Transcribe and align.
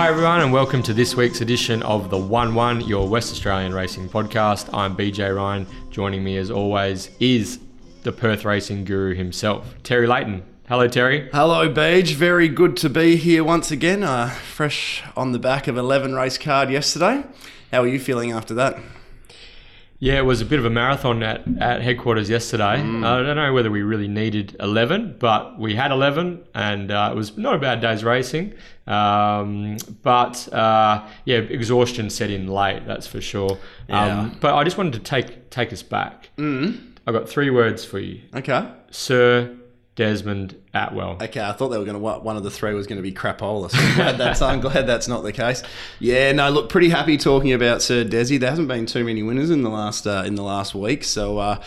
Hi, 0.00 0.08
everyone, 0.08 0.40
and 0.40 0.50
welcome 0.50 0.82
to 0.84 0.94
this 0.94 1.14
week's 1.14 1.42
edition 1.42 1.82
of 1.82 2.08
the 2.08 2.16
1 2.16 2.54
1, 2.54 2.80
your 2.88 3.06
West 3.06 3.32
Australian 3.32 3.74
racing 3.74 4.08
podcast. 4.08 4.72
I'm 4.72 4.96
BJ 4.96 5.36
Ryan. 5.36 5.66
Joining 5.90 6.24
me, 6.24 6.38
as 6.38 6.50
always, 6.50 7.10
is 7.20 7.60
the 8.02 8.10
Perth 8.10 8.46
racing 8.46 8.86
guru 8.86 9.14
himself, 9.14 9.74
Terry 9.82 10.06
Layton. 10.06 10.42
Hello, 10.68 10.88
Terry. 10.88 11.28
Hello, 11.34 11.68
Beige. 11.68 12.14
Very 12.14 12.48
good 12.48 12.78
to 12.78 12.88
be 12.88 13.16
here 13.16 13.44
once 13.44 13.70
again. 13.70 14.02
Uh, 14.02 14.30
fresh 14.30 15.02
on 15.18 15.32
the 15.32 15.38
back 15.38 15.68
of 15.68 15.76
11 15.76 16.14
race 16.14 16.38
card 16.38 16.70
yesterday. 16.70 17.22
How 17.70 17.82
are 17.82 17.86
you 17.86 18.00
feeling 18.00 18.32
after 18.32 18.54
that? 18.54 18.78
Yeah, 20.02 20.16
it 20.16 20.24
was 20.24 20.40
a 20.40 20.46
bit 20.46 20.58
of 20.58 20.64
a 20.64 20.70
marathon 20.70 21.22
at, 21.22 21.42
at 21.60 21.82
headquarters 21.82 22.30
yesterday. 22.30 22.78
Mm. 22.78 23.04
I 23.04 23.22
don't 23.22 23.36
know 23.36 23.52
whether 23.52 23.70
we 23.70 23.82
really 23.82 24.08
needed 24.08 24.56
11, 24.58 25.16
but 25.18 25.58
we 25.58 25.74
had 25.74 25.90
11, 25.90 26.42
and 26.54 26.90
uh, 26.90 27.10
it 27.12 27.16
was 27.16 27.36
not 27.36 27.56
a 27.56 27.58
bad 27.58 27.82
day's 27.82 28.02
racing. 28.02 28.54
Um, 28.90 29.76
but 30.02 30.52
uh, 30.52 31.06
yeah, 31.24 31.38
exhaustion 31.38 32.10
set 32.10 32.30
in 32.30 32.48
late, 32.48 32.86
that's 32.86 33.06
for 33.06 33.20
sure. 33.20 33.58
Yeah. 33.88 34.20
Um, 34.20 34.38
but 34.40 34.54
I 34.54 34.64
just 34.64 34.76
wanted 34.76 34.94
to 34.94 35.00
take 35.00 35.50
take 35.50 35.72
us 35.72 35.82
back. 35.82 36.30
Mm. 36.36 36.96
I've 37.06 37.14
got 37.14 37.28
three 37.28 37.50
words 37.50 37.84
for 37.84 37.98
you 37.98 38.20
Okay. 38.34 38.68
Sir 38.90 39.56
Desmond 40.00 40.56
Atwell. 40.72 41.18
Okay, 41.20 41.42
I 41.42 41.52
thought 41.52 41.68
they 41.68 41.76
were 41.76 41.84
going 41.84 41.94
to. 41.94 42.00
One 42.00 42.34
of 42.38 42.42
the 42.42 42.50
three 42.50 42.72
was 42.72 42.86
going 42.86 42.96
to 42.96 43.02
be 43.02 43.12
crapola. 43.12 43.70
So 43.70 43.76
I'm 43.78 43.94
glad 43.96 44.16
that's, 44.16 44.40
I'm 44.40 44.60
glad 44.60 44.86
that's 44.86 45.08
not 45.08 45.22
the 45.24 45.30
case. 45.30 45.62
Yeah, 45.98 46.32
no. 46.32 46.48
Look, 46.48 46.70
pretty 46.70 46.88
happy 46.88 47.18
talking 47.18 47.52
about 47.52 47.82
Sir 47.82 48.02
Desi. 48.02 48.40
There 48.40 48.48
hasn't 48.48 48.66
been 48.66 48.86
too 48.86 49.04
many 49.04 49.22
winners 49.22 49.50
in 49.50 49.60
the 49.60 49.68
last 49.68 50.06
uh, 50.06 50.22
in 50.24 50.36
the 50.36 50.42
last 50.42 50.74
week, 50.74 51.04
so 51.04 51.36
uh, 51.36 51.62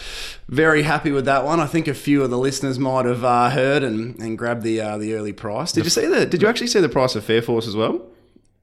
very 0.50 0.82
happy 0.82 1.12
with 1.12 1.26
that 1.26 1.46
one. 1.46 1.60
I 1.60 1.68
think 1.68 1.88
a 1.88 1.94
few 1.94 2.24
of 2.24 2.32
the 2.32 2.40
listeners 2.40 2.80
might 2.80 3.06
have 3.06 3.24
uh, 3.24 3.52
heard 3.52 3.84
and, 3.84 4.18
and 4.20 4.36
grabbed 4.36 4.64
the 4.64 4.82
uh, 4.82 4.98
the 4.98 5.14
early 5.14 5.32
price. 5.32 5.72
Did 5.72 5.84
you 5.84 5.92
see 5.92 6.08
the? 6.08 6.26
Did 6.26 6.42
you 6.42 6.48
actually 6.48 6.68
see 6.68 6.82
the 6.82 6.90
price 6.90 7.16
of 7.16 7.24
Fair 7.24 7.44
Force 7.44 7.68
as 7.68 7.76
well? 7.76 8.02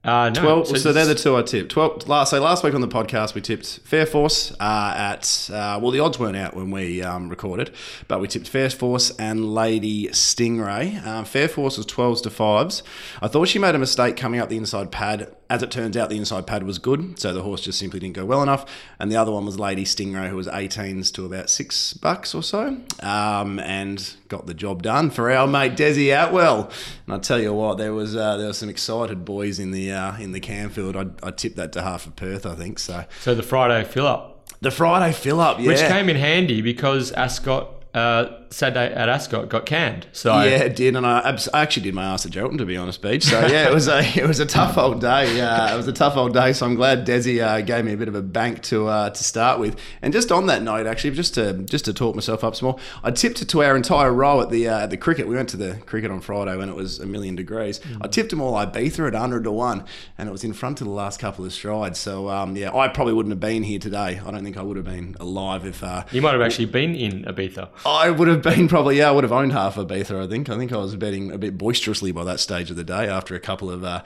Uh, 0.03 0.31
no, 0.33 0.41
Twelve. 0.41 0.77
So, 0.79 0.91
they're 0.91 1.05
the 1.05 1.13
two 1.13 1.35
I 1.35 1.43
tipped. 1.43 1.71
Twelve. 1.71 2.07
Last 2.07 2.31
so 2.31 2.41
last 2.41 2.63
week 2.63 2.73
on 2.73 2.81
the 2.81 2.87
podcast 2.87 3.35
we 3.35 3.41
tipped 3.41 3.81
Fair 3.83 4.07
Force 4.07 4.51
uh, 4.59 4.93
at 4.97 5.47
uh, 5.53 5.79
well 5.79 5.91
the 5.91 5.99
odds 5.99 6.17
weren't 6.17 6.37
out 6.37 6.55
when 6.55 6.71
we 6.71 7.03
um, 7.03 7.29
recorded, 7.29 7.71
but 8.07 8.19
we 8.19 8.27
tipped 8.27 8.49
Fair 8.49 8.71
Force 8.71 9.11
and 9.17 9.53
Lady 9.53 10.07
Stingray. 10.07 11.05
Um, 11.05 11.25
Fair 11.25 11.47
Force 11.47 11.77
was 11.77 11.85
twelves 11.85 12.19
to 12.21 12.31
fives. 12.31 12.81
I 13.21 13.27
thought 13.27 13.47
she 13.47 13.59
made 13.59 13.75
a 13.75 13.79
mistake 13.79 14.17
coming 14.17 14.39
up 14.39 14.49
the 14.49 14.57
inside 14.57 14.91
pad. 14.91 15.35
As 15.51 15.61
it 15.61 15.69
turns 15.69 15.97
out, 15.97 16.09
the 16.09 16.15
inside 16.15 16.47
pad 16.47 16.63
was 16.63 16.79
good, 16.79 17.19
so 17.19 17.33
the 17.33 17.43
horse 17.43 17.59
just 17.59 17.77
simply 17.77 17.99
didn't 17.99 18.15
go 18.15 18.23
well 18.23 18.41
enough. 18.41 18.65
And 18.99 19.11
the 19.11 19.17
other 19.17 19.33
one 19.33 19.45
was 19.45 19.59
Lady 19.59 19.83
Stingray, 19.83 20.29
who 20.29 20.37
was 20.37 20.47
18s 20.47 21.13
to 21.15 21.25
about 21.25 21.49
six 21.49 21.93
bucks 21.93 22.33
or 22.33 22.41
so, 22.41 22.77
um, 23.01 23.59
and 23.59 24.15
got 24.29 24.45
the 24.45 24.53
job 24.53 24.81
done 24.81 25.09
for 25.09 25.29
our 25.29 25.45
mate 25.47 25.73
Desi 25.73 26.07
Atwell. 26.15 26.71
And 27.05 27.15
I 27.15 27.17
tell 27.17 27.37
you 27.37 27.53
what, 27.53 27.77
there 27.77 27.91
was 27.93 28.15
uh, 28.15 28.37
there 28.37 28.47
were 28.47 28.53
some 28.53 28.69
excited 28.69 29.25
boys 29.25 29.59
in 29.59 29.71
the 29.71 29.91
uh, 29.91 30.17
in 30.19 30.31
the 30.31 30.39
Camfield. 30.39 30.95
I, 30.95 31.27
I 31.27 31.31
tipped 31.31 31.57
that 31.57 31.73
to 31.73 31.81
half 31.81 32.07
of 32.07 32.15
Perth, 32.15 32.45
I 32.45 32.55
think. 32.55 32.79
So 32.79 33.03
so 33.19 33.35
the 33.35 33.43
Friday 33.43 33.85
fill 33.85 34.07
up, 34.07 34.47
the 34.61 34.71
Friday 34.71 35.11
fill 35.11 35.41
up, 35.41 35.59
yeah, 35.59 35.67
which 35.67 35.81
came 35.81 36.07
in 36.07 36.15
handy 36.15 36.61
because 36.61 37.11
Ascot 37.11 37.80
uh, 37.93 38.37
Saturday 38.49 38.93
at 38.93 39.09
Ascot 39.09 39.49
got 39.49 39.65
canned. 39.65 40.07
So 40.13 40.33
Yeah, 40.43 40.63
it 40.63 40.75
did, 40.75 40.95
and 40.95 41.05
I, 41.05 41.19
abs- 41.27 41.49
I 41.53 41.61
actually 41.61 41.83
did 41.83 41.93
my 41.93 42.03
ass 42.05 42.25
at 42.25 42.31
Geraldton 42.31 42.57
to 42.59 42.65
be 42.65 42.77
honest, 42.77 43.01
Beach. 43.01 43.23
So 43.23 43.39
yeah, 43.47 43.67
it 43.67 43.73
was 43.73 43.87
a 43.87 43.99
it 44.19 44.27
was 44.27 44.39
a 44.39 44.45
tough 44.45 44.77
old 44.77 45.01
day. 45.01 45.39
Uh, 45.41 45.73
it 45.73 45.77
was 45.77 45.87
a 45.87 45.93
tough 45.93 46.15
old 46.15 46.33
day. 46.33 46.53
So 46.53 46.65
I'm 46.65 46.75
glad 46.75 47.05
Desi 47.05 47.45
uh, 47.45 47.61
gave 47.61 47.83
me 47.85 47.93
a 47.93 47.97
bit 47.97 48.07
of 48.07 48.15
a 48.15 48.21
bank 48.21 48.61
to 48.63 48.87
uh, 48.87 49.09
to 49.09 49.23
start 49.23 49.59
with. 49.59 49.77
And 50.01 50.13
just 50.13 50.31
on 50.31 50.45
that 50.47 50.61
note, 50.63 50.85
actually, 50.85 51.11
just 51.11 51.33
to 51.35 51.53
just 51.53 51.85
to 51.85 51.93
talk 51.93 52.15
myself 52.15 52.43
up 52.43 52.55
some 52.55 52.67
more, 52.67 52.79
I 53.03 53.11
tipped 53.11 53.41
it 53.41 53.49
to 53.49 53.63
our 53.63 53.75
entire 53.75 54.13
row 54.13 54.41
at 54.41 54.49
the 54.49 54.67
uh, 54.69 54.79
at 54.83 54.89
the 54.89 54.97
cricket. 54.97 55.27
We 55.27 55.35
went 55.35 55.49
to 55.49 55.57
the 55.57 55.75
cricket 55.85 56.11
on 56.11 56.21
Friday 56.21 56.55
when 56.55 56.69
it 56.69 56.75
was 56.75 56.99
a 56.99 57.05
million 57.05 57.35
degrees. 57.35 57.81
I 58.01 58.07
tipped 58.07 58.29
them 58.29 58.41
all 58.41 58.53
Ibiza 58.53 59.07
at 59.07 59.15
hundred 59.15 59.43
to 59.43 59.51
one, 59.51 59.83
and 60.17 60.29
it 60.29 60.31
was 60.31 60.43
in 60.43 60.53
front 60.53 60.81
of 60.81 60.87
the 60.87 60.93
last 60.93 61.19
couple 61.19 61.43
of 61.45 61.51
strides. 61.53 61.99
So 61.99 62.29
um, 62.29 62.55
yeah, 62.55 62.73
I 62.75 62.87
probably 62.87 63.13
wouldn't 63.13 63.31
have 63.31 63.39
been 63.39 63.63
here 63.63 63.79
today. 63.79 64.21
I 64.25 64.31
don't 64.31 64.43
think 64.43 64.57
I 64.57 64.61
would 64.61 64.77
have 64.77 64.85
been 64.85 65.15
alive 65.19 65.65
if. 65.65 65.83
Uh, 65.83 66.03
you 66.11 66.21
might 66.21 66.33
have 66.33 66.41
actually 66.41 66.65
been 66.65 66.95
in 66.95 67.23
Ibiza. 67.25 67.69
I 67.85 68.09
would 68.09 68.27
have 68.27 68.41
been 68.41 68.67
probably 68.67 68.97
yeah. 68.97 69.09
I 69.09 69.11
would 69.11 69.23
have 69.23 69.31
owned 69.31 69.53
half 69.53 69.77
of 69.77 69.87
Ibiza. 69.87 70.23
I 70.23 70.27
think. 70.27 70.49
I 70.49 70.57
think 70.57 70.71
I 70.71 70.77
was 70.77 70.95
betting 70.95 71.31
a 71.31 71.37
bit 71.37 71.57
boisterously 71.57 72.11
by 72.11 72.23
that 72.25 72.39
stage 72.39 72.69
of 72.69 72.75
the 72.75 72.83
day 72.83 73.07
after 73.07 73.35
a 73.35 73.39
couple 73.39 73.69
of 73.69 73.83
uh, 73.83 74.03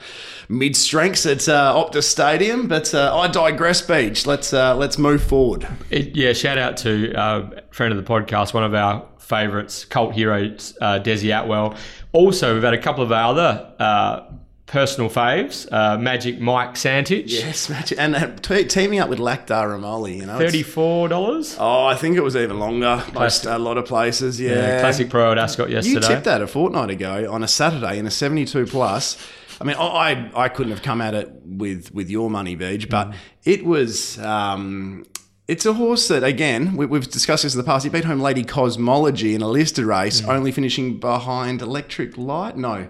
mid 0.48 0.76
strengths 0.76 1.26
at 1.26 1.48
uh, 1.48 1.74
Optus 1.74 2.04
Stadium. 2.04 2.68
But 2.68 2.94
uh, 2.94 3.16
I 3.16 3.28
digress. 3.28 3.82
Beach. 3.82 4.26
Let's 4.26 4.52
uh, 4.52 4.76
let's 4.76 4.98
move 4.98 5.22
forward. 5.22 5.66
It, 5.90 6.16
yeah, 6.16 6.32
shout 6.32 6.58
out 6.58 6.76
to 6.78 7.14
uh, 7.14 7.60
friend 7.70 7.92
of 7.92 8.02
the 8.02 8.10
podcast, 8.10 8.54
one 8.54 8.64
of 8.64 8.74
our 8.74 9.06
favourites, 9.18 9.84
cult 9.84 10.14
heroes, 10.14 10.76
uh, 10.80 10.98
Desi 10.98 11.36
Atwell. 11.36 11.74
Also, 12.12 12.54
we've 12.54 12.62
had 12.62 12.74
a 12.74 12.80
couple 12.80 13.02
of 13.02 13.12
our 13.12 13.32
other 13.32 14.36
personal 14.66 15.08
faves, 15.08 15.66
uh, 15.72 15.96
Magic 15.98 16.40
Mike 16.40 16.74
Santich, 16.74 17.24
Yes, 17.26 17.68
Magic. 17.68 17.98
and 17.98 18.16
uh, 18.16 18.26
te- 18.36 18.64
teaming 18.64 18.98
up 18.98 19.08
with 19.08 19.18
Lactar 19.18 19.68
Ramoli. 19.68 20.16
You 20.18 20.26
know, 20.26 20.38
thirty-four 20.38 21.08
dollars. 21.08 21.56
Oh, 21.58 21.86
I 21.86 21.94
think 21.94 22.16
it 22.16 22.22
was 22.22 22.34
even 22.36 22.58
longer. 22.58 23.02
Most 23.14 23.46
a 23.46 23.58
lot 23.58 23.78
of 23.78 23.86
places. 23.86 24.40
Yeah, 24.40 24.80
Classic 24.80 25.08
Pro 25.08 25.32
at 25.32 25.38
Ascot 25.38 25.68
You 25.68 25.76
yesterday. 25.76 26.06
tipped 26.08 26.24
that 26.24 26.42
a 26.42 26.46
fortnight 26.46 26.90
ago 26.90 27.30
on 27.30 27.42
a 27.42 27.48
Saturday 27.48 27.98
in 27.98 28.06
a 28.06 28.10
72 28.10 28.66
plus. 28.66 29.16
I 29.60 29.64
mean, 29.64 29.76
I 29.78 30.30
I 30.34 30.48
couldn't 30.48 30.72
have 30.72 30.82
come 30.82 31.00
at 31.00 31.14
it 31.14 31.30
with 31.44 31.94
with 31.94 32.10
your 32.10 32.28
money, 32.28 32.56
Beach, 32.56 32.88
but 32.90 33.14
it 33.44 33.64
was. 33.64 34.18
Um, 34.18 35.04
it's 35.48 35.64
a 35.64 35.74
horse 35.74 36.08
that, 36.08 36.24
again, 36.24 36.76
we, 36.76 36.86
we've 36.86 37.08
discussed 37.08 37.44
this 37.44 37.54
in 37.54 37.58
the 37.58 37.64
past. 37.64 37.84
He 37.84 37.88
beat 37.88 38.04
home 38.04 38.18
Lady 38.18 38.42
Cosmology 38.42 39.32
in 39.32 39.42
a 39.42 39.48
listed 39.48 39.84
race, 39.84 40.24
only 40.26 40.50
finishing 40.50 40.98
behind 40.98 41.62
Electric 41.62 42.18
Light. 42.18 42.56
No, 42.56 42.88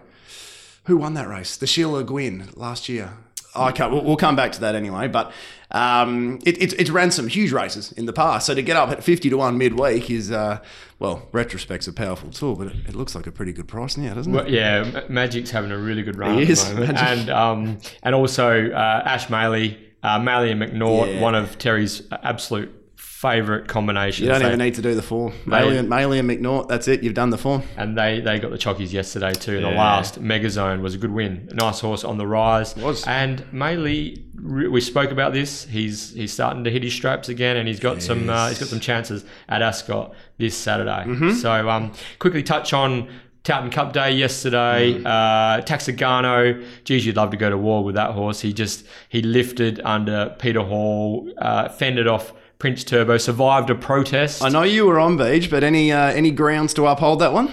who 0.86 0.96
won 0.96 1.14
that 1.14 1.28
race? 1.28 1.56
The 1.56 1.66
Sheila 1.66 2.02
Gwyn 2.04 2.48
last 2.56 2.88
year. 2.88 3.12
Okay, 3.54 3.88
we'll, 3.88 4.04
we'll 4.04 4.16
come 4.16 4.36
back 4.36 4.52
to 4.52 4.60
that 4.60 4.74
anyway. 4.74 5.08
But 5.08 5.32
um, 5.70 6.38
it, 6.44 6.60
it, 6.62 6.78
it's 6.78 6.90
ran 6.90 7.10
some 7.10 7.26
huge 7.26 7.52
races 7.52 7.90
in 7.92 8.04
the 8.04 8.12
past. 8.12 8.46
So 8.46 8.54
to 8.54 8.62
get 8.62 8.76
up 8.76 8.90
at 8.90 9.02
50 9.02 9.30
to 9.30 9.36
1 9.38 9.56
midweek 9.56 10.10
is, 10.10 10.30
uh, 10.30 10.58
well, 10.98 11.26
retrospect's 11.32 11.88
a 11.88 11.92
powerful 11.94 12.30
tool, 12.30 12.54
but 12.54 12.66
it, 12.68 12.76
it 12.88 12.94
looks 12.94 13.14
like 13.14 13.26
a 13.26 13.32
pretty 13.32 13.52
good 13.54 13.66
price 13.66 13.96
now, 13.96 14.12
doesn't 14.14 14.30
it? 14.32 14.36
Well, 14.36 14.50
yeah, 14.50 15.04
Magic's 15.08 15.50
having 15.50 15.70
a 15.72 15.78
really 15.78 16.02
good 16.02 16.16
run 16.18 16.36
He 16.36 16.42
at 16.42 16.50
is, 16.50 16.68
the 16.68 16.74
moment, 16.74 16.98
and 16.98 17.30
um, 17.30 17.78
and 18.02 18.14
also 18.14 18.70
uh, 18.70 19.02
Ash 19.06 19.26
Maley, 19.28 19.78
uh, 20.02 20.18
Maley 20.20 20.52
and 20.52 20.60
McNaught, 20.60 21.14
Yeah. 21.14 21.20
one 21.22 21.34
of 21.34 21.56
Terry's 21.58 22.02
absolute 22.12 22.72
favourite 23.16 23.66
combination. 23.66 24.26
you 24.26 24.30
don't 24.30 24.42
They- 24.42 24.46
even 24.48 24.58
need 24.58 24.74
to 24.74 24.82
do 24.82 24.94
the 24.94 25.00
form. 25.00 25.32
Maley 25.46 25.78
and, 25.78 25.88
Maley 25.88 26.18
and 26.20 26.28
McNaught, 26.28 26.68
that's 26.68 26.86
it. 26.86 27.02
You've 27.02 27.14
done 27.14 27.30
the 27.30 27.38
form. 27.38 27.62
and 27.78 27.96
they, 27.96 28.20
they 28.20 28.38
got 28.38 28.50
the 28.50 28.58
chockies 28.58 28.92
yesterday 28.92 29.32
too. 29.32 29.54
The 29.62 29.70
Yeah. 29.70 29.78
last 29.78 30.22
Megazone 30.22 30.82
was 30.82 30.94
a 30.94 30.98
good 30.98 31.10
win. 31.12 31.48
Nice 31.54 31.80
horse 31.80 32.04
on 32.04 32.18
the 32.18 32.26
rise. 32.26 32.76
Was. 32.76 33.06
And 33.06 33.42
Maley, 33.54 34.22
we 34.70 34.82
spoke 34.82 35.10
about 35.12 35.32
this. 35.32 35.64
He's 35.64 36.12
he's 36.12 36.30
starting 36.30 36.64
to 36.64 36.70
hit 36.70 36.82
his 36.82 36.92
straps 36.92 37.30
again, 37.30 37.56
and 37.56 37.66
he's 37.66 37.80
got 37.80 38.02
some 38.02 38.28
uh, 38.28 38.48
he's 38.50 38.58
got 38.58 38.68
some 38.68 38.80
chances 38.80 39.24
at 39.48 39.62
Ascot 39.62 40.12
this 40.36 40.54
Saturday. 40.54 41.04
Mm-hmm. 41.06 41.30
So 41.32 41.70
um, 41.70 41.92
quickly 42.18 42.42
touch 42.42 42.72
on. 42.74 43.08
Towton 43.44 43.70
Cup 43.70 43.92
Day 43.92 44.10
yesterday. 44.10 44.94
Mm. 44.94 45.06
Uh, 45.06 45.62
Taxagano, 45.62 46.66
geez, 46.82 47.06
you'd 47.06 47.14
love 47.14 47.30
to 47.30 47.36
go 47.36 47.48
to 47.48 47.56
war 47.56 47.84
with 47.84 47.94
that 47.94 48.10
horse. 48.10 48.40
He 48.40 48.52
just 48.52 48.84
he 49.08 49.22
lifted 49.22 49.80
under 49.84 50.34
Peter 50.40 50.62
Hall, 50.62 51.30
uh, 51.38 51.68
fended 51.68 52.08
off 52.08 52.32
Prince 52.58 52.84
Turbo, 52.84 53.18
survived 53.18 53.68
a 53.70 53.74
protest. 53.74 54.42
I 54.42 54.48
know 54.48 54.62
you 54.62 54.86
were 54.86 54.98
on 54.98 55.16
beach, 55.16 55.50
but 55.50 55.62
any 55.62 55.92
uh, 55.92 56.10
any 56.12 56.30
grounds 56.30 56.72
to 56.74 56.86
uphold 56.86 57.18
that 57.20 57.32
one? 57.32 57.52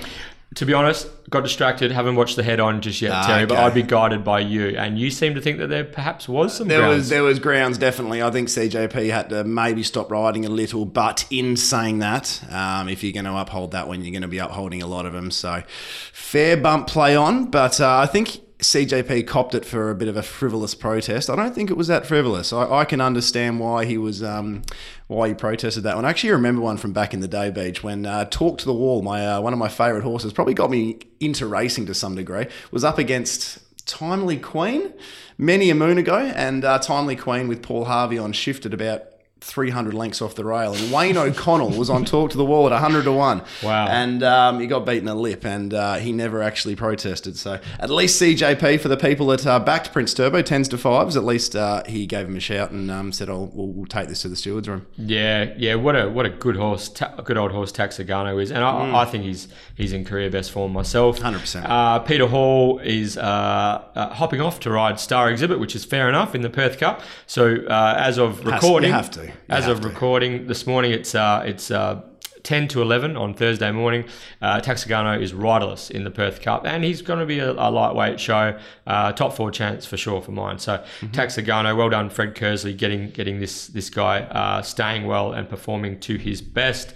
to 0.55 0.67
be 0.67 0.73
honest, 0.73 1.07
got 1.31 1.41
distracted. 1.41 1.91
Haven't 1.91 2.15
watched 2.15 2.35
the 2.35 2.43
head 2.43 2.59
on 2.59 2.79
just 2.79 3.01
yet, 3.01 3.11
Ah, 3.11 3.25
Terry. 3.25 3.47
But. 3.47 3.57
I'd 3.57 3.73
be 3.73 3.81
guided 3.81 4.23
by 4.23 4.41
you, 4.41 4.67
and 4.77 4.99
you 4.99 5.09
seem 5.09 5.33
to 5.33 5.41
think 5.41 5.57
that 5.57 5.65
there 5.65 5.83
perhaps 5.83 6.29
was 6.29 6.55
some 6.55 6.67
There 6.67 6.77
grounds. 6.81 6.95
was 6.95 7.09
there 7.09 7.23
was 7.23 7.39
grounds 7.39 7.79
definitely. 7.79 8.21
I 8.21 8.29
think 8.29 8.49
CJP 8.49 9.09
had 9.09 9.29
to 9.29 9.43
maybe 9.43 9.81
stop 9.81 10.11
riding 10.11 10.45
a 10.45 10.49
little, 10.49 10.85
but 10.85 11.25
in 11.31 11.57
saying 11.57 11.99
that, 11.99 12.39
um, 12.51 12.87
if 12.87 13.03
you're 13.03 13.13
going 13.13 13.25
to 13.25 13.35
uphold 13.35 13.71
that 13.71 13.87
one, 13.87 14.03
you're 14.03 14.11
going 14.11 14.21
to 14.21 14.27
be 14.27 14.37
upholding 14.37 14.83
a 14.83 14.87
lot 14.87 15.07
of 15.07 15.13
them. 15.13 15.31
So 15.31 15.63
fair 16.11 16.55
bump 16.55 16.85
play 16.87 17.15
on, 17.15 17.45
but 17.45 17.81
uh, 17.81 17.97
I 17.97 18.05
think. 18.05 18.39
CJP 18.63 19.27
copped 19.27 19.53
it 19.53 19.65
for 19.65 19.89
a 19.89 19.95
bit 19.95 20.07
of 20.07 20.15
a 20.15 20.23
frivolous 20.23 20.73
protest. 20.73 21.29
I 21.29 21.35
don't 21.35 21.53
think 21.53 21.69
it 21.69 21.77
was 21.77 21.87
that 21.87 22.05
frivolous. 22.05 22.53
I, 22.53 22.63
I 22.69 22.85
can 22.85 23.01
understand 23.01 23.59
why 23.59 23.85
he 23.85 23.97
was 23.97 24.23
um, 24.23 24.63
why 25.07 25.27
he 25.27 25.33
protested 25.33 25.83
that 25.83 25.95
one. 25.95 26.05
I 26.05 26.09
actually 26.09 26.31
remember 26.31 26.61
one 26.61 26.77
from 26.77 26.93
back 26.93 27.13
in 27.13 27.19
the 27.19 27.27
day, 27.27 27.49
Beach, 27.49 27.83
when 27.83 28.05
uh, 28.05 28.25
Talk 28.25 28.57
to 28.59 28.65
the 28.65 28.73
Wall, 28.73 29.01
my 29.01 29.27
uh, 29.27 29.41
one 29.41 29.53
of 29.53 29.59
my 29.59 29.67
favourite 29.67 30.03
horses, 30.03 30.33
probably 30.33 30.53
got 30.53 30.71
me 30.71 30.99
into 31.19 31.45
racing 31.45 31.85
to 31.87 31.93
some 31.93 32.15
degree, 32.15 32.47
was 32.71 32.83
up 32.83 32.97
against 32.97 33.59
Timely 33.85 34.37
Queen 34.37 34.93
many 35.37 35.69
a 35.69 35.75
moon 35.75 35.97
ago, 35.97 36.17
and 36.17 36.63
uh, 36.63 36.79
Timely 36.79 37.17
Queen 37.17 37.47
with 37.47 37.61
Paul 37.61 37.85
Harvey 37.85 38.17
on 38.17 38.31
shifted 38.31 38.73
about 38.73 39.03
300 39.43 39.93
lengths 39.93 40.21
off 40.21 40.35
the 40.35 40.45
rail. 40.45 40.73
And 40.73 40.91
Wayne 40.91 41.17
O'Connell 41.17 41.71
was 41.71 41.89
on 41.89 42.05
talk 42.05 42.31
to 42.31 42.37
the 42.37 42.45
wall 42.45 42.65
at 42.65 42.71
100 42.71 43.03
to 43.03 43.11
1. 43.11 43.43
Wow. 43.61 43.87
And 43.87 44.23
um, 44.23 44.59
he 44.59 44.67
got 44.67 44.85
beaten 44.85 45.07
a 45.07 45.15
lip 45.15 45.45
and 45.45 45.73
uh, 45.73 45.95
he 45.95 46.11
never 46.13 46.41
actually 46.41 46.75
protested. 46.75 47.37
So 47.37 47.59
at 47.79 47.89
least 47.89 48.21
CJP, 48.21 48.79
for 48.79 48.87
the 48.87 48.97
people 48.97 49.27
that 49.27 49.45
uh, 49.45 49.59
backed 49.59 49.91
Prince 49.91 50.13
Turbo, 50.13 50.41
10s 50.41 50.69
to 50.69 50.77
5s, 50.77 51.17
at 51.17 51.25
least 51.25 51.55
uh, 51.55 51.83
he 51.85 52.05
gave 52.05 52.27
him 52.27 52.37
a 52.37 52.39
shout 52.39 52.71
and 52.71 52.89
um, 52.89 53.11
said, 53.11 53.29
oh, 53.29 53.51
we'll, 53.53 53.67
we'll, 53.67 53.83
take 53.93 54.07
this 54.07 54.21
to 54.21 54.29
the 54.29 54.35
steward's 54.35 54.67
room. 54.67 54.87
Yeah, 54.97 55.53
yeah. 55.57 55.75
What 55.75 55.95
a 55.95 56.09
what 56.09 56.25
a 56.25 56.29
good 56.29 56.55
horse, 56.55 56.87
ta- 56.87 57.13
good 57.17 57.37
old 57.37 57.51
horse 57.51 57.71
Taxagano 57.71 58.41
is. 58.41 58.49
And 58.49 58.63
I, 58.63 58.71
mm. 58.71 58.95
I 58.95 59.05
think 59.05 59.25
he's 59.25 59.49
he's 59.75 59.91
in 59.91 60.05
career 60.05 60.31
best 60.31 60.51
form 60.51 60.71
myself. 60.71 61.19
100%. 61.19 61.65
Uh, 61.69 61.99
Peter 61.99 62.27
Hall 62.27 62.79
is 62.79 63.17
uh, 63.17 63.21
uh, 63.21 64.13
hopping 64.13 64.41
off 64.41 64.61
to 64.61 64.71
ride 64.71 64.99
Star 64.99 65.29
Exhibit, 65.29 65.59
which 65.59 65.75
is 65.75 65.83
fair 65.83 66.07
enough 66.07 66.33
in 66.33 66.41
the 66.41 66.49
Perth 66.49 66.79
Cup. 66.79 67.01
So 67.27 67.57
as 67.67 68.17
of 68.17 68.45
recording, 68.45 68.89
you 68.89 68.95
have 68.95 69.11
to. 69.11 69.32
As 69.49 69.67
of 69.67 69.81
to. 69.81 69.87
recording 69.87 70.47
this 70.47 70.65
morning, 70.67 70.91
it's 70.91 71.15
uh, 71.15 71.43
it's. 71.45 71.71
Uh, 71.71 72.03
10 72.43 72.67
to 72.69 72.81
11 72.81 73.15
on 73.15 73.33
Thursday 73.33 73.71
morning. 73.71 74.05
Uh, 74.41 74.59
Taxagano 74.59 75.19
is 75.21 75.33
riderless 75.33 75.89
in 75.89 76.03
the 76.03 76.11
Perth 76.11 76.41
Cup, 76.41 76.65
and 76.65 76.83
he's 76.83 77.01
going 77.01 77.19
to 77.19 77.25
be 77.25 77.39
a, 77.39 77.51
a 77.51 77.71
lightweight 77.71 78.19
show. 78.19 78.57
Uh, 78.85 79.11
top 79.13 79.33
four 79.33 79.49
chance 79.49 79.85
for 79.85 79.97
sure 79.97 80.21
for 80.21 80.31
mine. 80.31 80.59
So 80.59 80.77
mm-hmm. 80.77 81.07
Taxagano, 81.07 81.75
well 81.75 81.89
done, 81.89 82.09
Fred 82.09 82.35
Kersley, 82.35 82.77
getting 82.77 83.09
getting 83.11 83.39
this 83.39 83.67
this 83.67 83.89
guy 83.89 84.21
uh, 84.21 84.61
staying 84.61 85.07
well 85.07 85.31
and 85.31 85.47
performing 85.49 85.99
to 86.01 86.17
his 86.17 86.41
best. 86.41 86.93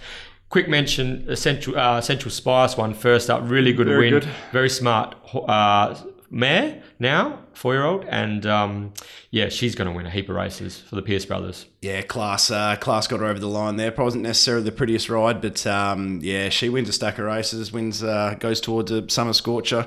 Quick 0.50 0.68
mention: 0.68 1.24
Essential 1.28 1.78
uh, 1.78 2.00
Central 2.00 2.30
Spice 2.30 2.76
one 2.76 2.94
first 2.94 3.30
up, 3.30 3.42
really 3.44 3.72
good 3.72 3.86
Very 3.86 4.10
win, 4.10 4.20
good. 4.20 4.28
very 4.52 4.70
smart 4.70 5.16
uh, 5.34 5.94
mare 6.30 6.82
now, 6.98 7.40
four 7.54 7.74
year 7.74 7.84
old, 7.84 8.04
and 8.04 8.44
um, 8.46 8.92
yeah, 9.30 9.48
she's 9.48 9.74
going 9.74 9.88
to 9.88 9.96
win 9.96 10.06
a 10.06 10.10
heap 10.10 10.28
of 10.28 10.36
races 10.36 10.78
for 10.78 10.96
the 10.96 11.02
Pierce 11.02 11.24
brothers. 11.24 11.66
Yeah, 11.80 12.02
class, 12.02 12.50
uh, 12.50 12.76
class 12.76 13.06
got 13.06 13.20
her 13.20 13.26
over 13.26 13.38
the 13.38 13.48
line 13.48 13.76
there. 13.76 13.90
Probably 13.90 14.06
wasn't 14.08 14.24
necessarily 14.24 14.64
the 14.64 14.72
prettiest 14.72 15.08
ride, 15.08 15.40
but 15.40 15.66
um, 15.66 16.20
yeah, 16.22 16.48
she 16.48 16.68
wins 16.68 16.88
a 16.88 16.92
stack 16.92 17.18
of 17.18 17.24
races, 17.24 17.72
wins, 17.72 18.02
uh, 18.02 18.36
goes 18.38 18.60
towards 18.60 18.90
a 18.90 19.08
summer 19.08 19.32
scorcher. 19.32 19.86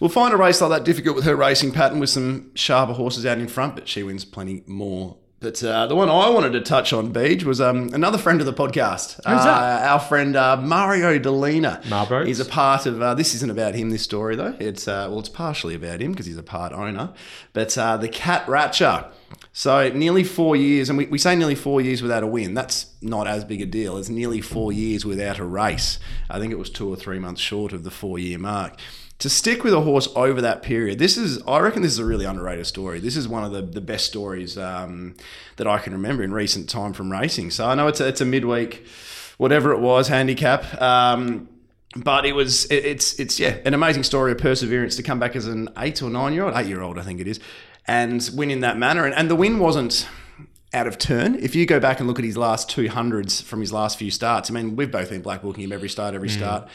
We'll 0.00 0.10
find 0.10 0.32
a 0.32 0.36
race 0.36 0.60
like 0.60 0.70
that 0.70 0.84
difficult 0.84 1.16
with 1.16 1.24
her 1.24 1.36
racing 1.36 1.72
pattern 1.72 2.00
with 2.00 2.10
some 2.10 2.52
sharper 2.54 2.94
horses 2.94 3.26
out 3.26 3.38
in 3.38 3.48
front, 3.48 3.74
but 3.74 3.88
she 3.88 4.02
wins 4.02 4.24
plenty 4.24 4.62
more 4.66 5.16
but 5.38 5.62
uh, 5.62 5.86
the 5.86 5.94
one 5.94 6.08
I 6.08 6.30
wanted 6.30 6.52
to 6.52 6.62
touch 6.62 6.94
on, 6.94 7.12
Beej, 7.12 7.42
was 7.44 7.60
um, 7.60 7.90
another 7.92 8.16
friend 8.16 8.40
of 8.40 8.46
the 8.46 8.54
podcast. 8.54 9.16
Who's 9.16 9.44
that? 9.44 9.82
Uh, 9.82 9.86
our 9.86 10.00
friend 10.00 10.34
uh, 10.34 10.56
Mario 10.56 11.18
Delina. 11.18 11.86
Marlboro. 11.90 12.24
He's 12.24 12.40
a 12.40 12.46
part 12.46 12.86
of. 12.86 13.02
Uh, 13.02 13.12
this 13.12 13.34
isn't 13.34 13.50
about 13.50 13.74
him. 13.74 13.90
This 13.90 14.02
story 14.02 14.34
though. 14.34 14.56
It's 14.58 14.88
uh, 14.88 15.08
well, 15.10 15.20
it's 15.20 15.28
partially 15.28 15.74
about 15.74 16.00
him 16.00 16.12
because 16.12 16.24
he's 16.24 16.38
a 16.38 16.42
part 16.42 16.72
owner. 16.72 17.12
But 17.52 17.76
uh, 17.76 17.98
the 17.98 18.08
Cat 18.08 18.48
Ratcher. 18.48 19.06
So 19.52 19.88
nearly 19.90 20.24
four 20.24 20.56
years, 20.56 20.88
and 20.88 20.96
we, 20.96 21.06
we 21.06 21.18
say 21.18 21.34
nearly 21.36 21.54
four 21.54 21.80
years 21.80 22.02
without 22.02 22.22
a 22.22 22.26
win. 22.26 22.54
That's 22.54 22.86
not 23.02 23.26
as 23.26 23.44
big 23.44 23.60
a 23.60 23.66
deal. 23.66 23.98
It's 23.98 24.08
nearly 24.08 24.40
four 24.40 24.72
years 24.72 25.04
without 25.04 25.38
a 25.38 25.44
race. 25.44 25.98
I 26.30 26.38
think 26.38 26.52
it 26.52 26.58
was 26.58 26.70
two 26.70 26.88
or 26.88 26.96
three 26.96 27.18
months 27.18 27.40
short 27.40 27.72
of 27.72 27.82
the 27.82 27.90
four 27.90 28.18
year 28.18 28.38
mark 28.38 28.78
to 29.18 29.30
stick 29.30 29.64
with 29.64 29.72
a 29.72 29.80
horse 29.80 30.08
over 30.14 30.40
that 30.42 30.62
period, 30.62 30.98
this 30.98 31.16
is, 31.16 31.42
I 31.46 31.60
reckon, 31.60 31.82
this 31.82 31.92
is 31.92 31.98
a 31.98 32.04
really 32.04 32.26
underrated 32.26 32.66
story. 32.66 33.00
This 33.00 33.16
is 33.16 33.26
one 33.26 33.44
of 33.44 33.52
the, 33.52 33.62
the 33.62 33.80
best 33.80 34.06
stories 34.06 34.58
um, 34.58 35.14
that 35.56 35.66
I 35.66 35.78
can 35.78 35.94
remember 35.94 36.22
in 36.22 36.32
recent 36.32 36.68
time 36.68 36.92
from 36.92 37.10
racing. 37.10 37.50
So 37.50 37.66
I 37.66 37.74
know 37.74 37.86
it's 37.86 38.00
a, 38.00 38.08
it's 38.08 38.20
a 38.20 38.26
midweek, 38.26 38.86
whatever 39.38 39.72
it 39.72 39.80
was, 39.80 40.08
handicap. 40.08 40.80
Um, 40.80 41.48
but 41.94 42.26
it 42.26 42.32
was 42.32 42.66
it, 42.66 42.84
it's 42.84 43.18
it's 43.18 43.40
yeah 43.40 43.56
an 43.64 43.72
amazing 43.72 44.02
story 44.02 44.30
of 44.30 44.36
perseverance 44.36 44.96
to 44.96 45.02
come 45.02 45.18
back 45.18 45.34
as 45.34 45.46
an 45.46 45.70
eight 45.78 46.02
or 46.02 46.10
nine 46.10 46.34
year 46.34 46.44
old 46.44 46.54
eight 46.54 46.66
year 46.66 46.82
old 46.82 46.98
I 46.98 47.02
think 47.02 47.20
it 47.20 47.26
is 47.26 47.40
and 47.86 48.28
win 48.34 48.50
in 48.50 48.60
that 48.60 48.76
manner 48.76 49.06
and, 49.06 49.14
and 49.14 49.30
the 49.30 49.34
win 49.34 49.58
wasn't 49.58 50.06
out 50.74 50.86
of 50.86 50.98
turn. 50.98 51.36
If 51.36 51.54
you 51.54 51.64
go 51.64 51.80
back 51.80 52.00
and 52.00 52.06
look 52.06 52.18
at 52.18 52.24
his 52.26 52.36
last 52.36 52.68
two 52.68 52.88
hundreds 52.88 53.40
from 53.40 53.60
his 53.60 53.72
last 53.72 53.98
few 53.98 54.10
starts, 54.10 54.50
I 54.50 54.52
mean, 54.52 54.76
we've 54.76 54.90
both 54.90 55.08
been 55.08 55.22
black 55.22 55.40
booking 55.40 55.64
him 55.64 55.72
every 55.72 55.88
start, 55.88 56.14
every 56.14 56.28
mm. 56.28 56.36
start 56.36 56.68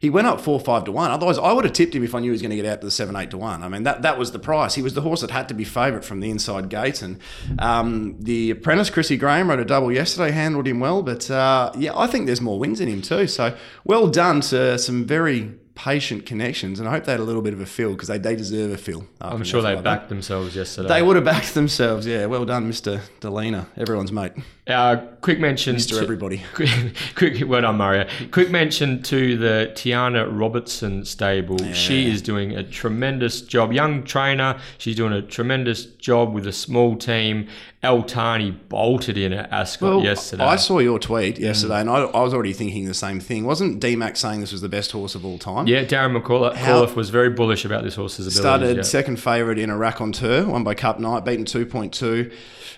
he 0.00 0.10
went 0.10 0.26
up 0.26 0.40
four 0.40 0.60
five 0.60 0.84
to 0.84 0.92
one. 0.92 1.10
Otherwise, 1.10 1.38
I 1.38 1.52
would 1.52 1.64
have 1.64 1.72
tipped 1.72 1.94
him 1.94 2.04
if 2.04 2.14
I 2.14 2.20
knew 2.20 2.26
he 2.26 2.32
was 2.32 2.42
going 2.42 2.50
to 2.50 2.56
get 2.56 2.66
out 2.66 2.80
to 2.80 2.86
the 2.86 2.90
seven 2.90 3.16
eight 3.16 3.30
to 3.30 3.38
one. 3.38 3.62
I 3.62 3.68
mean, 3.68 3.82
that 3.82 4.02
that 4.02 4.18
was 4.18 4.32
the 4.32 4.38
price. 4.38 4.74
He 4.74 4.82
was 4.82 4.94
the 4.94 5.00
horse 5.02 5.20
that 5.20 5.30
had 5.30 5.48
to 5.48 5.54
be 5.54 5.64
favourite 5.64 6.04
from 6.04 6.20
the 6.20 6.30
inside 6.30 6.68
gate, 6.68 7.02
and 7.02 7.18
um, 7.58 8.16
the 8.20 8.50
apprentice 8.50 8.90
Chrissy 8.90 9.16
Graham 9.16 9.50
rode 9.50 9.60
a 9.60 9.64
double 9.64 9.92
yesterday, 9.92 10.30
handled 10.30 10.66
him 10.66 10.80
well. 10.80 11.02
But 11.02 11.30
uh, 11.30 11.72
yeah, 11.76 11.96
I 11.96 12.06
think 12.06 12.26
there's 12.26 12.40
more 12.40 12.58
wins 12.58 12.80
in 12.80 12.88
him 12.88 13.02
too. 13.02 13.26
So 13.26 13.56
well 13.84 14.08
done 14.08 14.40
to 14.42 14.78
some 14.78 15.04
very 15.04 15.54
patient 15.78 16.26
connections, 16.26 16.80
and 16.80 16.88
I 16.88 16.90
hope 16.90 17.04
they 17.04 17.12
had 17.12 17.20
a 17.20 17.24
little 17.24 17.40
bit 17.40 17.54
of 17.54 17.60
a 17.60 17.66
feel 17.66 17.92
because 17.92 18.08
they, 18.08 18.18
they 18.18 18.34
deserve 18.34 18.72
a 18.72 18.76
feel. 18.76 19.06
I'm 19.20 19.44
sure 19.44 19.62
they 19.62 19.80
backed 19.80 20.08
themselves 20.08 20.56
yesterday. 20.56 20.88
They 20.88 21.02
would 21.02 21.14
have 21.14 21.24
backed 21.24 21.54
themselves, 21.54 22.04
yeah. 22.04 22.26
Well 22.26 22.44
done, 22.44 22.68
Mr. 22.68 23.00
Delina, 23.20 23.66
everyone's 23.76 24.10
mate. 24.10 24.32
Uh, 24.68 24.96
quick 25.22 25.40
mention 25.40 25.76
Mr. 25.76 25.96
to 25.96 26.02
Everybody. 26.02 26.42
Quick, 26.54 26.68
quick 27.14 27.48
well 27.48 27.62
done, 27.62 27.76
Mario. 27.76 28.06
Quick 28.30 28.50
mention 28.50 29.02
to 29.04 29.38
the 29.38 29.72
Tiana 29.74 30.28
Robertson 30.30 31.06
stable. 31.06 31.58
Yeah. 31.58 31.72
She 31.72 32.10
is 32.10 32.20
doing 32.20 32.52
a 32.52 32.62
tremendous 32.62 33.40
job. 33.40 33.72
Young 33.72 34.04
trainer. 34.04 34.60
She's 34.76 34.94
doing 34.94 35.14
a 35.14 35.22
tremendous 35.22 35.86
job 35.86 36.34
with 36.34 36.46
a 36.46 36.52
small 36.52 36.96
team. 36.96 37.48
El 37.82 38.02
Tani 38.02 38.50
bolted 38.50 39.16
in 39.16 39.32
at 39.32 39.50
Ascot 39.52 39.88
Well, 39.88 40.04
yesterday. 40.04 40.42
I 40.42 40.56
saw 40.56 40.80
your 40.80 40.98
tweet 40.98 41.38
yesterday, 41.38 41.80
and 41.80 41.88
I, 41.88 42.00
I 42.00 42.22
was 42.22 42.34
already 42.34 42.52
thinking 42.52 42.86
the 42.86 42.94
same 42.94 43.20
thing. 43.20 43.44
Wasn't 43.44 43.80
DMAC 43.80 44.16
saying 44.16 44.40
this 44.40 44.50
was 44.50 44.62
the 44.62 44.68
best 44.68 44.90
horse 44.90 45.14
of 45.14 45.24
all 45.24 45.38
time? 45.38 45.67
Yeah, 45.68 45.84
Darren 45.84 46.20
McAuliffe 46.20 46.94
was 46.94 47.10
very 47.10 47.30
bullish 47.30 47.64
about 47.64 47.84
this 47.84 47.94
horse's 47.94 48.26
ability. 48.26 48.40
Started 48.40 48.76
yeah. 48.78 48.82
second 48.82 49.16
favourite 49.20 49.58
in 49.58 49.70
a 49.70 49.76
raconteur, 49.76 50.46
won 50.46 50.64
by 50.64 50.74
Cup 50.74 50.98
Night, 50.98 51.24
beaten 51.24 51.44
2.2. 51.44 52.32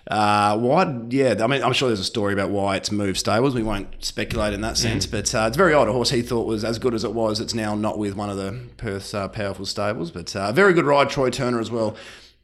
Uh, 0.08 0.58
why? 0.58 1.00
Yeah, 1.08 1.34
I 1.40 1.46
mean, 1.46 1.62
I'm 1.62 1.72
sure 1.72 1.88
there's 1.88 2.00
a 2.00 2.04
story 2.04 2.32
about 2.32 2.50
why 2.50 2.76
it's 2.76 2.90
moved 2.90 3.18
stables. 3.18 3.54
We 3.54 3.62
won't 3.62 4.02
speculate 4.04 4.54
in 4.54 4.60
that 4.62 4.76
sense, 4.76 5.06
Mm. 5.06 5.10
but 5.10 5.34
uh, 5.34 5.44
it's 5.48 5.56
very 5.56 5.74
odd. 5.74 5.88
A 5.88 5.92
horse 5.92 6.10
he 6.10 6.22
thought 6.22 6.46
was 6.46 6.64
as 6.64 6.78
good 6.78 6.94
as 6.94 7.04
it 7.04 7.12
was, 7.12 7.38
it's 7.40 7.54
now 7.54 7.74
not 7.74 7.98
with 7.98 8.16
one 8.16 8.30
of 8.30 8.36
the 8.36 8.58
Perth's 8.76 9.14
uh, 9.14 9.28
powerful 9.28 9.66
stables. 9.66 10.10
But 10.10 10.34
uh, 10.34 10.52
very 10.52 10.72
good 10.72 10.84
ride, 10.86 11.10
Troy 11.10 11.30
Turner 11.30 11.60
as 11.60 11.70
well. 11.70 11.96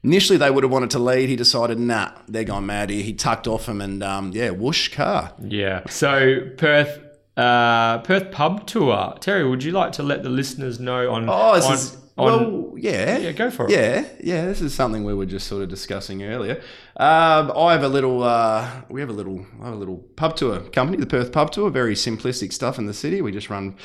Initially, 0.04 0.36
they 0.36 0.50
would 0.50 0.62
have 0.62 0.70
wanted 0.70 0.90
to 0.90 0.98
lead. 1.00 1.28
He 1.28 1.34
decided, 1.34 1.80
nah, 1.80 2.12
they're 2.28 2.44
going 2.44 2.66
mad 2.66 2.90
here. 2.90 3.02
He 3.02 3.12
tucked 3.14 3.48
off 3.48 3.68
him, 3.68 3.80
and 3.80 4.02
um, 4.04 4.30
yeah, 4.32 4.50
whoosh 4.50 4.94
car. 4.94 5.32
Yeah. 5.42 5.82
So 5.88 6.42
Perth, 6.58 7.00
uh, 7.36 7.98
Perth 7.98 8.30
pub 8.30 8.66
tour. 8.66 9.14
Terry, 9.20 9.48
would 9.48 9.62
you 9.62 9.72
like 9.72 9.92
to 9.92 10.02
let 10.02 10.22
the 10.22 10.30
listeners 10.30 10.80
know 10.80 11.12
on? 11.12 11.28
Oh, 11.28 11.54
this 11.54 11.66
on, 11.66 11.74
is 11.74 11.94
on- 11.94 12.24
well, 12.24 12.74
yeah, 12.78 13.18
Yeah, 13.18 13.32
go 13.32 13.50
for 13.50 13.66
it. 13.66 13.72
Yeah, 13.72 14.06
yeah. 14.22 14.46
This 14.46 14.62
is 14.62 14.72
something 14.74 15.04
we 15.04 15.12
were 15.12 15.26
just 15.26 15.46
sort 15.46 15.62
of 15.62 15.68
discussing 15.68 16.22
earlier. 16.22 16.62
Um, 16.96 17.52
I 17.54 17.72
have 17.72 17.82
a 17.82 17.88
little. 17.88 18.22
Uh, 18.22 18.82
we 18.88 19.00
have 19.00 19.10
a 19.10 19.14
little. 19.14 19.44
I 19.60 19.66
have 19.66 19.74
a 19.74 19.78
little 19.78 19.98
pub 20.16 20.36
tour 20.36 20.60
company, 20.60 20.98
the 20.98 21.06
Perth 21.06 21.30
Pub 21.30 21.50
Tour. 21.52 21.68
Very 21.70 21.94
simplistic 21.94 22.54
stuff 22.54 22.78
in 22.78 22.86
the 22.86 22.94
city. 22.94 23.20
We 23.20 23.32
just 23.32 23.50
run 23.50 23.76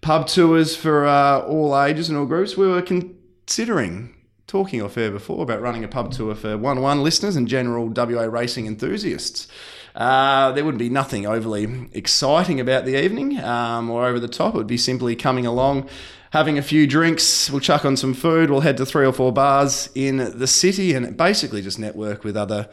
pub 0.00 0.26
tours 0.26 0.74
for 0.74 1.06
uh, 1.06 1.40
all 1.40 1.80
ages 1.80 2.08
and 2.08 2.18
all 2.18 2.26
groups. 2.26 2.56
We 2.56 2.66
were 2.66 2.82
considering 2.82 4.14
talking 4.46 4.80
off 4.82 4.96
air 4.96 5.10
before 5.10 5.42
about 5.42 5.60
running 5.60 5.84
a 5.84 5.88
pub 5.88 6.12
tour 6.12 6.34
for 6.34 6.56
one 6.56 6.80
one 6.80 7.02
listeners 7.02 7.36
and 7.36 7.46
general 7.46 7.88
WA 7.88 8.22
racing 8.24 8.66
enthusiasts. 8.66 9.48
Uh, 9.96 10.52
there 10.52 10.64
wouldn't 10.64 10.78
be 10.78 10.90
nothing 10.90 11.26
overly 11.26 11.88
exciting 11.92 12.60
about 12.60 12.84
the 12.84 13.02
evening 13.02 13.40
um, 13.40 13.88
or 13.88 14.06
over 14.06 14.20
the 14.20 14.28
top. 14.28 14.54
It 14.54 14.58
would 14.58 14.66
be 14.66 14.76
simply 14.76 15.16
coming 15.16 15.46
along, 15.46 15.88
having 16.32 16.58
a 16.58 16.62
few 16.62 16.86
drinks. 16.86 17.50
We'll 17.50 17.60
chuck 17.60 17.86
on 17.86 17.96
some 17.96 18.12
food. 18.12 18.50
We'll 18.50 18.60
head 18.60 18.76
to 18.76 18.86
three 18.86 19.06
or 19.06 19.12
four 19.12 19.32
bars 19.32 19.88
in 19.94 20.38
the 20.38 20.46
city 20.46 20.92
and 20.92 21.16
basically 21.16 21.62
just 21.62 21.78
network 21.78 22.24
with 22.24 22.36
other 22.36 22.68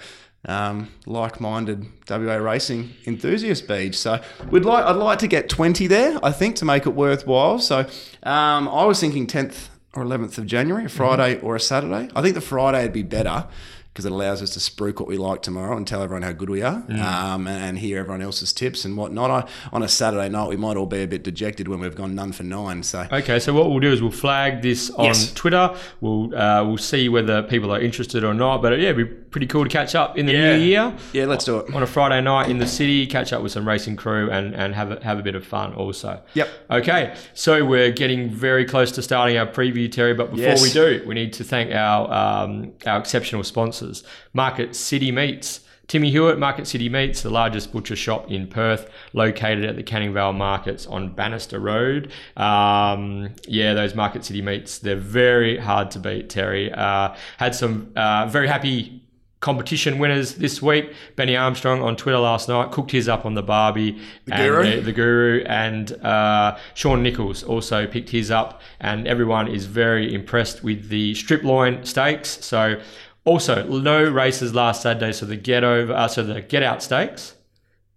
um, 0.46 0.92
like-minded 1.06 1.86
WA 2.10 2.36
racing 2.36 2.94
enthusiast 3.06 3.70
beach. 3.70 3.98
So 3.98 4.22
we'd 4.51 4.65
like 4.65 4.84
I'd 4.84 4.98
like 4.98 5.20
to 5.20 5.27
get 5.27 5.48
20 5.48 5.88
there. 5.88 6.20
I 6.22 6.34
think 6.34 6.58
to 6.58 6.65
make 6.65 6.86
it 6.86 6.89
worthwhile. 6.89 7.60
So 7.60 7.88
um, 8.24 8.68
I 8.68 8.84
was 8.84 9.00
thinking 9.00 9.27
10th 9.27 9.70
or 9.96 10.03
11th 10.03 10.38
of 10.39 10.46
January, 10.46 10.86
a 10.86 10.89
Friday 10.89 11.39
or 11.39 11.56
a 11.56 11.60
Saturday. 11.60 12.10
I 12.15 12.22
think 12.22 12.36
the 12.36 12.42
Friday 12.42 12.84
would 12.84 12.94
be 12.94 13.03
better 13.03 13.48
because 13.94 14.06
it 14.06 14.12
allows 14.12 14.42
us 14.42 14.50
to 14.50 14.60
spruik 14.60 15.00
what 15.00 15.08
we 15.08 15.18
like 15.18 15.44
tomorrow 15.44 15.78
and 15.78 15.86
tell 15.86 16.02
everyone 16.02 16.24
how 16.24 16.32
good 16.32 16.50
we 16.50 16.64
are 16.64 16.84
um, 16.90 17.46
and, 17.48 17.64
and 17.64 17.78
hear 17.78 18.00
everyone 18.00 18.24
else's 18.24 18.52
tips 18.52 18.86
and 18.86 18.98
whatnot. 18.98 19.30
I, 19.30 19.48
on 19.72 19.84
a 19.84 19.88
Saturday 19.88 20.30
night, 20.30 20.50
we 20.50 20.56
might 20.58 20.78
all 20.78 20.88
be 20.88 21.04
a 21.04 21.08
bit 21.08 21.22
dejected 21.24 21.68
when 21.68 21.80
we've 21.80 21.94
gone 21.96 22.16
none 22.16 22.32
for 22.32 22.42
nine. 22.42 22.82
So 22.82 23.08
Okay, 23.12 23.38
so 23.40 23.54
what 23.54 23.70
we'll 23.70 23.80
do 23.80 23.92
is 23.94 24.02
we'll 24.02 24.10
flag 24.10 24.64
this 24.64 24.90
on 24.90 25.06
Yes. 25.06 25.32
Twitter. 25.34 25.76
We'll 26.02 26.36
uh, 26.36 26.64
we'll 26.66 26.78
see 26.78 27.08
whether 27.08 27.44
people 27.44 27.72
are 27.72 27.80
interested 27.80 28.24
or 28.24 28.34
not. 28.34 28.64
But 28.64 28.80
yeah, 28.80 28.90
it'd 28.90 29.10
be 29.10 29.16
pretty 29.34 29.48
cool 29.48 29.63
to 29.66 29.70
catch 29.70 29.96
up 29.96 30.18
in 30.18 30.25
the 30.25 30.32
Yeah. 30.32 30.56
new 30.56 30.63
year 30.63 30.94
yeah, 31.12 31.25
let's 31.25 31.44
do 31.44 31.58
it. 31.58 31.74
on 31.75 31.84
a 31.84 31.88
Friday 31.88 32.22
night 32.22 32.50
in 32.50 32.60
the 32.60 32.68
city. 32.68 33.06
Catch 33.06 33.34
up 33.34 33.42
with 33.44 33.52
some 33.52 33.68
racing 33.68 33.98
crew 33.98 34.30
and 34.32 34.56
and 34.56 34.74
have 34.75 34.92
a, 34.92 35.04
have 35.04 35.20
a 35.20 35.24
bit 35.24 35.36
of 35.36 35.46
fun 35.46 35.74
also. 35.74 36.22
Yep. 36.36 36.48
Okay, 36.72 37.13
so 37.34 37.66
we're 37.66 37.92
getting 37.92 38.30
very 38.30 38.63
close 38.63 38.92
to 38.94 39.02
starting 39.02 39.38
our 39.38 39.48
preview, 39.48 39.92
Terry. 39.92 40.13
But 40.13 40.32
before 40.32 40.46
Yes. 40.46 40.62
we 40.63 40.70
do, 40.72 41.04
we 41.06 41.13
need 41.16 41.34
to 41.34 41.44
thank 41.44 41.74
our 41.74 42.10
um, 42.13 42.72
our 42.86 43.00
exceptional 43.00 43.44
sponsors, 43.44 44.04
Market 44.34 44.75
City 44.75 45.12
Meats. 45.12 45.60
Timmy 45.86 46.10
Hewitt, 46.12 46.40
Market 46.40 46.66
City 46.66 46.88
Meats, 46.88 47.24
the 47.24 47.30
largest 47.30 47.74
butcher 47.74 47.96
shop 47.98 48.32
in 48.32 48.48
Perth, 48.48 48.90
located 49.12 49.66
at 49.66 49.75
the 49.75 49.84
Canning 49.84 50.13
Vale 50.13 50.32
Markets 50.32 50.88
on 50.88 51.10
Bannister 51.13 51.60
Road. 51.60 52.10
Um, 52.38 53.36
yeah, 53.48 53.74
those 53.74 53.94
Market 53.94 54.24
City 54.24 54.42
Meats, 54.42 54.80
they're 54.80 54.96
very 54.96 55.58
hard 55.58 55.92
to 55.92 56.00
beat, 56.00 56.30
Terry. 56.30 56.72
Uh, 56.72 57.13
had 57.38 57.54
some 57.54 57.92
uh, 57.98 58.28
very 58.28 58.48
happy 58.48 59.02
competition 59.44 60.00
winners 60.00 60.36
this 60.36 60.62
week. 60.62 60.94
Benny 61.18 61.36
Armstrong 61.36 61.82
on 61.82 61.98
Twitter 61.98 62.18
last 62.18 62.48
night 62.48 62.72
cooked 62.72 62.92
his 62.92 63.10
up 63.10 63.26
on 63.26 63.34
the 63.34 63.44
Barbie. 63.44 64.00
The 64.24 64.32
Guru? 64.32 64.64
The, 64.64 64.80
the 64.80 64.92
Guru. 64.94 65.44
And 65.46 65.92
uh, 66.04 66.58
Sean 66.74 67.04
Nichols 67.04 67.44
also 67.44 67.86
picked 67.86 68.10
his 68.10 68.32
up. 68.32 68.62
And 68.80 69.06
everyone 69.06 69.50
is 69.50 69.66
very 69.66 70.14
impressed 70.14 70.64
with 70.64 70.88
the 70.88 71.14
strip 71.16 71.44
loin 71.44 71.84
steaks. 71.86 72.44
So 72.44 72.82
also 73.26 73.68
no 73.68 74.10
races 74.10 74.56
last 74.56 74.82
Saturday. 74.82 75.12
So 75.12 75.26
the 75.26 75.36
get 75.36 75.66
over, 75.66 75.92
uh, 75.92 76.08
so 76.08 76.24
the 76.24 76.42
get 76.42 76.64
out 76.64 76.82
steaks. 76.82 77.36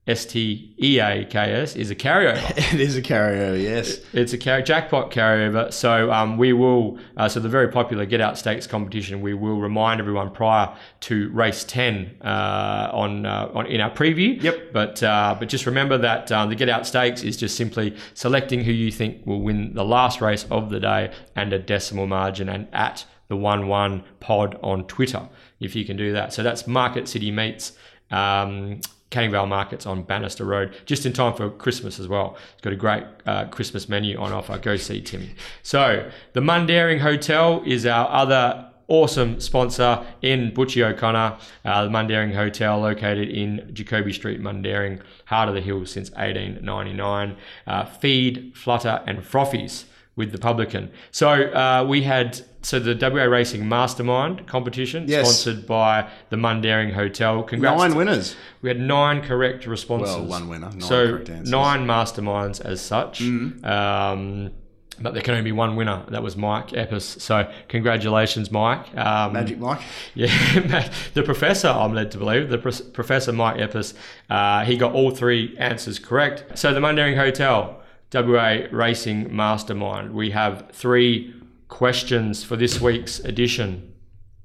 S 0.07 0.25
T 0.25 0.75
E 0.81 1.01
A 1.01 1.25
K 1.25 1.39
S 1.39 1.75
is 1.75 1.91
a 1.91 1.95
carryover. 1.95 2.43
It 2.77 2.81
is 2.81 2.97
a 2.97 3.03
carryover, 3.03 3.61
yes. 3.61 4.01
It's 4.13 4.33
a 4.33 4.39
car- 4.39 4.63
jackpot 4.63 5.11
carryover. 5.11 5.73
So 5.73 6.13
um, 6.13 6.37
we 6.37 6.53
will, 6.53 6.99
uh, 7.17 7.29
so 7.29 7.41
the 7.41 7.49
very 7.49 7.69
popular 7.69 8.07
Get 8.07 8.21
Out 8.21 8.39
Steaks 8.39 8.67
competition, 8.67 9.21
we 9.21 9.35
will 9.35 9.59
remind 9.59 10.01
everyone 10.01 10.31
prior 10.31 10.77
to 11.01 11.31
race 11.31 11.65
10 11.65 12.19
uh, 12.23 12.91
on, 12.93 13.27
uh, 13.27 13.51
on 13.55 13.67
in 13.67 13.81
our 13.81 13.91
preview. 13.91 14.41
Yep. 14.41 14.73
But, 14.73 15.03
uh, 15.03 15.37
but 15.39 15.49
just 15.49 15.67
remember 15.67 15.99
that 15.99 16.31
um, 16.31 16.51
the 16.51 16.55
Get 16.55 16.69
Out 16.69 16.87
Steaks 16.87 17.23
is 17.23 17.37
just 17.37 17.57
simply 17.57 17.97
selecting 18.15 18.63
who 18.63 18.73
you 18.73 18.93
think 18.93 19.27
will 19.27 19.41
win 19.41 19.75
the 19.75 19.85
last 19.85 20.21
race 20.21 20.47
of 20.51 20.71
the 20.71 20.79
day 20.79 21.13
and 21.35 21.53
a 21.53 21.59
decimal 21.59 22.07
margin 22.07 22.49
and 22.49 22.69
at 22.73 23.05
the 23.29 23.37
1 23.37 23.67
1 23.67 24.05
pod 24.21 24.57
on 24.63 24.87
Twitter, 24.87 25.29
if 25.59 25.75
you 25.75 25.85
can 25.85 25.97
do 25.97 26.13
that. 26.13 26.33
So 26.33 26.45
that's 26.45 26.67
Market 26.69 27.09
City 27.09 27.33
Meats. 27.33 27.73
Um, 28.11 28.81
Canning 29.17 29.31
Vale 29.31 29.47
Markets 29.47 29.87
on 29.87 30.03
Bannister 30.03 30.45
Road, 30.45 30.77
just 30.85 31.07
in 31.07 31.15
time 31.15 31.35
for 31.35 31.49
Christmas 31.49 31.99
as 31.99 32.07
well. 32.07 32.37
It's 32.53 32.61
got 32.61 32.75
a 32.75 32.77
great 32.77 33.03
uh, 33.25 33.47
Christmas 33.47 33.89
menu 33.89 34.19
on 34.19 34.31
offer. 34.31 34.59
Go 34.59 34.77
see 34.77 35.01
Timmy. 35.01 35.35
So, 35.63 36.11
the 36.35 36.41
Mundaring 36.41 37.01
Hotel 37.01 37.63
is 37.65 37.87
our 37.87 38.11
other 38.11 38.71
awesome 38.89 39.41
sponsor 39.41 40.05
in 40.21 40.53
Butchie 40.53 40.85
O'Connor, 40.85 41.39
uh, 41.65 41.85
the 41.85 41.89
Mundaring 41.89 42.35
Hotel 42.35 42.79
located 42.79 43.31
in 43.31 43.71
Jacoby 43.73 44.13
Street, 44.13 44.39
Mundaring, 44.39 45.01
heart 45.25 45.49
of 45.49 45.55
the 45.55 45.63
hills 45.63 45.91
since 45.91 46.11
1899. 46.11 47.37
Uh, 47.67 47.87
feed, 47.87 48.53
flutter, 48.55 49.03
and 49.07 49.21
frothies 49.21 49.87
with 50.15 50.31
the 50.31 50.39
publican. 50.39 50.91
So 51.11 51.31
uh, 51.31 51.87
we 51.89 52.03
had 52.03 52.43
so 52.67 52.81
the 52.81 52.97
WA 53.01 53.23
Racing 53.23 53.69
Mastermind 53.69 54.49
competition 54.49 55.05
Yes. 55.07 55.27
sponsored 55.41 55.67
by 55.69 56.11
the 56.31 56.37
Mundaring 56.37 56.93
Hotel. 56.95 57.45
Congrats! 57.45 57.81
Nine 57.81 57.95
winners. 57.95 58.35
we 58.61 58.69
had 58.69 58.81
nine 58.81 59.23
correct 59.23 59.67
responses. 59.67 60.17
Well, 60.17 60.25
one 60.27 60.49
winner, 60.49 60.71
nine 60.71 60.81
so 60.81 61.11
correct 61.13 61.31
answers. 61.31 61.49
Nine 61.51 61.87
masterminds 61.87 62.61
as 62.61 62.81
such. 62.81 63.23
Um, 63.23 64.51
but 64.99 65.15
there 65.15 65.23
can 65.23 65.35
only 65.35 65.45
be 65.45 65.53
one 65.53 65.77
winner. 65.77 66.05
That 66.09 66.25
was 66.25 66.37
Mike 66.37 66.69
Epis. 66.71 67.21
So 67.21 67.49
congratulations, 67.69 68.51
Mike. 68.51 68.97
Um, 68.97 69.35
Magic 69.35 69.59
Mike. 69.61 69.81
yeah, 70.15 70.91
the 71.15 71.23
professor, 71.23 71.69
I'm 71.69 71.95
led 71.95 72.11
to 72.13 72.19
believe, 72.19 72.49
the 72.49 72.59
pros- 72.59 72.81
professor 72.81 73.33
Mike 73.33 73.59
Epis, 73.59 73.95
uh, 74.29 74.65
he 74.65 74.77
got 74.77 74.93
all 74.93 75.13
three 75.13 75.57
answers 75.59 76.01
correct. 76.01 76.59
So 76.59 76.75
the 76.75 76.81
Mundaring 76.81 77.17
Hotel, 77.17 77.81
WA 78.13 78.67
Racing 78.73 79.35
Mastermind. 79.37 80.13
We 80.15 80.31
have 80.31 80.71
three 80.73 81.35
questions 81.69 82.45
for 82.45 82.57
this 82.57 82.81
week's 82.81 83.19
edition. 83.21 83.93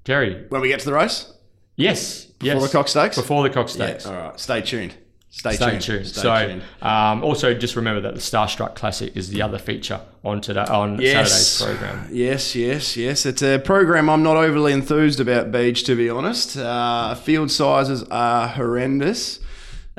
Terry, 0.04 0.46
When 0.50 0.62
we 0.62 0.68
get 0.70 0.80
to 0.80 0.86
the 0.86 0.94
race? 0.94 1.32
yes, 1.76 2.28
yes. 2.42 2.54
Before 2.56 2.68
the 2.68 2.72
Cox 2.74 2.92
Stakes? 2.92 3.16
Before 3.16 3.44
the 3.44 3.50
Cox 3.50 3.76
Yeah, 3.76 3.98
all 4.06 4.14
right. 4.14 4.40
Stay 4.40 4.62
tuned. 4.62 4.96
Stay, 5.34 5.54
Stay 5.54 5.70
tuned. 5.70 5.82
tuned. 5.82 6.08
Stay 6.08 6.22
so, 6.22 6.48
tuned. 6.48 6.64
Um, 6.82 7.24
also 7.24 7.54
just 7.54 7.78
remember 7.78 8.02
that 8.02 8.16
the 8.16 8.20
Starstruck 8.20 8.76
Classic 8.76 9.16
is 9.16 9.30
the 9.30 9.42
other 9.42 9.58
feature 9.58 10.02
on 10.26 10.42
today 10.42 10.66
on 10.66 10.98
Saturday's 10.98 11.62
program. 11.62 12.10
Yes, 12.12 12.54
yes, 12.54 12.98
yes. 12.98 13.26
It's 13.26 13.42
a 13.42 13.58
program 13.60 14.10
I'm 14.10 14.24
not 14.24 14.36
overly 14.36 14.74
enthused 14.74 15.22
about, 15.22 15.52
Beach, 15.52 15.86
to 15.86 15.96
be 15.96 16.10
honest. 16.10 16.58
Uh, 16.58 17.16
field 17.16 17.50
sizes 17.50 18.04
are 18.12 18.48
horrendous. 18.50 19.40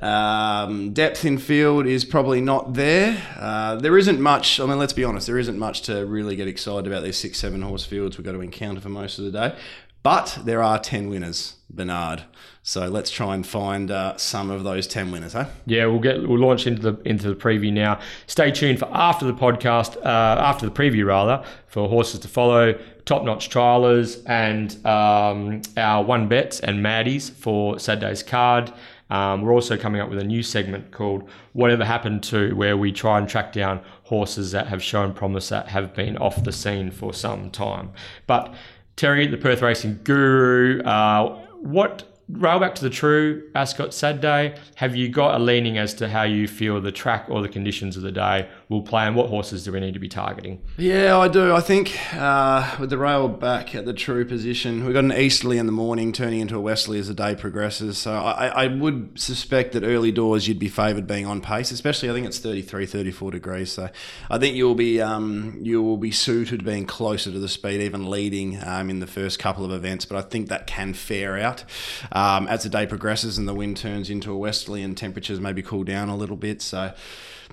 Um, 0.02 0.92
depth 0.92 1.24
in 1.24 1.38
field 1.38 1.86
is 1.86 2.04
probably 2.04 2.40
not 2.40 2.74
there. 2.74 3.22
Uh, 3.38 3.76
there 3.76 3.96
isn't 3.96 4.20
much, 4.20 4.58
I 4.58 4.66
mean, 4.66 4.78
let's 4.78 4.92
be 4.92 5.04
honest, 5.04 5.28
there 5.28 5.38
isn't 5.38 5.58
much 5.58 5.82
to 5.82 6.04
really 6.04 6.34
get 6.34 6.48
excited 6.48 6.88
about 6.88 7.04
these 7.04 7.16
six, 7.16 7.38
seven 7.38 7.62
horse 7.62 7.84
fields 7.84 8.18
we've 8.18 8.24
got 8.24 8.32
to 8.32 8.40
encounter 8.40 8.80
for 8.80 8.88
most 8.88 9.18
of 9.18 9.24
the 9.24 9.30
day. 9.30 9.56
But 10.02 10.40
there 10.44 10.60
are 10.60 10.80
10 10.80 11.08
winners, 11.08 11.54
Bernard. 11.70 12.24
So 12.64 12.88
let's 12.88 13.10
try 13.10 13.36
and 13.36 13.46
find 13.46 13.90
uh, 13.90 14.16
some 14.16 14.50
of 14.50 14.64
those 14.64 14.88
10 14.88 15.12
winners, 15.12 15.34
huh? 15.34 15.46
Yeah, 15.66 15.86
we'll 15.86 16.00
get 16.00 16.28
we'll 16.28 16.40
launch 16.40 16.66
into 16.66 16.82
the 16.82 17.08
into 17.08 17.28
the 17.28 17.34
preview 17.34 17.72
now. 17.72 18.00
Stay 18.26 18.50
tuned 18.50 18.80
for 18.80 18.88
after 18.92 19.24
the 19.24 19.32
podcast, 19.32 19.96
uh, 19.98 20.08
after 20.40 20.66
the 20.66 20.72
preview 20.72 21.06
rather, 21.06 21.44
for 21.66 21.88
horses 21.88 22.20
to 22.20 22.28
follow, 22.28 22.78
top 23.04 23.22
notch 23.24 23.48
trialers, 23.50 24.22
and 24.26 24.84
um, 24.86 25.62
our 25.76 26.04
one 26.04 26.28
bets 26.28 26.60
and 26.60 26.84
Maddies 26.84 27.30
for 27.30 27.78
Saturday's 27.78 28.22
card. 28.22 28.72
Um, 29.12 29.42
we're 29.42 29.52
also 29.52 29.76
coming 29.76 30.00
up 30.00 30.08
with 30.08 30.18
a 30.18 30.24
new 30.24 30.42
segment 30.42 30.90
called 30.90 31.28
"Whatever 31.52 31.84
Happened 31.84 32.22
to," 32.24 32.54
where 32.54 32.78
we 32.78 32.90
try 32.92 33.18
and 33.18 33.28
track 33.28 33.52
down 33.52 33.82
horses 34.04 34.52
that 34.52 34.68
have 34.68 34.82
shown 34.82 35.12
promise 35.12 35.50
that 35.50 35.68
have 35.68 35.94
been 35.94 36.16
off 36.16 36.42
the 36.42 36.52
scene 36.52 36.90
for 36.90 37.12
some 37.12 37.50
time. 37.50 37.92
But 38.26 38.54
Terry, 38.96 39.26
the 39.26 39.36
Perth 39.36 39.60
Racing 39.60 40.00
Guru, 40.02 40.80
uh, 40.82 41.44
what 41.60 42.04
rail 42.30 42.58
back 42.58 42.74
to 42.76 42.82
the 42.82 42.90
true 42.90 43.50
Ascot 43.54 43.92
Sad 43.92 44.22
Day, 44.22 44.56
Have 44.76 44.96
you 44.96 45.10
got 45.10 45.38
a 45.38 45.44
leaning 45.44 45.76
as 45.76 45.92
to 45.94 46.08
how 46.08 46.22
you 46.22 46.48
feel 46.48 46.80
the 46.80 46.92
track 46.92 47.26
or 47.28 47.42
the 47.42 47.48
conditions 47.48 47.98
of 47.98 48.02
the 48.02 48.12
day 48.12 48.48
will 48.72 48.82
play, 48.82 49.06
and 49.06 49.14
what 49.14 49.28
horses 49.28 49.62
do 49.64 49.70
we 49.70 49.78
need 49.78 49.94
to 49.94 50.00
be 50.00 50.08
targeting? 50.08 50.60
Yeah, 50.76 51.18
I 51.18 51.28
do. 51.28 51.54
I 51.54 51.60
think 51.60 51.96
uh, 52.14 52.76
with 52.80 52.90
the 52.90 52.98
rail 52.98 53.28
back 53.28 53.74
at 53.74 53.84
the 53.84 53.92
true 53.92 54.24
position, 54.24 54.84
we've 54.84 54.94
got 54.94 55.04
an 55.04 55.12
easterly 55.12 55.58
in 55.58 55.66
the 55.66 55.72
morning 55.72 56.12
turning 56.12 56.40
into 56.40 56.56
a 56.56 56.60
westerly 56.60 56.98
as 56.98 57.08
the 57.08 57.14
day 57.14 57.36
progresses. 57.36 57.98
So 57.98 58.12
I, 58.12 58.64
I 58.64 58.66
would 58.66 59.20
suspect 59.20 59.72
that 59.74 59.84
early 59.84 60.10
doors 60.10 60.48
you'd 60.48 60.58
be 60.58 60.68
favoured 60.68 61.06
being 61.06 61.26
on 61.26 61.40
pace, 61.40 61.70
especially 61.70 62.10
I 62.10 62.14
think 62.14 62.26
it's 62.26 62.38
33, 62.38 62.86
34 62.86 63.30
degrees. 63.30 63.70
So 63.70 63.90
I 64.30 64.38
think 64.38 64.56
you'll 64.56 64.74
be 64.74 65.00
um, 65.00 65.58
you 65.62 65.82
will 65.82 65.98
be 65.98 66.10
suited 66.10 66.64
being 66.64 66.86
closer 66.86 67.30
to 67.30 67.38
the 67.38 67.48
speed, 67.48 67.80
even 67.80 68.10
leading 68.10 68.62
um, 68.64 68.90
in 68.90 69.00
the 69.00 69.06
first 69.06 69.38
couple 69.38 69.64
of 69.64 69.70
events. 69.70 70.06
But 70.06 70.16
I 70.16 70.22
think 70.22 70.48
that 70.48 70.66
can 70.66 70.94
fare 70.94 71.38
out 71.38 71.64
um, 72.10 72.48
as 72.48 72.62
the 72.62 72.68
day 72.68 72.86
progresses 72.86 73.38
and 73.38 73.46
the 73.46 73.54
wind 73.54 73.76
turns 73.76 74.10
into 74.10 74.32
a 74.32 74.36
westerly 74.36 74.82
and 74.82 74.96
temperatures 74.96 75.38
maybe 75.38 75.62
cool 75.62 75.84
down 75.84 76.08
a 76.08 76.16
little 76.16 76.36
bit. 76.36 76.62
So 76.62 76.92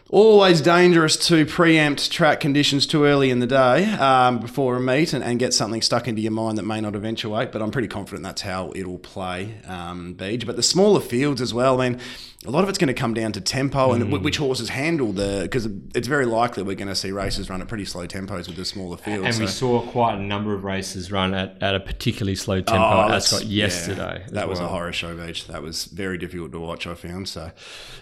always 0.10 0.62
dangerous 0.62 1.16
to 1.28 1.46
preempt 1.46 2.12
track 2.12 2.40
conditions 2.40 2.88
too 2.88 3.06
early 3.06 3.30
in 3.30 3.40
the 3.40 3.48
day 3.48 3.86
um, 3.94 4.40
before 4.40 4.76
a 4.76 4.80
meet 4.80 5.14
and, 5.14 5.24
and 5.24 5.40
get 5.40 5.54
something 5.54 5.82
stuck 5.82 6.08
into 6.08 6.22
your 6.22 6.32
mind 6.32 6.58
that 6.58 6.64
may 6.64 6.82
not 6.82 6.96
eventuate. 6.96 7.52
But 7.52 7.62
I'm 7.62 7.72
pretty 7.72 7.88
confident 7.88 8.24
that's 8.24 8.42
how 8.42 8.72
it'll 8.76 9.00
play, 9.00 9.56
um. 9.68 10.14
But 10.14 10.56
the 10.56 10.64
smaller 10.64 11.00
fields 11.00 11.42
as 11.42 11.54
well, 11.54 11.80
I 11.82 11.90
mean, 11.90 12.00
a 12.48 12.52
lot 12.52 12.64
of 12.64 12.70
it's 12.70 12.78
going 12.78 12.88
to 12.88 12.94
come 12.94 13.14
down 13.14 13.34
to 13.34 13.42
tempo 13.42 13.92
and 13.92 14.14
wh- 14.14 14.24
which 14.24 14.38
horses 14.38 14.70
handle 14.70 15.12
the, 15.12 15.42
because 15.44 15.66
it's 15.94 16.08
very 16.08 16.26
likely 16.26 16.64
we're 16.64 16.74
going 16.74 16.88
to 16.88 16.96
see 16.96 17.12
races 17.12 17.50
run 17.50 17.62
at 17.62 17.68
pretty 17.68 17.84
slow 17.84 18.08
tempos 18.08 18.48
with 18.48 18.56
the 18.56 18.64
smaller 18.64 18.96
fields. 18.96 19.28
And 19.28 19.40
we 19.40 19.48
saw 19.48 19.82
quite 19.82 20.16
a 20.18 20.22
number 20.22 20.54
of 20.54 20.64
races 20.64 21.12
run 21.12 21.34
at, 21.34 21.62
at 21.62 21.76
a 21.76 21.82
particularly 21.82 22.36
slow 22.36 22.62
tempo 22.62 22.82
Oh, 22.82 23.02
at 23.02 23.12
Ascot 23.12 23.44
yesterday. 23.46 24.24
as 24.26 24.32
that 24.32 24.48
was 24.48 24.62
a 24.62 24.70
horror 24.70 24.94
show, 24.94 25.18
Beach. 25.18 25.48
That 25.48 25.62
was 25.62 25.84
very 25.86 26.18
difficult 26.18 26.54
to 26.54 26.60
watch. 26.62 26.88
I 26.88 26.94
found 26.96 27.28
so. 27.28 27.52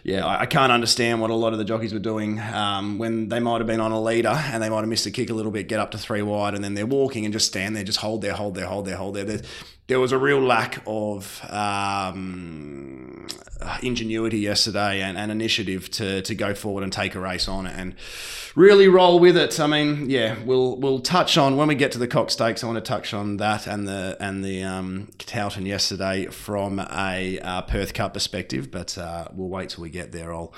Yeah, 0.04 0.24
I, 0.24 0.42
I 0.42 0.46
can't 0.46 0.72
understand 0.72 1.20
what 1.20 1.32
a 1.32 1.36
lot 1.36 1.54
of 1.54 1.58
the 1.58 1.66
jockeys 1.66 1.92
were 1.92 1.98
doing 1.98 2.40
um, 2.40 3.00
when 3.00 3.30
they 3.30 3.40
might 3.40 3.58
have 3.58 3.68
been 3.68 3.82
on 3.82 3.92
a 3.92 4.00
leader 4.00 4.30
and 4.30 4.62
they 4.62 4.70
might 4.70 4.82
have 4.82 4.88
missed 4.90 5.08
a 5.08 5.12
kick 5.12 5.32
a 5.32 5.34
little 5.34 5.52
bit, 5.52 5.68
get 5.68 5.80
up 5.80 5.90
to 5.92 5.98
three 5.98 6.22
wide, 6.22 6.54
and 6.54 6.64
then 6.64 6.76
they're 6.76 6.86
walking 6.86 7.26
and 7.26 7.34
just 7.34 7.48
stand 7.48 7.76
there, 7.76 7.84
just 7.84 8.00
hold 8.02 8.22
there, 8.22 8.34
hold 8.34 8.54
there, 8.54 8.68
hold 8.68 8.86
there, 8.86 8.98
hold 8.98 9.16
there. 9.16 9.24
There, 9.24 9.42
there 9.88 10.00
was 10.02 10.12
a 10.12 10.18
real 10.18 10.42
lack 10.42 10.84
of 10.86 11.42
um, 11.50 13.26
ingenuity 13.82 14.40
yesterday 14.40 15.02
and, 15.02 15.18
and 15.18 15.32
initiative 15.32 15.90
to, 15.92 16.22
to 16.22 16.36
go 16.36 16.54
forward 16.54 16.84
and 16.84 16.92
take 16.92 17.16
a 17.16 17.20
race 17.20 17.48
on 17.48 17.66
and 17.66 17.96
really 18.54 18.90
roll 18.90 19.18
with 19.20 19.38
it. 19.38 19.60
I 19.62 19.68
mean, 19.68 20.10
yeah, 20.10 20.36
we'll 20.44 20.76
we'll 20.76 21.00
touch 21.00 21.38
on 21.38 21.56
when 21.56 21.70
we 21.70 21.76
get 21.76 21.94
to 21.94 22.00
the 22.00 22.08
Cox 22.08 22.34
Stakes. 22.34 22.64
I 22.64 22.68
want 22.68 22.84
to 22.84 22.88
touch 22.88 23.14
on 23.14 23.38
that 23.38 23.66
and 23.66 23.88
the 23.88 24.18
and 24.20 24.44
the 24.44 24.64
um, 24.64 25.10
Towton 25.20 25.66
yesterday 25.66 26.26
from 26.26 26.80
a 26.80 27.40
uh, 27.40 27.62
Perth 27.62 27.94
Cup 27.94 28.14
perspective, 28.14 28.70
but 28.70 28.98
uh, 28.98 29.30
we'll 29.34 29.50
wait 29.50 29.70
till 29.70 29.84
we 29.84 29.90
get 29.90 30.12
there. 30.12 30.34
I'll 30.34 30.54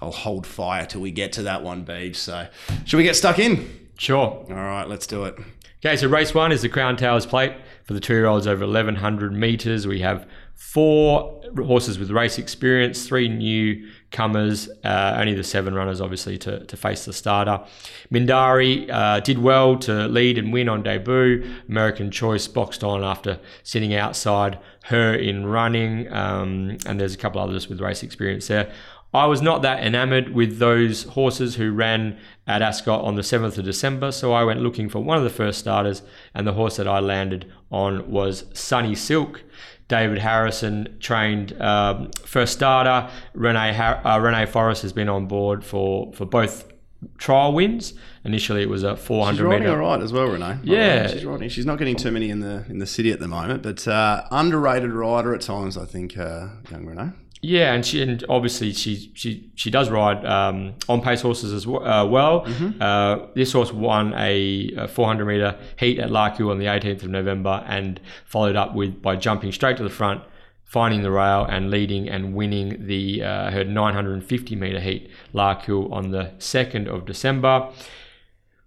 I'll 0.00 0.12
hold 0.12 0.46
fire 0.46 0.86
till 0.86 1.00
we 1.00 1.10
get 1.10 1.32
to 1.34 1.42
that 1.42 1.64
one, 1.64 1.84
Beej. 1.84 2.14
So, 2.14 2.46
should 2.84 2.96
we 2.96 3.02
get 3.02 3.16
stuck 3.16 3.40
in? 3.40 3.88
Sure. 3.98 4.18
All 4.18 4.46
right, 4.48 4.86
let's 4.86 5.08
do 5.08 5.24
it. 5.24 5.36
Okay, 5.84 5.96
so 5.96 6.08
race 6.08 6.32
one 6.32 6.52
is 6.52 6.62
the 6.62 6.68
Crown 6.68 6.96
Towers 6.96 7.26
Plate 7.26 7.52
for 7.88 7.94
the 7.94 8.00
two-year-olds 8.00 8.46
over 8.46 8.66
1,100 8.66 9.32
metres. 9.32 9.86
We 9.86 10.00
have 10.00 10.28
four 10.54 11.40
horses 11.56 11.98
with 11.98 12.10
race 12.10 12.36
experience, 12.36 13.08
three 13.08 13.30
newcomers, 13.30 14.68
uh, 14.84 15.16
only 15.18 15.32
the 15.32 15.42
seven 15.42 15.72
runners, 15.72 15.98
obviously, 15.98 16.36
to, 16.36 16.66
to 16.66 16.76
face 16.76 17.06
the 17.06 17.14
starter. 17.14 17.64
Mindari 18.12 18.90
uh, 18.90 19.20
did 19.20 19.38
well 19.38 19.78
to 19.78 20.06
lead 20.06 20.36
and 20.36 20.52
win 20.52 20.68
on 20.68 20.82
debut. 20.82 21.50
American 21.66 22.10
Choice 22.10 22.46
boxed 22.46 22.84
on 22.84 23.02
after 23.02 23.40
sitting 23.62 23.94
outside 23.94 24.58
her 24.84 25.14
in 25.14 25.46
running, 25.46 26.12
um, 26.12 26.76
and 26.84 27.00
there's 27.00 27.14
a 27.14 27.18
couple 27.18 27.40
others 27.40 27.70
with 27.70 27.80
race 27.80 28.02
experience 28.02 28.48
there. 28.48 28.70
I 29.14 29.26
was 29.26 29.40
not 29.40 29.62
that 29.62 29.82
enamored 29.82 30.34
with 30.34 30.58
those 30.58 31.04
horses 31.04 31.54
who 31.56 31.72
ran 31.72 32.18
at 32.46 32.60
Ascot 32.60 33.02
on 33.04 33.14
the 33.14 33.22
7th 33.22 33.56
of 33.56 33.64
December, 33.64 34.12
so 34.12 34.32
I 34.34 34.44
went 34.44 34.60
looking 34.60 34.88
for 34.90 35.00
one 35.00 35.16
of 35.16 35.24
the 35.24 35.30
first 35.30 35.58
starters, 35.58 36.02
and 36.34 36.46
the 36.46 36.52
horse 36.52 36.76
that 36.76 36.86
I 36.86 37.00
landed 37.00 37.50
on 37.70 38.10
was 38.10 38.44
Sunny 38.52 38.94
Silk. 38.94 39.42
David 39.88 40.18
Harrison 40.18 40.96
trained 41.00 41.58
um, 41.62 42.10
first 42.22 42.52
starter. 42.52 43.08
Renee 43.32 43.72
Har- 43.72 44.06
uh, 44.06 44.18
Renee 44.18 44.44
Forrest 44.44 44.82
has 44.82 44.92
been 44.92 45.08
on 45.08 45.24
board 45.26 45.64
for 45.64 46.12
for 46.12 46.26
both 46.26 46.70
trial 47.16 47.54
wins. 47.54 47.94
Initially, 48.24 48.60
it 48.60 48.68
was 48.68 48.82
a 48.82 48.96
400 48.96 49.36
She's 49.36 49.42
riding 49.42 49.60
meter. 49.60 49.82
all 49.82 49.88
right 49.96 50.02
as 50.02 50.12
well, 50.12 50.26
Renee. 50.26 50.58
Yeah. 50.62 51.06
she's 51.06 51.24
riding. 51.24 51.48
She's 51.48 51.64
not 51.64 51.78
getting 51.78 51.96
too 51.96 52.10
many 52.10 52.28
in 52.28 52.40
the 52.40 52.66
in 52.68 52.78
the 52.80 52.86
city 52.86 53.10
at 53.12 53.20
the 53.20 53.28
moment, 53.28 53.62
but 53.62 53.88
uh, 53.88 54.24
underrated 54.30 54.92
rider 54.92 55.34
at 55.34 55.40
times. 55.40 55.78
I 55.78 55.86
think 55.86 56.18
uh, 56.18 56.48
young 56.70 56.84
Renee. 56.84 57.12
Yeah, 57.40 57.72
and 57.72 57.86
she 57.86 58.02
and 58.02 58.24
obviously 58.28 58.72
she 58.72 59.12
she 59.14 59.50
she 59.54 59.70
does 59.70 59.90
ride 59.90 60.24
um, 60.26 60.74
on 60.88 61.00
pace 61.00 61.20
horses 61.20 61.52
as 61.52 61.64
w- 61.66 61.84
uh, 61.86 62.04
well. 62.04 62.44
Uh, 62.80 63.26
this 63.34 63.52
horse 63.52 63.72
won 63.72 64.12
a, 64.14 64.72
a 64.76 64.88
400 64.88 65.24
meter 65.24 65.56
heat 65.78 66.00
at 66.00 66.10
Lark 66.10 66.38
Hill 66.38 66.50
on 66.50 66.58
the 66.58 66.66
18th 66.66 67.04
of 67.04 67.10
November 67.10 67.64
and 67.68 68.00
followed 68.24 68.56
up 68.56 68.74
with 68.74 69.00
by 69.00 69.14
jumping 69.14 69.52
straight 69.52 69.76
to 69.76 69.84
the 69.84 69.88
front, 69.90 70.20
finding 70.64 71.02
the 71.02 71.12
rail 71.12 71.44
and 71.48 71.70
leading 71.70 72.08
and 72.08 72.34
winning 72.34 72.86
the 72.86 73.22
uh, 73.22 73.50
her 73.52 73.62
950 73.62 74.56
meter 74.56 74.80
heat 74.80 75.08
Lark 75.32 75.62
Hill 75.62 75.92
on 75.94 76.10
the 76.10 76.32
2nd 76.38 76.88
of 76.88 77.06
December. 77.06 77.68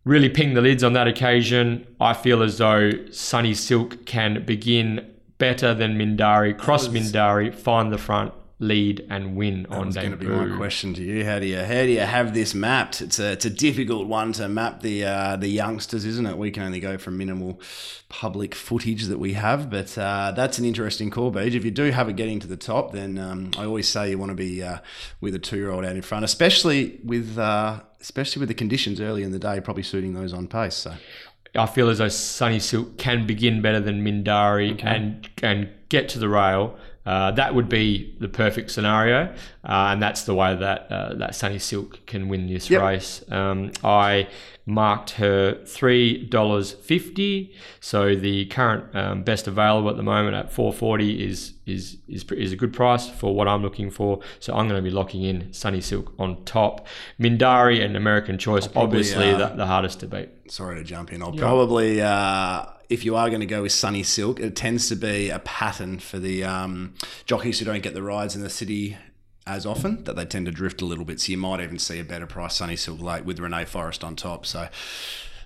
Really 0.06 0.30
pinged 0.30 0.56
the 0.58 0.62
lids 0.62 0.84
on 0.84 0.94
that 0.94 1.08
occasion. 1.08 1.86
I 2.00 2.14
feel 2.14 2.42
as 2.42 2.58
though 2.58 2.92
Sunny 3.12 3.54
Silk 3.54 4.06
can 4.06 4.46
begin 4.46 5.14
better 5.38 5.74
than 5.76 5.98
Mindari, 5.98 6.58
cross 6.58 6.88
Mindari, 6.88 7.54
find 7.54 7.92
the 7.92 7.98
front, 8.00 8.34
lead 8.62 9.04
and 9.10 9.36
win 9.36 9.66
on 9.72 9.90
day. 9.90 9.94
That's 9.94 9.98
going 9.98 10.12
to 10.12 10.18
be 10.18 10.28
my 10.28 10.56
question 10.56 10.94
to 10.94 11.02
you. 11.02 11.26
How 11.26 11.40
do 11.40 11.48
you 11.48 11.58
how 11.58 11.82
do 11.82 11.88
you 11.88 12.00
have 12.00 12.34
this 12.34 12.54
mapped? 12.54 13.02
It's 13.02 13.20
a 13.20 13.32
it's 13.32 13.44
a 13.44 13.50
difficult 13.50 14.08
one 14.08 14.34
to 14.34 14.48
map 14.48 14.82
the 14.82 15.04
uh, 15.04 15.36
the 15.36 15.48
youngsters, 15.48 16.06
isn't 16.06 16.28
it? 16.28 16.38
We 16.38 16.52
can 16.52 16.64
only 16.64 16.80
go 16.80 16.98
from 16.98 17.18
minimal 17.18 17.60
public 18.08 18.54
footage 18.54 19.06
that 19.06 19.18
we 19.18 19.34
have, 19.34 19.70
but 19.70 19.98
uh, 19.98 20.32
that's 20.36 20.60
an 20.60 20.66
interesting 20.66 21.10
call, 21.10 21.32
Beach. 21.32 21.56
If 21.56 21.66
you 21.66 21.72
do 21.72 21.92
have 21.92 22.08
it 22.08 22.16
getting 22.16 22.40
to 22.40 22.48
the 22.48 22.58
top, 22.58 22.92
then 22.92 23.18
um, 23.18 23.52
I 23.58 23.66
always 23.66 23.90
say 23.90 24.12
you 24.12 24.20
want 24.20 24.30
to 24.30 24.36
be 24.36 24.62
uh, 24.62 24.78
with 25.20 25.34
a 25.34 25.40
two 25.40 25.58
year 25.58 25.72
old 25.72 25.84
out 25.84 25.96
in 25.96 26.02
front, 26.04 26.24
especially 26.24 27.00
with 27.04 27.40
uh, 27.40 27.82
especially 28.00 28.42
with 28.42 28.50
the 28.50 28.56
conditions 28.56 29.02
early 29.02 29.24
in 29.24 29.32
the 29.32 29.40
day, 29.40 29.60
probably 29.60 29.84
suiting 29.84 30.14
those 30.14 30.34
on 30.34 30.48
pace. 30.48 30.76
So 30.76 30.94
I 31.56 31.66
feel 31.66 31.90
as 31.90 31.98
though 31.98 32.10
Sunny 32.10 32.60
Silk 32.60 33.00
can 33.00 33.26
begin 33.26 33.62
better 33.62 33.80
than 33.80 34.04
Mindari 34.04 34.84
and 34.84 35.28
and 35.42 35.70
get 35.90 36.10
to 36.10 36.20
the 36.20 36.30
rail. 36.30 36.78
Uh, 37.06 37.32
that 37.32 37.56
would 37.56 37.68
be 37.68 38.16
the 38.20 38.28
perfect 38.28 38.70
scenario, 38.72 39.24
uh, 39.64 39.90
and 39.92 40.02
that's 40.04 40.24
the 40.24 40.36
way 40.36 40.56
that 40.56 40.88
uh, 40.92 41.14
that 41.16 41.34
Sunny 41.34 41.58
Silk 41.60 42.06
can 42.06 42.30
win 42.30 42.48
this 42.48 42.70
Yep. 42.70 42.82
race. 42.82 43.24
Um, 43.32 43.72
I 43.84 44.28
marked 44.68 45.12
her 45.12 45.64
three 45.66 46.24
dollars 46.28 46.74
fifty. 46.74 47.54
So 47.80 48.16
the 48.16 48.46
current 48.46 48.96
um, 48.96 49.24
best 49.24 49.48
available 49.48 49.90
at 49.90 49.98
the 49.98 50.04
moment 50.04 50.36
at 50.36 50.52
four 50.54 50.72
forty 50.72 51.26
is 51.28 51.54
is 51.72 51.98
is 52.08 52.24
is 52.32 52.52
a 52.52 52.56
good 52.56 52.74
price 52.74 53.08
for 53.10 53.34
what 53.36 53.48
I'm 53.48 53.62
looking 53.62 53.90
for. 53.90 54.20
So 54.40 54.54
I'm 54.54 54.68
going 54.68 54.82
to 54.82 54.88
be 54.88 54.94
locking 54.94 55.24
in 55.24 55.52
Sunny 55.54 55.82
Silk 55.82 56.14
on 56.20 56.44
top. 56.46 56.88
Mindari 57.20 57.84
and 57.84 57.96
American 57.96 58.38
Choice, 58.38 58.68
probably, 58.68 59.00
obviously 59.00 59.30
uh, 59.32 59.38
the, 59.38 59.56
the 59.56 59.66
hardest 59.66 60.00
to 60.02 60.08
beat. 60.08 60.30
sorry 60.50 60.78
to 60.78 60.84
jump 60.84 61.12
in. 61.12 61.22
I'll 61.22 61.34
probably, 61.34 62.02
uh, 62.02 62.66
if 62.90 63.06
you 63.06 63.16
are 63.16 63.30
going 63.30 63.42
to 63.42 63.48
go 63.48 63.62
with 63.64 63.72
Sunny 63.72 64.04
Silk, 64.04 64.40
it 64.40 64.56
tends 64.56 64.90
to 64.90 64.96
be 64.96 65.30
a 65.30 65.40
pattern 65.40 66.00
for 66.00 66.20
the 66.20 66.44
um, 66.44 66.94
jockeys 67.26 67.60
who 67.60 67.66
don't 67.66 67.84
get 67.84 67.94
the 67.94 68.04
rides 68.04 68.36
in 68.36 68.42
the 68.42 68.50
city 68.50 68.98
as 69.48 69.66
often 69.66 70.04
that 70.04 70.16
they 70.16 70.26
tend 70.26 70.46
to 70.46 70.52
drift 70.52 70.82
a 70.82 70.86
little 70.86 71.06
bit. 71.06 71.20
So 71.20 71.32
you 71.32 71.38
might 71.38 71.62
even 71.62 71.80
see 71.80 72.00
a 72.00 72.04
better 72.04 72.28
price 72.28 72.56
Sunny 72.56 72.76
Silk 72.76 73.02
late 73.02 73.26
with 73.26 73.40
Renee 73.40 73.66
Forrest 73.66 74.04
on 74.04 74.16
top. 74.16 74.46
So 74.46 74.68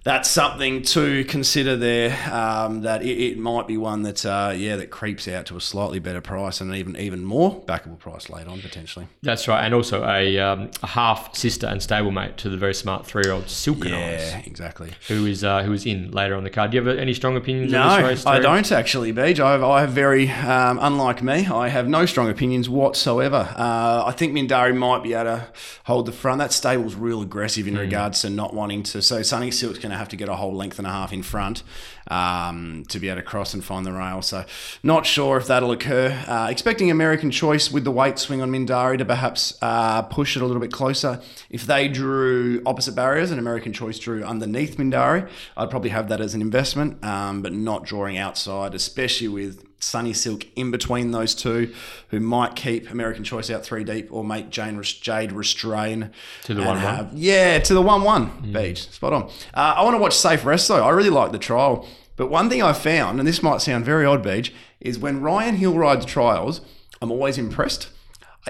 that's 0.05 0.29
something 0.29 0.83
to 0.83 1.25
consider 1.25 1.75
there. 1.75 2.15
Um, 2.31 2.81
that 2.81 3.01
it, 3.01 3.19
it 3.19 3.38
might 3.39 3.67
be 3.67 3.75
one 3.75 4.03
that 4.03 4.24
uh, 4.25 4.53
yeah 4.55 4.75
that 4.77 4.91
creeps 4.91 5.27
out 5.27 5.47
to 5.47 5.57
a 5.57 5.62
slightly 5.62 5.97
better 6.00 6.21
price 6.21 6.62
and 6.62 6.74
even 6.75 6.95
even 6.95 7.25
more 7.25 7.59
backable 7.63 7.97
price 8.00 8.29
late 8.29 8.47
on 8.47 8.62
potentially. 8.62 9.07
That's 9.24 9.47
right, 9.47 9.65
and 9.65 9.74
also 9.74 10.05
a, 10.07 10.38
um, 10.39 10.69
a 10.83 10.88
half 10.88 11.35
sister 11.35 11.65
and 11.67 11.81
stablemate 11.81 12.35
to 12.38 12.50
the 12.50 12.57
very 12.57 12.75
smart 12.75 13.05
three-year-old 13.07 13.50
Silken 13.50 13.89
Yeah, 13.91 14.35
Eyes, 14.38 14.47
exactly. 14.47 14.91
who 15.07 15.25
is 15.25 15.43
uh, 15.43 15.63
who 15.63 15.74
is 15.74 15.85
in 15.88 16.12
later 16.12 16.35
on 16.35 16.43
the 16.43 16.50
card. 16.51 16.71
Do 16.71 16.77
you 16.77 16.85
have 16.85 16.97
any 17.00 17.13
strong 17.15 17.35
opinions 17.35 17.71
No, 17.71 17.81
on 17.81 18.01
this 18.03 18.09
race? 18.09 18.25
I 18.27 18.39
don't 18.39 18.71
actually, 18.71 19.12
Beej. 19.12 19.39
I 19.39 19.53
have, 19.53 19.63
I 19.63 19.81
have 19.81 19.89
very, 19.89 20.29
um, 20.29 20.77
unlike 20.81 21.24
me, 21.24 21.47
I 21.47 21.68
have 21.70 21.87
no 21.87 22.05
strong 22.05 22.29
opinions 22.29 22.70
whatsoever. 22.70 23.53
Uh, 23.57 24.03
I 24.05 24.13
think 24.15 24.33
Mindari 24.33 24.75
might 24.77 25.01
be 25.01 25.13
able 25.13 25.25
to 25.37 25.48
hold 25.85 26.05
the 26.05 26.11
front. 26.11 26.37
That 26.39 26.53
stable's 26.53 26.94
real 26.96 27.22
aggressive 27.24 27.68
in 27.68 27.74
Hmm. 27.74 27.79
regards 27.81 28.22
to 28.22 28.29
not 28.29 28.53
wanting 28.53 28.83
to. 28.83 29.01
So 29.01 29.24
Sunny 29.24 29.50
Silk's 29.50 29.79
going 29.79 29.95
have 29.98 30.10
to 30.10 30.16
get 30.16 30.29
a 30.29 30.36
whole 30.36 30.53
length 30.53 30.77
and 30.77 30.88
a 30.88 30.92
half 30.92 31.12
in 31.14 31.24
front 31.24 31.64
um, 32.10 32.84
to 32.90 33.00
be 33.00 33.10
able 33.10 33.22
to 33.22 33.24
cross 33.24 33.53
and 33.53 33.64
find 33.64 33.86
the 33.86 33.92
rail. 33.92 34.22
So 34.22 34.46
not 34.84 35.05
sure 35.05 35.38
if 35.38 35.48
that'll 35.48 35.72
occur. 35.72 36.24
Uh, 36.27 36.48
expecting 36.50 36.92
American 36.92 37.31
Choice 37.31 37.72
with 37.72 37.84
the 37.84 37.92
weight 37.92 38.20
swing 38.20 38.42
on 38.42 38.51
Mindari 38.51 38.98
to 38.98 39.05
perhaps 39.05 39.58
uh, 39.62 40.01
push 40.03 40.36
it 40.36 40.42
a 40.42 40.46
little 40.46 40.62
bit 40.62 40.72
closer. 40.72 41.22
If 41.50 41.66
they 41.66 41.88
drew 41.88 42.62
opposite 42.66 42.96
barriers 42.96 43.31
and 43.31 43.40
American 43.40 43.74
Choice 43.74 44.00
drew 44.00 44.24
underneath 44.24 44.77
Mindari, 44.77 45.29
I'd 45.58 45.70
probably 45.70 45.92
have 45.92 46.10
that 46.10 46.22
as 46.22 46.34
an 46.34 46.42
investment, 46.42 47.03
um, 47.03 47.42
but 47.42 47.53
not 47.53 47.84
drawing 47.84 48.18
outside, 48.18 48.75
especially 48.75 49.27
with 49.27 49.64
Sunny 49.85 50.13
Silk 50.13 50.48
in 50.55 50.71
between 50.71 51.11
those 51.11 51.35
two, 51.35 51.74
who 52.09 52.19
might 52.19 52.55
keep 52.55 52.89
American 52.89 53.24
Choice 53.24 53.50
out 53.50 53.63
three 53.63 53.83
deep 53.83 54.11
or 54.11 54.24
make 54.24 54.50
Jane 54.50 54.81
Jade 54.81 55.31
restrain 55.31 56.11
To 56.43 56.53
the 56.53 56.61
and 56.61 56.79
1-1. 56.79 57.11
Yeah, 57.13 57.59
to 57.59 57.74
the 57.74 57.81
one-one. 57.81 58.51
Beach, 58.51 58.89
spot 58.89 59.13
on. 59.13 59.24
Uh, 59.53 59.75
I 59.77 59.83
want 59.83 59.95
to 59.95 60.01
watch 60.01 60.15
Safe 60.15 60.43
Rest 60.43 60.67
though. 60.67 60.83
I 60.83 60.89
really 60.89 61.09
like 61.09 61.31
the 61.31 61.39
trial, 61.39 61.87
but 62.15 62.27
one 62.27 62.50
thing 62.50 62.63
I 62.63 62.74
found, 62.74 63.19
and 63.19 63.27
this 63.27 63.43
might 63.43 63.61
sound 63.61 63.85
very 63.85 64.05
odd, 64.05 64.24
Beach, 64.24 64.53
is 64.79 64.98
when 64.98 65.21
Ryan 65.21 65.55
Hill 65.57 65.75
rides 65.75 66.05
trials, 66.05 66.61
I'm 67.01 67.11
always 67.11 67.37
impressed. 67.37 67.89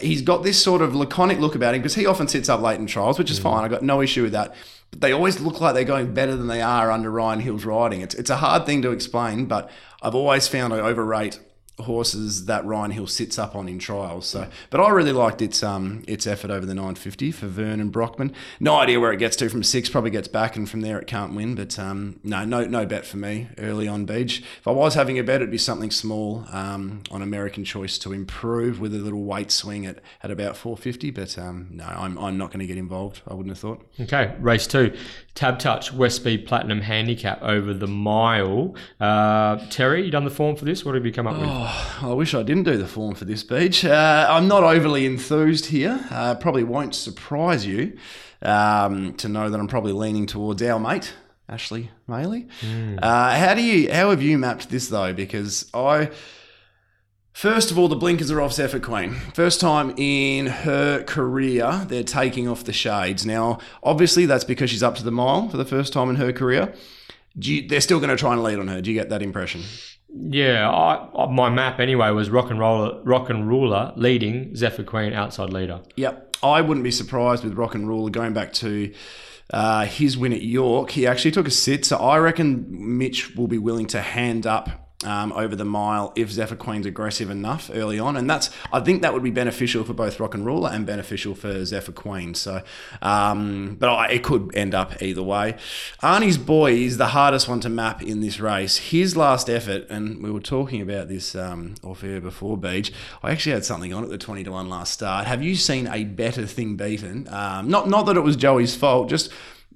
He's 0.01 0.21
got 0.21 0.43
this 0.43 0.61
sort 0.61 0.81
of 0.81 0.93
laconic 0.93 1.39
look 1.39 1.55
about 1.55 1.73
him 1.73 1.81
because 1.81 1.95
he 1.95 2.05
often 2.05 2.27
sits 2.27 2.49
up 2.49 2.61
late 2.61 2.79
in 2.79 2.85
trials, 2.87 3.17
which 3.17 3.31
is 3.31 3.39
fine. 3.39 3.63
I 3.63 3.69
got 3.69 3.81
no 3.81 4.01
issue 4.01 4.23
with 4.23 4.33
that. 4.33 4.53
But 4.91 5.01
they 5.01 5.13
always 5.13 5.39
look 5.39 5.61
like 5.61 5.73
they're 5.73 5.85
going 5.85 6.13
better 6.13 6.35
than 6.35 6.47
they 6.47 6.61
are 6.61 6.91
under 6.91 7.09
Ryan 7.09 7.39
Hill's 7.39 7.65
riding. 7.65 8.01
It's 8.01 8.13
it's 8.13 8.29
a 8.29 8.37
hard 8.37 8.65
thing 8.65 8.81
to 8.81 8.91
explain, 8.91 9.45
but 9.45 9.71
I've 10.05 10.13
always 10.13 10.47
found 10.47 10.71
I 10.71 10.81
overrate 10.81 11.39
horses 11.79 12.45
that 12.45 12.65
Ryan 12.65 12.91
Hill 12.91 13.07
sits 13.07 13.37
up 13.37 13.55
on 13.55 13.67
in 13.67 13.79
trials. 13.79 14.25
So, 14.25 14.47
but 14.69 14.79
I 14.79 14.89
really 14.89 15.11
liked 15.11 15.41
its 15.41 15.63
um 15.63 16.03
its 16.07 16.25
effort 16.25 16.51
over 16.51 16.65
the 16.65 16.73
950 16.73 17.31
for 17.31 17.47
Vernon 17.47 17.89
Brockman. 17.89 18.33
No 18.59 18.75
idea 18.75 18.99
where 18.99 19.11
it 19.11 19.17
gets 19.17 19.35
to 19.37 19.49
from 19.49 19.63
six. 19.63 19.89
Probably 19.89 20.11
gets 20.11 20.27
back, 20.27 20.55
and 20.55 20.69
from 20.69 20.81
there 20.81 20.99
it 20.99 21.07
can't 21.07 21.35
win. 21.35 21.55
But 21.55 21.77
um 21.77 22.19
no 22.23 22.45
no 22.45 22.65
no 22.65 22.85
bet 22.85 23.05
for 23.05 23.17
me 23.17 23.47
early 23.57 23.87
on 23.87 24.05
Beach. 24.05 24.39
If 24.59 24.67
I 24.67 24.71
was 24.71 24.93
having 24.93 25.19
a 25.19 25.23
bet, 25.23 25.37
it'd 25.37 25.51
be 25.51 25.57
something 25.57 25.91
small 25.91 26.45
um 26.51 27.03
on 27.11 27.21
American 27.21 27.63
Choice 27.63 27.97
to 27.99 28.13
improve 28.13 28.79
with 28.79 28.93
a 28.93 28.99
little 28.99 29.23
weight 29.23 29.51
swing 29.51 29.85
at, 29.85 29.99
at 30.23 30.31
about 30.31 30.57
450. 30.57 31.11
But 31.11 31.37
um 31.37 31.67
no, 31.71 31.85
I'm 31.85 32.17
I'm 32.17 32.37
not 32.37 32.49
going 32.49 32.59
to 32.59 32.67
get 32.67 32.77
involved. 32.77 33.21
I 33.27 33.33
wouldn't 33.33 33.51
have 33.51 33.59
thought. 33.59 33.85
Okay, 33.99 34.33
race 34.39 34.67
two, 34.67 34.95
Tab 35.33 35.59
Touch 35.59 35.91
West 35.93 36.17
Speed 36.17 36.45
Platinum 36.47 36.81
Handicap 36.81 37.41
over 37.41 37.73
the 37.73 37.87
mile. 37.87 38.75
Uh, 38.99 39.57
Terry, 39.69 40.05
you 40.05 40.11
done 40.11 40.23
the 40.23 40.29
form 40.31 40.55
for 40.55 40.65
this? 40.65 40.85
What 40.85 40.95
have 40.95 41.05
you 41.05 41.11
come 41.11 41.27
up 41.27 41.37
with? 41.39 41.49
Oh, 41.67 41.97
I 42.03 42.13
wish 42.13 42.35
I 42.35 42.43
didn't 42.43 42.65
do 42.65 42.77
the 42.77 42.85
form 42.85 43.15
for 43.15 43.25
this 43.25 43.41
beach. 43.41 43.83
Uh, 43.83 44.27
I'm 44.29 44.47
not 44.47 44.63
overly 44.63 45.03
enthused 45.03 45.65
here. 45.65 45.99
Uh, 46.11 46.35
probably 46.35 46.63
won't 46.63 46.93
surprise 46.93 47.65
you 47.65 47.97
um, 48.43 49.15
to 49.15 49.27
know 49.27 49.49
that 49.49 49.59
I'm 49.59 49.67
probably 49.67 49.91
leaning 49.91 50.27
towards 50.27 50.61
our 50.61 50.79
mate 50.79 51.15
Ashley 51.49 51.89
Maley. 52.07 52.47
Uh, 53.01 53.35
how 53.35 53.55
do 53.55 53.63
you? 53.63 53.91
How 53.91 54.11
have 54.11 54.21
you 54.21 54.37
mapped 54.37 54.69
this 54.69 54.89
though? 54.89 55.11
Because 55.11 55.67
I. 55.73 56.11
First 57.33 57.71
of 57.71 57.79
all, 57.79 57.87
the 57.87 57.95
blinkers 57.95 58.29
are 58.29 58.41
off 58.41 58.53
Zephyr 58.53 58.79
Queen. 58.79 59.15
First 59.33 59.59
time 59.59 59.95
in 59.97 60.45
her 60.45 61.03
career, 61.03 61.83
they're 61.87 62.03
taking 62.03 62.47
off 62.47 62.63
the 62.63 62.73
shades. 62.73 63.25
Now, 63.25 63.57
obviously, 63.81 64.27
that's 64.27 64.43
because 64.43 64.69
she's 64.69 64.83
up 64.83 64.95
to 64.97 65.03
the 65.03 65.11
mile 65.11 65.49
for 65.49 65.57
the 65.57 65.65
first 65.65 65.93
time 65.93 66.11
in 66.11 66.17
her 66.17 66.31
career. 66.31 66.75
Do 67.37 67.51
you, 67.51 67.67
they're 67.67 67.81
still 67.81 67.99
going 67.99 68.11
to 68.11 68.15
try 68.15 68.33
and 68.33 68.43
lead 68.43 68.59
on 68.59 68.67
her. 68.67 68.81
Do 68.81 68.91
you 68.91 68.97
get 68.97 69.09
that 69.09 69.23
impression? 69.23 69.63
Yeah, 70.17 70.69
I, 70.69 71.25
my 71.27 71.49
map 71.49 71.79
anyway 71.79 72.09
was 72.11 72.29
Rock 72.29 72.49
and 72.49 72.59
Roller, 72.59 73.01
Rock 73.03 73.29
and 73.29 73.47
Ruler 73.47 73.91
leading 73.97 74.55
Zephyr 74.55 74.83
Queen 74.83 75.13
outside 75.13 75.51
leader. 75.51 75.81
Yep. 75.97 76.37
I 76.41 76.61
wouldn't 76.61 76.83
be 76.83 76.91
surprised 76.91 77.43
with 77.43 77.53
Rock 77.53 77.75
and 77.75 77.87
Ruler 77.87 78.09
going 78.09 78.33
back 78.33 78.53
to 78.53 78.93
uh, 79.51 79.85
his 79.85 80.17
win 80.17 80.31
at 80.31 80.41
York. 80.41 80.91
He 80.91 81.05
actually 81.05 81.31
took 81.31 81.47
a 81.47 81.51
sit, 81.51 81.85
so 81.85 81.97
I 81.97 82.17
reckon 82.17 82.97
Mitch 82.97 83.35
will 83.35 83.47
be 83.47 83.57
willing 83.57 83.87
to 83.87 84.01
hand 84.01 84.47
up 84.47 84.84
um, 85.03 85.33
over 85.33 85.55
the 85.55 85.65
mile 85.65 86.13
if 86.15 86.31
Zephyr 86.31 86.55
Queen's 86.55 86.85
aggressive 86.85 87.29
enough 87.29 87.69
early 87.73 87.99
on, 87.99 88.15
and 88.15 88.29
that's 88.29 88.49
I 88.71 88.79
think 88.79 89.01
that 89.01 89.13
would 89.13 89.23
be 89.23 89.31
beneficial 89.31 89.83
for 89.83 89.93
both 89.93 90.19
Rock 90.19 90.33
and 90.33 90.45
Ruler 90.45 90.69
and 90.69 90.85
beneficial 90.85 91.35
for 91.35 91.65
Zephyr 91.65 91.91
Queen. 91.91 92.33
So, 92.33 92.61
um, 93.01 93.75
but 93.79 93.89
I, 93.89 94.07
it 94.11 94.23
could 94.23 94.55
end 94.55 94.73
up 94.73 95.01
either 95.01 95.23
way. 95.23 95.55
Arnie's 96.01 96.37
boy 96.37 96.73
is 96.73 96.97
the 96.97 97.07
hardest 97.07 97.49
one 97.49 97.59
to 97.61 97.69
map 97.69 98.01
in 98.01 98.21
this 98.21 98.39
race. 98.39 98.77
His 98.77 99.17
last 99.17 99.49
effort, 99.49 99.85
and 99.89 100.23
we 100.23 100.31
were 100.31 100.39
talking 100.39 100.81
about 100.81 101.09
this 101.09 101.35
um, 101.35 101.75
off 101.83 102.03
air 102.03 102.21
before 102.21 102.57
Beach. 102.57 102.93
I 103.21 103.31
actually 103.31 103.53
had 103.53 103.65
something 103.65 103.93
on 103.93 104.03
at 104.03 104.09
the 104.09 104.17
twenty 104.17 104.43
to 104.45 104.51
one 104.51 104.69
last 104.69 104.93
start. 104.93 105.27
Have 105.27 105.43
you 105.43 105.55
seen 105.55 105.87
a 105.87 106.05
better 106.05 106.45
thing 106.45 106.77
beaten? 106.77 107.27
Um, 107.29 107.69
not 107.69 107.89
not 107.89 108.05
that 108.05 108.17
it 108.17 108.21
was 108.21 108.35
Joey's 108.35 108.75
fault, 108.75 109.09
just 109.09 109.29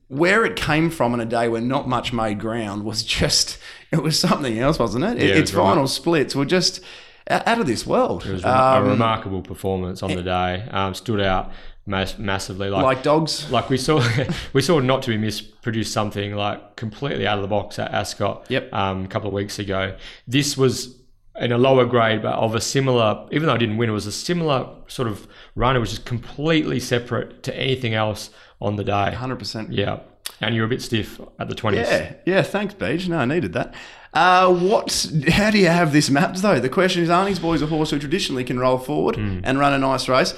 where 0.10 0.43
it 0.45 0.56
came 0.58 0.89
from 0.89 1.13
in 1.13 1.19
a 1.22 1.26
day 1.26 1.48
where 1.48 1.62
not 1.62 1.88
much 1.88 2.12
made 2.12 2.39
ground 2.39 2.84
was 2.84 3.02
just 3.04 3.58
it 3.91 4.04
was 4.04 4.19
something 4.19 4.60
else, 4.60 4.78
wasn't 4.78 5.06
it? 5.06 5.17
Yeah, 5.17 5.36
it 5.36 5.38
its 5.38 5.52
was 5.52 5.56
right. 5.56 5.69
final 5.69 5.88
splits 5.88 6.36
were 6.36 6.45
just 6.45 6.82
out 7.30 7.60
of 7.62 7.67
this 7.67 7.86
world. 7.88 8.26
It 8.26 8.34
was 8.34 8.43
a 8.43 8.50
Um, 8.78 8.88
remarkable 8.88 9.41
performance 9.41 10.02
on 10.04 10.13
the 10.15 10.24
day. 10.24 10.67
Um, 10.72 10.93
stood 10.95 11.22
out 11.22 11.52
mass- 11.86 12.17
massively. 12.17 12.69
Like, 12.69 12.84
like 12.84 13.04
dogs. 13.04 13.50
like 13.52 13.69
we 13.69 13.78
saw, 13.78 14.04
we 14.54 14.62
saw 14.62 14.80
not 14.80 15.04
to 15.04 15.10
be 15.12 15.17
missed 15.17 15.62
produce 15.62 15.91
something 15.93 16.36
like 16.36 16.76
completely 16.76 17.28
out 17.28 17.38
of 17.38 17.41
the 17.43 17.48
box 17.48 17.78
at 17.80 17.91
Ascot. 17.93 18.45
Yep. 18.50 18.74
Um, 18.74 19.06
a 19.06 19.08
couple 19.08 19.28
of 19.28 19.34
weeks 19.34 19.60
ago. 19.60 19.95
This 20.28 20.58
was 20.58 20.95
in 21.38 21.52
a 21.52 21.58
lower 21.58 21.86
grade, 21.86 22.22
but 22.22 22.34
of 22.34 22.56
a 22.56 22.62
similar. 22.62 23.28
Even 23.32 23.48
though 23.48 23.54
I 23.54 23.58
didn't 23.58 23.78
win, 23.78 23.89
it 23.89 23.94
was 23.94 24.06
a 24.08 24.12
similar 24.12 24.68
sort 24.88 25.08
of 25.08 25.28
run. 25.56 25.76
It 25.76 25.80
was 25.80 25.89
just 25.92 26.06
completely 26.06 26.80
separate 26.80 27.44
to 27.44 27.56
anything 27.56 27.94
else 27.94 28.30
on 28.62 28.76
the 28.76 28.84
day. 28.84 29.12
Hundred 29.13 29.39
percent. 29.39 29.72
Yeah. 29.72 30.00
And 30.42 30.56
you 30.56 30.62
were 30.62 30.68
a 30.68 30.70
bit 30.70 30.82
stiff 30.82 31.20
at 31.39 31.50
the 31.50 31.56
twenties. 31.56 31.88
Yeah, 31.89 32.13
yeah. 32.26 32.42
Thanks, 32.44 32.74
Beach. 32.74 33.08
No, 33.10 33.18
I 33.18 33.26
needed 33.26 33.54
that. 33.54 33.74
Uh, 34.13 34.54
what? 34.54 35.08
How 35.30 35.52
do 35.52 35.58
you 35.60 35.68
have 35.68 35.92
this 35.92 36.10
mapped 36.10 36.42
though? 36.42 36.60
The 36.60 36.70
question 36.70 37.04
is, 37.04 37.10
Arnie's 37.10 37.39
boy's 37.39 37.62
a 37.62 37.68
horse 37.68 37.92
who 37.92 38.00
traditionally 38.00 38.44
can 38.44 38.58
roll 38.60 38.78
forward 38.78 39.15
Hmm. 39.18 39.39
and 39.44 39.60
run 39.60 39.74
a 39.74 39.80
nice 39.80 40.08
race. 40.08 40.34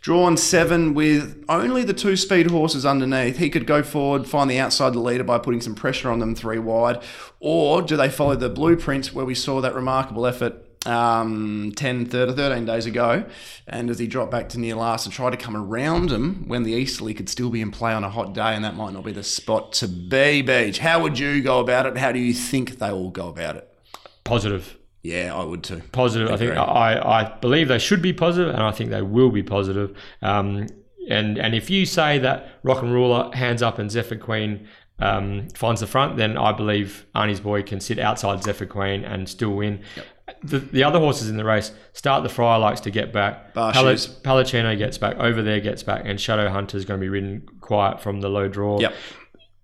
Drawn 0.00 0.38
seven 0.38 0.94
with 0.94 1.44
only 1.46 1.84
the 1.84 1.92
two 1.92 2.16
speed 2.16 2.50
horses 2.50 2.86
underneath. 2.86 3.36
He 3.36 3.50
could 3.50 3.66
go 3.66 3.82
forward, 3.82 4.26
find 4.26 4.50
the 4.50 4.58
outside 4.58 4.88
of 4.88 4.94
the 4.94 5.00
leader 5.00 5.24
by 5.24 5.38
putting 5.38 5.60
some 5.60 5.74
pressure 5.74 6.10
on 6.10 6.20
them 6.20 6.34
three 6.34 6.58
wide. 6.58 7.02
Or 7.38 7.82
do 7.82 7.98
they 7.98 8.08
follow 8.08 8.34
the 8.34 8.48
blueprint 8.48 9.12
where 9.12 9.26
we 9.26 9.34
saw 9.34 9.60
that 9.60 9.74
remarkable 9.74 10.26
effort 10.26 10.64
um, 10.86 11.74
10, 11.76 12.06
30, 12.06 12.32
13 12.32 12.64
days 12.64 12.86
ago? 12.86 13.26
And 13.66 13.90
as 13.90 13.98
he 13.98 14.06
dropped 14.06 14.30
back 14.30 14.48
to 14.50 14.58
near 14.58 14.74
last 14.74 15.04
and 15.04 15.12
tried 15.12 15.30
to 15.30 15.36
come 15.36 15.54
around 15.54 16.10
him 16.10 16.48
when 16.48 16.62
the 16.62 16.72
Easterly 16.72 17.12
could 17.12 17.28
still 17.28 17.50
be 17.50 17.60
in 17.60 17.70
play 17.70 17.92
on 17.92 18.02
a 18.02 18.08
hot 18.08 18.32
day, 18.32 18.54
and 18.54 18.64
that 18.64 18.76
might 18.76 18.94
not 18.94 19.04
be 19.04 19.12
the 19.12 19.22
spot 19.22 19.74
to 19.74 19.86
be, 19.86 20.40
Beach. 20.40 20.78
How 20.78 21.02
would 21.02 21.18
you 21.18 21.42
go 21.42 21.60
about 21.60 21.84
it? 21.84 21.98
How 21.98 22.10
do 22.10 22.18
you 22.18 22.32
think 22.32 22.78
they 22.78 22.90
will 22.90 23.10
go 23.10 23.28
about 23.28 23.56
it? 23.56 23.70
Positive. 24.24 24.78
Yeah, 25.02 25.34
I 25.34 25.44
would 25.44 25.64
too. 25.64 25.80
positive. 25.92 26.30
I 26.30 26.36
think 26.36 26.52
I, 26.52 27.00
I 27.00 27.38
believe 27.40 27.68
they 27.68 27.78
should 27.78 28.02
be 28.02 28.12
positive, 28.12 28.52
and 28.54 28.62
I 28.62 28.70
think 28.70 28.90
they 28.90 29.02
will 29.02 29.30
be 29.30 29.42
positive. 29.42 29.96
Um, 30.20 30.66
and 31.08 31.38
and 31.38 31.54
if 31.54 31.70
you 31.70 31.86
say 31.86 32.18
that 32.18 32.48
Rock 32.62 32.82
and 32.82 32.92
Ruler 32.92 33.34
hands 33.34 33.62
up 33.62 33.78
and 33.78 33.90
Zephyr 33.90 34.16
Queen 34.16 34.68
um, 34.98 35.48
finds 35.54 35.80
the 35.80 35.86
front, 35.86 36.16
then 36.16 36.36
I 36.36 36.52
believe 36.52 37.06
Arnie's 37.14 37.40
boy 37.40 37.62
can 37.62 37.80
sit 37.80 37.98
outside 37.98 38.42
Zephyr 38.42 38.66
Queen 38.66 39.04
and 39.04 39.28
still 39.28 39.50
win. 39.50 39.80
The, 40.42 40.58
the 40.58 40.84
other 40.84 40.98
horses 40.98 41.28
in 41.28 41.36
the 41.36 41.44
race 41.44 41.72
start 41.92 42.22
the 42.22 42.28
Friar 42.28 42.58
likes 42.58 42.80
to 42.82 42.90
get 42.90 43.12
back. 43.12 43.54
Pal- 43.54 43.72
Palacino 43.72 44.76
gets 44.78 44.98
back. 44.98 45.16
Over 45.16 45.42
there 45.42 45.60
gets 45.60 45.82
back, 45.82 46.02
and 46.04 46.20
Shadow 46.20 46.48
Hunter 46.50 46.76
is 46.76 46.84
going 46.84 47.00
to 47.00 47.04
be 47.04 47.08
ridden 47.08 47.46
quiet 47.60 48.00
from 48.00 48.20
the 48.20 48.28
low 48.28 48.46
draw. 48.48 48.78
Yep. 48.80 48.94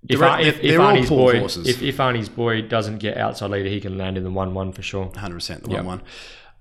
If, 0.09 0.19
They're- 0.21 0.29
if, 0.49 0.61
if 0.63 0.71
Arnie's 0.81 1.09
boy, 1.09 1.33
if, 1.69 1.83
if 1.83 1.97
Arnie's 1.97 2.29
boy 2.29 2.63
doesn't 2.63 2.99
get 2.99 3.17
outside 3.17 3.51
leader, 3.51 3.69
he 3.69 3.81
can 3.81 3.99
land 3.99 4.17
in 4.17 4.25
the 4.25 4.31
one-one 4.31 4.73
for 4.73 4.83
sure. 4.83 5.07
100% 5.07 5.63
the 5.63 5.71
one 5.71 5.87
one. 5.87 6.03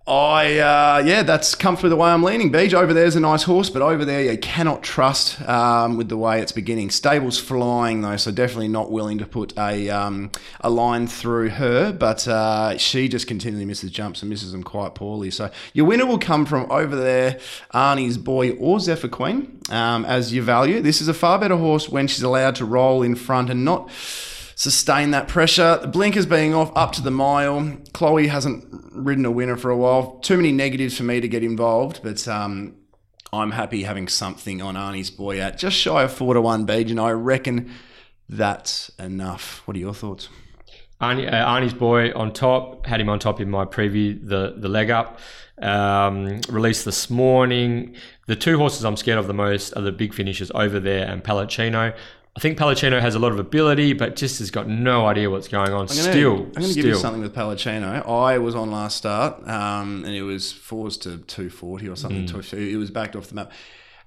I 0.08 0.60
uh, 0.60 1.04
yeah, 1.04 1.24
that's 1.24 1.56
comfortably 1.56 1.90
the 1.90 1.96
way 1.96 2.12
I'm 2.12 2.22
leaning. 2.22 2.52
Beach 2.52 2.76
over 2.76 2.94
there's 2.94 3.16
a 3.16 3.20
nice 3.20 3.42
horse, 3.42 3.72
but 3.72 3.82
over 3.82 4.06
there 4.06 4.22
you 4.22 4.38
cannot 4.38 4.84
trust 4.84 5.42
um, 5.50 5.98
with 5.98 6.10
the 6.10 6.18
way 6.18 6.42
it's 6.42 6.52
beginning. 6.52 6.92
Stable's 6.92 7.40
flying 7.40 8.02
though, 8.02 8.16
so 8.18 8.30
definitely 8.30 8.68
not 8.68 8.92
willing 8.92 9.18
to 9.18 9.26
put 9.26 9.58
a 9.58 9.90
um, 9.90 10.30
a 10.62 10.70
line 10.70 11.08
through 11.08 11.50
her. 11.50 11.92
But 11.92 12.28
uh, 12.28 12.78
she 12.78 13.08
just 13.08 13.26
continually 13.26 13.66
misses 13.66 13.90
jumps 13.90 14.22
and 14.22 14.30
misses 14.30 14.52
them 14.52 14.62
quite 14.62 14.94
poorly. 14.94 15.32
So 15.32 15.50
your 15.74 15.88
winner 15.88 16.06
will 16.06 16.20
come 16.20 16.46
from 16.46 16.72
over 16.72 16.96
there, 16.96 17.40
Arnie's 17.74 18.20
boy 18.20 18.52
or 18.52 18.80
Zephyr 18.80 19.08
Queen 19.08 19.60
um, 19.72 20.06
as 20.06 20.32
your 20.32 20.44
value. 20.44 20.82
This 20.82 21.02
is 21.02 21.08
a 21.08 21.16
far 21.16 21.40
better 21.40 21.58
horse 21.58 21.90
when 21.90 22.08
she's 22.08 22.22
allowed 22.22 22.54
to 22.58 22.66
roll 22.66 23.02
in 23.02 23.16
front 23.16 23.50
and 23.50 23.66
not 23.66 23.90
sustain 24.56 25.12
that 25.12 25.28
pressure. 25.28 25.78
The 25.82 25.88
blinkers 25.88 26.26
being 26.26 26.54
off 26.54 26.72
up 26.76 26.94
to 26.94 27.02
the 27.02 27.12
mile. 27.12 27.78
Chloe 27.94 28.28
hasn't 28.28 28.66
ridden 28.92 29.26
a 29.26 29.32
winner 29.32 29.58
for 29.58 29.70
a 29.70 29.78
while. 29.78 30.18
Too 30.20 30.38
many 30.38 30.52
negatives 30.52 30.98
for 30.98 31.04
me 31.04 31.20
to 31.20 31.28
get 31.28 31.44
involved, 31.44 32.00
but 32.02 32.28
um, 32.28 32.76
I'm 33.32 33.52
happy 33.52 33.84
having 33.84 34.08
something 34.08 34.62
on 34.62 34.76
Arnie's 34.76 35.12
boy 35.12 35.40
at 35.40 35.58
just 35.58 35.76
shy 35.76 36.04
of 36.04 36.14
four 36.14 36.34
to 36.34 36.42
one 36.42 36.66
beige, 36.66 36.92
and 36.92 37.00
I 37.00 37.12
reckon 37.12 37.72
that's 38.28 38.90
enough. 38.98 39.62
What 39.66 39.76
are 39.78 39.80
your 39.80 39.94
thoughts? 39.94 40.30
Arnie, 41.02 41.28
uh, 41.32 41.46
Arnie's 41.46 41.74
boy 41.74 42.14
on 42.14 42.32
top 42.32 42.86
had 42.86 43.02
him 43.02 43.10
on 43.10 43.20
top 43.20 43.42
in 43.42 43.50
my 43.50 43.66
preview. 43.66 44.18
The 44.26 44.56
the 44.58 44.70
leg 44.70 44.90
up 44.90 45.20
um, 45.62 46.40
released 46.50 46.86
this 46.86 47.10
morning. 47.10 47.96
The 48.28 48.36
two 48.38 48.58
horses 48.58 48.86
I'm 48.86 48.96
scared 48.96 49.20
of 49.20 49.28
the 49.28 49.34
most 49.34 49.76
are 49.76 49.82
the 49.82 49.92
big 49.92 50.14
finishers 50.14 50.52
over 50.56 50.80
there 50.80 51.06
and 51.06 51.22
Palacino. 51.24 51.94
I 52.38 52.42
think 52.42 52.58
Palacino 52.58 53.00
has 53.00 53.16
a 53.16 53.20
lot 53.20 53.32
of 53.32 53.40
ability, 53.40 53.94
but 53.94 54.18
just 54.18 54.40
has 54.40 54.52
got 54.52 54.68
no 54.68 55.06
idea 55.06 55.30
what's 55.30 55.48
going 55.48 55.72
on. 55.72 55.82
I'm 55.82 55.88
gonna, 55.88 56.02
still, 56.02 56.34
I'm 56.34 56.52
going 56.52 56.68
to 56.68 56.74
give 56.74 56.86
you 56.86 56.96
something 56.96 57.22
with 57.22 57.34
Palacino. 57.34 58.06
I 58.06 58.40
was 58.40 58.56
on 58.56 58.72
last 58.72 58.98
start, 58.98 59.48
um, 59.48 60.04
and 60.04 60.14
it 60.14 60.24
was 60.24 60.52
fours 60.52 60.98
to 60.98 61.20
two 61.20 61.50
forty 61.50 61.88
or 61.88 61.96
something. 61.96 62.26
Mm. 62.28 62.74
It 62.74 62.76
was 62.76 62.92
backed 62.92 63.16
off 63.16 63.28
the 63.28 63.36
map. 63.36 63.52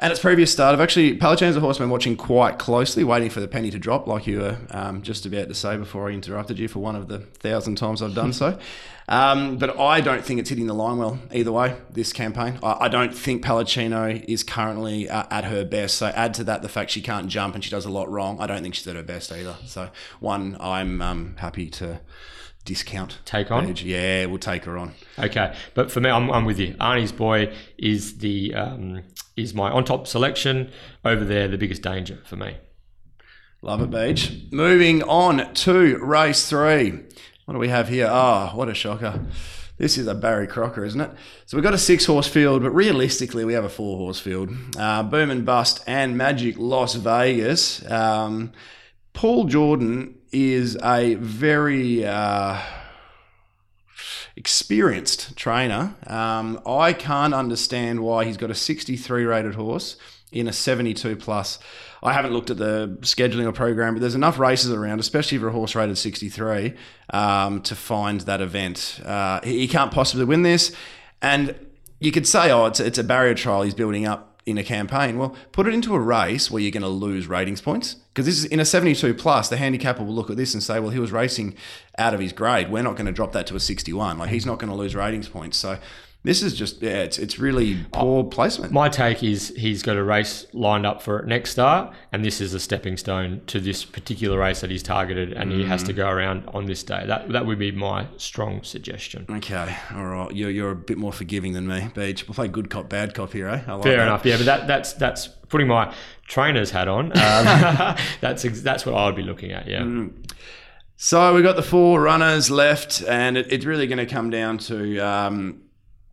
And 0.00 0.12
its 0.12 0.20
previous 0.20 0.52
start, 0.52 0.74
I've 0.74 0.80
actually 0.80 1.18
Palacino's 1.18 1.56
a 1.56 1.60
horse 1.60 1.78
been 1.78 1.90
watching 1.90 2.16
quite 2.16 2.58
closely, 2.58 3.02
waiting 3.02 3.30
for 3.30 3.40
the 3.40 3.48
penny 3.48 3.70
to 3.70 3.80
drop, 3.80 4.06
like 4.06 4.28
you 4.28 4.38
were 4.38 4.58
um, 4.70 5.02
just 5.02 5.26
about 5.26 5.48
to 5.48 5.54
say 5.54 5.76
before 5.76 6.08
I 6.08 6.12
interrupted 6.12 6.58
you 6.58 6.68
for 6.68 6.78
one 6.78 6.94
of 6.94 7.08
the 7.08 7.18
thousand 7.18 7.76
times 7.76 8.00
I've 8.00 8.14
done 8.14 8.32
so. 8.32 8.58
Um, 9.10 9.56
but 9.56 9.80
I 9.80 10.02
don't 10.02 10.22
think 10.22 10.38
it's 10.38 10.50
hitting 10.50 10.66
the 10.66 10.74
line 10.74 10.98
well 10.98 11.18
either 11.32 11.50
way 11.50 11.76
this 11.90 12.12
campaign. 12.12 12.58
I, 12.62 12.76
I 12.80 12.88
don't 12.88 13.14
think 13.14 13.42
Palacino 13.42 14.22
is 14.28 14.44
currently 14.44 15.08
uh, 15.08 15.24
at 15.30 15.44
her 15.44 15.64
best. 15.64 15.96
So 15.96 16.08
add 16.08 16.34
to 16.34 16.44
that 16.44 16.60
the 16.60 16.68
fact 16.68 16.90
she 16.90 17.00
can't 17.00 17.26
jump 17.28 17.54
and 17.54 17.64
she 17.64 17.70
does 17.70 17.86
a 17.86 17.90
lot 17.90 18.10
wrong. 18.10 18.38
I 18.38 18.46
don't 18.46 18.62
think 18.62 18.74
she's 18.74 18.86
at 18.86 18.96
her 18.96 19.02
best 19.02 19.32
either. 19.32 19.56
So 19.64 19.88
one, 20.20 20.58
I'm 20.60 21.00
um, 21.00 21.36
happy 21.38 21.70
to 21.70 22.00
discount. 22.68 23.18
Take 23.24 23.50
on? 23.50 23.74
Yeah, 23.76 24.26
we'll 24.26 24.38
take 24.38 24.64
her 24.66 24.76
on. 24.76 24.92
Okay, 25.18 25.56
but 25.74 25.90
for 25.90 26.00
me, 26.00 26.10
I'm, 26.10 26.30
I'm 26.30 26.44
with 26.44 26.58
you. 26.58 26.74
Arnie's 26.74 27.12
boy 27.12 27.52
is 27.78 28.18
the 28.18 28.54
um, 28.54 29.02
is 29.36 29.54
my 29.54 29.70
on 29.70 29.84
top 29.84 30.06
selection 30.06 30.70
over 31.04 31.24
there. 31.24 31.48
The 31.48 31.58
biggest 31.58 31.82
danger 31.82 32.18
for 32.24 32.36
me. 32.36 32.56
Love 33.62 33.80
it, 33.80 33.90
Beach. 33.90 34.44
Moving 34.52 35.02
on 35.02 35.52
to 35.54 35.96
race 35.98 36.48
three. 36.48 36.90
What 37.46 37.54
do 37.54 37.58
we 37.58 37.68
have 37.68 37.88
here? 37.88 38.08
Oh, 38.08 38.50
what 38.54 38.68
a 38.68 38.74
shocker. 38.74 39.24
This 39.78 39.96
is 39.96 40.06
a 40.06 40.14
Barry 40.14 40.46
Crocker, 40.46 40.84
isn't 40.84 41.00
it? 41.00 41.10
So 41.46 41.56
we've 41.56 41.64
got 41.64 41.72
a 41.72 41.78
six 41.78 42.04
horse 42.04 42.28
field, 42.28 42.62
but 42.62 42.70
realistically, 42.70 43.44
we 43.44 43.54
have 43.54 43.64
a 43.64 43.68
four 43.68 43.96
horse 43.96 44.20
field. 44.20 44.50
Uh, 44.76 45.02
Boom 45.02 45.30
and 45.30 45.46
Bust 45.46 45.82
and 45.86 46.16
Magic 46.16 46.56
Las 46.58 46.94
Vegas. 46.94 47.88
Um, 47.90 48.52
Paul 49.14 49.44
Jordan 49.44 50.17
is 50.32 50.76
a 50.82 51.14
very 51.14 52.04
uh, 52.04 52.60
experienced 54.36 55.36
trainer. 55.36 55.94
Um, 56.06 56.60
I 56.66 56.92
can't 56.92 57.34
understand 57.34 58.00
why 58.00 58.24
he's 58.24 58.36
got 58.36 58.50
a 58.50 58.54
63 58.54 59.24
rated 59.24 59.54
horse 59.54 59.96
in 60.30 60.46
a 60.46 60.52
72 60.52 61.16
plus. 61.16 61.58
I 62.02 62.12
haven't 62.12 62.32
looked 62.32 62.50
at 62.50 62.58
the 62.58 62.96
scheduling 63.00 63.46
or 63.46 63.52
program, 63.52 63.94
but 63.94 64.00
there's 64.00 64.14
enough 64.14 64.38
races 64.38 64.70
around, 64.70 65.00
especially 65.00 65.38
for 65.38 65.48
a 65.48 65.52
horse 65.52 65.74
rated 65.74 65.98
63, 65.98 66.74
um, 67.10 67.62
to 67.62 67.74
find 67.74 68.20
that 68.22 68.40
event. 68.40 69.00
Uh, 69.04 69.40
he, 69.42 69.66
can't 69.66 69.90
possibly 69.90 70.24
win 70.24 70.42
this. 70.42 70.72
And 71.20 71.56
you 71.98 72.12
could 72.12 72.26
say, 72.26 72.50
oh, 72.52 72.66
it's, 72.66 72.78
it's 72.78 72.98
a 72.98 73.04
barrier 73.04 73.34
trial 73.34 73.62
he's 73.62 73.74
building 73.74 74.06
up 74.06 74.37
in 74.48 74.56
a 74.56 74.64
campaign. 74.64 75.18
Well, 75.18 75.36
put 75.52 75.66
it 75.66 75.74
into 75.74 75.94
a 75.94 76.00
race 76.00 76.50
where 76.50 76.62
you're 76.62 76.72
going 76.72 76.82
to 76.82 76.88
lose 76.88 77.26
ratings 77.26 77.60
points. 77.60 77.94
Because 78.14 78.26
this 78.26 78.38
is 78.38 78.44
in 78.46 78.60
a 78.60 78.64
72 78.64 79.14
plus, 79.14 79.48
the 79.48 79.58
handicapper 79.58 80.02
will 80.02 80.14
look 80.14 80.30
at 80.30 80.36
this 80.36 80.54
and 80.54 80.62
say, 80.62 80.80
well, 80.80 80.90
he 80.90 80.98
was 80.98 81.12
racing 81.12 81.54
out 81.98 82.14
of 82.14 82.20
his 82.20 82.32
grade. 82.32 82.70
We're 82.70 82.82
not 82.82 82.96
going 82.96 83.06
to 83.06 83.12
drop 83.12 83.32
that 83.32 83.46
to 83.48 83.56
a 83.56 83.60
61. 83.60 84.18
Like 84.18 84.30
he's 84.30 84.46
not 84.46 84.58
going 84.58 84.70
to 84.70 84.76
lose 84.76 84.96
ratings 84.96 85.28
points. 85.28 85.58
So 85.58 85.78
this 86.24 86.42
is 86.42 86.52
just, 86.54 86.82
yeah, 86.82 86.98
it's, 86.98 87.16
it's 87.18 87.38
really 87.38 87.78
poor 87.92 88.24
placement. 88.24 88.72
My 88.72 88.88
take 88.88 89.22
is 89.22 89.54
he's 89.56 89.82
got 89.82 89.96
a 89.96 90.02
race 90.02 90.46
lined 90.52 90.84
up 90.84 91.00
for 91.00 91.22
next 91.22 91.50
start, 91.52 91.94
and 92.12 92.24
this 92.24 92.40
is 92.40 92.52
a 92.54 92.60
stepping 92.60 92.96
stone 92.96 93.40
to 93.46 93.60
this 93.60 93.84
particular 93.84 94.38
race 94.38 94.60
that 94.60 94.70
he's 94.70 94.82
targeted, 94.82 95.32
and 95.32 95.52
he 95.52 95.64
has 95.64 95.82
to 95.84 95.92
go 95.92 96.08
around 96.08 96.44
on 96.48 96.66
this 96.66 96.82
day. 96.82 97.04
That 97.06 97.28
that 97.30 97.46
would 97.46 97.58
be 97.58 97.70
my 97.70 98.08
strong 98.16 98.62
suggestion. 98.64 99.26
Okay, 99.30 99.76
all 99.94 100.06
right. 100.06 100.34
You're, 100.34 100.50
you're 100.50 100.72
a 100.72 100.76
bit 100.76 100.98
more 100.98 101.12
forgiving 101.12 101.52
than 101.52 101.66
me, 101.68 101.88
Beach. 101.94 102.26
We'll 102.26 102.34
play 102.34 102.48
good 102.48 102.68
cop, 102.68 102.88
bad 102.88 103.14
cop 103.14 103.32
here, 103.32 103.48
eh? 103.48 103.62
I 103.66 103.72
like 103.74 103.84
Fair 103.84 103.96
that. 103.98 104.02
enough, 104.08 104.26
yeah, 104.26 104.36
but 104.38 104.46
that 104.46 104.66
that's 104.66 104.92
that's 104.94 105.28
putting 105.48 105.68
my 105.68 105.94
trainer's 106.26 106.70
hat 106.72 106.88
on. 106.88 107.12
Um, 107.18 107.96
that's 108.20 108.44
ex- 108.44 108.60
that's 108.62 108.84
what 108.84 108.94
I 108.96 109.06
would 109.06 109.16
be 109.16 109.22
looking 109.22 109.52
at. 109.52 109.66
Yeah, 109.68 110.06
So 110.96 111.32
we've 111.34 111.44
got 111.44 111.56
the 111.56 111.62
four 111.62 112.00
runners 112.02 112.50
left, 112.50 113.02
and 113.06 113.36
it, 113.36 113.52
it's 113.52 113.64
really 113.64 113.86
going 113.86 113.98
to 113.98 114.06
come 114.06 114.30
down 114.30 114.58
to 114.58 114.98
um, 114.98 115.62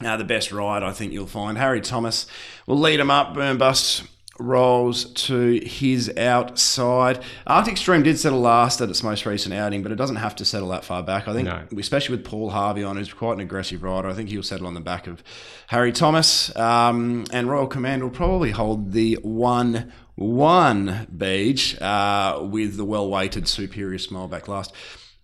uh, 0.04 0.18
the 0.18 0.24
best 0.24 0.52
ride. 0.52 0.84
I 0.84 0.92
think 0.92 1.14
you'll 1.14 1.28
find 1.28 1.58
Harry 1.58 1.82
Thomas 1.82 2.28
will 2.68 2.80
lead 2.80 3.00
him 3.00 3.12
up. 3.12 3.34
Burn 3.34 3.58
bust 3.58 4.04
rolls 4.38 5.06
to 5.14 5.62
his 5.66 6.12
outside. 6.18 7.24
Arctic 7.48 7.78
Stream 7.78 8.04
did 8.04 8.20
settle 8.20 8.42
last 8.42 8.82
at 8.82 8.90
its 8.90 9.02
most 9.02 9.26
recent 9.26 9.56
outing, 9.56 9.82
but 9.82 9.94
it 9.94 9.96
doesn't 9.96 10.18
have 10.18 10.36
to 10.36 10.44
settle 10.44 10.68
that 10.70 10.84
far 10.84 11.02
back. 11.02 11.28
I 11.30 11.34
think, 11.34 11.46
No. 11.48 11.64
especially 11.80 12.18
with 12.18 12.26
Paul 12.26 12.50
Harvey 12.50 12.84
on, 12.84 12.98
who's 12.98 13.14
quite 13.14 13.34
an 13.34 13.40
aggressive 13.40 13.82
rider, 13.82 14.10
I 14.10 14.14
think 14.14 14.28
he'll 14.30 14.44
settle 14.44 14.68
on 14.68 14.74
the 14.74 14.82
back 14.82 15.08
of 15.08 15.24
Harry 15.68 15.94
Thomas. 15.94 16.54
Um, 16.58 17.24
and 17.32 17.50
Royal 17.50 17.68
Command 17.68 18.04
will 18.04 18.10
probably 18.10 18.52
hold 18.52 18.92
the 18.92 19.18
one. 19.22 19.92
One 20.18 21.08
beach 21.18 21.78
uh, 21.82 22.40
with 22.50 22.78
the 22.78 22.86
well 22.86 23.10
weighted 23.10 23.50
superior 23.50 24.00
smile 24.00 24.30
back 24.30 24.48
last. 24.48 24.74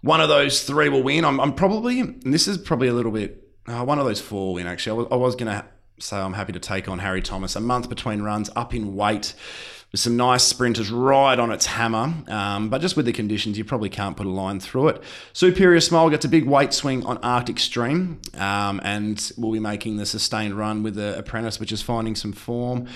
One 0.02 0.20
of 0.20 0.28
those 0.28 0.64
three 0.64 0.90
will 0.90 1.02
win. 1.02 1.24
I'm, 1.24 1.40
I'm 1.40 1.54
probably, 1.54 2.02
and 2.02 2.34
this 2.34 2.46
is 2.46 2.58
probably 2.58 2.90
a 2.90 2.94
little 2.94 3.14
bit, 3.14 3.42
uh, 3.68 3.84
one 3.84 4.00
of 4.00 4.06
those 4.06 4.22
four 4.22 4.54
win 4.54 4.68
actually. 4.68 4.92
I 4.92 4.98
was, 4.98 5.08
I 5.12 5.16
was 5.16 5.36
going 5.36 5.52
to 5.52 5.66
say 6.00 6.18
I'm 6.18 6.34
happy 6.34 6.54
to 6.54 6.60
take 6.60 6.88
on 6.88 7.00
Harry 7.00 7.22
Thomas. 7.22 7.56
A 7.56 7.60
month 7.60 7.90
between 7.90 8.22
runs, 8.22 8.50
up 8.56 8.74
in 8.74 8.96
weight, 8.96 9.34
with 9.92 10.00
some 10.00 10.16
nice 10.16 10.44
sprinters 10.44 10.90
right 10.90 11.38
on 11.38 11.52
its 11.52 11.66
hammer. 11.66 12.14
Um, 12.28 12.70
but 12.70 12.82
just 12.82 12.96
with 12.96 13.06
the 13.06 13.14
conditions, 13.14 13.58
you 13.58 13.66
probably 13.66 13.90
can't 13.90 14.16
put 14.16 14.26
a 14.26 14.30
line 14.30 14.60
through 14.60 14.90
it. 14.90 15.04
Superior 15.34 15.82
Smile 15.82 16.10
gets 16.10 16.26
a 16.26 16.30
big 16.30 16.46
weight 16.46 16.74
swing 16.74 17.06
on 17.06 17.18
Arctic 17.18 17.60
Stream, 17.60 18.22
um, 18.38 18.80
and 18.84 19.32
will 19.38 19.52
be 19.52 19.60
making 19.60 19.98
the 19.98 20.06
sustained 20.06 20.56
run 20.56 20.84
with 20.84 20.96
the 20.96 21.18
apprentice, 21.18 21.60
which 21.60 21.72
is 21.72 21.82
finding 21.82 22.16
some 22.16 22.32
form. 22.32 22.88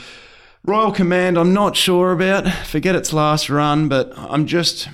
Royal 0.64 0.92
Command, 0.92 1.38
I'm 1.38 1.54
not 1.54 1.76
sure 1.76 2.12
about. 2.12 2.50
Forget 2.66 2.96
its 2.96 3.14
last 3.14 3.50
run, 3.50 3.88
but 3.88 4.12
I'm 4.18 4.48
just. 4.48 4.88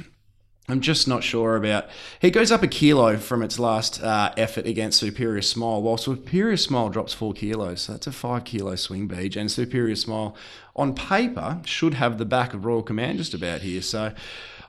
I'm 0.69 0.79
just 0.79 1.07
not 1.07 1.23
sure 1.23 1.55
about. 1.55 1.89
He 2.21 2.31
goes 2.31 2.51
up 2.51 2.63
a 2.63 2.67
kilo 2.67 3.17
from 3.17 3.41
its 3.41 3.59
last 3.59 4.01
uh, 4.01 4.31
effort 4.37 4.65
against 4.65 4.99
Superior 4.99 5.41
Smile, 5.41 5.81
while 5.81 5.97
Superior 5.97 6.55
Smile 6.55 6.89
drops 6.89 7.13
four 7.13 7.33
kilos. 7.33 7.81
So 7.81 7.93
that's 7.93 8.07
a 8.07 8.11
five 8.11 8.45
kilo 8.45 8.75
swing 8.75 9.07
beach. 9.07 9.35
And 9.35 9.51
Superior 9.51 9.95
Smile, 9.95 10.35
on 10.75 10.93
paper, 10.93 11.59
should 11.65 11.95
have 11.95 12.17
the 12.17 12.25
back 12.25 12.53
of 12.53 12.63
Royal 12.63 12.83
Command 12.83 13.17
just 13.17 13.33
about 13.33 13.61
here. 13.61 13.81
So 13.81 14.13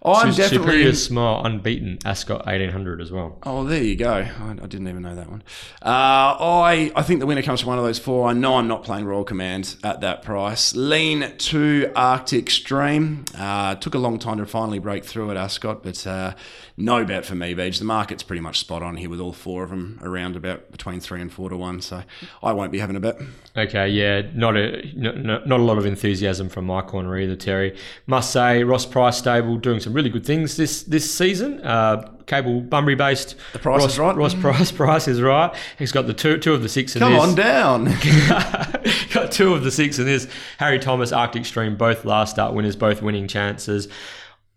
I'm 0.04 0.32
Su- 0.32 0.42
definitely. 0.42 0.66
Superior 0.66 0.92
Smile 0.94 1.42
unbeaten 1.44 1.98
Ascot 2.04 2.44
1800 2.46 3.00
as 3.00 3.12
well. 3.12 3.38
Oh, 3.44 3.64
there 3.64 3.82
you 3.82 3.94
go. 3.94 4.12
I, 4.14 4.50
I 4.50 4.66
didn't 4.66 4.88
even 4.88 5.02
know 5.02 5.14
that 5.14 5.30
one. 5.30 5.42
Uh, 5.80 5.86
I 5.86 6.90
I 6.96 7.02
think 7.02 7.20
the 7.20 7.26
winner 7.26 7.42
comes 7.42 7.60
from 7.60 7.68
one 7.68 7.78
of 7.78 7.84
those 7.84 7.98
four. 7.98 8.28
I 8.28 8.32
know 8.32 8.56
I'm 8.56 8.66
not 8.66 8.82
playing 8.82 9.04
Royal 9.04 9.24
Command 9.24 9.76
at 9.84 10.00
that 10.00 10.22
price. 10.22 10.74
Lean 10.74 11.36
to 11.38 11.92
Arctic 11.94 12.50
Stream. 12.50 13.24
Uh, 13.38 13.76
took 13.76 13.94
a 13.94 13.98
long 13.98 14.18
time 14.18 14.38
to 14.38 14.46
finally 14.46 14.78
break 14.80 15.04
through 15.04 15.30
at 15.30 15.36
Ascot, 15.36 15.82
but 15.84 16.04
uh, 16.06 16.34
no 16.76 17.04
bet 17.04 17.24
for 17.24 17.34
me, 17.36 17.54
Beach. 17.54 17.78
The 17.78 17.84
market's 17.84 18.22
pretty 18.24 18.40
much 18.40 18.58
spot 18.58 18.82
on 18.82 18.96
here 18.96 19.08
with 19.08 19.20
all 19.20 19.32
four 19.32 19.62
of 19.62 19.70
them 19.70 20.00
around 20.02 20.34
about 20.36 20.72
between 20.72 20.98
three 21.00 21.20
and 21.20 21.32
four 21.32 21.48
to 21.48 21.56
one. 21.56 21.80
So 21.80 22.02
I 22.42 22.52
won't 22.52 22.72
be 22.72 22.78
having 22.78 22.96
a 22.96 23.00
bet. 23.00 23.20
Okay, 23.56 23.88
yeah, 23.88 24.22
not 24.34 24.56
a 24.56 24.82
no, 24.96 25.12
no, 25.12 25.42
not 25.44 25.60
a 25.60 25.62
lot 25.62 25.78
of 25.78 25.86
enthusiasm 25.86 26.48
from 26.48 26.64
my 26.64 26.82
corner 26.82 27.16
either, 27.18 27.36
Terry. 27.36 27.76
Must 28.06 28.32
say, 28.32 28.64
Ross 28.64 28.84
Price 28.84 29.18
stable 29.18 29.56
doing 29.58 29.78
some 29.78 29.91
really 29.92 30.10
good 30.10 30.26
things 30.26 30.56
this 30.56 30.82
this 30.82 31.12
season. 31.12 31.60
Uh, 31.60 32.10
cable 32.26 32.60
Bunbury 32.60 32.94
based. 32.94 33.36
The 33.52 33.58
price 33.58 33.82
Ross, 33.82 33.92
is 33.92 33.98
right. 33.98 34.16
Ross 34.16 34.34
Price 34.34 34.72
price 34.82 35.08
is 35.08 35.20
right. 35.20 35.54
He's 35.78 35.92
got 35.92 36.06
the 36.06 36.14
two 36.14 36.38
two 36.38 36.54
of 36.54 36.62
the 36.62 36.68
six 36.68 36.96
in 36.96 37.00
this. 37.00 37.08
Come 37.08 37.12
this. 37.12 37.22
on 37.22 37.34
down. 37.34 37.84
got 39.12 39.32
two 39.32 39.54
of 39.54 39.64
the 39.64 39.70
six 39.70 39.98
in 39.98 40.06
this. 40.06 40.28
Harry 40.58 40.78
Thomas, 40.78 41.12
Arctic 41.12 41.44
Stream, 41.44 41.76
both 41.76 42.04
last 42.04 42.30
start 42.32 42.54
winners, 42.54 42.76
both 42.76 43.02
winning 43.02 43.28
chances. 43.28 43.88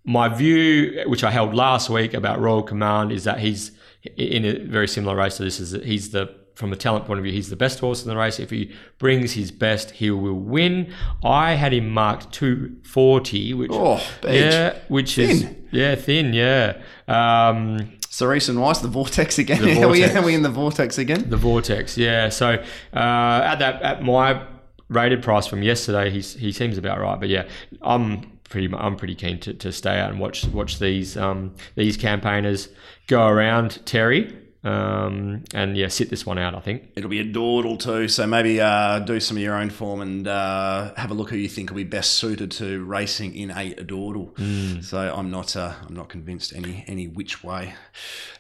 My 0.04 0.30
view, 0.30 1.04
which 1.08 1.24
I 1.24 1.32
held 1.32 1.56
last 1.56 1.90
week 1.90 2.14
about 2.14 2.40
Royal 2.40 2.62
Command, 2.64 3.12
is 3.12 3.24
that 3.24 3.40
he's 3.40 3.72
in 4.18 4.46
a 4.46 4.60
very 4.60 4.88
similar 4.88 5.16
race 5.16 5.38
to 5.38 5.44
this. 5.44 5.60
Is 5.60 5.72
that 5.72 5.86
he's 5.86 6.12
the 6.12 6.45
from 6.56 6.74
a 6.74 6.76
talent 6.76 7.06
point 7.06 7.20
of 7.20 7.24
view, 7.24 7.34
he's 7.34 7.50
the 7.50 7.56
best 7.56 7.80
horse 7.80 8.04
in 8.04 8.10
the 8.10 8.18
race. 8.18 8.40
If 8.40 8.50
he 8.50 8.74
brings 8.98 9.34
his 9.34 9.52
best, 9.52 9.92
he 9.92 10.10
will 10.10 10.34
win. 10.40 10.94
I 11.24 11.54
had 11.54 11.74
him 11.74 11.90
marked 11.90 12.32
240, 12.34 13.54
which 13.54 13.72
Oh, 13.74 14.02
yeah, 14.24 14.78
which 14.88 15.18
is 15.18 15.42
Thin. 15.44 15.68
yeah 15.72 15.96
thin, 15.96 16.34
yeah. 16.34 16.82
Um, 17.08 17.92
Cerise 18.10 18.48
and 18.50 18.60
Weiss, 18.62 18.80
the 18.80 18.88
Vortex 18.88 19.38
again. 19.38 19.62
The 19.62 19.72
Are, 19.84 19.90
we, 19.90 20.04
are 20.04 20.22
we 20.22 20.34
in 20.34 20.42
the 20.44 20.50
Vortex 20.50 20.98
again? 20.98 21.30
The 21.30 21.36
vortex, 21.38 21.98
yeah. 21.98 22.30
So 22.30 22.52
uh, 22.94 22.98
at 23.44 23.56
that 23.60 23.82
at 23.82 24.04
my 24.04 24.42
rated 24.88 25.22
price 25.22 25.48
from 25.48 25.62
yesterday, 25.64 26.10
he's 26.10 26.34
he 26.36 26.52
seems 26.54 26.78
about 26.78 27.00
right. 27.02 27.20
But 27.20 27.28
yeah, 27.28 27.48
I'm 27.82 28.40
pretty 28.50 28.74
I'm 28.74 28.96
pretty 28.96 29.16
keen 29.16 29.40
to, 29.42 29.54
to 29.56 29.72
stay 29.74 30.00
out 30.00 30.12
and 30.12 30.20
watch 30.22 30.46
watch 30.48 30.80
these 30.80 31.18
um, 31.18 31.56
these 31.76 31.98
campaigners 31.98 32.70
go 33.08 33.28
around 33.28 33.86
Terry. 33.86 34.34
Um, 34.66 35.44
and 35.54 35.78
yeah, 35.78 35.88
sit 35.90 36.10
this 36.10 36.26
one 36.26 36.38
out. 36.38 36.56
I 36.56 36.60
think. 36.60 36.84
It'll 36.96 37.10
be 37.10 37.20
a 37.20 37.24
dawdle 37.24 37.78
too, 37.78 38.08
so 38.08 38.26
maybe 38.26 38.60
uh, 38.60 39.00
do 39.00 39.20
some 39.20 39.38
of 39.38 39.44
your 39.44 39.56
own 39.56 39.70
form 39.70 40.02
and 40.02 40.28
uh, 40.28 40.94
have 40.96 41.12
a 41.12 41.14
look 41.14 41.30
who 41.30 41.38
you 41.38 41.48
think 41.48 41.70
will 41.70 41.78
be 41.78 41.84
best 41.84 42.14
suited 42.16 42.50
to 42.54 42.84
racing 42.84 43.36
in 43.36 43.52
a 43.52 43.76
dawdle. 43.76 44.34
So 44.82 44.98
I'm 45.16 45.30
not, 45.30 45.56
uh, 45.56 45.74
I'm 45.88 45.96
not 45.96 46.10
convinced 46.10 46.54
any 46.56 46.84
any 46.88 47.08
which 47.08 47.44
way. 47.44 47.76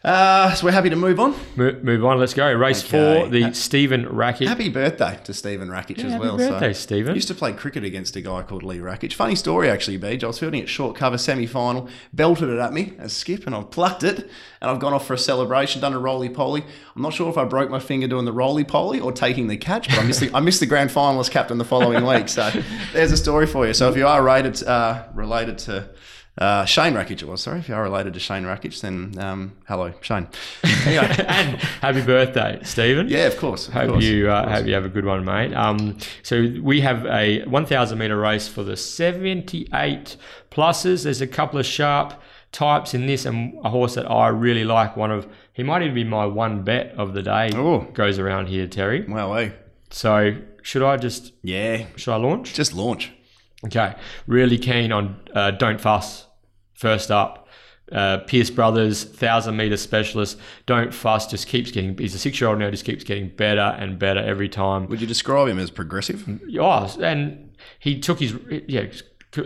Uh, 0.03 0.53
so 0.53 0.65
we're 0.65 0.71
happy 0.71 0.89
to 0.89 0.95
move 0.95 1.19
on. 1.19 1.35
Mo- 1.55 1.79
move 1.81 2.03
on. 2.05 2.19
Let's 2.19 2.33
go. 2.33 2.51
Race 2.53 2.83
Okay. 2.83 3.21
four, 3.21 3.29
the 3.29 3.53
Stephen 3.53 4.05
Rakic. 4.05 4.47
Happy 4.47 4.69
birthday 4.69 5.19
to 5.23 5.33
Stephen 5.33 5.69
Rakic 5.69 5.97
as 5.99 6.19
well. 6.19 6.37
happy 6.37 6.49
birthday, 6.49 6.73
so. 6.73 6.79
Stephen. 6.79 7.15
Used 7.15 7.27
to 7.29 7.35
play 7.35 7.53
cricket 7.53 7.83
against 7.83 8.15
a 8.15 8.21
guy 8.21 8.41
called 8.43 8.63
Lee 8.63 8.77
Rakic. 8.79 9.13
Funny 9.13 9.35
story, 9.35 9.69
actually, 9.69 9.97
Beej. 9.97 10.23
I 10.23 10.27
was 10.27 10.37
fielding 10.39 10.61
at 10.61 10.69
short 10.69 10.95
cover 10.95 11.17
semi 11.17 11.45
final, 11.47 11.87
belted 12.13 12.49
it 12.49 12.59
at 12.59 12.73
me 12.73 12.93
as 12.99 13.13
skip, 13.13 13.45
and 13.47 13.55
I've 13.55 13.71
plucked 13.71 14.03
it, 14.03 14.29
and 14.61 14.69
I've 14.71 14.79
gone 14.79 14.93
off 14.93 15.07
for 15.07 15.13
a 15.13 15.17
celebration, 15.17 15.81
done 15.81 15.93
a 15.93 15.99
roly 16.15 16.29
poly. 16.29 16.63
I'm 16.95 17.01
not 17.01 17.13
sure 17.13 17.29
if 17.29 17.37
I 17.37 17.43
broke 17.43 17.69
my 17.69 17.79
finger 17.79 18.07
doing 18.07 18.25
the 18.25 18.31
roly 18.31 18.63
poly 18.63 18.99
or 18.99 19.11
taking 19.11 19.47
the 19.47 19.57
catch, 19.57 19.89
but 19.89 19.99
I 19.99 20.03
missed 20.03 20.21
the, 20.21 20.31
I 20.33 20.39
missed 20.39 20.61
the 20.61 20.65
grand 20.65 20.89
finalist 20.89 21.31
captain 21.31 21.57
the 21.57 21.65
following 21.65 22.05
week. 22.05 22.29
So 22.29 22.49
there's 22.93 23.11
a 23.11 23.17
story 23.17 23.47
for 23.47 23.67
you. 23.67 23.73
So 23.73 23.89
if 23.89 23.97
you 23.97 24.07
are 24.07 24.23
rated, 24.23 24.63
uh, 24.63 25.07
related 25.13 25.57
to 25.59 25.89
uh, 26.37 26.63
Shane 26.65 26.93
Rakic, 26.93 27.21
it 27.21 27.27
was 27.27 27.41
sorry. 27.41 27.59
If 27.59 27.67
you 27.67 27.75
are 27.75 27.83
related 27.83 28.13
to 28.13 28.19
Shane 28.19 28.43
Rakic, 28.43 28.79
then 28.79 29.17
um, 29.19 29.53
hello, 29.67 29.93
Shane. 30.01 30.27
Anyway, 30.85 31.15
and 31.27 31.57
happy 31.81 32.01
birthday, 32.01 32.59
Stephen. 32.63 33.09
yeah, 33.09 33.27
of 33.27 33.37
course. 33.37 33.67
Of 33.67 33.73
Hope 33.73 33.89
course, 33.89 34.03
you 34.05 34.29
uh, 34.29 34.49
hope 34.49 34.65
you 34.65 34.73
have 34.73 34.85
a 34.85 34.89
good 34.89 35.05
one, 35.05 35.25
mate. 35.25 35.53
Um, 35.53 35.97
so 36.23 36.53
we 36.61 36.79
have 36.81 37.05
a 37.07 37.43
1,000 37.45 37.97
meter 37.97 38.17
race 38.17 38.47
for 38.47 38.63
the 38.63 38.77
78 38.77 40.15
pluses. 40.49 41.03
There's 41.03 41.21
a 41.21 41.27
couple 41.27 41.59
of 41.59 41.65
sharp 41.65 42.21
types 42.55 42.93
in 42.93 43.05
this, 43.05 43.25
and 43.25 43.57
a 43.65 43.69
horse 43.69 43.95
that 43.95 44.09
I 44.09 44.29
really 44.29 44.63
like. 44.63 44.95
One 44.95 45.11
of 45.11 45.27
he 45.53 45.61
might 45.61 45.81
even 45.81 45.93
be 45.93 46.03
my 46.05 46.25
one 46.25 46.63
bet 46.63 46.93
of 46.97 47.13
the 47.13 47.21
day. 47.21 47.51
Oh. 47.53 47.81
goes 47.93 48.17
around 48.17 48.47
here, 48.47 48.65
Terry. 48.65 49.05
Well, 49.07 49.35
hey. 49.35 49.53
So 49.91 50.37
should 50.61 50.81
I 50.81 50.97
just 50.97 51.33
Yeah, 51.43 51.85
should 51.97 52.13
I 52.13 52.15
launch? 52.17 52.53
just 52.53 52.73
launch. 52.73 53.11
Okay, 53.65 53.95
really 54.25 54.57
keen 54.57 54.91
on 54.91 55.19
uh, 55.33 55.51
Don't 55.51 55.79
Fuss. 55.81 56.27
First 56.73 57.09
up, 57.11 57.47
uh, 57.91 58.17
Pierce 58.19 58.49
Brothers, 58.49 59.03
thousand 59.03 59.57
meter 59.57 59.77
specialist. 59.77 60.37
Don't 60.65 60.93
Fuss 60.93 61.27
just 61.27 61.47
keeps 61.47 61.71
getting. 61.71 61.97
He's 61.97 62.15
a 62.15 62.19
six 62.19 62.39
year 62.39 62.49
old 62.49 62.59
now. 62.59 62.69
Just 62.71 62.85
keeps 62.85 63.03
getting 63.03 63.29
better 63.29 63.75
and 63.79 63.99
better 63.99 64.21
every 64.21 64.49
time. 64.49 64.87
Would 64.87 65.01
you 65.01 65.07
describe 65.07 65.47
him 65.49 65.59
as 65.59 65.71
progressive? 65.71 66.27
Oh, 66.59 66.95
and 67.01 67.55
he 67.79 67.99
took 67.99 68.19
his 68.19 68.33
yeah, 68.67 68.85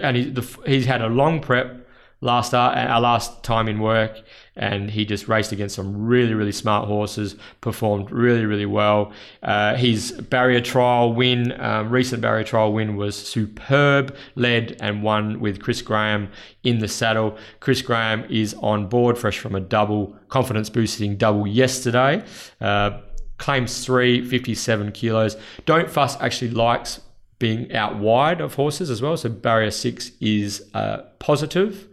and 0.02 0.18
he, 0.18 0.30
the, 0.30 0.42
he's 0.66 0.86
had 0.86 1.02
a 1.02 1.08
long 1.08 1.40
prep 1.40 1.88
last 2.22 2.54
uh, 2.54 2.58
our 2.58 3.00
last 3.00 3.44
time 3.44 3.68
in 3.68 3.80
work, 3.80 4.20
and 4.56 4.92
he 4.92 5.06
just 5.06 5.28
raced 5.28 5.52
against 5.52 5.76
some 5.76 6.06
really 6.06 6.34
really 6.34 6.52
smart 6.52 6.88
horses, 6.88 7.36
performed 7.62 8.12
really 8.12 8.46
really 8.46 8.66
well. 8.66 9.12
Uh, 9.44 9.76
his 9.76 10.12
barrier 10.12 10.62
trial 10.62 11.14
win, 11.14 11.60
um, 11.60 11.90
recent 11.90 12.22
barrier 12.22 12.44
trial 12.44 12.74
win 12.74 12.96
was 12.96 13.16
superb, 13.16 14.16
led 14.36 14.78
and 14.82 15.04
won 15.04 15.40
with 15.40 15.62
Chris 15.62 15.82
Graham 15.82 16.30
in 16.64 16.80
the 16.80 16.88
saddle. 16.88 17.38
Chris 17.60 17.82
Graham 17.82 18.26
is 18.30 18.54
on 18.56 18.88
board, 18.88 19.18
fresh 19.18 19.40
from 19.40 19.56
a 19.56 19.60
double 19.60 20.16
confidence 20.28 20.70
boosting 20.70 21.18
double 21.18 21.48
yesterday. 21.48 22.24
Uh, 22.60 23.00
claims 23.38 23.86
three, 23.86 24.24
57 24.24 24.92
kilos. 24.92 25.38
Don't 25.66 25.90
Fuss 25.90 26.20
actually 26.22 26.52
likes 26.52 27.00
being 27.40 27.74
out 27.74 27.98
wide 27.98 28.42
of 28.42 28.56
horses 28.56 28.90
as 28.90 29.02
well. 29.02 29.18
So 29.18 29.30
barrier 29.30 29.72
six 29.72 30.12
is 30.20 30.70
uh, 30.74 31.04
positive. 31.20 31.88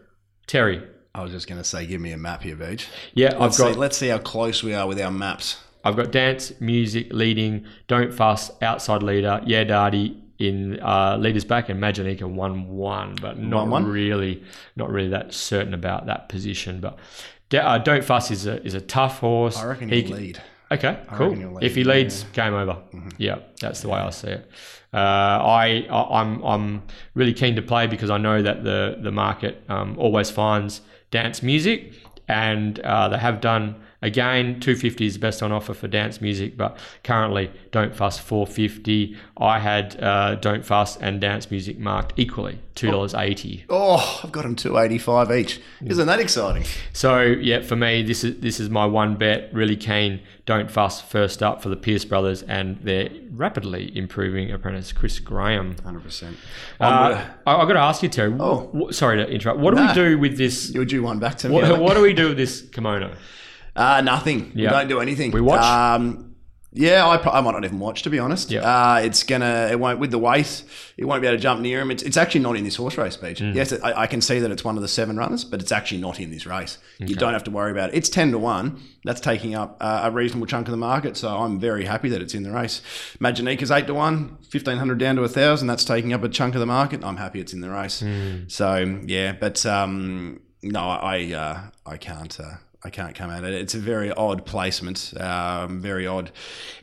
Terry. 0.47 0.83
I 1.15 1.23
was 1.23 1.33
just 1.33 1.49
going 1.49 1.61
to 1.61 1.65
say, 1.65 1.87
give 1.87 2.01
me 2.01 2.13
a 2.13 2.19
map 2.19 2.43
here, 2.43 2.57
Beach. 2.57 2.89
Yeah, 3.15 3.29
I've 3.35 3.39
got 3.39 3.55
see, 3.55 3.73
let's 3.73 3.97
see 3.97 4.09
how 4.09 4.19
close 4.19 4.63
we 4.63 4.75
are 4.75 4.87
with 4.87 5.01
our 5.01 5.11
maps. 5.11 5.59
I've 5.83 5.97
got 5.97 6.11
dance, 6.13 6.53
music, 6.61 7.13
leading, 7.13 7.65
don't 7.87 8.13
fuss, 8.13 8.51
outside 8.61 9.03
leader, 9.03 9.41
yeah, 9.47 9.65
Darty 9.65 10.21
in 10.39 10.79
uh, 10.81 11.17
leaders 11.17 11.45
back, 11.45 11.69
and 11.71 11.81
Maginica 11.83 12.25
one 12.25 12.69
one, 12.69 13.15
but 13.21 13.39
not 13.39 13.69
1-1? 13.69 13.91
really, 13.91 14.43
not 14.75 14.91
really 14.91 15.09
that 15.09 15.33
certain 15.33 15.73
about 15.73 16.07
that 16.07 16.29
position. 16.29 16.81
But 16.81 16.99
uh, 17.59 17.79
don't 17.79 18.05
fuss 18.05 18.31
is 18.31 18.47
a 18.47 18.63
is 18.63 18.75
a 18.75 18.81
tough 18.81 19.21
horse. 19.21 19.57
I 19.57 19.67
reckon 19.67 19.89
He 19.89 20.03
can- 20.03 20.13
lead. 20.17 20.43
Okay, 20.71 20.99
cool. 21.13 21.59
If 21.63 21.77
he 21.77 21.83
yeah. 21.83 21.93
leads, 21.93 22.25
game 22.33 22.55
over. 22.55 22.79
Yeah, 23.19 23.39
that's 23.61 23.83
the 23.83 23.89
way 23.89 24.01
I 24.01 24.11
see 24.11 24.29
it. 24.29 24.51
Uh, 24.93 24.97
I, 24.99 25.87
I 25.89 26.21
I'm 26.21 26.43
I'm 26.43 26.83
really 27.15 27.35
keen 27.35 27.55
to 27.57 27.63
play 27.63 27.87
because 27.87 28.11
I 28.11 28.19
know 28.19 28.43
that 28.43 28.65
the 28.65 28.99
the 29.01 29.13
market 29.13 29.63
um, 29.69 29.97
always 29.99 30.31
finds 30.31 30.81
dance 31.11 31.43
music 31.43 31.93
and 32.29 32.81
uh, 32.81 33.09
they 33.09 33.19
have 33.19 33.41
done 33.41 33.77
again 34.03 34.61
250 34.61 35.07
is 35.07 35.19
best 35.19 35.43
on 35.43 35.53
offer 35.53 35.75
for 35.75 35.89
dance 35.89 36.21
music, 36.21 36.57
but 36.57 36.79
currently 37.05 37.51
Don't 37.73 37.95
Fuss 37.95 38.19
450. 38.19 39.17
I 39.39 39.59
had 39.59 40.03
uh, 40.03 40.35
Don't 40.37 40.65
Fuss 40.65 40.97
and 40.99 41.21
dance 41.21 41.51
music 41.51 41.79
marked 41.79 42.13
equally 42.17 42.59
two 42.75 42.91
dollars 42.91 43.15
eighty. 43.15 43.65
Oh, 43.71 44.21
I've 44.23 44.33
got 44.33 44.43
them 44.43 44.55
two 44.55 44.77
eighty 44.79 44.99
five 44.99 45.31
each. 45.33 45.61
Isn't 45.85 46.07
that 46.07 46.21
exciting? 46.21 46.65
So 46.93 47.21
yeah, 47.23 47.63
for 47.63 47.75
me, 47.77 48.03
this 48.03 48.23
is 48.25 48.41
this 48.41 48.61
is 48.61 48.69
my 48.71 48.85
one 48.87 49.17
bet. 49.17 49.49
Really 49.53 49.77
keen. 49.77 50.21
Don't 50.45 50.71
fuss. 50.71 51.01
First 51.01 51.43
up 51.43 51.63
for 51.63 51.69
the 51.71 51.77
Pierce 51.77 52.05
brothers 52.05 52.43
and 52.43 52.79
their 52.83 53.09
rapidly 53.33 53.97
improving 53.97 54.51
apprentice 54.53 54.93
Chris 54.93 55.19
Graham. 55.19 55.77
Hundred 55.83 56.03
percent. 56.05 56.37
Uh, 56.79 57.25
I, 57.47 57.55
I've 57.57 57.67
got 57.67 57.75
to 57.75 57.81
ask 57.81 58.03
you, 58.03 58.09
Terry. 58.09 58.37
Oh. 58.39 58.71
wh- 58.91 58.93
sorry 58.95 59.17
to 59.17 59.29
interrupt. 59.29 59.59
What 59.59 59.75
do 59.75 59.81
Nah. 59.81 59.89
we 59.89 59.95
do 59.95 60.19
with 60.19 60.37
this? 60.39 60.73
You'll 60.75 60.85
do 60.85 61.03
one 61.03 61.19
back 61.19 61.37
to 61.39 61.49
me. 61.49 61.55
What, 61.55 61.81
what 61.81 61.95
do 61.95 62.03
we 62.03 62.13
do 62.13 62.29
with 62.29 62.37
this 62.37 62.61
kimono? 62.63 63.15
Uh, 63.77 64.01
nothing. 64.01 64.53
Yeah. 64.55 64.71
We 64.71 64.79
don't 64.79 64.89
do 64.89 65.01
anything. 65.01 65.31
We 65.31 65.41
watch? 65.41 65.63
Um, 65.63 66.23
yeah, 66.73 67.09
I, 67.09 67.17
pro- 67.17 67.33
I 67.33 67.41
might 67.41 67.53
not 67.53 67.65
even 67.65 67.79
watch 67.79 68.03
to 68.03 68.11
be 68.11 68.19
honest. 68.19 68.51
Yeah. 68.51 68.61
Uh, 68.61 69.01
it's 69.03 69.23
gonna. 69.23 69.69
It 69.71 69.81
won't 69.81 69.99
with 69.99 70.11
the 70.11 70.19
weight. 70.19 70.63
It 70.99 71.07
won't 71.07 71.23
be 71.23 71.27
able 71.27 71.39
to 71.39 71.43
jump 71.43 71.63
near 71.63 71.81
him. 71.81 71.91
It's, 71.91 72.03
it's 72.03 72.19
actually 72.19 72.43
not 72.43 72.55
in 72.55 72.65
this 72.65 72.77
horse 72.77 72.99
race, 72.99 73.17
Beach. 73.17 73.41
Mm. 73.41 73.55
Yes, 73.55 73.73
I, 73.73 74.03
I 74.03 74.07
can 74.07 74.21
see 74.21 74.41
that 74.41 74.51
it's 74.51 74.63
one 74.63 74.77
of 74.77 74.83
the 74.83 74.89
seven 74.89 75.17
runners, 75.17 75.43
but 75.43 75.63
it's 75.63 75.73
actually 75.73 76.03
not 76.03 76.21
in 76.21 76.31
this 76.31 76.45
race. 76.45 76.77
You 76.99 77.15
don't 77.15 77.33
have 77.33 77.45
to 77.45 77.51
worry 77.51 77.71
about 77.71 77.91
it. 77.91 77.97
It's 77.97 78.11
ten 78.11 78.31
to 78.33 78.39
one. 78.39 78.83
That's 79.05 79.23
taking 79.23 79.55
up 79.55 79.79
uh, 79.81 80.01
a 80.05 80.11
reasonable 80.11 80.47
chunk 80.47 80.67
of 80.67 80.73
the 80.73 80.77
market. 80.77 81.17
So 81.17 81.29
I'm 81.29 81.59
very 81.59 81.87
happy 81.87 82.11
that 82.11 82.21
it's 82.21 82.35
in 82.35 82.43
the 82.43 82.51
race. 82.51 82.83
Maginica's 83.21 83.71
eight 83.71 83.87
to 83.87 83.95
one, 83.95 84.37
fifteen 84.51 84.77
hundred 84.77 84.99
down 84.99 85.17
to 85.17 85.23
a 85.23 85.29
thousand. 85.29 85.69
That's 85.69 85.85
taking 85.85 86.13
up 86.13 86.23
a 86.25 86.29
chunk 86.29 86.55
of 86.55 86.61
the 86.61 86.67
market. 86.67 87.03
I'm 87.03 87.17
happy 87.17 87.41
it's 87.41 87.55
in 87.55 87.63
the 87.63 87.71
race. 87.71 88.03
Mm. 88.03 88.51
So 88.51 89.01
yeah, 89.07 89.33
but 89.33 89.65
um, 89.65 90.41
no, 90.63 90.81
I 90.81 91.33
uh, 91.33 91.61
I 91.87 91.97
can't. 91.97 92.39
Uh, 92.39 92.57
I 92.87 92.91
can't 92.91 93.15
come 93.17 93.31
at 93.31 93.43
it. 93.43 93.53
It's 93.53 93.75
a 93.75 93.79
very 93.81 94.13
odd 94.13 94.47
placement, 94.47 95.13
um, 95.21 95.81
very 95.81 96.07
odd. 96.07 96.31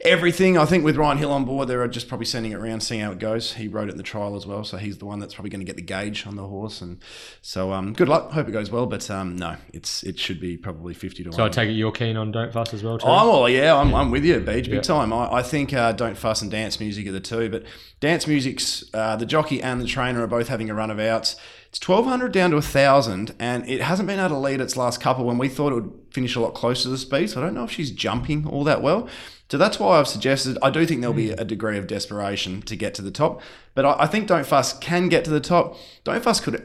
Everything, 0.02 0.58
I 0.58 0.66
think, 0.66 0.84
with 0.84 0.98
Ryan 0.98 1.18
Hill 1.18 1.32
on 1.32 1.46
board, 1.46 1.70
they're 1.70 1.88
just 1.88 2.10
probably 2.10 2.26
sending 2.26 2.52
it 2.52 2.56
around, 2.56 2.82
seeing 2.82 3.00
how 3.00 3.12
it 3.12 3.20
goes. 3.20 3.54
He 3.54 3.70
rode 3.70 3.88
it 3.88 3.92
in 3.94 3.98
the 3.98 4.04
trial 4.04 4.36
as 4.36 4.46
well, 4.46 4.66
so 4.66 4.76
he's 4.78 4.98
the 4.98 5.06
one 5.06 5.20
that's 5.20 5.34
probably 5.34 5.50
going 5.50 5.62
to 5.62 5.66
get 5.66 5.78
the 5.78 5.82
gauge 5.82 6.28
on 6.28 6.36
the 6.36 6.46
horse. 6.46 6.82
And 6.82 7.00
so, 7.42 7.72
um, 7.72 7.94
good 7.94 8.10
luck. 8.10 8.32
Hope 8.32 8.50
it 8.50 8.52
goes 8.52 8.70
well, 8.70 8.86
but 8.86 9.10
um, 9.10 9.38
no, 9.38 9.56
it's 9.72 10.04
it 10.04 10.20
should 10.20 10.42
be 10.42 10.58
probably 10.58 10.94
fifty 10.94 11.24
to 11.24 11.30
one. 11.30 11.38
So 11.38 11.46
I 11.46 11.50
take 11.50 11.70
it 11.70 11.74
you're 11.74 11.92
keen 11.94 12.18
on 12.18 12.32
Don't 12.34 12.52
Fuss 12.52 12.74
as 12.74 12.84
well, 12.84 12.98
Terry? 12.98 13.14
I'm 13.14 13.28
all 13.30 13.50
yeah, 13.50 13.76
I'm, 13.76 13.96
I'm 13.96 14.12
with 14.12 14.26
you, 14.26 14.40
Beach, 14.42 14.66
big 14.66 14.74
Yeah. 14.74 14.82
time. 14.82 15.14
I, 15.14 15.36
I 15.36 15.42
think 15.44 15.74
uh, 15.74 15.94
Don't 15.94 16.18
Fuss 16.18 16.42
and 16.42 16.52
Dance 16.52 16.80
Music 16.82 17.08
are 17.08 17.12
the 17.14 17.22
two, 17.22 17.50
but 17.50 17.64
Dance 18.02 18.28
Music's 18.28 18.84
uh, 18.94 19.16
the 19.16 19.26
jockey 19.26 19.62
and 19.64 19.80
the 19.80 19.86
trainer 19.88 20.22
are 20.22 20.28
both 20.28 20.50
having 20.50 20.70
a 20.70 20.74
run 20.74 20.92
of 20.92 21.00
outs. 21.00 21.38
It's 21.74 21.80
twelve 21.80 22.06
hundred 22.06 22.34
down 22.34 22.52
to 22.52 22.62
thousand, 22.62 23.34
and 23.40 23.68
it 23.68 23.82
hasn't 23.82 24.08
been 24.08 24.20
able 24.20 24.30
to 24.30 24.38
lead 24.38 24.62
its 24.62 24.78
last 24.78 25.02
couple 25.02 25.26
when 25.26 25.40
we 25.40 25.50
thought 25.50 25.72
it 25.72 25.82
would 25.82 25.92
finish 26.12 26.36
a 26.36 26.40
lot 26.40 26.54
closer 26.54 26.84
to 26.84 26.90
the 26.90 27.00
speed. 27.00 27.32
So 27.32 27.42
I 27.42 27.46
don't 27.46 27.56
know 27.56 27.64
if 27.64 27.72
she's 27.72 27.90
jumping 27.90 28.46
all 28.46 28.64
that 28.66 28.84
well. 28.84 29.10
So 29.50 29.58
that's 29.58 29.80
why 29.80 29.98
I've 29.98 30.08
suggested. 30.08 30.56
I 30.62 30.70
do 30.70 30.86
think 30.86 31.02
there'll 31.02 31.16
be 31.16 31.32
hmm. 31.32 31.40
a 31.40 31.44
degree 31.44 31.80
of 31.80 31.88
desperation 31.88 32.62
to 32.62 32.76
get 32.76 32.94
to 32.94 33.02
the 33.02 33.10
top, 33.10 33.42
but 33.74 33.86
I, 33.86 34.04
I 34.04 34.06
think 34.06 34.28
Don't 34.28 34.46
Fuss 34.46 34.78
can 34.78 35.10
get 35.10 35.26
to 35.26 35.32
the 35.32 35.40
top. 35.40 35.76
Don't 36.04 36.24
Fuss 36.24 36.40
could, 36.40 36.58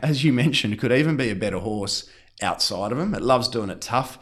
as 0.00 0.24
you 0.24 0.32
mentioned, 0.32 0.78
could 0.78 0.92
even 0.92 1.18
be 1.18 1.28
a 1.28 1.36
better 1.36 1.58
horse 1.58 2.08
outside 2.42 2.92
of 2.92 2.98
him. 2.98 3.14
It 3.14 3.22
loves 3.22 3.48
doing 3.48 3.70
it 3.70 3.80
tough. 3.80 4.18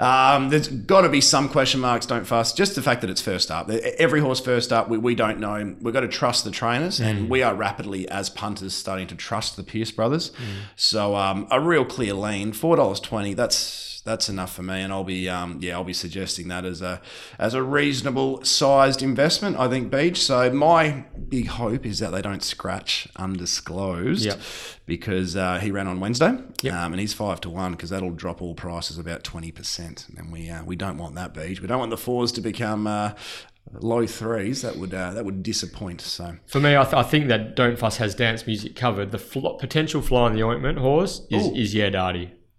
Um, 0.00 0.48
there's 0.50 0.68
got 0.68 1.02
to 1.02 1.08
be 1.08 1.20
some 1.20 1.48
question 1.48 1.80
marks. 1.80 2.04
Don't 2.04 2.24
fuss. 2.26 2.52
Just 2.52 2.74
the 2.74 2.82
fact 2.82 3.00
that 3.00 3.10
it's 3.10 3.20
first 3.22 3.50
up. 3.50 3.70
Every 3.70 4.20
horse 4.20 4.40
first 4.40 4.72
up, 4.72 4.88
we, 4.88 4.98
we 4.98 5.14
don't 5.14 5.38
know. 5.38 5.76
We've 5.80 5.94
got 5.94 6.00
to 6.00 6.08
trust 6.08 6.44
the 6.44 6.50
trainers, 6.50 7.00
and 7.00 7.30
we 7.30 7.42
are 7.42 7.54
rapidly 7.54 8.08
as 8.08 8.28
punters 8.28 8.74
starting 8.74 9.06
to 9.06 9.14
trust 9.14 9.56
the 9.56 9.62
Pierce 9.62 9.92
brothers. 9.92 10.32
So 10.76 11.14
um, 11.16 11.46
a 11.50 11.60
real 11.60 11.84
clear 11.84 12.14
lean. 12.14 12.52
Four 12.52 12.76
dollars 12.76 13.00
twenty. 13.00 13.34
That's 13.34 13.93
that's 14.04 14.28
enough 14.28 14.54
for 14.54 14.62
me, 14.62 14.80
and 14.82 14.92
I'll 14.92 15.04
be 15.04 15.28
um, 15.28 15.58
yeah 15.62 15.74
I'll 15.74 15.84
be 15.84 15.92
suggesting 15.94 16.48
that 16.48 16.64
as 16.64 16.82
a 16.82 17.00
as 17.38 17.54
a 17.54 17.62
reasonable 17.62 18.44
sized 18.44 19.02
investment. 19.02 19.56
I 19.58 19.68
think 19.68 19.90
Beach. 19.90 20.22
So 20.22 20.50
my 20.50 21.04
big 21.28 21.46
hope 21.48 21.86
is 21.86 21.98
that 22.00 22.10
they 22.12 22.22
don't 22.22 22.42
scratch 22.42 23.08
undisclosed 23.16 24.24
Yep. 24.26 24.40
because 24.86 25.36
uh, 25.36 25.58
he 25.58 25.70
ran 25.70 25.86
on 25.86 26.00
Wednesday, 26.00 26.36
Yep. 26.62 26.74
um, 26.74 26.92
and 26.92 27.00
he's 27.00 27.14
five 27.14 27.40
to 27.42 27.50
one 27.50 27.72
because 27.72 27.90
that'll 27.90 28.10
drop 28.10 28.42
all 28.42 28.54
prices 28.54 28.98
about 28.98 29.24
twenty 29.24 29.50
percent, 29.50 30.06
and 30.16 30.32
we 30.32 30.50
uh, 30.50 30.62
we 30.64 30.76
don't 30.76 30.98
want 30.98 31.14
that 31.14 31.34
beach. 31.34 31.60
We 31.60 31.66
don't 31.66 31.78
want 31.78 31.90
the 31.90 31.96
fours 31.96 32.32
to 32.32 32.40
become 32.40 32.86
uh, 32.86 33.12
low 33.72 34.06
threes. 34.06 34.62
That 34.62 34.76
would 34.76 34.92
uh, 34.94 35.12
that 35.14 35.24
would 35.24 35.42
disappoint. 35.42 36.00
So 36.00 36.36
For 36.46 36.60
me, 36.60 36.76
I, 36.76 36.82
th- 36.84 36.94
I 36.94 37.02
think 37.02 37.28
that 37.28 37.56
Don't 37.56 37.78
Fuss 37.78 37.96
has 37.98 38.14
dance 38.14 38.46
music 38.46 38.76
covered. 38.76 39.10
The 39.12 39.18
fl- 39.18 39.50
potential 39.54 40.02
fly 40.02 40.26
in 40.28 40.34
the 40.34 40.42
ointment 40.42 40.78
horse 40.78 41.22
is, 41.30 41.46
Ooh. 41.46 41.54
is 41.54 41.74
Yeah 41.74 41.88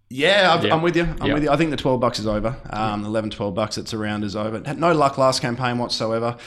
yeah, 0.09 0.53
I've, 0.53 0.65
Yeah. 0.65 0.73
I'm 0.75 0.81
with 0.81 0.95
you. 0.95 1.03
I'm 1.03 1.27
Yeah. 1.27 1.33
with 1.33 1.43
you. 1.43 1.49
I 1.49 1.57
think 1.57 1.71
the 1.71 1.77
twelve 1.77 1.99
bucks 1.99 2.19
is 2.19 2.27
over. 2.27 2.55
Um, 2.69 3.01
the 3.03 3.07
11, 3.09 3.29
12 3.31 3.53
bucks 3.55 3.77
it's 3.77 3.93
around 3.93 4.23
is 4.23 4.35
over. 4.35 4.61
Had 4.65 4.79
no 4.79 4.91
luck 4.93 5.17
last 5.17 5.41
campaign 5.41 5.77
whatsoever. 5.77 6.37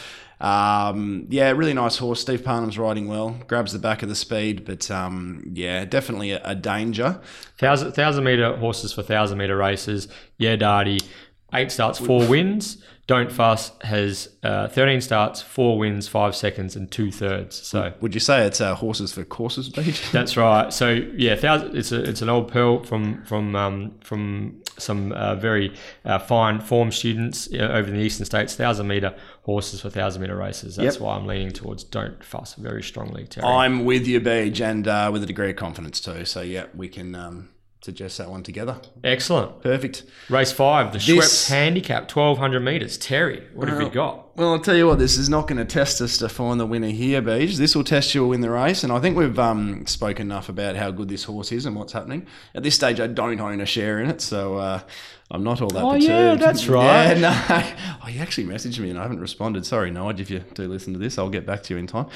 Um, 0.41 1.27
yeah, 1.31 1.51
really 1.51 1.75
nice 1.75 1.97
horse. 1.97 2.21
Steve 2.21 2.45
Parnham's 2.45 2.79
riding 2.79 3.09
well. 3.09 3.37
Grabs 3.49 3.73
the 3.73 3.79
back 3.81 4.03
of 4.05 4.09
the 4.09 4.15
speed, 4.15 4.65
but 4.65 4.89
um, 4.91 5.43
yeah, 5.53 5.85
definitely 5.85 6.31
a, 6.31 6.41
a 6.45 6.55
danger. 6.55 7.21
Thousand 7.59 7.93
thousand 7.93 8.23
meter 8.25 8.57
horses 8.57 8.93
for 8.93 9.03
thousand 9.03 9.39
meter 9.39 9.57
races. 9.57 10.07
Yeah, 10.39 10.55
Darty. 10.57 11.03
Eight 11.55 11.73
starts, 11.73 11.99
four 11.99 12.27
wins. 12.29 12.83
Don't 13.09 13.33
fuss 13.33 13.73
has 13.81 14.29
uh, 14.43 14.69
thirteen 14.69 15.01
starts, 15.01 15.41
four 15.41 15.79
wins, 15.79 16.07
five 16.07 16.37
seconds, 16.37 16.77
and 16.77 16.91
two 16.91 17.11
thirds. 17.11 17.57
So 17.57 17.95
Would 18.03 18.13
you 18.13 18.21
say 18.21 18.47
it's 18.47 18.61
uh, 18.61 18.75
horses 18.75 19.13
for 19.15 19.25
courses, 19.25 19.71
beach? 19.71 20.09
that's 20.13 20.37
right. 20.37 20.71
So 20.73 20.91
yeah, 21.17 21.35
thousand. 21.35 21.75
It's 21.75 21.91
a 21.91 22.03
it's 22.03 22.21
an 22.21 22.29
old 22.29 22.53
pearl 22.53 22.85
from 22.85 23.25
from 23.25 23.57
um, 23.57 23.95
from 24.05 24.63
some 24.77 25.13
uh, 25.13 25.37
very 25.37 25.75
uh, 26.05 26.19
fine 26.19 26.61
form 26.61 26.93
students 26.93 27.49
uh, 27.53 27.57
over 27.73 27.89
in 27.89 27.95
the 27.97 28.03
eastern 28.03 28.27
states. 28.27 28.55
Thousand 28.55 28.87
meter 28.87 29.17
horses 29.43 29.81
for 29.81 29.89
thousand 29.89 30.21
meter 30.21 30.37
races. 30.37 30.77
That's 30.77 30.97
Yep. 30.97 31.03
why 31.03 31.17
I'm 31.17 31.27
leaning 31.27 31.51
towards 31.51 31.85
don't 31.85 32.23
fuss 32.23 32.55
very 32.55 32.83
strongly. 32.83 33.25
Terry. 33.27 33.47
I'm 33.47 33.87
with 33.87 34.07
you, 34.07 34.21
Beach, 34.21 34.61
and 34.61 34.87
uh, 34.87 35.09
with 35.11 35.23
a 35.23 35.27
degree 35.27 35.49
of 35.49 35.57
confidence 35.57 35.99
too. 36.01 36.27
So 36.27 36.43
yeah, 36.43 36.67
we 36.75 36.89
can 36.89 37.15
um, 37.15 37.49
suggest 37.81 38.19
that 38.19 38.29
one 38.31 38.43
together. 38.43 38.81
Excellent. 39.05 39.63
Perfect. 39.63 40.05
Race 40.29 40.53
five, 40.53 40.93
the 40.93 40.99
This- 40.99 41.09
Schweppes 41.09 41.49
Handicap, 41.51 42.09
twelve 42.09 42.39
hundred 42.39 42.61
meters. 42.61 42.99
Terry, 42.99 43.45
what 43.55 43.69
have 43.69 43.81
you 43.81 43.89
got? 43.91 44.28
Well, 44.39 44.53
I'll 44.53 44.61
tell 44.61 44.77
you 44.77 44.87
what, 44.87 45.01
this 45.01 45.19
is 45.19 45.29
not 45.29 45.49
going 45.49 45.59
to 45.59 45.65
test 45.65 46.01
us 46.01 46.17
to 46.19 46.29
find 46.29 46.61
the 46.61 46.65
winner 46.65 46.91
here, 46.91 47.21
Beach. 47.21 47.57
This 47.57 47.75
will 47.75 47.83
test 47.83 48.15
you 48.15 48.21
to 48.21 48.27
win 48.29 48.41
the 48.41 48.51
race, 48.51 48.85
and 48.85 48.93
I 48.93 49.01
think 49.01 49.17
we've 49.17 49.37
um, 49.37 49.85
spoken 49.85 50.29
enough 50.31 50.49
about 50.49 50.77
how 50.77 50.93
good 50.93 51.09
this 51.09 51.25
horse 51.25 51.51
is 51.51 51.67
and 51.67 51.75
what's 51.75 51.93
happening. 51.93 52.25
At 52.55 52.63
this 52.63 52.77
stage, 52.77 53.01
I 53.01 53.09
don't 53.09 53.41
own 53.41 53.61
a 53.61 53.67
share 53.67 53.99
in 53.99 54.09
it, 54.09 54.21
so 54.21 54.59
uh, 54.59 54.81
I'm 55.29 55.43
not 55.43 55.61
all 55.61 55.71
that 55.71 55.83
Oh, 55.83 55.91
perturbed. 55.91 56.01
yeah, 56.09 56.35
that's 56.37 56.69
right. 56.69 57.19
Yeah, 57.19 57.19
no. 57.19 57.97
Oh, 58.05 58.09
you 58.09 58.21
actually 58.21 58.47
messaged 58.47 58.79
me 58.79 58.91
and 58.91 58.99
I 58.99 59.03
haven't 59.03 59.19
responded. 59.19 59.67
Sorry, 59.67 59.91
Nige, 59.91 60.21
if 60.21 60.31
you 60.31 60.39
do 60.55 60.69
listen 60.69 60.93
to 60.93 61.01
this, 61.01 61.19
I'll 61.19 61.31
get 61.31 61.45
back 61.45 61.65
to 61.65 61.75
you 61.75 61.81
in 61.81 61.89
time. 61.89 62.07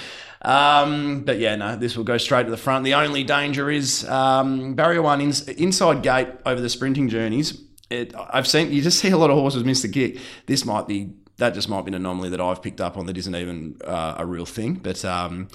Um, 0.43 1.23
but 1.25 1.41
yeah, 1.41 1.57
no, 1.57 1.75
this 1.75 1.97
will 1.97 2.05
go 2.05 2.19
straight 2.19 2.45
to 2.45 2.51
the 2.53 2.57
front. 2.57 2.85
The 2.85 2.95
only 2.95 3.25
danger 3.25 3.69
is 3.69 4.09
um, 4.09 4.75
barrier 4.75 5.03
one 5.03 5.21
ins- 5.21 5.49
inside 5.49 6.05
gate 6.05 6.29
over 6.47 6.61
the 6.61 6.69
sprinting 6.69 7.09
journeys. 7.09 7.61
It, 7.91 8.15
I've 8.17 8.47
seen 8.47 8.71
you 8.71 8.81
just 8.81 9.01
see 9.01 9.11
a 9.11 9.19
lot 9.19 9.31
of 9.31 9.37
horses 9.37 9.65
miss 9.65 9.83
the 9.83 9.89
kick. 9.89 10.19
This 10.47 10.65
might 10.65 10.87
be 10.87 11.15
that 11.37 11.55
just 11.55 11.69
might 11.69 11.85
be 11.85 11.91
an 11.91 11.95
anomaly 11.95 12.31
that 12.31 12.41
I've 12.41 12.63
picked 12.63 12.81
up 12.81 12.97
on 12.97 13.07
that 13.07 13.17
isn't 13.17 13.35
even 13.35 13.77
uh, 13.85 14.17
a 14.19 14.27
real 14.27 14.47
thing. 14.47 14.75
But 14.75 15.05
um, 15.05 15.49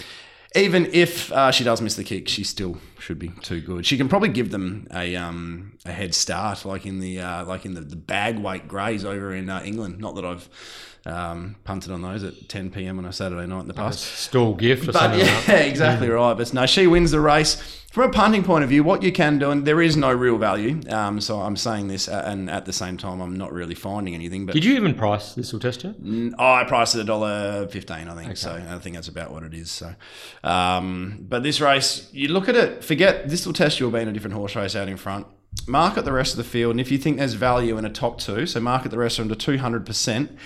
even 0.56 0.88
if 0.94 1.32
uh, 1.32 1.52
she 1.52 1.64
does 1.64 1.82
miss 1.82 1.96
the 1.96 2.04
kick, 2.04 2.28
she 2.28 2.44
still 2.44 2.78
should 3.00 3.20
be 3.20 3.30
too 3.42 3.62
good. 3.62 3.86
She 3.86 3.98
can 3.98 4.10
probably 4.10 4.30
give 4.30 4.52
them 4.52 4.88
a 4.94 5.16
um, 5.16 5.78
a 5.86 5.92
head 5.92 6.16
start, 6.16 6.66
like 6.66 6.86
in 6.86 7.00
the 7.00 7.20
uh, 7.20 7.46
like 7.46 7.66
in 7.66 7.74
the, 7.74 7.82
the 7.82 7.96
bag 7.96 8.40
weight 8.40 8.68
greys 8.68 9.06
over 9.06 9.34
in 9.34 9.50
uh, 9.50 9.62
England. 9.64 10.00
Not 10.00 10.16
that 10.16 10.26
I've 10.26 10.50
um, 11.08 11.56
punted 11.64 11.92
on 11.92 12.02
those 12.02 12.24
at 12.24 12.50
10 12.50 12.72
p.m. 12.72 13.00
on 13.00 13.06
a 13.06 13.14
Saturday 13.14 13.48
night 13.48 13.62
in 13.62 13.68
the 13.68 13.74
past. 13.74 14.00
Stall 14.02 14.54
gift 14.54 14.84
or 14.84 14.88
But 14.88 14.96
something. 14.96 15.20
like 15.22 15.28
yeah, 15.30 15.42
that. 15.42 15.68
exactly 15.68 16.10
right. 16.10 16.34
But 16.36 16.54
no, 16.54 16.66
she 16.66 16.86
wins 16.88 17.12
the 17.12 17.20
race. 17.22 17.76
From 17.92 18.10
a 18.10 18.14
punting 18.14 18.44
point 18.44 18.64
of 18.64 18.70
view, 18.70 18.84
what 18.84 19.02
you 19.02 19.12
can 19.12 19.40
do, 19.40 19.50
and 19.50 19.66
there 19.66 19.82
is 19.82 19.98
no 19.98 20.12
real 20.14 20.38
value. 20.38 20.82
Um, 20.90 21.20
so 21.20 21.40
I'm 21.42 21.56
saying 21.56 21.88
this, 21.88 22.08
and 22.08 22.48
at 22.50 22.66
the 22.66 22.74
same 22.74 22.98
time, 22.98 23.22
I'm 23.22 23.36
not 23.38 23.52
really 23.52 23.74
finding 23.74 24.14
anything. 24.14 24.46
But 24.46 24.54
Did 24.54 24.66
you 24.66 24.76
even 24.76 24.94
price 24.94 25.34
this 25.34 25.52
will 25.52 25.60
test 25.60 25.84
you? 25.84 25.92
Mm, 25.94 26.34
Oh, 26.38 26.54
I 26.54 26.64
priced 26.66 26.94
it 26.96 27.00
a 27.02 27.04
dollar 27.06 27.68
fifteen, 27.70 28.08
I 28.08 28.16
think. 28.24 28.38
So 28.38 28.52
I 28.54 28.78
think 28.78 28.96
that's 28.96 29.08
about 29.08 29.32
what 29.32 29.42
it 29.44 29.54
is. 29.56 29.72
So, 29.72 29.96
um, 30.44 31.26
but 31.28 31.44
this 31.44 31.60
race, 31.62 32.10
you 32.12 32.28
look 32.30 32.48
at 32.50 32.56
it. 32.56 32.84
Forget 32.84 33.30
this 33.30 33.46
will 33.46 33.54
test 33.54 33.80
you 33.80 33.86
will 33.88 33.94
be 33.94 34.02
in 34.02 34.08
a 34.08 34.12
different 34.14 34.36
horse 34.36 34.56
race 34.56 34.76
out 34.76 34.88
in 34.88 34.98
front. 34.98 35.26
Market 35.66 36.06
the 36.06 36.12
rest 36.14 36.34
of 36.34 36.38
the 36.38 36.44
field, 36.44 36.72
and 36.72 36.82
if 36.82 36.92
you 36.92 36.98
think 36.98 37.18
there's 37.18 37.34
value 37.34 37.78
in 37.78 37.86
a 37.86 37.90
top 37.90 38.20
two, 38.20 38.46
so 38.46 38.60
market 38.60 38.90
the 38.92 38.98
rest 38.98 39.18
of 39.18 39.28
them 39.28 39.36
to 39.36 39.46
two 39.46 39.58
hundred 39.58 39.86
percent. 39.86 40.38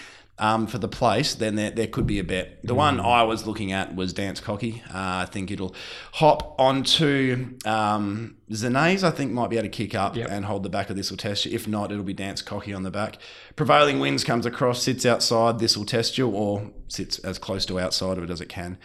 Um, 0.42 0.66
for 0.66 0.80
the 0.80 0.88
place, 0.88 1.36
then 1.36 1.54
there, 1.54 1.70
there 1.70 1.86
could 1.86 2.08
be 2.08 2.18
a 2.18 2.24
bet. 2.24 2.58
The 2.64 2.74
one 2.74 3.00
I 3.00 3.22
was 3.22 3.46
looking 3.46 3.72
at 3.74 3.96
was 3.96 4.12
Dance 4.12 4.40
Cocky. 4.40 4.82
Uh, 4.88 5.22
I 5.22 5.26
think 5.26 5.52
it'll 5.52 5.76
hop 6.14 6.56
onto 6.58 7.58
um, 7.64 8.38
Zenez, 8.52 9.04
I 9.04 9.12
think 9.12 9.32
might 9.32 9.52
be 9.52 9.58
able 9.58 9.68
to 9.68 9.70
kick 9.70 9.94
up 9.94 10.16
Yep. 10.16 10.30
and 10.32 10.46
hold 10.46 10.64
the 10.64 10.70
back 10.70 10.90
of 10.90 10.96
this 10.96 11.12
will 11.12 11.18
test 11.18 11.46
you. 11.46 11.52
If 11.54 11.68
not, 11.68 11.92
it'll 11.92 12.04
be 12.04 12.14
Dance 12.14 12.42
Cocky 12.42 12.74
on 12.74 12.82
the 12.82 12.90
back. 12.90 13.18
Prevailing 13.56 14.00
winds 14.00 14.24
comes 14.24 14.48
across, 14.48 14.82
sits 14.82 15.06
outside, 15.06 15.60
this 15.60 15.78
will 15.78 15.86
test 15.86 16.18
you, 16.18 16.28
or 16.28 16.72
sits 16.88 17.20
as 17.20 17.38
close 17.38 17.64
to 17.68 17.80
outside 17.80 18.18
of 18.18 18.24
it 18.24 18.32
as 18.32 18.42
it 18.42 18.50
can. 18.50 18.80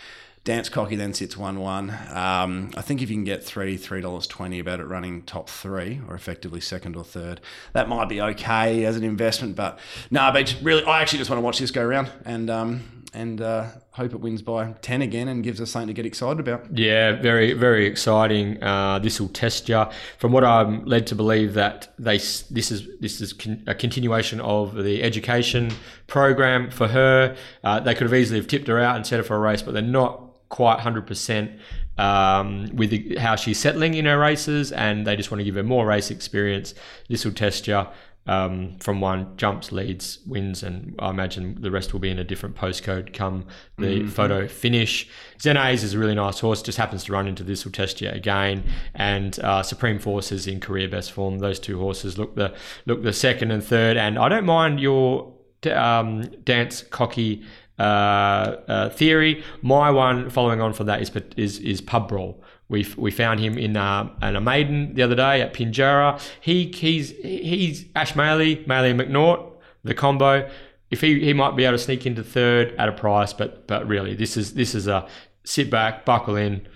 Dance 0.46 0.68
Cocky 0.68 0.94
then 0.94 1.12
sits 1.12 1.36
1 1.36 1.58
1. 1.58 1.90
Um, 2.14 2.70
I 2.76 2.80
think 2.80 3.02
if 3.02 3.10
you 3.10 3.16
can 3.16 3.24
get 3.24 3.42
three, 3.42 3.76
$3.20 3.76 4.60
about 4.60 4.78
it 4.78 4.84
running 4.84 5.22
top 5.22 5.50
three 5.50 6.00
or 6.08 6.14
effectively 6.14 6.60
second 6.60 6.94
or 6.94 7.02
third, 7.02 7.40
that 7.72 7.88
might 7.88 8.08
be 8.08 8.20
okay 8.20 8.84
as 8.84 8.96
an 8.96 9.02
investment. 9.02 9.56
But 9.56 9.80
no, 10.08 10.20
nah, 10.20 10.32
but 10.32 10.56
really, 10.62 10.84
I 10.84 11.02
actually 11.02 11.18
just 11.18 11.30
want 11.30 11.38
to 11.38 11.44
watch 11.44 11.58
this 11.58 11.72
go 11.72 11.84
around 11.84 12.12
and 12.24 12.48
um, 12.48 13.04
and 13.12 13.40
uh, 13.40 13.66
hope 13.90 14.12
it 14.12 14.20
wins 14.20 14.40
by 14.40 14.72
10 14.82 15.02
again 15.02 15.26
and 15.26 15.42
gives 15.42 15.60
us 15.60 15.72
something 15.72 15.88
to 15.88 15.94
get 15.94 16.06
excited 16.06 16.38
about. 16.38 16.78
Yeah, 16.78 17.20
very, 17.20 17.52
very 17.52 17.84
exciting. 17.86 18.62
Uh, 18.62 19.00
this 19.00 19.20
will 19.20 19.30
test 19.30 19.68
you. 19.68 19.84
From 20.18 20.30
what 20.30 20.44
I'm 20.44 20.84
led 20.84 21.08
to 21.08 21.16
believe 21.16 21.54
that 21.54 21.92
they 21.98 22.18
this 22.18 22.70
is 22.70 22.86
this 23.00 23.20
is 23.20 23.32
con- 23.32 23.64
a 23.66 23.74
continuation 23.74 24.40
of 24.40 24.76
the 24.76 25.02
education 25.02 25.72
program 26.06 26.70
for 26.70 26.86
her. 26.86 27.34
Uh, 27.64 27.80
they 27.80 27.94
could 27.94 28.04
have 28.04 28.14
easily 28.14 28.38
have 28.38 28.46
tipped 28.46 28.68
her 28.68 28.78
out 28.78 28.94
and 28.94 29.04
set 29.04 29.16
her 29.16 29.24
for 29.24 29.34
a 29.34 29.40
race, 29.40 29.60
but 29.60 29.74
they're 29.74 29.82
not 29.82 30.25
quite 30.48 30.78
100% 30.78 31.58
um, 31.98 32.68
with 32.74 32.90
the, 32.90 33.16
how 33.16 33.36
she's 33.36 33.58
settling 33.58 33.94
in 33.94 34.04
her 34.04 34.18
races, 34.18 34.72
and 34.72 35.06
they 35.06 35.16
just 35.16 35.30
want 35.30 35.40
to 35.40 35.44
give 35.44 35.54
her 35.54 35.62
more 35.62 35.86
race 35.86 36.10
experience. 36.10 36.74
This 37.08 37.24
will 37.24 37.32
test 37.32 37.66
you 37.66 37.86
um, 38.26 38.76
from 38.80 39.00
one 39.00 39.36
jumps, 39.36 39.70
leads, 39.70 40.18
wins, 40.26 40.62
and 40.62 40.94
I 40.98 41.10
imagine 41.10 41.60
the 41.60 41.70
rest 41.70 41.92
will 41.92 42.00
be 42.00 42.10
in 42.10 42.18
a 42.18 42.24
different 42.24 42.56
postcode 42.56 43.12
come 43.12 43.46
the 43.78 44.00
mm-hmm. 44.00 44.08
photo 44.08 44.48
finish. 44.48 45.08
Zenays 45.38 45.84
is 45.84 45.94
a 45.94 45.98
really 45.98 46.14
nice 46.14 46.40
horse, 46.40 46.60
just 46.60 46.78
happens 46.78 47.04
to 47.04 47.12
run 47.12 47.28
into 47.28 47.44
this 47.44 47.64
will 47.64 47.72
test 47.72 48.00
you 48.00 48.10
again, 48.10 48.64
and 48.94 49.38
uh, 49.40 49.62
Supreme 49.62 49.98
Force 49.98 50.32
is 50.32 50.46
in 50.46 50.60
career 50.60 50.88
best 50.88 51.12
form. 51.12 51.38
Those 51.38 51.60
two 51.60 51.78
horses 51.78 52.18
look 52.18 52.34
the 52.34 52.54
look 52.84 53.02
the 53.02 53.12
second 53.12 53.52
and 53.52 53.62
third, 53.62 53.96
and 53.96 54.18
I 54.18 54.28
don't 54.28 54.46
mind 54.46 54.80
your 54.80 55.32
um, 55.72 56.22
dance 56.44 56.82
cocky. 56.82 57.44
Uh, 57.78 58.56
uh, 58.68 58.88
theory. 58.88 59.44
My 59.60 59.90
one, 59.90 60.30
following 60.30 60.62
on 60.62 60.72
from 60.72 60.86
that, 60.86 61.02
is 61.02 61.10
is 61.36 61.58
is 61.58 61.80
pub 61.82 62.08
brawl. 62.08 62.42
We 62.68 62.86
we 62.96 63.10
found 63.10 63.38
him 63.38 63.58
in, 63.58 63.76
uh, 63.76 64.08
in 64.22 64.34
a 64.34 64.40
maiden 64.40 64.94
the 64.94 65.02
other 65.02 65.14
day 65.14 65.42
at 65.42 65.52
Pinjarra. 65.52 66.20
He 66.40 66.72
he's 66.74 67.10
he's 67.10 67.84
Ash 67.94 68.14
Maley, 68.14 68.66
Maley 68.66 68.92
and 68.92 69.00
McNaught, 69.00 69.52
the 69.84 69.94
combo. 69.94 70.48
If 70.90 71.00
he, 71.00 71.20
he 71.20 71.32
might 71.32 71.56
be 71.56 71.64
able 71.64 71.76
to 71.76 71.82
sneak 71.82 72.06
into 72.06 72.22
third 72.22 72.74
at 72.78 72.88
a 72.88 72.92
price, 72.92 73.32
but 73.32 73.66
but 73.66 73.86
really 73.86 74.14
this 74.14 74.38
is 74.38 74.54
this 74.54 74.74
is 74.74 74.86
a 74.86 75.06
sit 75.44 75.70
back, 75.70 76.04
buckle 76.04 76.36
in, 76.36 76.66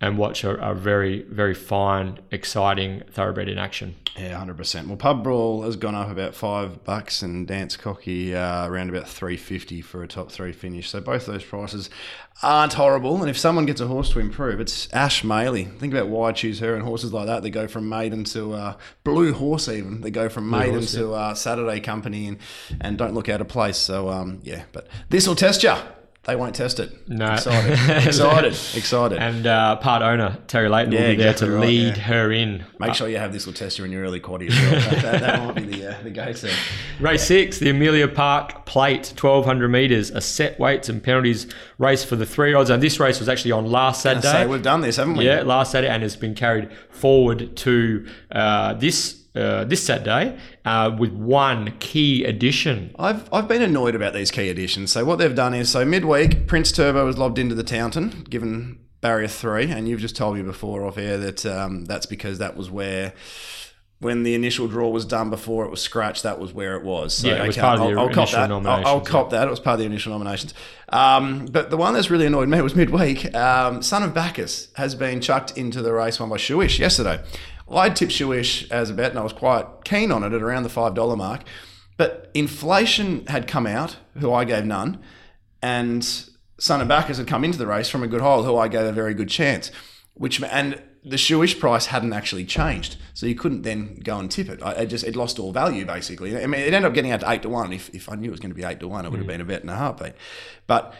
and 0.00 0.16
watch 0.16 0.44
a, 0.44 0.52
a, 0.70 0.74
very, 0.74 1.22
very 1.24 1.52
fine, 1.52 2.18
exciting 2.30 3.02
thoroughbred 3.10 3.48
in 3.48 3.58
action. 3.58 3.96
Yeah, 4.18 4.36
hundred 4.38 4.56
percent. 4.56 4.88
Well, 4.88 4.96
pub 4.96 5.22
brawl 5.22 5.62
has 5.62 5.76
gone 5.76 5.94
up 5.94 6.10
about 6.10 6.34
five 6.34 6.84
bucks, 6.84 7.20
and 7.22 7.46
dance 7.46 7.76
cocky 7.76 8.34
uh, 8.34 8.66
around 8.66 8.88
about 8.88 9.08
three 9.08 9.36
fifty 9.36 9.82
for 9.82 10.02
a 10.02 10.08
top 10.08 10.32
three 10.32 10.52
finish. 10.52 10.88
So 10.88 11.00
both 11.00 11.26
those 11.26 11.44
prices 11.44 11.90
aren't 12.42 12.72
horrible. 12.72 13.20
And 13.20 13.28
if 13.28 13.38
someone 13.38 13.66
gets 13.66 13.80
a 13.80 13.86
horse 13.86 14.10
to 14.10 14.20
improve, 14.20 14.58
it's 14.58 14.90
Ash 14.92 15.22
Maley. 15.22 15.78
Think 15.78 15.92
about 15.92 16.08
why 16.08 16.30
I 16.30 16.32
choose 16.32 16.60
her 16.60 16.74
and 16.74 16.82
horses 16.82 17.12
like 17.12 17.26
that. 17.26 17.42
They 17.42 17.50
go 17.50 17.68
from 17.68 17.88
maiden 17.88 18.24
to 18.24 18.54
uh, 18.54 18.76
blue 19.04 19.34
horse, 19.34 19.68
even 19.68 20.00
they 20.00 20.10
go 20.10 20.30
from 20.30 20.48
blue 20.48 20.58
maiden 20.58 20.74
horse, 20.74 20.92
to 20.94 21.10
yeah. 21.10 21.14
uh, 21.14 21.34
Saturday 21.34 21.80
company, 21.80 22.26
and 22.26 22.38
and 22.80 22.96
don't 22.96 23.12
look 23.12 23.28
out 23.28 23.42
of 23.42 23.48
place. 23.48 23.76
So 23.76 24.08
um, 24.08 24.40
yeah, 24.42 24.64
but 24.72 24.88
this 25.10 25.28
will 25.28 25.36
test 25.36 25.62
you 25.62 25.74
they 26.30 26.36
won't 26.36 26.54
test 26.54 26.78
it. 26.78 27.08
No. 27.08 27.32
Excited. 27.32 27.72
excited. 28.06 28.52
Excited. 28.52 29.18
And 29.18 29.48
uh, 29.48 29.76
part 29.76 30.02
owner, 30.02 30.38
Terry 30.46 30.68
Leighton, 30.68 30.92
yeah, 30.92 31.00
will 31.00 31.06
be 31.08 31.12
exactly 31.14 31.48
there 31.48 31.56
to 31.56 31.58
right, 31.58 31.66
lead 31.66 31.96
yeah. 31.96 32.02
her 32.04 32.30
in. 32.30 32.64
Make 32.78 32.94
sure 32.94 33.08
you 33.08 33.18
have 33.18 33.32
this 33.32 33.46
little 33.48 33.58
tester 33.58 33.84
in 33.84 33.90
your 33.90 34.04
early 34.04 34.20
quaddy 34.20 34.48
as 34.48 34.54
well. 34.54 34.80
that, 34.80 35.02
that, 35.02 35.20
that, 35.20 35.44
might 35.44 35.54
be 35.56 35.64
the, 35.64 35.90
uh, 35.90 36.02
the 36.02 36.10
go-to. 36.10 36.52
Race 37.00 37.24
six, 37.24 37.58
the 37.58 37.70
Amelia 37.70 38.06
Park 38.06 38.64
Plate, 38.64 39.12
1,200 39.20 39.68
metres, 39.68 40.10
a 40.10 40.20
set 40.20 40.56
weights 40.60 40.88
and 40.88 41.02
penalties 41.02 41.48
race 41.78 42.04
for 42.04 42.14
the 42.14 42.26
three 42.26 42.54
odds. 42.54 42.70
And 42.70 42.80
this 42.80 43.00
race 43.00 43.18
was 43.18 43.28
actually 43.28 43.52
on 43.52 43.66
last 43.66 44.02
Saturday. 44.02 44.30
Say, 44.30 44.46
we've 44.46 44.62
done 44.62 44.82
this, 44.82 44.96
haven't 44.96 45.16
we? 45.16 45.26
Yeah, 45.26 45.42
last 45.42 45.72
Saturday, 45.72 45.92
and 45.92 46.04
it's 46.04 46.14
been 46.14 46.36
carried 46.36 46.70
forward 46.90 47.56
to 47.56 48.06
uh, 48.30 48.74
this 48.74 49.19
uh, 49.34 49.64
this 49.64 49.84
Saturday 49.84 50.38
uh, 50.64 50.94
with 50.98 51.12
one 51.12 51.76
key 51.78 52.24
addition. 52.24 52.94
I've, 52.98 53.32
I've 53.32 53.48
been 53.48 53.62
annoyed 53.62 53.94
about 53.94 54.12
these 54.12 54.30
key 54.30 54.48
additions. 54.48 54.92
So 54.92 55.04
what 55.04 55.18
they've 55.18 55.34
done 55.34 55.54
is 55.54 55.70
so 55.70 55.84
midweek, 55.84 56.46
Prince 56.46 56.72
Turbo 56.72 57.04
was 57.04 57.18
lobbed 57.18 57.38
into 57.38 57.54
the 57.54 57.62
Taunton, 57.62 58.26
given 58.28 58.80
barrier 59.00 59.28
three, 59.28 59.70
and 59.70 59.88
you've 59.88 60.00
just 60.00 60.16
told 60.16 60.36
me 60.36 60.42
before 60.42 60.84
off 60.84 60.98
air 60.98 61.16
that 61.18 61.46
um, 61.46 61.84
that's 61.86 62.06
because 62.06 62.38
that 62.38 62.56
was 62.56 62.70
where. 62.70 63.12
When 64.02 64.22
the 64.22 64.34
initial 64.34 64.66
draw 64.66 64.88
was 64.88 65.04
done 65.04 65.28
before 65.28 65.66
it 65.66 65.70
was 65.70 65.82
scratched, 65.82 66.22
that 66.22 66.40
was 66.40 66.54
where 66.54 66.74
it 66.74 66.82
was. 66.82 67.12
So, 67.12 67.28
yeah, 67.28 67.44
it 67.44 67.48
was 67.48 67.58
okay, 67.58 67.60
part 67.60 67.80
of 67.80 67.86
the 67.86 68.00
I'll, 68.00 68.08
I'll 68.08 68.14
cop 68.14 68.30
that. 68.30 68.50
I'll, 68.50 68.86
I'll 68.86 69.00
cop 69.02 69.28
that. 69.28 69.46
It 69.46 69.50
was 69.50 69.60
part 69.60 69.74
of 69.74 69.80
the 69.80 69.84
initial 69.84 70.12
nominations. 70.12 70.54
Um, 70.88 71.44
but 71.44 71.68
the 71.68 71.76
one 71.76 71.92
that's 71.92 72.08
really 72.08 72.24
annoyed 72.24 72.48
me 72.48 72.62
was 72.62 72.74
midweek. 72.74 73.34
Um, 73.34 73.82
Son 73.82 74.02
of 74.02 74.14
Bacchus 74.14 74.68
has 74.76 74.94
been 74.94 75.20
chucked 75.20 75.58
into 75.58 75.82
the 75.82 75.92
race 75.92 76.18
won 76.18 76.30
by 76.30 76.38
Showish 76.38 76.78
yesterday. 76.78 77.22
I 77.78 77.90
tipped 77.90 78.12
Showish 78.12 78.70
as 78.70 78.90
a 78.90 78.94
bet, 78.94 79.10
and 79.10 79.18
I 79.18 79.22
was 79.22 79.32
quite 79.32 79.66
keen 79.84 80.10
on 80.10 80.24
it 80.24 80.32
at 80.32 80.42
around 80.42 80.64
the 80.64 80.68
five 80.68 80.94
dollar 80.94 81.16
mark. 81.16 81.42
But 81.96 82.30
inflation 82.34 83.26
had 83.26 83.46
come 83.46 83.66
out, 83.66 83.96
who 84.18 84.32
I 84.32 84.44
gave 84.44 84.64
none, 84.64 85.00
and 85.62 86.02
Son 86.58 86.80
of 86.80 86.88
Bacchus 86.88 87.18
had 87.18 87.26
come 87.26 87.44
into 87.44 87.58
the 87.58 87.66
race 87.66 87.88
from 87.88 88.02
a 88.02 88.08
good 88.08 88.20
hole, 88.20 88.42
who 88.42 88.56
I 88.56 88.68
gave 88.68 88.86
a 88.86 88.92
very 88.92 89.14
good 89.14 89.28
chance. 89.28 89.70
Which 90.14 90.42
and 90.42 90.82
the 91.04 91.16
Showish 91.16 91.58
price 91.58 91.86
hadn't 91.86 92.12
actually 92.12 92.44
changed, 92.44 92.96
so 93.14 93.26
you 93.26 93.34
couldn't 93.34 93.62
then 93.62 94.00
go 94.04 94.18
and 94.18 94.30
tip 94.30 94.48
it. 94.48 94.62
I, 94.62 94.84
just 94.84 95.04
it 95.04 95.16
lost 95.16 95.38
all 95.38 95.52
value 95.52 95.86
basically. 95.86 96.36
I 96.36 96.46
mean, 96.46 96.60
it 96.60 96.74
ended 96.74 96.84
up 96.84 96.94
getting 96.94 97.10
out 97.10 97.20
to 97.20 97.30
eight 97.30 97.42
to 97.42 97.48
one. 97.48 97.72
If, 97.72 97.88
if 97.94 98.10
I 98.10 98.16
knew 98.16 98.28
it 98.28 98.30
was 98.30 98.40
going 98.40 98.50
to 98.50 98.56
be 98.56 98.64
eight 98.64 98.80
to 98.80 98.88
one, 98.88 99.06
it 99.06 99.10
would 99.10 99.18
have 99.18 99.24
mm. 99.24 99.28
been 99.28 99.40
a 99.40 99.44
bet 99.44 99.62
in 99.62 99.68
a 99.68 99.76
heartbeat. 99.76 100.14
But 100.66 100.94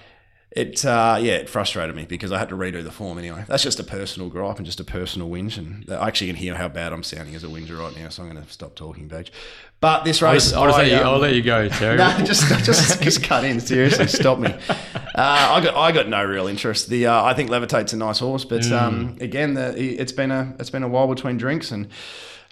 it 0.53 0.85
uh, 0.85 1.17
yeah, 1.21 1.35
it 1.35 1.49
frustrated 1.49 1.95
me 1.95 2.07
because 2.07 2.33
I 2.33 2.39
had 2.39 2.49
to 2.49 2.57
redo 2.57 2.83
the 2.83 2.91
form 2.91 3.19
anyway. 3.19 3.45
That's 3.47 3.63
just 3.63 3.79
a 3.79 3.85
personal 3.85 4.29
gripe 4.29 4.57
and 4.57 4.67
just 4.67 4.81
a 4.81 4.85
personal 4.85 5.29
whinge, 5.29 5.57
and 5.57 5.89
I 5.89 6.09
actually 6.09 6.27
can 6.27 6.37
hear 6.37 6.57
how 6.57 6.69
bad 6.69 6.93
I'm 6.93 7.05
sounding 7.05 7.37
as 7.37 7.45
a 7.45 7.49
whinger 7.49 7.79
right 7.79 7.97
now, 7.97 8.09
so 8.09 8.25
I'm 8.25 8.33
going 8.33 8.45
to 8.45 8.53
stop 8.53 8.75
talking, 8.75 9.07
Beach. 9.07 9.31
But 9.79 10.05
this 10.05 10.21
race, 10.21 10.53
I'll, 10.53 10.65
I'll, 10.65 10.75
I, 10.75 10.79
let, 10.79 10.91
you, 10.91 10.97
um, 10.97 11.07
I'll 11.07 11.19
let 11.19 11.35
you 11.35 11.43
go, 11.43 11.69
Terry. 11.69 11.97
no, 11.99 12.19
just 12.25 12.49
just 12.65 13.01
just 13.01 13.23
cut 13.23 13.45
in. 13.45 13.61
Seriously, 13.61 14.09
stop 14.09 14.41
me. 14.41 14.51
Uh, 14.51 14.77
I 15.15 15.61
got 15.63 15.75
I 15.77 15.93
got 15.93 16.09
no 16.09 16.25
real 16.25 16.49
interest. 16.49 16.89
The 16.89 17.07
uh, 17.07 17.25
I 17.25 17.33
think 17.33 17.49
Levitate's 17.49 17.93
a 17.93 17.97
nice 17.97 18.19
horse, 18.19 18.45
but 18.45 18.63
mm. 18.63 18.73
um, 18.73 19.17
again, 19.21 19.55
the, 19.55 19.73
it's 19.79 20.13
been 20.13 20.33
a 20.33 20.55
it's 20.59 20.71
been 20.71 20.83
a 20.83 20.89
while 20.89 21.07
between 21.07 21.37
drinks, 21.37 21.71
and 21.71 21.89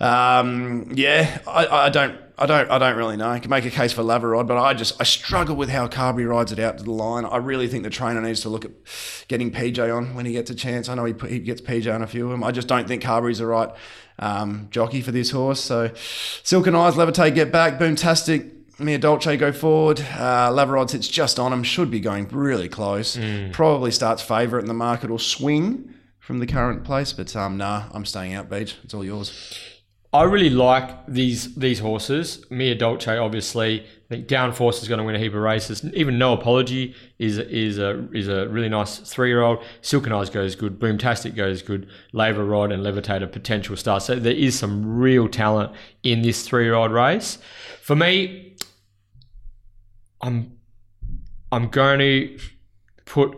um, 0.01 0.93
yeah, 0.95 1.41
I, 1.47 1.67
I 1.67 1.89
don't 1.89 2.19
I 2.39 2.47
don't 2.47 2.71
I 2.71 2.79
don't 2.79 2.97
really 2.97 3.17
know. 3.17 3.29
I 3.29 3.41
can 3.41 3.51
make 3.51 3.65
a 3.65 3.71
case 3.71 3.93
for 3.93 4.03
Lavarod, 4.03 4.47
but 4.47 4.57
I 4.57 4.73
just 4.73 5.01
I 5.01 5.05
struggle 5.05 5.57
with 5.57 5.71
how 5.71 5.89
Carberry 5.89 6.25
rides 6.25 6.53
it 6.53 6.61
out 6.61 6.79
to 6.79 6.85
the 6.85 6.93
line. 6.93 7.25
I 7.25 7.39
really 7.39 7.67
think 7.67 7.83
the 7.83 7.91
trainer 7.91 8.21
needs 8.21 8.41
to 8.43 8.49
look 8.49 8.65
at 8.65 8.71
getting 9.27 9.51
PJ 9.51 9.95
on 9.95 10.15
when 10.15 10.25
he 10.25 10.33
gets 10.33 10.51
a 10.51 10.55
chance. 10.55 10.89
I 10.89 10.95
know 10.95 11.05
he, 11.05 11.15
he 11.29 11.41
gets 11.41 11.61
PJ 11.61 11.93
on 11.93 12.03
a 12.03 12.07
few 12.07 12.27
of 12.27 12.31
them. 12.31 12.45
I 12.45 12.53
just 12.53 12.69
don't 12.69 12.87
think 12.87 13.03
Carberry's 13.03 13.39
the 13.39 13.47
right 13.47 13.71
um, 14.21 14.69
jockey 14.71 15.03
for 15.03 15.11
this 15.11 15.33
horse. 15.33 15.61
So 15.61 15.91
Silken 16.45 16.77
Eyes, 16.77 16.95
Levitate 16.95 17.35
get 17.35 17.51
back, 17.51 17.79
Boomtastic. 17.79 18.55
Mia 18.81 18.99
Dolce 18.99 19.37
go 19.37 19.51
forward. 19.51 19.99
Uh, 19.99 20.51
Lavarod 20.51 20.91
sits 20.91 21.09
just 21.09 21.41
on 21.41 21.53
him. 21.53 21.65
Should 21.65 21.91
be 21.91 21.99
going 21.99 22.29
really 22.29 22.69
close. 22.69 23.17
Mm. 23.17 23.53
Probably 23.53 23.91
starts 23.91 24.23
favourite 24.23 24.63
in 24.63 24.69
the 24.69 24.75
market 24.75 25.11
or 25.11 25.19
swing 25.19 25.93
from 26.21 26.39
the 26.39 26.47
current 26.47 26.85
place. 26.85 27.13
But 27.13 27.35
um, 27.35 27.57
nah, 27.57 27.87
I'm 27.91 28.05
staying 28.05 28.35
out, 28.35 28.49
Beach. 28.49 28.77
It's 28.85 28.95
all 28.95 29.05
yours. 29.05 29.78
I 30.11 30.23
really 30.23 30.49
like 30.49 31.07
these 31.07 31.55
these 31.55 31.81
horses. 31.81 32.45
Mia 32.51 32.75
Dolce, 32.75 33.19
obviously, 33.19 33.83
I 33.83 34.09
think 34.09 34.27
Downforce 34.27 34.81
is 34.81 34.89
going 34.89 34.99
to 34.99 35.05
win 35.05 35.15
a 35.15 35.19
heap 35.19 35.35
of 35.35 35.41
races. 35.41 35.85
Even 35.93 36.17
No 36.17 36.33
Apology 36.33 36.95
is 37.19 37.37
is 37.39 37.79
a 37.79 38.09
is 38.15 38.27
a 38.27 38.49
really 38.49 38.71
nice 38.71 38.99
three 38.99 39.29
year 39.29 39.43
old. 39.43 39.63
Silken 39.83 40.13
Eyes 40.13 40.31
goes 40.31 40.55
good. 40.55 40.81
Boomtastic 40.81 41.37
goes 41.37 41.61
good. 41.61 41.89
Laver 42.13 42.45
Rod 42.45 42.73
and 42.73 42.83
Levitator 42.83 43.31
potential 43.31 43.77
stars. 43.77 44.05
So 44.05 44.15
there 44.15 44.33
is 44.33 44.59
some 44.59 44.99
real 44.99 45.29
talent 45.29 45.73
in 46.03 46.23
this 46.23 46.47
three 46.47 46.65
year 46.65 46.75
old 46.75 46.91
race. 46.91 47.37
For 47.83 47.95
me, 47.95 48.57
I'm 50.23 50.57
I'm 51.53 51.69
going 51.69 51.99
to 51.99 52.39
put 53.05 53.37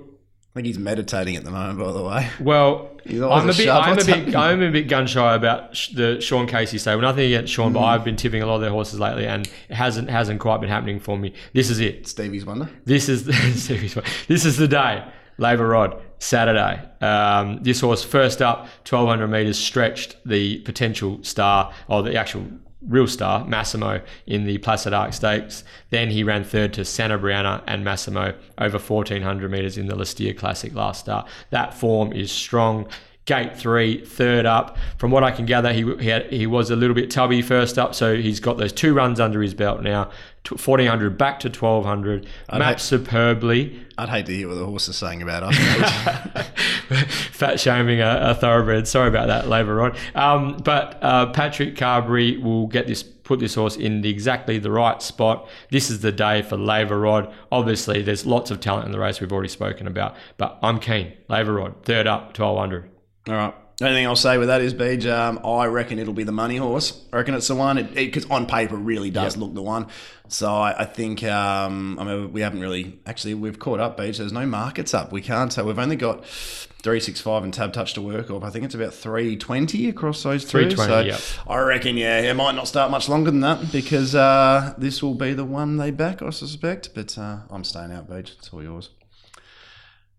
think 0.60 0.74
he's 0.74 0.78
meditating 0.78 1.36
at 1.36 1.44
the 1.44 1.50
moment, 1.50 1.78
by 1.78 1.92
the 1.92 2.02
way. 2.02 2.28
Well, 2.38 2.90
I'm 3.06 3.48
a 3.48 3.52
bit, 3.52 3.68
I'm 3.68 3.98
a 3.98 4.04
bit, 4.04 4.36
I'm 4.36 4.62
a 4.62 4.70
bit 4.70 4.88
gun 4.88 5.06
shy 5.06 5.34
about 5.34 5.72
the 5.94 6.20
Sean 6.20 6.46
Casey 6.46 6.76
stable. 6.76 7.00
Nothing 7.00 7.32
against 7.32 7.52
Sean, 7.52 7.70
mm. 7.70 7.74
but 7.74 7.80
I've 7.80 8.04
been 8.04 8.16
tipping 8.16 8.42
a 8.42 8.46
lot 8.46 8.56
of 8.56 8.60
their 8.60 8.70
horses 8.70 9.00
lately, 9.00 9.26
and 9.26 9.46
it 9.68 9.74
hasn't 9.74 10.10
hasn't 10.10 10.40
quite 10.40 10.60
been 10.60 10.68
happening 10.68 11.00
for 11.00 11.16
me. 11.16 11.32
This 11.54 11.70
is 11.70 11.80
it. 11.80 12.06
Stevie's 12.06 12.44
wonder. 12.44 12.68
This 12.84 13.08
is 13.08 13.24
the, 13.24 13.32
Stevie's 13.54 13.96
This 14.28 14.44
is 14.44 14.58
the 14.58 14.68
day. 14.68 15.04
Labour 15.38 15.68
Rod 15.68 16.02
Saturday. 16.18 16.86
Um, 17.00 17.62
this 17.62 17.80
horse 17.80 18.04
first 18.04 18.42
up, 18.42 18.66
1200 18.86 19.26
meters, 19.26 19.58
stretched 19.58 20.16
the 20.26 20.58
potential 20.60 21.24
star 21.24 21.72
or 21.88 22.02
the 22.02 22.14
actual 22.14 22.44
real 22.86 23.06
star, 23.06 23.44
Massimo, 23.44 24.00
in 24.26 24.44
the 24.44 24.58
Placid 24.58 24.92
Ark 24.92 25.12
Stakes. 25.12 25.64
Then 25.90 26.10
he 26.10 26.22
ran 26.22 26.44
third 26.44 26.72
to 26.74 26.84
Santa 26.84 27.18
Brianna 27.18 27.62
and 27.66 27.84
Massimo 27.84 28.34
over 28.58 28.78
1400 28.78 29.50
metres 29.50 29.76
in 29.76 29.86
the 29.86 29.96
Lee 29.96 30.04
Steere 30.04 30.34
Classic 30.34 30.74
last 30.74 31.00
start. 31.00 31.28
That 31.50 31.74
form 31.74 32.12
is 32.12 32.30
strong. 32.32 32.88
Gate 33.26 33.56
three, 33.56 34.04
third 34.04 34.46
up. 34.46 34.76
From 34.96 35.10
what 35.10 35.22
I 35.22 35.30
can 35.30 35.46
gather, 35.46 35.72
he 35.72 35.84
he, 36.00 36.08
had, 36.08 36.32
he 36.32 36.46
was 36.46 36.70
a 36.70 36.76
little 36.76 36.94
bit 36.94 37.10
tubby 37.10 37.42
first 37.42 37.78
up, 37.78 37.94
so 37.94 38.16
he's 38.16 38.40
got 38.40 38.56
those 38.56 38.72
two 38.72 38.94
runs 38.94 39.20
under 39.20 39.40
his 39.42 39.54
belt 39.54 39.82
now. 39.82 40.10
Fourteen 40.44 40.88
hundred 40.88 41.18
back 41.18 41.40
to 41.40 41.50
twelve 41.50 41.84
hundred. 41.84 42.26
Mapped 42.52 42.80
superbly. 42.80 43.86
I'd 43.98 44.08
hate 44.08 44.26
to 44.26 44.34
hear 44.34 44.48
what 44.48 44.54
the 44.54 44.64
horse 44.64 44.88
is 44.88 44.96
saying 44.96 45.22
about 45.22 45.42
us. 45.42 45.56
Fat 47.32 47.60
shaming 47.60 48.00
a, 48.00 48.18
a, 48.30 48.34
thoroughbred. 48.34 48.88
Sorry 48.88 49.08
about 49.08 49.28
that, 49.28 49.48
Labour 49.48 49.76
Rod. 49.76 49.98
Um, 50.14 50.56
but 50.56 50.98
uh, 51.02 51.26
Patrick 51.32 51.76
Carberry 51.76 52.38
will 52.38 52.66
get 52.66 52.86
this 52.86 53.02
put 53.30 53.38
this 53.38 53.54
horse 53.54 53.76
in 53.76 54.00
the, 54.00 54.08
exactly 54.08 54.58
the 54.58 54.72
right 54.72 55.00
spot. 55.00 55.48
This 55.70 55.88
is 55.88 56.00
the 56.00 56.10
day 56.10 56.42
for 56.42 56.56
Labour 56.56 56.98
Rod. 56.98 57.32
Obviously, 57.52 58.02
there's 58.02 58.26
lots 58.26 58.50
of 58.50 58.58
talent 58.58 58.86
in 58.86 58.92
the 58.92 58.98
race 58.98 59.20
we've 59.20 59.32
already 59.32 59.48
spoken 59.48 59.86
about, 59.86 60.16
but 60.36 60.58
I'm 60.64 60.80
keen. 60.80 61.12
Labour 61.28 61.52
Rod, 61.52 61.84
third 61.84 62.08
up, 62.08 62.36
1200. 62.36 62.90
All 63.28 63.34
right. 63.34 63.54
The 63.80 63.86
only 63.86 64.00
thing 64.00 64.06
I'll 64.06 64.14
say 64.14 64.36
with 64.36 64.48
that 64.48 64.60
is, 64.60 64.74
Beej, 64.74 65.10
um, 65.10 65.40
I 65.42 65.64
reckon 65.64 65.98
it'll 65.98 66.12
be 66.12 66.24
the 66.24 66.32
money 66.32 66.58
horse. 66.58 67.02
I 67.14 67.16
reckon 67.16 67.32
it's 67.32 67.48
the 67.48 67.54
one 67.54 67.82
because 67.94 68.26
on 68.26 68.44
paper 68.44 68.74
it 68.74 68.80
really 68.80 69.08
does 69.08 69.36
yep. 69.36 69.40
look 69.40 69.54
the 69.54 69.62
one. 69.62 69.86
So 70.28 70.52
I, 70.52 70.82
I 70.82 70.84
think 70.84 71.24
um, 71.24 71.98
I 71.98 72.04
mean 72.04 72.30
we 72.30 72.42
haven't 72.42 72.60
really 72.60 73.00
actually 73.06 73.32
we've 73.32 73.58
caught 73.58 73.80
up, 73.80 73.96
Beej. 73.96 74.18
There's 74.18 74.34
no 74.34 74.44
markets 74.44 74.92
up. 74.92 75.12
We 75.12 75.22
can't. 75.22 75.50
So 75.50 75.64
we've 75.64 75.78
only 75.78 75.96
got 75.96 76.26
three 76.26 77.00
six 77.00 77.22
five 77.22 77.42
and 77.42 77.54
tab 77.54 77.72
touch 77.72 77.94
to 77.94 78.02
work 78.02 78.30
off. 78.30 78.44
I 78.44 78.50
think 78.50 78.66
it's 78.66 78.74
about 78.74 78.92
three 78.92 79.34
twenty 79.38 79.88
across 79.88 80.22
those. 80.24 80.44
Three 80.44 80.68
twenty. 80.68 81.12
So 81.12 81.40
I 81.48 81.58
reckon 81.60 81.96
yeah, 81.96 82.20
it 82.20 82.34
might 82.34 82.56
not 82.56 82.68
start 82.68 82.90
much 82.90 83.08
longer 83.08 83.30
than 83.30 83.40
that 83.40 83.72
because 83.72 84.14
uh, 84.14 84.74
this 84.76 85.02
will 85.02 85.14
be 85.14 85.32
the 85.32 85.46
one 85.46 85.78
they 85.78 85.90
back, 85.90 86.20
I 86.20 86.28
suspect. 86.28 86.90
But 86.94 87.16
uh, 87.16 87.38
I'm 87.48 87.64
staying 87.64 87.92
out, 87.92 88.10
Beej. 88.10 88.36
It's 88.36 88.50
all 88.52 88.62
yours. 88.62 88.90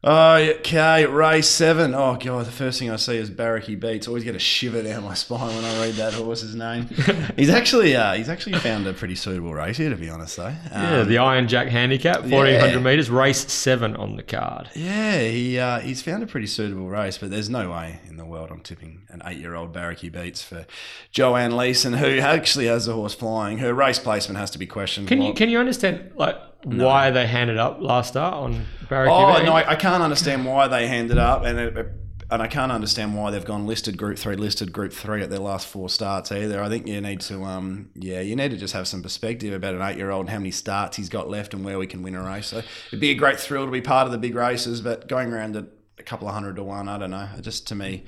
Oh, 0.04 0.34
okay, 0.38 1.06
race 1.06 1.48
seven. 1.48 1.94
Oh, 1.94 2.18
God, 2.20 2.48
the 2.48 2.52
first 2.52 2.80
thing 2.80 2.90
I 2.90 2.96
see 2.96 3.18
is 3.18 3.30
Barracky 3.30 3.80
Beats. 3.80 4.08
Always 4.08 4.24
get 4.24 4.36
a 4.36 4.40
shiver 4.40 4.82
down 4.82 5.04
my 5.04 5.14
spine 5.14 5.56
when 5.56 5.64
I 5.64 5.80
read 5.80 5.94
that 5.96 6.14
horse's 6.14 6.56
name. 6.56 6.88
he's 7.36 7.52
actually 7.52 7.96
uh, 7.96 8.14
he's 8.14 8.28
actually 8.28 8.58
found 8.58 8.88
a 8.88 8.94
pretty 8.94 9.14
suitable 9.14 9.54
race 9.54 9.78
here, 9.78 9.92
to 9.92 9.96
be 9.96 10.10
honest, 10.10 10.38
though. 10.38 10.48
Um, 10.48 10.56
yeah, 10.72 11.04
the 11.04 11.20
Iron 11.20 11.48
Jack 11.48 11.68
Handicap, 11.68 12.22
1400 12.22 12.72
yeah. 12.72 12.80
metres, 12.80 13.12
race 13.12 13.52
seven 13.52 13.96
on 13.96 14.16
the 14.16 14.24
card. 14.24 14.72
Yeah, 14.74 15.22
he 15.22 15.60
uh, 15.60 15.80
he's 15.82 16.02
found 16.02 16.24
a 16.24 16.28
pretty 16.28 16.48
suitable 16.48 16.90
race, 16.90 17.20
but 17.20 17.30
there's 17.30 17.50
no 17.50 17.70
way 17.70 18.00
in 18.10 18.18
the 18.18 18.26
world 18.26 18.50
I'm 18.50 18.62
tipping 18.62 19.04
an 19.10 19.22
eight 19.24 19.38
year 19.38 19.54
old 19.54 19.72
Barracky 19.72 20.12
Beats 20.12 20.42
for 20.42 20.66
Joanne 21.12 21.56
Leeson, 21.56 21.94
who 21.94 22.18
actually 22.18 22.66
has 22.66 22.88
the 22.88 22.94
horse 22.94 23.14
flying. 23.14 23.60
Her 23.60 23.72
race 23.72 24.00
placement 24.00 24.40
has 24.40 24.50
to 24.52 24.58
be 24.58 24.66
questioned. 24.66 25.10
Can, 25.10 25.22
you, 25.22 25.36
can 25.36 25.50
you 25.50 25.60
understand, 25.60 26.12
like, 26.16 26.38
no. 26.66 26.86
why 26.86 27.12
they 27.12 27.28
handed 27.28 27.58
up 27.58 27.82
last 27.82 28.10
start 28.10 28.34
on 28.34 28.66
Barracky. 28.88 29.12
Oh 29.12 29.44
no, 29.44 29.54
I, 29.54 29.72
I, 29.72 29.76
can't 29.76 30.04
understand 30.04 30.46
why 30.46 30.68
they 30.68 30.88
handed 30.88 31.18
up, 31.18 31.44
and 31.44 31.60
it, 31.60 31.88
and 32.30 32.42
I 32.42 32.48
can't 32.48 32.72
understand 32.72 33.16
why 33.16 33.32
they've 33.32 33.46
gone 33.46 33.68
listed 33.68 33.98
Group 33.98 34.18
Three, 34.18 34.36
listed 34.36 34.72
Group 34.72 34.94
Three 34.94 35.22
at 35.22 35.30
their 35.30 35.40
last 35.40 35.68
four 35.68 35.90
starts 35.90 36.32
either. 36.32 36.62
I 36.64 36.70
think 36.70 36.88
you 36.88 37.02
need 37.02 37.22
to, 37.22 37.44
um, 37.44 37.90
yeah, 37.96 38.22
you 38.22 38.36
need 38.36 38.52
to 38.52 38.58
just 38.58 38.74
have 38.74 38.88
some 38.88 39.04
perspective 39.04 39.54
about 39.54 39.76
an 39.76 39.82
eight-year-old 39.82 40.22
and 40.22 40.30
how 40.30 40.38
many 40.38 40.52
starts 40.52 40.98
he's 40.98 41.10
got 41.10 41.30
left 41.30 41.54
and 41.54 41.66
where 41.66 41.78
we 41.78 41.88
can 41.88 42.04
win 42.04 42.16
a 42.16 42.24
race. 42.24 42.48
So 42.48 42.62
it'd 42.88 43.00
be 43.00 43.12
a 43.12 43.16
great 43.16 43.40
thrill 43.40 43.66
to 43.66 43.72
be 43.72 43.82
part 43.82 44.06
of 44.06 44.12
the 44.12 44.18
big 44.18 44.36
races, 44.36 44.82
but 44.82 45.08
going 45.08 45.34
around 45.34 45.56
at 45.56 45.66
a 46.02 46.04
couple 46.04 46.28
of 46.28 46.34
hundred 46.34 46.56
to 46.58 46.64
one. 46.64 46.90
I 46.90 46.98
don't 46.98 47.12
know. 47.12 47.30
It 47.38 47.42
just 47.42 47.68
to 47.68 47.76
me 47.76 48.04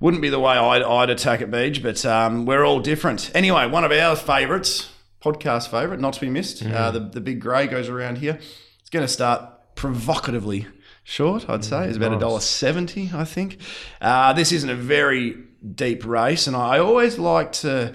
wouldn't 0.00 0.22
be 0.22 0.28
the 0.28 0.40
way 0.40 0.56
I'd, 0.56 0.82
I'd 0.82 1.10
attack 1.10 1.40
at 1.40 1.50
Beach, 1.50 1.82
but 1.82 2.04
um, 2.04 2.44
we're 2.44 2.64
all 2.64 2.80
different. 2.80 3.30
Anyway, 3.34 3.66
one 3.68 3.84
of 3.84 3.92
our 3.92 4.16
favourites, 4.16 4.90
podcast 5.22 5.68
favourite, 5.70 6.00
not 6.00 6.14
to 6.14 6.20
be 6.20 6.30
missed. 6.30 6.62
Mm. 6.62 6.72
Uh, 6.72 6.90
the, 6.90 7.00
the 7.00 7.20
big 7.20 7.40
grey 7.40 7.66
goes 7.66 7.88
around 7.88 8.18
here. 8.18 8.38
It's 8.80 8.90
going 8.90 9.04
to 9.04 9.12
start 9.12 9.74
provocatively 9.74 10.66
short, 11.04 11.48
I'd 11.48 11.64
say. 11.64 11.86
It's 11.86 11.96
about 11.96 12.14
a 12.14 12.18
dollar 12.18 12.40
seventy, 12.40 13.10
I 13.14 13.24
think. 13.24 13.58
Uh, 14.00 14.32
this 14.32 14.52
isn't 14.52 14.70
a 14.70 14.74
very 14.74 15.36
deep 15.74 16.04
race, 16.04 16.46
and 16.46 16.56
I 16.56 16.78
always 16.78 17.18
like 17.18 17.52
to 17.52 17.94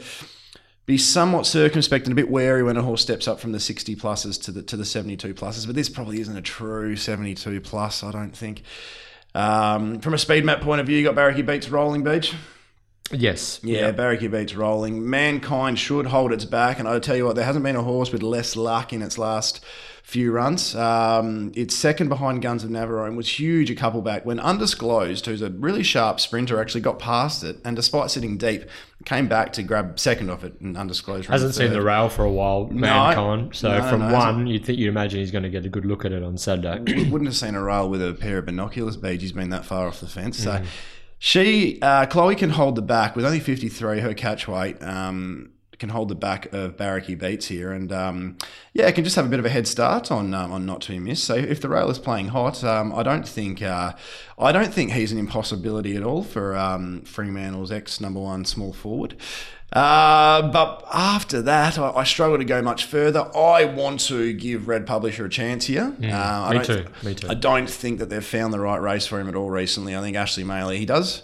be 0.86 0.98
somewhat 0.98 1.46
circumspect 1.46 2.06
and 2.06 2.12
a 2.12 2.16
bit 2.16 2.30
wary 2.30 2.62
when 2.62 2.76
a 2.76 2.82
horse 2.82 3.02
steps 3.02 3.28
up 3.28 3.40
from 3.40 3.54
the 3.54 3.60
60 3.60 3.96
pluses 3.96 4.42
to 4.44 4.52
the 4.52 4.62
to 4.64 4.76
the 4.76 4.86
72 4.86 5.34
pluses. 5.34 5.66
But 5.66 5.76
this 5.76 5.90
probably 5.90 6.20
isn't 6.20 6.36
a 6.36 6.42
true 6.42 6.96
72 6.96 7.62
plus, 7.62 8.04
I 8.04 8.12
don't 8.12 8.36
think. 8.36 8.64
Um, 9.36 10.00
from 10.00 10.14
a 10.14 10.18
speed 10.18 10.46
map 10.46 10.62
point 10.62 10.82
of 10.82 10.88
view, 10.88 10.98
you 10.98 11.04
got 11.04 11.16
Barracky 11.16 11.42
Beats 11.42 11.70
Rolling 11.70 12.04
Beach. 12.04 12.34
Yes. 13.12 13.60
Yeah, 13.64 13.92
yep. 13.96 14.32
Beats 14.32 14.56
rolling. 14.56 15.10
Mankind 15.10 15.78
should 15.78 16.08
hold 16.08 16.32
its 16.32 16.46
back, 16.46 16.80
and 16.80 16.88
I'll 16.88 17.00
tell 17.00 17.16
you 17.16 17.26
what, 17.26 17.36
there 17.36 17.46
hasn't 17.46 17.64
been 17.64 17.76
a 17.76 17.84
horse 17.84 18.12
with 18.12 18.24
less 18.24 18.56
luck 18.56 18.94
in 18.94 19.02
its 19.02 19.18
last 19.18 19.64
few 20.04 20.32
runs. 20.32 20.76
Um, 20.76 21.52
it's 21.56 21.76
second 21.76 22.10
behind 22.10 22.42
Guns 22.42 22.64
of 22.64 22.70
Navarone, 22.70 23.16
was 23.16 23.40
huge 23.40 23.70
a 23.70 23.76
couple 23.76 24.02
back 24.02 24.26
when 24.26 24.40
Undisclosed, 24.40 25.26
who's 25.26 25.42
a 25.42 25.50
really 25.50 25.84
sharp 25.84 26.20
sprinter, 26.20 26.60
actually 26.60 26.82
got 26.82 27.00
past 27.00 27.44
it, 27.44 27.58
and 27.64 27.76
despite 27.76 28.12
sitting 28.12 28.38
deep, 28.38 28.66
came 29.06 29.28
back 29.28 29.54
to 29.54 29.64
grab 29.64 30.00
second 30.00 30.30
off 30.30 30.44
it 30.44 30.60
and 30.62 30.78
Undisclosed. 30.78 31.28
Hasn't 31.28 31.56
seen 31.56 31.72
the 31.72 31.82
rail 31.82 32.10
for 32.10 32.24
a 32.24 32.32
while, 32.32 32.68
Mankind. 32.68 33.48
No, 33.48 33.52
so 33.52 33.78
no, 33.78 33.90
from 33.90 34.02
no, 34.02 34.14
one, 34.14 34.48
you'd 34.48 34.66
think 34.66 34.80
you'd 34.80 34.90
imagine 34.90 35.20
he's 35.20 35.32
going 35.32 35.44
to 35.44 35.50
get 35.50 35.66
a 35.66 35.70
good 35.70 35.86
look 35.86 36.06
at 36.06 36.12
it 36.12 36.24
on 36.24 36.38
Saturday. 36.38 36.80
Wouldn't 37.10 37.28
have 37.28 37.36
seen 37.36 37.56
a 37.56 37.64
rail 37.64 37.90
with 37.90 38.02
a 38.06 38.14
pair 38.14 38.40
of 38.40 38.46
binoculars. 38.46 38.98
Beej, 38.98 39.22
he's 39.22 39.32
been 39.32 39.50
that 39.50 39.66
far 39.66 39.88
off 39.88 40.00
the 40.00 40.08
fence. 40.08 40.38
So. 40.38 40.52
Mm. 40.52 40.66
She, 41.26 41.80
uh, 41.82 42.06
Chloe 42.08 42.36
can 42.36 42.50
hold 42.50 42.76
the 42.76 42.82
back 42.82 43.16
with 43.16 43.24
only 43.24 43.40
53, 43.40 44.02
her 44.02 44.14
catch 44.14 44.46
weight. 44.46 44.84
Um, 44.84 45.54
can 45.80 45.88
hold 45.88 46.10
the 46.10 46.16
back 46.16 46.52
of 46.52 46.76
Barracky 46.76 47.16
Beats 47.16 47.48
here, 47.48 47.72
and 47.72 47.94
um, 47.94 48.38
yeah, 48.74 48.92
can 48.92 49.06
just 49.06 49.16
have 49.16 49.26
a 49.26 49.30
bit 49.30 49.40
of 49.40 49.46
a 49.46 49.50
head 49.50 49.66
start 49.66 50.12
on 50.12 50.34
um, 50.34 50.52
on 50.52 50.66
not 50.66 50.82
to 50.82 50.92
be 50.92 51.00
missed. 51.00 51.24
So 51.24 51.36
if 51.36 51.62
the 51.62 51.70
rail 51.70 51.90
is 51.90 51.98
playing 51.98 52.28
hot, 52.28 52.62
um, 52.66 52.94
I 52.94 53.04
don't 53.04 53.26
think 53.26 53.62
uh, 53.62 53.94
I 54.38 54.52
don't 54.52 54.74
think 54.74 54.92
he's 54.92 55.14
an 55.14 55.18
impossibility 55.18 55.96
at 55.96 56.04
all 56.04 56.24
for 56.24 56.58
um, 56.58 57.04
Fremantle's 57.04 57.72
ex 57.72 58.02
number 58.02 58.20
one 58.20 58.44
small 58.44 58.74
forward. 58.74 59.16
Uh, 59.74 60.52
but 60.52 60.86
after 60.94 61.42
that, 61.42 61.80
I, 61.80 61.90
I, 61.90 62.04
struggle 62.04 62.38
to 62.38 62.46
go 62.46 62.62
much 62.62 62.86
further. 62.86 63.28
I 63.36 63.66
want 63.66 64.02
to 64.02 64.32
give 64.32 64.68
Red 64.68 64.86
Publisher 64.86 65.26
a 65.26 65.30
chance 65.30 65.66
here. 65.66 65.96
Yeah, 66.00 66.46
uh, 66.46 66.54
me 66.54 66.64
too. 66.64 66.86
Me 67.02 67.16
too. 67.16 67.28
I 67.28 67.34
don't 67.34 67.68
think 67.68 67.98
that 67.98 68.08
they've 68.08 68.24
found 68.24 68.54
the 68.54 68.60
right 68.60 68.80
race 68.80 69.08
for 69.08 69.20
him 69.20 69.28
at 69.28 69.36
all 69.36 69.50
recently. 69.50 69.96
I 69.96 70.02
think 70.02 70.16
Ashley 70.16 70.44
Maley, 70.44 70.78
he 70.78 70.86
does. 70.86 71.24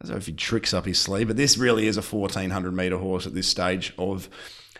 I 0.00 0.04
don't 0.04 0.12
know 0.12 0.18
if 0.18 0.26
he 0.26 0.32
tricks 0.32 0.72
up 0.72 0.86
his 0.86 1.00
sleeve, 1.00 1.26
but 1.26 1.36
this 1.36 1.58
really 1.58 1.88
is 1.88 1.96
a 1.96 2.02
1400 2.02 2.72
metre 2.72 2.98
horse 2.98 3.26
at 3.26 3.34
this 3.34 3.48
stage 3.48 3.92
of 3.98 4.28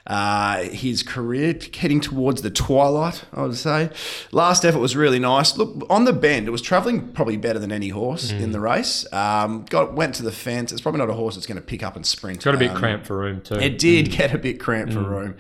uh, 0.09 0.63
his 0.63 1.03
career 1.03 1.59
heading 1.77 2.01
towards 2.01 2.41
the 2.41 2.51
twilight, 2.51 3.25
I 3.33 3.43
would 3.43 3.57
say. 3.57 3.91
Last 4.33 4.65
effort 4.65 4.79
was 4.79 4.97
really 4.97 5.19
nice. 5.19 5.57
Look, 5.59 5.87
on 5.91 6.05
the 6.05 6.15
bend, 6.15 6.49
it 6.49 6.51
was 6.51 6.63
travelling 6.63 7.09
probably 7.09 7.37
better 7.37 7.59
than 7.59 7.71
any 7.71 7.91
horse 7.91 8.33
mm. 8.33 8.41
in 8.41 8.53
the 8.53 8.61
race. 8.61 9.07
Um, 9.13 9.67
got 9.69 9.93
Went 9.93 10.15
to 10.17 10.23
the 10.23 10.33
fence. 10.33 10.73
It's 10.73 10.81
probably 10.81 11.01
not 11.01 11.11
a 11.11 11.15
horse 11.15 11.35
that's 11.35 11.47
going 11.47 11.61
to 11.61 11.63
pick 11.63 11.83
up 11.83 11.95
and 11.95 12.07
sprint. 12.07 12.43
got 12.43 12.55
a 12.55 12.59
bit 12.59 12.71
um, 12.71 12.77
cramped 12.77 13.07
for 13.07 13.19
room, 13.19 13.43
too. 13.43 13.57
It 13.57 13.79
did 13.79 14.07
mm. 14.07 14.17
get 14.17 14.35
a 14.35 14.39
bit 14.39 14.59
cramped 14.59 14.93
mm. 14.93 14.97
for 14.97 15.03
room. 15.03 15.37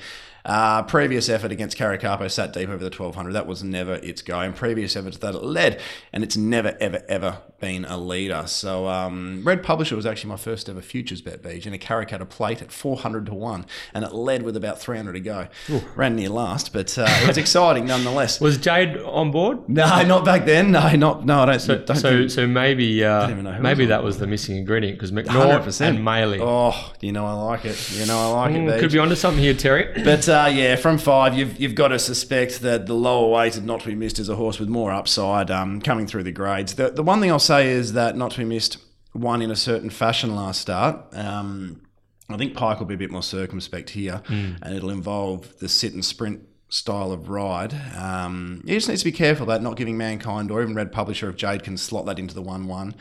Uh, 0.48 0.82
previous 0.82 1.28
effort 1.28 1.52
against 1.52 1.76
Caricapo 1.76 2.26
sat 2.28 2.52
deep 2.52 2.68
over 2.68 2.78
the 2.78 2.84
1200. 2.84 3.32
That 3.32 3.46
was 3.46 3.62
never 3.62 3.94
its 3.96 4.22
go. 4.22 4.40
And 4.40 4.56
previous 4.56 4.96
efforts 4.96 5.18
that 5.18 5.34
it 5.34 5.42
led, 5.42 5.80
and 6.12 6.24
it's 6.24 6.36
never, 6.36 6.76
ever, 6.80 7.02
ever 7.08 7.42
been 7.60 7.84
a 7.84 7.98
leader. 7.98 8.44
So 8.46 8.88
um, 8.88 9.42
Red 9.44 9.62
Publisher 9.62 9.96
was 9.96 10.06
actually 10.06 10.30
my 10.30 10.36
first 10.36 10.68
ever 10.68 10.80
futures 10.80 11.20
bet 11.20 11.42
beach 11.42 11.66
in 11.66 11.74
a 11.74 11.78
Karrakatta 11.78 12.28
plate 12.28 12.62
at 12.62 12.72
400 12.72 13.26
to 13.26 13.34
1, 13.34 13.66
and 13.92 14.04
it 14.04 14.12
led 14.12 14.42
with 14.42 14.56
about 14.56 14.80
300 14.80 15.12
to 15.12 15.20
go. 15.20 15.48
Ooh. 15.70 15.82
Ran 15.94 16.16
near 16.16 16.30
last, 16.30 16.72
but 16.72 16.96
uh, 16.98 17.06
it 17.06 17.28
was 17.28 17.36
exciting 17.36 17.86
nonetheless. 17.86 18.40
Was 18.48 18.56
Jade 18.56 18.96
on 18.98 19.30
board? 19.30 19.68
No, 19.68 20.02
not 20.04 20.24
back 20.24 20.46
then. 20.46 20.70
No, 20.70 20.88
not 20.94 21.26
no. 21.26 21.40
I 21.40 21.46
don't. 21.46 21.60
So, 21.60 21.78
don't 21.78 21.96
so, 21.96 22.18
think, 22.18 22.30
so 22.30 22.46
maybe 22.46 23.04
uh, 23.04 23.28
maybe 23.60 23.86
that 23.86 24.02
was 24.02 24.18
the 24.18 24.26
missing 24.26 24.56
ingredient 24.56 24.96
because 24.96 25.12
McNaught 25.12 25.80
and 25.80 25.98
Maley. 25.98 26.38
Oh, 26.40 26.92
you 27.00 27.12
know 27.12 27.26
I 27.26 27.32
like 27.32 27.64
it. 27.64 27.90
You 27.92 28.06
know 28.06 28.18
I 28.18 28.26
like 28.26 28.54
mm, 28.54 28.70
it. 28.70 28.80
Could 28.80 28.92
be 28.92 28.98
onto 28.98 29.16
something 29.16 29.42
here, 29.42 29.54
Terry. 29.54 30.02
But 30.02 30.28
uh, 30.28 30.37
yeah, 30.46 30.76
from 30.76 30.98
five, 30.98 31.36
you've 31.36 31.60
you've 31.60 31.74
got 31.74 31.88
to 31.88 31.98
suspect 31.98 32.60
that 32.60 32.86
the 32.86 32.94
lower 32.94 33.28
weighted 33.30 33.64
not 33.64 33.80
to 33.80 33.86
be 33.86 33.94
missed 33.94 34.18
is 34.18 34.28
a 34.28 34.36
horse 34.36 34.58
with 34.58 34.68
more 34.68 34.90
upside 34.90 35.50
um, 35.50 35.80
coming 35.80 36.06
through 36.06 36.22
the 36.22 36.32
grades. 36.32 36.74
The 36.74 36.90
the 36.90 37.02
one 37.02 37.20
thing 37.20 37.30
I'll 37.30 37.38
say 37.38 37.68
is 37.68 37.92
that 37.94 38.16
not 38.16 38.30
to 38.32 38.38
be 38.38 38.44
missed 38.44 38.78
won 39.14 39.42
in 39.42 39.50
a 39.50 39.56
certain 39.56 39.90
fashion 39.90 40.34
last 40.34 40.60
start. 40.60 41.14
Um, 41.14 41.82
I 42.30 42.36
think 42.36 42.54
Pike 42.54 42.78
will 42.78 42.86
be 42.86 42.94
a 42.94 42.98
bit 42.98 43.10
more 43.10 43.22
circumspect 43.22 43.90
here, 43.90 44.22
mm. 44.26 44.58
and 44.62 44.74
it'll 44.74 44.90
involve 44.90 45.58
the 45.58 45.68
sit 45.68 45.94
and 45.94 46.04
sprint 46.04 46.42
style 46.70 47.12
of 47.12 47.28
ride. 47.30 47.74
Um, 47.96 48.62
he 48.66 48.74
just 48.74 48.88
needs 48.88 49.00
to 49.00 49.06
be 49.06 49.12
careful 49.12 49.44
about 49.44 49.62
not 49.62 49.76
giving 49.76 49.96
Mankind 49.96 50.50
or 50.50 50.60
even 50.62 50.74
Red 50.74 50.92
Publisher 50.92 51.30
if 51.30 51.36
Jade 51.36 51.62
can 51.62 51.78
slot 51.78 52.04
that 52.06 52.18
into 52.18 52.34
the 52.34 52.42
1 52.42 52.66
1. 52.66 52.94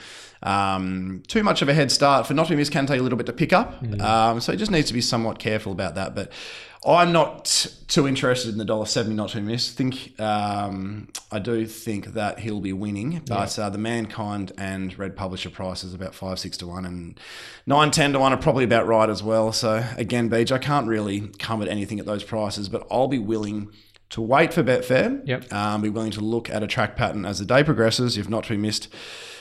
Um, 0.44 1.24
too 1.28 1.44
much 1.44 1.62
of 1.62 1.68
a 1.68 1.74
head 1.74 1.92
start 1.92 2.26
for 2.26 2.34
not 2.34 2.46
to 2.46 2.52
be 2.52 2.56
missed 2.56 2.72
can 2.72 2.86
take 2.86 3.00
a 3.00 3.04
little 3.04 3.18
bit 3.18 3.26
to 3.26 3.34
pick 3.34 3.52
up. 3.52 3.82
Mm. 3.82 4.02
Um, 4.02 4.40
so 4.40 4.54
he 4.54 4.58
just 4.58 4.72
needs 4.72 4.88
to 4.88 4.94
be 4.94 5.02
somewhat 5.02 5.40
careful 5.40 5.74
about 5.74 5.96
that. 5.96 6.16
But 6.16 6.32
I'm 6.88 7.12
not 7.12 7.68
too 7.90 8.08
interested 8.08 8.50
in 8.50 8.58
the 8.58 8.66
dollar 8.66 8.86
seventy 8.86 9.16
not 9.16 9.30
to 9.32 9.42
miss. 9.42 9.72
Think 9.72 10.18
um, 10.20 11.10
I 11.32 11.40
do 11.40 11.66
think 11.66 12.14
that 12.14 12.40
he'll 12.40 12.62
be 12.62 12.72
winning, 12.72 13.22
but 13.28 13.58
yeah. 13.58 13.66
uh, 13.66 13.70
the 13.70 13.78
Mankind 13.78 14.54
and 14.58 14.98
Red 14.98 15.18
Publisher 15.18 15.50
price 15.50 15.84
is 15.84 15.94
about 15.94 16.16
five 16.16 16.40
six 16.40 16.56
to 16.58 16.68
one, 16.68 16.86
and 16.86 17.20
nine 17.66 17.92
ten 17.92 18.14
to 18.14 18.20
one 18.20 18.32
are 18.32 18.38
probably 18.38 18.64
about 18.64 18.88
right 18.88 19.10
as 19.10 19.22
well. 19.22 19.52
So 19.52 19.84
again, 19.98 20.30
Beach, 20.30 20.52
I 20.52 20.60
can't 20.60 20.88
really 20.88 21.28
come 21.40 21.62
at 21.62 21.68
anything 21.68 22.00
at 22.00 22.06
those 22.06 22.24
prices, 22.24 22.70
but 22.70 22.88
I'll 22.90 23.10
be 23.10 23.20
willing 23.20 23.70
to 24.12 24.22
wait 24.22 24.54
for 24.54 24.64
Betfair. 24.64 25.22
Yep. 25.28 25.52
Um, 25.52 25.82
be 25.82 25.90
willing 25.90 26.12
to 26.12 26.22
look 26.22 26.50
at 26.50 26.64
a 26.64 26.68
track 26.68 26.96
pattern 26.96 27.26
as 27.26 27.40
the 27.40 27.46
day 27.46 27.64
progresses, 27.64 28.18
if 28.18 28.30
not 28.30 28.46
to 28.46 28.52
be 28.52 28.58
missed. 28.58 28.88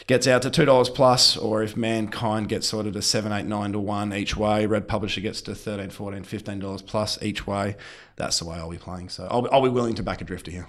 Gets 0.07 0.29
out 0.29 0.43
to 0.43 0.51
two 0.51 0.65
dollars 0.65 0.89
plus, 0.89 1.37
or 1.37 1.65
if 1.65 1.77
mankind 1.77 2.49
gets 2.49 2.69
sorted 2.69 2.93
to 2.93 3.03
seven, 3.03 3.33
eight, 3.33 3.45
nine 3.45 3.73
to 3.73 3.81
one 3.81 4.15
each 4.15 4.37
way, 4.37 4.65
Red 4.65 4.87
Publisher 4.87 5.21
gets 5.21 5.41
to 5.43 5.55
13 5.55 5.91
14 5.91 6.23
15 6.23 6.59
dollars 6.61 6.83
plus 6.83 7.21
each 7.23 7.47
way. 7.47 7.77
That's 8.15 8.39
the 8.39 8.45
way 8.45 8.57
I'll 8.57 8.71
be 8.71 8.79
playing. 8.79 9.09
So 9.09 9.27
I'll, 9.29 9.49
I'll 9.51 9.63
be 9.63 9.69
willing 9.69 9.95
to 9.97 10.05
back 10.05 10.21
a 10.21 10.25
drifter 10.25 10.53
here. 10.53 10.69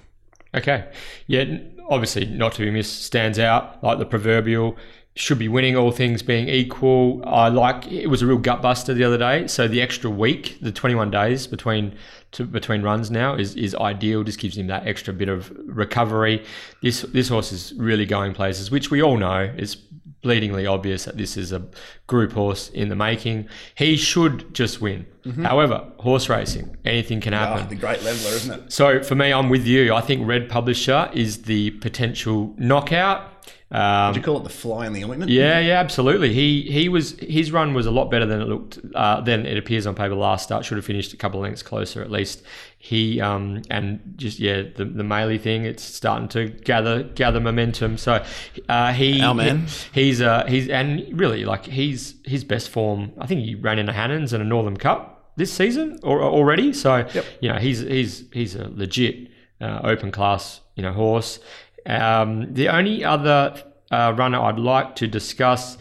Okay. 0.55 0.89
Yeah, 1.27 1.59
obviously 1.87 2.25
not 2.25 2.53
to 2.53 2.61
be 2.61 2.71
missed 2.71 3.03
stands 3.03 3.37
out 3.37 3.83
like 3.83 3.99
the 3.99 4.05
proverbial 4.05 4.75
should 5.17 5.39
be 5.39 5.47
winning 5.47 5.75
all 5.75 5.91
things 5.91 6.21
being 6.21 6.47
equal. 6.47 7.23
I 7.25 7.49
like 7.49 7.91
it 7.91 8.07
was 8.07 8.21
a 8.21 8.27
real 8.27 8.37
gut 8.37 8.61
buster 8.61 8.93
the 8.93 9.03
other 9.03 9.17
day. 9.17 9.47
So 9.47 9.67
the 9.67 9.81
extra 9.81 10.09
week, 10.09 10.57
the 10.61 10.71
21 10.71 11.09
days 11.11 11.47
between 11.47 11.95
to, 12.33 12.45
between 12.45 12.83
runs 12.83 13.09
now 13.09 13.35
is 13.35 13.55
is 13.55 13.73
ideal. 13.75 14.23
Just 14.23 14.39
gives 14.39 14.57
him 14.57 14.67
that 14.67 14.85
extra 14.85 15.13
bit 15.13 15.29
of 15.29 15.51
recovery. 15.65 16.45
This 16.81 17.01
this 17.01 17.29
horse 17.29 17.51
is 17.51 17.73
really 17.77 18.05
going 18.05 18.33
places, 18.33 18.69
which 18.69 18.91
we 18.91 19.01
all 19.01 19.17
know 19.17 19.53
is 19.57 19.77
bleedingly 20.23 20.69
obvious 20.69 21.05
that 21.05 21.15
this 21.15 21.37
is 21.37 21.51
a 21.51 21.63
group 22.07 22.33
horse 22.33 22.69
in 22.69 22.89
the 22.89 22.95
making. 22.95 23.47
He 23.75 23.95
should 23.95 24.53
just 24.53 24.81
win. 24.81 25.05
However, 25.43 25.85
horse 25.99 26.29
racing, 26.29 26.77
anything 26.85 27.19
can 27.19 27.33
happen. 27.33 27.63
Ah, 27.65 27.67
the 27.67 27.75
great 27.75 28.01
leveler, 28.01 28.31
isn't 28.31 28.63
it? 28.63 28.71
So 28.71 29.03
for 29.03 29.13
me, 29.15 29.33
I'm 29.33 29.49
with 29.49 29.65
you. 29.65 29.93
I 29.93 29.99
think 29.99 30.25
Red 30.25 30.47
Publisher 30.47 31.09
is 31.13 31.43
the 31.43 31.71
potential 31.71 32.53
knockout. 32.57 33.36
Um, 33.69 34.13
Do 34.13 34.19
you 34.19 34.23
call 34.23 34.37
it 34.37 34.43
the 34.43 34.49
fly 34.49 34.87
in 34.87 34.93
the 34.93 35.03
ointment? 35.03 35.29
yeah, 35.29 35.59
yeah, 35.59 35.77
absolutely. 35.79 36.33
He 36.33 36.61
he 36.71 36.87
was 36.87 37.19
his 37.19 37.51
run 37.51 37.73
was 37.73 37.85
a 37.85 37.91
lot 37.91 38.09
better 38.09 38.25
than 38.25 38.39
it 38.41 38.47
looked 38.47 38.79
uh, 38.95 39.19
than 39.19 39.45
it 39.45 39.57
appears 39.57 39.85
on 39.85 39.93
paper. 39.93 40.15
Last 40.15 40.43
start 40.43 40.63
should 40.63 40.77
have 40.77 40.85
finished 40.85 41.11
a 41.11 41.17
couple 41.17 41.41
of 41.41 41.43
lengths 41.43 41.63
closer 41.63 42.01
at 42.01 42.09
least. 42.09 42.43
He 42.79 43.19
um 43.19 43.63
and 43.69 43.99
just 44.15 44.39
yeah 44.39 44.61
the 44.73 44.85
the 44.85 45.03
Maley 45.03 45.37
thing 45.41 45.65
it's 45.65 45.83
starting 45.83 46.29
to 46.29 46.47
gather 46.47 47.03
gather 47.03 47.41
momentum. 47.41 47.97
So 47.97 48.23
uh, 48.69 48.93
he 48.93 49.21
Our 49.21 49.33
man. 49.35 49.67
he- 49.93 50.03
he's 50.05 50.21
uh 50.21 50.45
he's 50.47 50.69
and 50.69 51.03
really 51.19 51.43
like 51.43 51.65
he's 51.65 52.15
his 52.23 52.45
best 52.45 52.69
form. 52.69 53.11
I 53.19 53.25
think 53.27 53.41
he 53.41 53.55
ran 53.55 53.79
in 53.79 53.89
a 53.89 53.93
Hannons 53.93 54.31
and 54.31 54.41
a 54.41 54.45
Northam 54.45 54.77
Cup 54.77 55.31
this 55.35 55.51
season 55.51 55.99
or 56.03 56.21
already. 56.23 56.71
So 56.71 57.05
you 57.41 57.49
know 57.51 57.57
he's 57.59 57.79
he's 57.81 58.23
he's 58.31 58.55
a 58.55 58.69
legit 58.69 59.27
uh, 59.59 59.81
open 59.83 60.09
class 60.11 60.61
you 60.75 60.83
know 60.83 60.93
horse. 60.93 61.39
Um, 61.87 62.53
the 62.53 62.69
only 62.69 63.03
other 63.03 63.63
uh, 63.91 64.13
runner 64.15 64.39
I'd 64.39 64.59
like 64.59 64.95
to 64.97 65.07
discuss, 65.07 65.77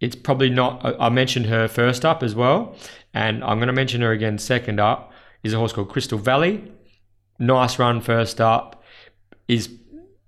it's 0.00 0.16
probably 0.16 0.50
not. 0.50 0.96
I 0.98 1.08
mentioned 1.10 1.46
her 1.46 1.68
first 1.68 2.04
up 2.04 2.22
as 2.22 2.34
well, 2.34 2.74
and 3.14 3.44
I'm 3.44 3.58
going 3.58 3.68
to 3.68 3.72
mention 3.72 4.00
her 4.00 4.12
again 4.12 4.38
second 4.38 4.80
up. 4.80 5.12
Is 5.42 5.52
a 5.54 5.58
horse 5.58 5.72
called 5.72 5.88
Crystal 5.88 6.18
Valley. 6.18 6.70
Nice 7.38 7.78
run 7.78 8.00
first 8.00 8.40
up. 8.40 8.82
Is 9.48 9.70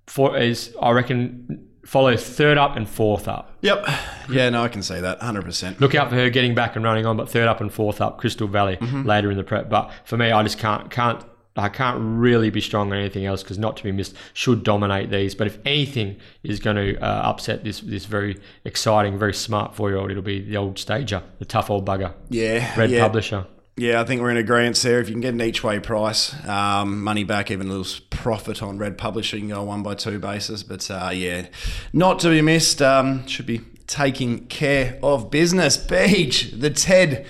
for 0.07 0.37
is 0.37 0.75
I 0.81 0.91
reckon 0.91 1.67
follow 1.85 2.15
third 2.15 2.57
up 2.57 2.75
and 2.75 2.87
fourth 2.87 3.27
up. 3.27 3.57
Yep. 3.61 3.85
Yeah, 4.29 4.49
no, 4.49 4.63
I 4.63 4.69
can 4.69 4.81
say 4.81 5.01
that 5.01 5.19
100%. 5.19 5.79
Look 5.81 5.95
out 5.95 6.09
for 6.09 6.15
her 6.15 6.29
getting 6.29 6.55
back 6.55 6.75
and 6.75 6.83
running 6.85 7.05
on, 7.05 7.17
but 7.17 7.29
third 7.29 7.47
up 7.47 7.59
and 7.61 7.71
fourth 7.71 7.99
up, 7.99 8.17
Crystal 8.17 8.47
Valley 8.47 8.77
later 8.81 9.29
in 9.31 9.37
the 9.37 9.43
prep. 9.43 9.69
But 9.69 9.91
for 10.05 10.17
me, 10.17 10.31
I 10.31 10.41
just 10.43 10.57
can't 10.57 10.89
can't 10.89 11.23
I 11.55 11.69
can't 11.69 11.99
really 12.01 12.49
be 12.49 12.61
strong 12.61 12.91
on 12.91 12.97
anything 12.97 13.25
else 13.25 13.43
because 13.43 13.59
not 13.59 13.77
to 13.77 13.83
be 13.83 13.91
missed 13.91 14.15
should 14.33 14.63
dominate 14.63 15.11
these. 15.11 15.35
But 15.35 15.47
if 15.47 15.59
anything 15.65 16.17
is 16.43 16.59
going 16.59 16.77
to 16.77 16.97
uh, 16.99 17.29
upset 17.29 17.63
this 17.63 17.79
this 17.81 18.05
very 18.05 18.39
exciting, 18.65 19.19
very 19.19 19.33
smart 19.33 19.75
four 19.75 19.89
year 19.89 19.99
old, 19.99 20.09
it'll 20.09 20.23
be 20.23 20.41
the 20.41 20.57
old 20.57 20.79
stager, 20.79 21.21
the 21.39 21.45
tough 21.45 21.69
old 21.69 21.85
bugger, 21.85 22.13
Yeah. 22.29 22.77
Red 22.79 22.89
yeah. 22.89 23.01
Publisher. 23.01 23.45
Yeah, 23.75 24.01
I 24.01 24.03
think 24.03 24.21
we're 24.21 24.29
in 24.29 24.37
agreement 24.37 24.77
there. 24.77 24.99
If 24.99 25.09
you 25.09 25.15
can 25.15 25.21
get 25.21 25.33
an 25.33 25.41
each 25.41 25.63
way 25.63 25.79
price, 25.79 26.33
um, 26.47 27.03
money 27.03 27.23
back, 27.23 27.49
even 27.49 27.67
a 27.67 27.73
little 27.73 28.03
profit 28.11 28.61
on 28.61 28.77
Red 28.77 28.99
Publisher, 28.99 29.37
you 29.37 29.41
can 29.41 29.49
go 29.49 29.61
a 29.61 29.63
one 29.63 29.81
by 29.81 29.95
two 29.95 30.19
basis. 30.19 30.61
But 30.61 30.89
uh, 30.91 31.09
yeah, 31.11 31.47
not 31.91 32.19
to 32.19 32.29
be 32.29 32.41
missed. 32.41 32.83
Um, 32.83 33.25
should 33.25 33.47
be 33.47 33.61
taking 33.87 34.45
care 34.45 34.99
of 35.01 35.31
business. 35.31 35.77
Beach, 35.77 36.51
the 36.51 36.69
TED. 36.69 37.25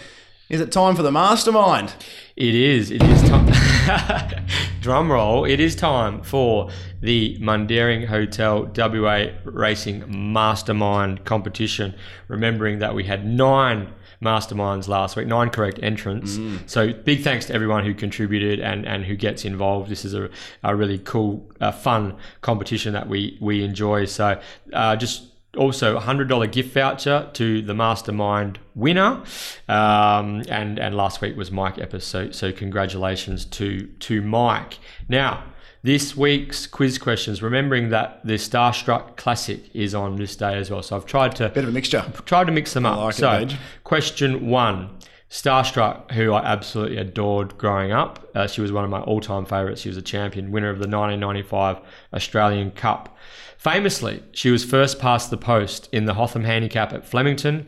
Is 0.49 0.59
it 0.59 0.71
time 0.71 0.95
for 0.95 1.01
the 1.01 1.11
mastermind? 1.11 1.95
It 2.36 2.53
is. 2.53 2.91
It 2.91 3.01
is 3.01 3.21
time. 3.30 3.47
Drum 4.81 5.11
roll. 5.11 5.45
It 5.45 5.59
is 5.59 5.75
time 5.75 6.21
for 6.21 6.69
the 7.01 7.38
Mundaring 7.39 8.05
Hotel 8.05 8.71
WA 8.75 9.27
Racing 9.43 10.31
Mastermind 10.34 11.25
competition. 11.25 11.95
Remembering 12.27 12.79
that 12.79 12.95
we 12.95 13.03
had 13.03 13.25
nine 13.25 13.93
masterminds 14.21 14.88
last 14.88 15.15
week, 15.15 15.27
nine 15.27 15.49
correct 15.49 15.79
entrants. 15.84 16.38
So 16.65 16.93
big 16.93 17.23
thanks 17.23 17.45
to 17.47 17.53
everyone 17.53 17.84
who 17.84 17.93
contributed 17.93 18.59
and, 18.59 18.86
and 18.88 19.03
who 19.05 19.15
gets 19.15 19.43
involved. 19.43 19.89
This 19.89 20.05
is 20.05 20.13
a, 20.13 20.29
a 20.63 20.75
really 20.75 20.99
cool, 20.99 21.49
uh, 21.59 21.71
fun 21.71 22.15
competition 22.41 22.93
that 22.93 23.07
we 23.07 23.38
we 23.41 23.63
enjoy. 23.63 24.05
So 24.05 24.39
uh, 24.71 24.95
just 24.95 25.23
also 25.57 25.95
a 25.95 25.99
hundred 25.99 26.27
dollar 26.27 26.47
gift 26.47 26.73
voucher 26.73 27.29
to 27.33 27.61
the 27.61 27.73
mastermind 27.73 28.59
winner 28.75 29.21
um, 29.69 30.41
and 30.49 30.79
and 30.79 30.95
last 30.95 31.21
week 31.21 31.35
was 31.37 31.51
mike 31.51 31.77
episode 31.77 32.33
so 32.33 32.51
congratulations 32.51 33.45
to 33.45 33.87
to 33.99 34.21
mike 34.21 34.79
now 35.07 35.43
this 35.83 36.15
week's 36.17 36.65
quiz 36.65 36.97
questions 36.97 37.41
remembering 37.43 37.89
that 37.89 38.25
the 38.25 38.33
starstruck 38.33 39.15
classic 39.15 39.63
is 39.75 39.93
on 39.93 40.15
this 40.15 40.35
day 40.35 40.55
as 40.57 40.71
well 40.71 40.81
so 40.81 40.95
i've 40.95 41.05
tried 41.05 41.35
to 41.35 41.47
Bit 41.49 41.63
of 41.65 41.69
a 41.69 41.73
mixture. 41.73 42.03
tried 42.25 42.45
to 42.45 42.51
mix 42.51 42.73
them 42.73 42.85
up 42.85 42.97
like 42.97 43.13
so 43.13 43.29
Paige. 43.39 43.57
question 43.83 44.47
one 44.47 44.89
Starstruck, 45.29 46.11
who 46.11 46.31
I 46.31 46.43
absolutely 46.45 46.97
adored 46.97 47.57
growing 47.57 47.91
up. 47.91 48.29
Uh, 48.35 48.45
she 48.45 48.61
was 48.61 48.71
one 48.71 48.83
of 48.83 48.91
my 48.91 49.01
all 49.01 49.19
time 49.19 49.45
favourites. 49.45 49.81
She 49.81 49.89
was 49.89 49.97
a 49.97 50.01
champion, 50.03 50.51
winner 50.51 50.69
of 50.69 50.77
the 50.77 50.87
1995 50.87 51.79
Australian 52.13 52.69
Cup. 52.69 53.17
Famously, 53.64 54.22
she 54.34 54.51
was 54.51 54.66
first 54.66 54.99
past 54.99 55.30
the 55.30 55.38
post 55.38 55.88
in 55.93 56.03
the 56.03 56.16
Hotham 56.16 56.43
Handicap 56.43 56.91
at 56.91 57.07
Flemington 57.07 57.66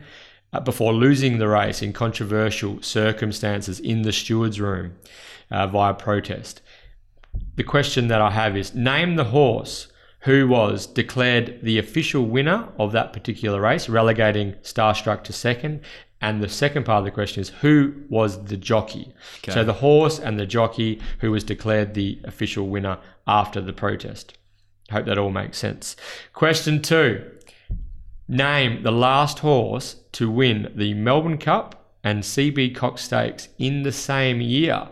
uh, 0.52 0.60
before 0.60 0.92
losing 0.92 1.38
the 1.38 1.48
race 1.48 1.82
in 1.82 1.94
controversial 1.94 2.82
circumstances 2.82 3.80
in 3.80 4.02
the 4.02 4.12
steward's 4.12 4.60
room 4.60 4.98
uh, 5.50 5.68
via 5.68 5.94
protest. 5.94 6.62
The 7.56 7.64
question 7.64 8.10
that 8.10 8.20
I 8.20 8.32
have 8.32 8.58
is 8.58 8.76
name 8.76 9.16
the 9.16 9.24
horse 9.24 9.88
who 10.24 10.50
was 10.50 10.86
declared 10.86 11.60
the 11.62 11.80
official 11.80 12.26
winner 12.26 12.68
of 12.78 12.92
that 12.92 13.14
particular 13.14 13.62
race, 13.62 13.88
relegating 13.88 14.52
Starstruck 14.64 15.24
to 15.24 15.32
second. 15.32 15.80
And 16.20 16.44
the 16.44 16.50
second 16.50 16.84
part 16.84 17.00
of 17.00 17.06
the 17.06 17.12
question 17.12 17.40
is 17.40 17.50
who 17.62 17.94
was 18.10 18.44
the 18.44 18.58
jockey? 18.58 19.14
So 19.54 19.64
the 19.64 19.72
horse 19.72 20.20
and 20.20 20.38
the 20.38 20.46
jockey 20.46 21.00
who 21.20 21.32
was 21.32 21.46
declared 21.46 21.94
the 21.94 22.20
official 22.26 22.68
winner 22.68 22.98
after 23.26 23.62
the 23.62 23.72
protest. 23.72 24.38
Hope 24.92 25.06
that 25.06 25.18
all 25.18 25.32
makes 25.32 25.58
sense. 25.58 25.96
Question 26.34 26.82
two 26.82 27.32
Name 28.28 28.84
the 28.84 28.92
last 28.92 29.40
horse 29.40 29.98
to 30.14 30.30
win 30.30 30.72
the 30.76 30.94
Melbourne 30.96 31.38
Cup 31.38 31.92
and 32.04 32.24
CB 32.24 32.76
Cox 32.76 33.04
Stakes 33.04 33.50
in 33.58 33.84
the 33.84 33.92
same 33.92 34.42
year. 34.42 34.90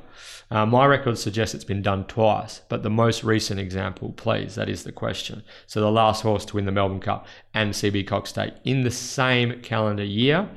Uh, 0.51 0.67
my 0.67 0.85
record 0.85 1.17
suggests 1.17 1.55
it's 1.55 1.63
been 1.63 1.81
done 1.81 2.05
twice, 2.05 2.61
but 2.69 2.83
the 2.83 2.89
most 2.89 3.23
recent 3.23 3.59
example, 3.59 4.13
please, 4.15 4.53
that 4.53 4.69
is 4.69 4.83
the 4.83 4.91
question. 4.91 5.41
So 5.65 5.81
the 5.81 5.89
last 5.89 6.21
horse 6.21 6.45
to 6.45 6.55
win 6.57 6.65
the 6.65 6.71
Melbourne 6.71 6.99
Cup 6.99 7.25
and 7.55 7.73
CB 7.73 8.05
Cox 8.05 8.29
Stake 8.29 8.53
in 8.63 8.83
the 8.83 8.91
same 8.91 9.61
calendar 9.61 10.03
year. 10.03 10.47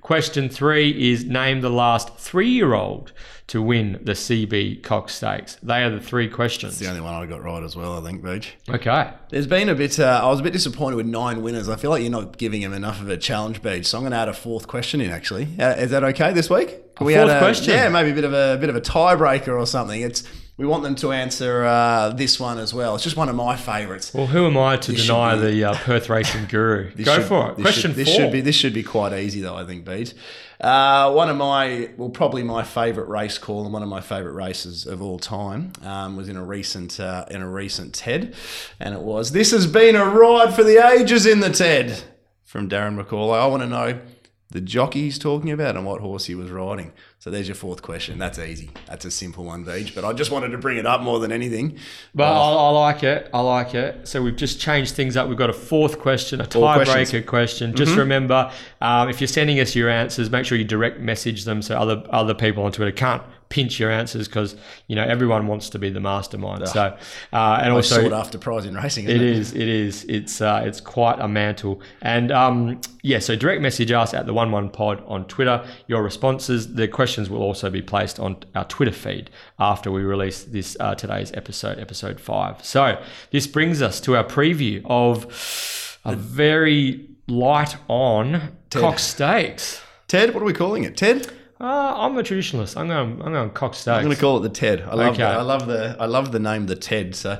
Question 0.00 0.48
three 0.48 1.12
is 1.12 1.24
name 1.24 1.60
the 1.60 1.70
last 1.70 2.16
three-year-old 2.16 3.12
to 3.48 3.60
win 3.60 3.98
the 4.02 4.12
CB 4.12 4.82
Cox 4.82 5.14
Stakes. 5.14 5.56
They 5.62 5.82
are 5.82 5.90
the 5.90 6.00
three 6.00 6.28
questions. 6.28 6.74
It's 6.74 6.80
the 6.80 6.88
only 6.88 7.00
one 7.00 7.14
I 7.14 7.26
got 7.26 7.42
right 7.42 7.62
as 7.62 7.74
well, 7.76 7.98
I 7.98 8.08
think, 8.08 8.22
Beach. 8.22 8.54
Okay. 8.68 9.10
There's 9.30 9.46
been 9.46 9.68
a 9.68 9.74
bit. 9.74 9.98
Uh, 9.98 10.20
I 10.22 10.28
was 10.28 10.40
a 10.40 10.42
bit 10.42 10.52
disappointed 10.52 10.96
with 10.96 11.06
nine 11.06 11.42
winners. 11.42 11.68
I 11.68 11.76
feel 11.76 11.90
like 11.90 12.02
you're 12.02 12.12
not 12.12 12.38
giving 12.38 12.62
him 12.62 12.72
enough 12.72 13.00
of 13.00 13.08
a 13.08 13.16
challenge, 13.16 13.60
Beach. 13.60 13.86
So 13.86 13.98
I'm 13.98 14.02
going 14.02 14.12
to 14.12 14.18
add 14.18 14.28
a 14.28 14.32
fourth 14.32 14.68
question 14.68 15.00
in. 15.00 15.10
Actually, 15.10 15.48
uh, 15.58 15.74
is 15.74 15.90
that 15.90 16.04
okay 16.04 16.32
this 16.32 16.48
week? 16.48 16.94
Can 16.94 17.06
A 17.08 17.14
add 17.14 17.28
fourth 17.28 17.38
question? 17.40 17.74
Yeah, 17.74 17.88
maybe 17.88 18.10
a 18.10 18.14
bit 18.14 18.24
of 18.24 18.32
a 18.32 18.56
bit 18.60 18.68
of 18.70 18.76
a 18.76 18.80
tiebreaker 18.80 19.58
or 19.58 19.66
something. 19.66 20.00
It's 20.00 20.22
we 20.60 20.66
want 20.66 20.82
them 20.82 20.94
to 20.96 21.10
answer 21.10 21.64
uh, 21.64 22.10
this 22.10 22.38
one 22.38 22.58
as 22.58 22.74
well. 22.74 22.94
It's 22.94 23.02
just 23.02 23.16
one 23.16 23.30
of 23.30 23.34
my 23.34 23.56
favourites. 23.56 24.12
Well, 24.12 24.26
who 24.26 24.44
am 24.46 24.58
I 24.58 24.76
to 24.76 24.92
This 24.92 25.06
deny 25.06 25.34
be- 25.34 25.40
the 25.52 25.64
uh, 25.64 25.74
Perth 25.74 26.10
racing 26.10 26.48
guru? 26.50 26.90
Go 27.02 27.14
should- 27.14 27.24
for 27.24 27.50
it. 27.52 27.56
this 27.56 27.62
Question 27.64 27.90
should, 27.92 27.96
this 27.96 28.08
four. 28.08 28.16
should 28.16 28.32
be 28.32 28.42
this 28.42 28.54
should 28.56 28.74
be 28.74 28.82
quite 28.82 29.14
easy 29.14 29.40
though. 29.40 29.56
I 29.56 29.64
think, 29.64 29.86
Beach. 29.86 30.12
Uh, 30.60 31.10
one 31.14 31.30
of 31.30 31.38
my 31.38 31.88
well, 31.96 32.10
probably 32.10 32.42
my 32.42 32.62
favourite 32.62 33.08
race 33.08 33.38
call 33.38 33.64
and 33.64 33.72
one 33.72 33.82
of 33.82 33.88
my 33.88 34.02
favourite 34.02 34.34
races 34.34 34.84
of 34.86 35.00
all 35.00 35.18
time 35.18 35.72
um, 35.82 36.14
was 36.14 36.28
in 36.28 36.36
a 36.36 36.44
recent 36.44 37.00
uh, 37.00 37.24
in 37.30 37.40
a 37.40 37.48
recent 37.48 37.94
TED, 37.94 38.34
and 38.78 38.94
it 38.94 39.00
was 39.00 39.32
this 39.32 39.52
has 39.52 39.66
been 39.66 39.96
a 39.96 40.04
ride 40.04 40.52
for 40.52 40.62
the 40.62 40.76
ages 40.92 41.24
in 41.24 41.40
the 41.40 41.48
TED 41.48 42.02
from 42.44 42.68
Darren 42.68 43.02
McAullay. 43.02 43.40
I 43.40 43.46
want 43.46 43.62
to 43.62 43.66
know 43.66 43.98
the 44.50 44.60
jockey 44.60 45.02
he's 45.02 45.18
talking 45.18 45.50
about 45.52 45.76
and 45.76 45.86
what 45.86 46.00
horse 46.00 46.24
he 46.24 46.34
was 46.34 46.50
riding. 46.50 46.92
So 47.20 47.30
there's 47.30 47.46
your 47.46 47.54
fourth 47.54 47.82
question. 47.82 48.18
That's 48.18 48.38
easy. 48.38 48.70
That's 48.88 49.04
a 49.04 49.10
simple 49.10 49.44
one, 49.44 49.62
Beach. 49.62 49.94
But 49.94 50.04
I 50.04 50.12
just 50.12 50.32
wanted 50.32 50.48
to 50.48 50.58
bring 50.58 50.76
it 50.76 50.86
up 50.86 51.02
more 51.02 51.20
than 51.20 51.30
anything. 51.30 51.78
But 52.14 52.32
I, 52.32 52.36
I 52.36 52.68
like 52.70 53.04
it. 53.04 53.30
I 53.32 53.40
like 53.42 53.74
it. 53.74 54.08
So 54.08 54.22
we've 54.22 54.34
just 54.34 54.60
changed 54.60 54.96
things 54.96 55.16
up. 55.16 55.28
We've 55.28 55.38
got 55.38 55.50
a 55.50 55.54
fourth 55.54 56.00
question, 56.00 56.40
a 56.40 56.44
tiebreaker 56.44 57.24
question. 57.24 57.76
Just 57.76 57.96
remember, 57.96 58.50
um, 58.80 59.08
if 59.08 59.20
you're 59.20 59.28
sending 59.28 59.60
us 59.60 59.76
your 59.76 59.88
answers, 59.88 60.30
make 60.30 60.44
sure 60.44 60.58
you 60.58 60.64
direct 60.64 60.98
message 60.98 61.44
them 61.44 61.62
so 61.62 61.78
other 61.78 62.02
other 62.10 62.34
people 62.34 62.64
on 62.64 62.72
Twitter 62.72 62.92
can't 62.92 63.22
pinch 63.50 63.78
your 63.78 63.90
answers 63.90 64.28
because 64.28 64.56
you 64.86 64.96
know 64.96 65.04
everyone 65.04 65.46
wants 65.46 65.68
to 65.68 65.78
be 65.78 65.90
the 65.90 66.00
mastermind. 66.00 66.66
So 66.68 66.96
uh, 67.32 67.60
and 67.60 67.72
also 67.72 68.02
sought 68.02 68.12
after 68.12 68.38
prize 68.38 68.64
in 68.64 68.74
racing. 68.74 69.04
Isn't 69.04 69.16
it 69.16 69.22
it, 69.22 69.36
is. 69.36 69.52
It 69.52 69.68
is. 69.68 70.04
It's 70.04 70.40
uh, 70.40 70.62
it's 70.64 70.80
quite 70.80 71.20
a 71.20 71.28
mantle. 71.28 71.82
And 72.00 72.32
um, 72.32 72.80
yeah, 73.02 73.18
so 73.18 73.36
direct 73.36 73.60
message 73.60 73.92
us 73.92 74.14
at 74.14 74.24
the 74.24 74.32
One 74.32 74.50
One 74.50 74.70
Pod 74.70 75.04
on 75.06 75.26
Twitter. 75.26 75.66
Your 75.86 76.02
responses. 76.02 76.74
The 76.74 76.88
questions 76.88 77.28
will 77.28 77.42
also 77.42 77.68
be 77.68 77.82
placed 77.82 78.18
on 78.18 78.38
our 78.54 78.64
Twitter 78.64 78.92
feed 78.92 79.30
after 79.58 79.90
we 79.90 80.02
release 80.02 80.44
this 80.44 80.76
uh, 80.80 80.94
today's 80.94 81.32
episode, 81.34 81.78
episode 81.78 82.18
five. 82.18 82.64
So 82.64 83.02
this 83.30 83.46
brings 83.46 83.82
us 83.82 84.00
to 84.02 84.16
our 84.16 84.24
preview 84.24 84.82
of 84.86 85.24
a 86.04 86.16
very 86.16 87.08
light 87.26 87.76
on 87.88 88.56
Cox 88.70 89.02
Stakes. 89.02 89.82
Ted, 90.08 90.34
what 90.34 90.42
are 90.42 90.46
we 90.46 90.52
calling 90.52 90.84
it? 90.84 90.96
Ted? 90.96 91.30
Uh, 91.60 91.92
I'm 91.94 92.16
a 92.16 92.22
traditionalist. 92.22 92.74
I'm 92.78 92.88
going. 92.88 93.20
I'm 93.20 93.32
going 93.32 93.50
Cox 93.50 93.78
Stakes. 93.78 93.96
I'm 93.98 94.04
going 94.04 94.14
to 94.16 94.20
call 94.20 94.38
it 94.38 94.40
the 94.40 94.48
Ted. 94.48 94.80
I 94.80 94.94
love 94.94 95.08
Okay. 95.12 95.18
the, 95.18 95.28
I 95.28 95.42
love 95.42 95.66
the 95.66 95.94
I 96.00 96.06
love 96.06 96.32
the 96.32 96.38
name 96.38 96.64
the 96.64 96.74
Ted. 96.74 97.14
So, 97.14 97.32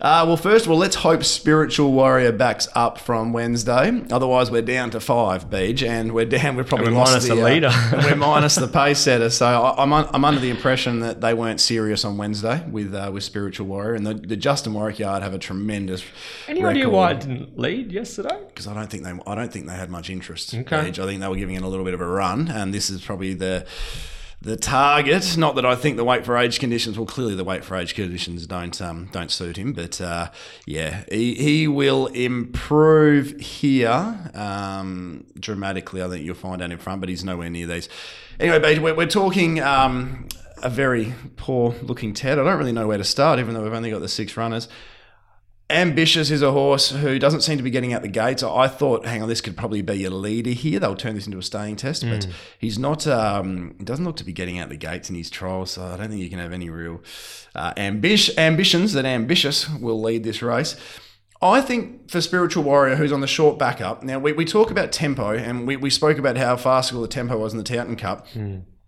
uh, 0.00 0.24
well, 0.26 0.36
first 0.36 0.64
of 0.64 0.72
all, 0.72 0.78
let's 0.78 0.96
hope 0.96 1.22
Spiritual 1.22 1.92
Warrior 1.92 2.32
backs 2.32 2.66
up 2.74 2.98
from 2.98 3.32
Wednesday. 3.32 4.02
Otherwise, 4.10 4.50
we're 4.50 4.62
down 4.62 4.90
to 4.90 5.00
five, 5.00 5.48
Beach, 5.48 5.84
and 5.84 6.12
we're 6.12 6.24
down. 6.24 6.56
We're 6.56 6.64
probably 6.64 6.86
And 6.88 6.96
we're 6.96 7.04
minus 7.04 7.28
the, 7.28 7.36
the 7.36 7.40
uh, 7.40 7.44
leader. 7.48 7.70
and 7.72 8.04
we're 8.04 8.16
minus 8.16 8.56
the 8.56 8.66
pace 8.66 8.98
setter. 8.98 9.30
So 9.30 9.46
I, 9.46 9.80
I'm 9.80 9.92
un, 9.92 10.08
I'm 10.12 10.24
under 10.24 10.40
the 10.40 10.50
impression 10.50 10.98
that 11.00 11.20
they 11.20 11.32
weren't 11.32 11.60
serious 11.60 12.04
on 12.04 12.16
Wednesday 12.16 12.64
with 12.68 12.92
uh, 12.92 13.10
with 13.14 13.22
Spiritual 13.22 13.68
Warrior, 13.68 13.94
and 13.94 14.04
the, 14.04 14.14
the 14.14 14.36
Justin 14.36 14.74
Warwick 14.74 14.98
yard 14.98 15.22
have 15.22 15.34
a 15.34 15.38
tremendous. 15.38 16.02
Any 16.48 16.64
idea 16.64 16.88
why 16.88 17.12
it 17.12 17.20
didn't 17.20 17.56
lead 17.56 17.92
yesterday? 17.92 18.40
Because 18.48 18.66
I 18.66 18.74
don't 18.74 18.90
think 18.90 19.04
they 19.04 19.12
I 19.24 19.36
don't 19.36 19.52
think 19.52 19.66
they 19.68 19.74
had 19.74 19.88
much 19.88 20.10
interest. 20.10 20.52
Okay. 20.52 20.86
Beach. 20.86 20.98
I 20.98 21.06
think 21.06 21.20
they 21.20 21.28
were 21.28 21.36
giving 21.36 21.54
it 21.54 21.62
a 21.62 21.68
little 21.68 21.84
bit 21.84 21.94
of 21.94 22.00
a 22.00 22.06
run, 22.08 22.48
and 22.48 22.74
this 22.74 22.90
is 22.90 23.00
probably 23.02 23.34
the 23.34 23.66
the 24.40 24.56
target. 24.56 25.36
Not 25.36 25.56
that 25.56 25.66
I 25.66 25.74
think 25.74 25.96
the 25.96 26.04
weight 26.04 26.24
for 26.24 26.36
age 26.36 26.60
conditions. 26.60 26.98
Well, 26.98 27.06
clearly 27.06 27.34
the 27.34 27.44
weight 27.44 27.64
for 27.64 27.76
age 27.76 27.94
conditions 27.94 28.46
don't 28.46 28.80
um, 28.80 29.08
don't 29.12 29.30
suit 29.30 29.56
him. 29.56 29.72
But 29.72 30.00
uh, 30.00 30.30
yeah, 30.66 31.04
he, 31.10 31.34
he 31.34 31.68
will 31.68 32.06
improve 32.06 33.38
here 33.40 34.30
um, 34.34 35.26
dramatically. 35.38 36.02
I 36.02 36.08
think 36.08 36.24
you'll 36.24 36.34
find 36.34 36.62
out 36.62 36.70
in 36.70 36.78
front, 36.78 37.00
but 37.00 37.08
he's 37.08 37.24
nowhere 37.24 37.50
near 37.50 37.66
these. 37.66 37.88
Anyway, 38.38 38.78
we're, 38.78 38.94
we're 38.94 39.06
talking. 39.06 39.60
Um, 39.60 40.28
a 40.60 40.68
very 40.68 41.14
poor 41.36 41.72
looking 41.82 42.12
Ted. 42.12 42.36
I 42.36 42.42
don't 42.42 42.58
really 42.58 42.72
know 42.72 42.88
where 42.88 42.98
to 42.98 43.04
start, 43.04 43.38
even 43.38 43.54
though 43.54 43.62
we've 43.62 43.72
only 43.72 43.90
got 43.90 44.00
the 44.00 44.08
six 44.08 44.36
runners. 44.36 44.68
Ambitious 45.70 46.30
is 46.30 46.40
a 46.40 46.50
horse 46.50 46.90
who 46.90 47.18
doesn't 47.18 47.42
seem 47.42 47.58
to 47.58 47.62
be 47.62 47.70
getting 47.70 47.92
out 47.92 48.00
the 48.00 48.08
gates. 48.08 48.42
I 48.42 48.68
thought, 48.68 49.04
hang 49.04 49.22
on, 49.22 49.28
this 49.28 49.42
could 49.42 49.54
probably 49.54 49.82
be 49.82 50.02
a 50.04 50.10
leader 50.10 50.50
here. 50.50 50.80
They'll 50.80 50.96
turn 50.96 51.14
this 51.14 51.26
into 51.26 51.36
a 51.36 51.42
staying 51.42 51.76
test, 51.76 52.04
but 52.08 52.26
he's 52.58 52.78
not. 52.78 53.06
Um, 53.06 53.74
he 53.76 53.84
doesn't 53.84 54.04
look 54.04 54.16
to 54.16 54.24
be 54.24 54.32
getting 54.32 54.58
out 54.58 54.70
the 54.70 54.78
gates 54.78 55.10
in 55.10 55.16
his 55.16 55.28
trials. 55.28 55.72
So 55.72 55.84
I 55.84 55.98
don't 55.98 56.08
think 56.08 56.22
you 56.22 56.30
can 56.30 56.38
have 56.38 56.54
any 56.54 56.70
real 56.70 57.02
uh, 57.54 57.74
ambish 57.74 58.34
ambitions 58.38 58.94
that 58.94 59.04
ambitious 59.04 59.68
will 59.68 60.00
lead 60.00 60.24
this 60.24 60.40
race. 60.40 60.74
I 61.42 61.60
think 61.60 62.10
for 62.10 62.22
Spiritual 62.22 62.64
Warrior, 62.64 62.96
who's 62.96 63.12
on 63.12 63.20
the 63.20 63.26
short 63.26 63.58
backup. 63.58 64.02
Now 64.02 64.18
we, 64.18 64.32
we 64.32 64.46
talk 64.46 64.70
about 64.70 64.90
tempo, 64.90 65.34
and 65.34 65.66
we, 65.66 65.76
we 65.76 65.90
spoke 65.90 66.16
about 66.16 66.38
how 66.38 66.56
farcical 66.56 67.02
the 67.02 67.08
tempo 67.08 67.36
was 67.38 67.52
in 67.52 67.58
the 67.58 67.64
Taunton 67.64 67.96
Cup. 67.96 68.26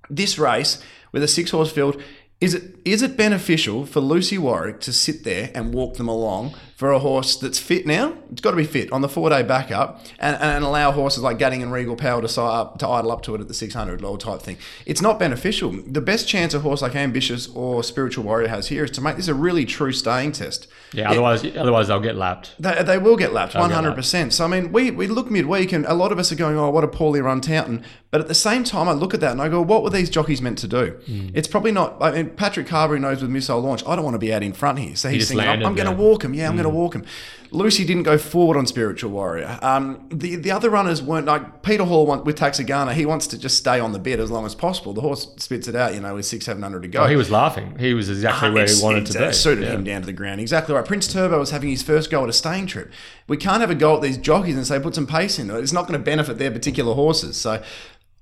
This 0.08 0.38
race 0.38 0.82
with 1.12 1.22
a 1.22 1.28
six 1.28 1.50
horse 1.50 1.70
field. 1.70 2.02
Is 2.40 2.54
it 2.54 2.76
is 2.86 3.02
it 3.02 3.18
beneficial 3.18 3.84
for 3.84 4.00
Lucy 4.00 4.38
Warwick 4.38 4.80
to 4.80 4.94
sit 4.94 5.24
there 5.24 5.50
and 5.54 5.74
walk 5.74 5.96
them 5.98 6.08
along 6.08 6.54
for 6.80 6.92
a 6.92 6.98
horse 6.98 7.36
that's 7.36 7.58
fit 7.58 7.86
now? 7.86 8.14
It's 8.32 8.40
got 8.40 8.52
to 8.52 8.56
be 8.56 8.64
fit 8.64 8.90
on 8.90 9.02
the 9.02 9.08
four 9.08 9.28
day 9.28 9.42
backup 9.42 10.02
and, 10.18 10.34
and 10.36 10.64
allow 10.64 10.92
horses 10.92 11.22
like 11.22 11.38
Gadding 11.38 11.62
and 11.62 11.70
Regal 11.70 11.94
Power 11.94 12.22
to, 12.22 12.28
si- 12.28 12.40
up, 12.40 12.78
to 12.78 12.88
idle 12.88 13.12
up 13.12 13.20
to 13.24 13.34
it 13.34 13.40
at 13.42 13.48
the 13.48 13.52
600 13.52 14.00
level 14.00 14.16
type 14.16 14.40
thing. 14.40 14.56
It's 14.86 15.02
not 15.02 15.18
beneficial. 15.18 15.72
The 15.72 16.00
best 16.00 16.26
chance 16.26 16.54
a 16.54 16.60
horse 16.60 16.80
like 16.80 16.96
Ambitious 16.96 17.48
or 17.48 17.84
Spiritual 17.84 18.24
Warrior 18.24 18.48
has 18.48 18.68
here 18.68 18.84
is 18.84 18.90
to 18.92 19.02
make 19.02 19.16
this 19.16 19.28
a 19.28 19.34
really 19.34 19.66
true 19.66 19.92
staying 19.92 20.32
test. 20.32 20.68
Yeah. 20.94 21.10
Otherwise, 21.10 21.44
otherwise 21.54 21.88
they'll 21.88 22.00
get 22.00 22.16
lapped. 22.16 22.54
They, 22.58 22.82
they 22.82 22.96
will 22.96 23.18
get 23.18 23.34
lapped, 23.34 23.52
get 23.52 23.60
one 23.60 23.70
hundred 23.70 23.94
percent. 23.94 24.32
So 24.32 24.46
I 24.46 24.48
mean, 24.48 24.72
we, 24.72 24.90
we 24.90 25.06
look 25.06 25.30
midweek, 25.30 25.72
and 25.72 25.84
a 25.84 25.94
lot 25.94 26.12
of 26.12 26.18
us 26.18 26.32
are 26.32 26.36
going, 26.36 26.56
"Oh, 26.56 26.70
what 26.70 26.82
a 26.82 26.88
poorly 26.88 27.20
run 27.20 27.42
Taunton." 27.42 27.84
But 28.10 28.22
at 28.22 28.26
the 28.26 28.34
same 28.34 28.64
time, 28.64 28.88
I 28.88 28.92
look 28.92 29.12
at 29.12 29.20
that 29.20 29.32
and 29.32 29.42
I 29.42 29.48
go, 29.50 29.60
"What 29.60 29.82
were 29.82 29.90
these 29.90 30.08
jockeys 30.08 30.40
meant 30.40 30.58
to 30.58 30.66
do?" 30.66 30.98
Mm. 31.06 31.30
It's 31.34 31.46
probably 31.46 31.72
not. 31.72 31.98
I 32.00 32.10
mean, 32.10 32.30
Patrick 32.30 32.66
Carberry 32.66 32.98
knows 32.98 33.20
with 33.20 33.30
Missile 33.30 33.60
Launch, 33.60 33.86
I 33.86 33.94
don't 33.94 34.04
want 34.04 34.14
to 34.14 34.18
be 34.18 34.32
out 34.32 34.42
in 34.42 34.52
front 34.54 34.78
here, 34.78 34.96
so 34.96 35.10
he's 35.10 35.28
just 35.28 35.32
thinking, 35.32 35.46
"I'm, 35.46 35.64
I'm 35.64 35.74
going 35.74 35.86
to. 35.86 35.94
Mm. 35.94 36.00
walk 36.00 36.24
him. 36.24 36.34
Yeah, 36.34 36.48
I'm 36.48 36.56
going 36.56 36.64
to 36.64 36.69
walk 36.70 36.94
him." 36.94 37.04
Lucy 37.52 37.84
didn't 37.84 38.04
go 38.04 38.16
forward 38.16 38.56
on 38.56 38.64
Spiritual 38.64 39.10
Warrior. 39.10 39.58
Um, 39.60 40.06
the 40.12 40.36
the 40.36 40.52
other 40.52 40.70
runners 40.70 41.02
weren't 41.02 41.26
like 41.26 41.62
Peter 41.64 41.82
Hall 41.82 42.06
want, 42.06 42.24
with 42.24 42.38
Taxagano. 42.38 42.92
He 42.92 43.04
wants 43.04 43.26
to 43.26 43.38
just 43.38 43.56
stay 43.56 43.80
on 43.80 43.90
the 43.90 43.98
bit 43.98 44.20
as 44.20 44.30
long 44.30 44.46
as 44.46 44.54
possible. 44.54 44.92
The 44.92 45.00
horse 45.00 45.34
spits 45.38 45.66
it 45.66 45.74
out, 45.74 45.92
you 45.94 46.00
know, 46.00 46.14
with 46.14 46.26
six 46.26 46.44
seven 46.44 46.62
hundred 46.62 46.82
to 46.82 46.88
go. 46.88 47.02
Oh, 47.02 47.06
he 47.06 47.16
was 47.16 47.28
laughing. 47.28 47.76
He 47.78 47.92
was 47.92 48.08
exactly 48.08 48.50
where 48.52 48.66
he 48.66 48.80
wanted 48.80 49.06
to 49.06 49.24
uh, 49.24 49.28
be. 49.28 49.32
Suited 49.34 49.64
Yeah. 49.64 49.70
him 49.72 49.82
down 49.82 50.02
to 50.02 50.06
the 50.06 50.12
ground. 50.12 50.40
Exactly 50.40 50.74
right. 50.76 50.84
Prince 50.84 51.12
Turbo 51.12 51.40
was 51.40 51.50
having 51.50 51.70
his 51.70 51.82
first 51.82 52.08
go 52.08 52.22
at 52.22 52.28
a 52.28 52.32
staying 52.32 52.66
trip. 52.66 52.92
We 53.26 53.36
can't 53.36 53.60
have 53.60 53.70
a 53.70 53.74
go 53.74 53.96
at 53.96 54.02
these 54.02 54.16
jockeys 54.16 54.54
and 54.56 54.64
say 54.64 54.78
put 54.78 54.94
some 54.94 55.08
pace 55.08 55.38
in. 55.40 55.50
It's 55.50 55.72
not 55.72 55.88
going 55.88 55.98
to 55.98 56.04
benefit 56.04 56.38
their 56.38 56.52
particular 56.52 56.94
horses. 56.94 57.36
So 57.36 57.60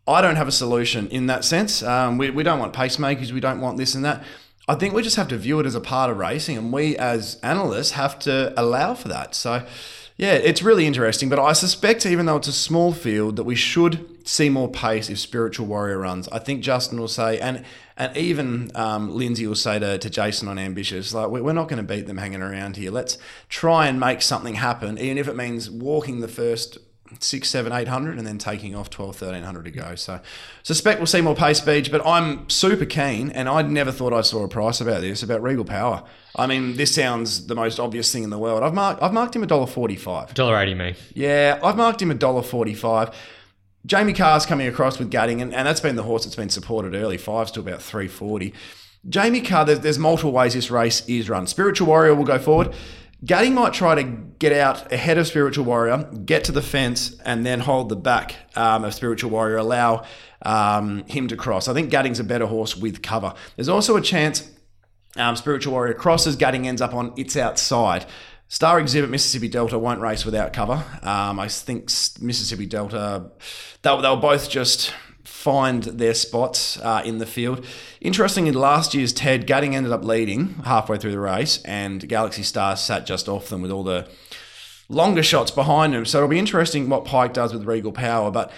I 0.06 0.22
don't 0.22 0.36
have 0.36 0.48
a 0.48 0.52
solution 0.52 1.06
in 1.08 1.26
that 1.26 1.44
sense. 1.44 1.82
Um, 1.82 2.16
we, 2.16 2.30
we 2.30 2.42
don't 2.42 2.58
want 2.58 2.72
pacemakers. 2.72 3.30
We 3.30 3.40
don't 3.40 3.60
want 3.60 3.76
this 3.76 3.94
and 3.94 4.02
that. 4.06 4.24
I 4.68 4.74
think 4.74 4.92
we 4.94 5.02
just 5.02 5.16
have 5.16 5.28
to 5.28 5.36
view 5.38 5.58
it 5.60 5.66
as 5.66 5.74
a 5.74 5.80
part 5.80 6.10
of 6.10 6.18
racing, 6.18 6.58
and 6.58 6.72
we 6.72 6.96
as 6.96 7.38
analysts 7.42 7.92
have 7.92 8.18
to 8.20 8.52
allow 8.60 8.94
for 8.94 9.08
that. 9.08 9.34
So, 9.34 9.66
yeah, 10.18 10.34
it's 10.34 10.62
really 10.62 10.86
interesting. 10.86 11.28
But 11.28 11.38
I 11.38 11.52
suspect, 11.54 12.04
even 12.04 12.26
though 12.26 12.36
it's 12.36 12.48
a 12.48 12.52
small 12.52 12.92
field, 12.92 13.36
that 13.36 13.44
we 13.44 13.54
should 13.54 14.04
see 14.28 14.50
more 14.50 14.68
pace 14.70 15.08
if 15.08 15.18
Spiritual 15.18 15.66
Warrior 15.66 15.98
runs. 15.98 16.28
I 16.28 16.38
think 16.38 16.60
Justin 16.62 17.00
will 17.00 17.08
say, 17.08 17.38
and 17.40 17.64
and 17.96 18.16
even 18.16 18.70
um, 18.74 19.10
Lindsay 19.16 19.46
will 19.46 19.54
say 19.54 19.78
to, 19.78 19.96
to 19.98 20.10
Jason 20.10 20.48
on 20.48 20.58
Ambitious, 20.58 21.14
like, 21.14 21.30
"We- 21.30 21.40
we're 21.40 21.52
not 21.52 21.68
going 21.68 21.84
to 21.84 21.94
beat 21.94 22.06
them 22.06 22.18
hanging 22.18 22.42
around 22.42 22.76
here. 22.76 22.90
Let's 22.90 23.16
try 23.48 23.86
and 23.86 23.98
make 23.98 24.22
something 24.22 24.54
happen, 24.54 24.98
even 24.98 25.18
if 25.18 25.28
it 25.28 25.34
means 25.36 25.70
walking 25.70 26.20
the 26.20 26.28
first 26.28 26.78
six, 27.20 27.48
seven, 27.48 27.72
eight 27.72 27.88
hundred, 27.88 28.18
and 28.18 28.26
then 28.26 28.38
taking 28.38 28.74
off 28.74 28.90
12, 28.90 29.20
1300 29.20 29.64
to 29.64 29.70
go. 29.70 29.94
So, 29.94 30.20
suspect 30.62 31.00
we'll 31.00 31.06
see 31.06 31.20
more 31.20 31.34
pace 31.34 31.58
speed, 31.58 31.90
but 31.90 32.04
I'm 32.06 32.48
super 32.48 32.84
keen, 32.84 33.30
and 33.30 33.48
I 33.48 33.62
never 33.62 33.92
thought 33.92 34.12
I 34.12 34.20
saw 34.20 34.44
a 34.44 34.48
price 34.48 34.80
about 34.80 35.00
this 35.00 35.22
about 35.22 35.42
Regal 35.42 35.64
Power. 35.64 36.04
I 36.36 36.46
mean, 36.46 36.76
this 36.76 36.94
sounds 36.94 37.46
the 37.46 37.54
most 37.54 37.80
obvious 37.80 38.12
thing 38.12 38.22
in 38.22 38.30
the 38.30 38.38
world. 38.38 38.62
I've 38.62 38.74
marked, 38.74 39.02
I've 39.02 39.12
marked 39.12 39.34
him 39.34 39.42
a 39.42 39.46
dollar 39.46 39.66
forty-five. 39.66 40.34
Dollar 40.34 40.60
eighty 40.60 40.74
me. 40.74 40.94
Yeah, 41.14 41.58
I've 41.62 41.76
marked 41.76 42.02
him 42.02 42.10
a 42.10 42.14
dollar 42.14 42.42
forty-five. 42.42 43.14
Jamie 43.86 44.12
Carr's 44.12 44.44
coming 44.44 44.66
across 44.66 44.98
with 44.98 45.10
Gadding, 45.10 45.40
and, 45.40 45.54
and 45.54 45.66
that's 45.66 45.80
been 45.80 45.96
the 45.96 46.02
horse 46.02 46.24
that's 46.24 46.36
been 46.36 46.50
supported 46.50 46.94
early. 46.94 47.16
Fives 47.16 47.50
to 47.52 47.60
about 47.60 47.82
three 47.82 48.08
forty. 48.08 48.52
Jamie 49.08 49.40
Carr, 49.40 49.64
there's, 49.64 49.80
there's 49.80 49.98
multiple 49.98 50.32
ways 50.32 50.54
this 50.54 50.70
race 50.70 51.08
is 51.08 51.30
run. 51.30 51.46
Spiritual 51.46 51.86
Warrior 51.86 52.14
will 52.14 52.24
go 52.24 52.38
forward. 52.38 52.74
Gadding 53.24 53.54
might 53.54 53.72
try 53.72 53.96
to 53.96 54.02
get 54.02 54.52
out 54.52 54.92
ahead 54.92 55.18
of 55.18 55.26
Spiritual 55.26 55.64
Warrior, 55.64 56.08
get 56.24 56.44
to 56.44 56.52
the 56.52 56.62
fence, 56.62 57.18
and 57.24 57.44
then 57.44 57.60
hold 57.60 57.88
the 57.88 57.96
back 57.96 58.36
um, 58.54 58.84
of 58.84 58.94
Spiritual 58.94 59.30
Warrior, 59.30 59.56
allow 59.56 60.04
um, 60.42 61.04
him 61.06 61.26
to 61.28 61.36
cross. 61.36 61.66
I 61.66 61.74
think 61.74 61.90
Gadding's 61.90 62.20
a 62.20 62.24
better 62.24 62.46
horse 62.46 62.76
with 62.76 63.02
cover. 63.02 63.34
There's 63.56 63.68
also 63.68 63.96
a 63.96 64.00
chance 64.00 64.48
um, 65.16 65.34
Spiritual 65.34 65.72
Warrior 65.72 65.94
crosses, 65.94 66.36
Gadding 66.36 66.68
ends 66.68 66.80
up 66.80 66.94
on 66.94 67.12
its 67.16 67.36
outside. 67.36 68.06
Star 68.46 68.78
Exhibit 68.78 69.10
Mississippi 69.10 69.48
Delta 69.48 69.78
won't 69.78 70.00
race 70.00 70.24
without 70.24 70.52
cover. 70.52 70.84
Um, 71.02 71.40
I 71.40 71.48
think 71.48 71.90
Mississippi 72.20 72.66
Delta, 72.66 73.30
they'll, 73.82 74.00
they'll 74.00 74.16
both 74.16 74.48
just 74.48 74.94
find 75.48 75.84
their 75.84 76.12
spots 76.12 76.78
uh, 76.80 77.00
in 77.06 77.16
the 77.16 77.24
field. 77.24 77.64
Interesting, 78.02 78.48
in 78.48 78.52
last 78.52 78.92
year's 78.92 79.14
Ted, 79.14 79.46
Gadding 79.46 79.74
ended 79.74 79.92
up 79.92 80.04
leading 80.04 80.56
halfway 80.66 80.98
through 80.98 81.12
the 81.12 81.18
race, 81.18 81.62
and 81.64 82.06
Galaxy 82.06 82.42
Star 82.42 82.76
sat 82.76 83.06
just 83.06 83.30
off 83.30 83.48
them 83.48 83.62
with 83.62 83.70
all 83.70 83.82
the 83.82 84.06
longer 84.90 85.22
shots 85.22 85.50
behind 85.50 85.94
him. 85.94 86.04
So 86.04 86.18
it'll 86.18 86.28
be 86.28 86.38
interesting 86.38 86.90
what 86.90 87.06
Pike 87.06 87.32
does 87.32 87.54
with 87.54 87.64
Regal 87.64 87.92
Power, 87.92 88.30
but 88.30 88.52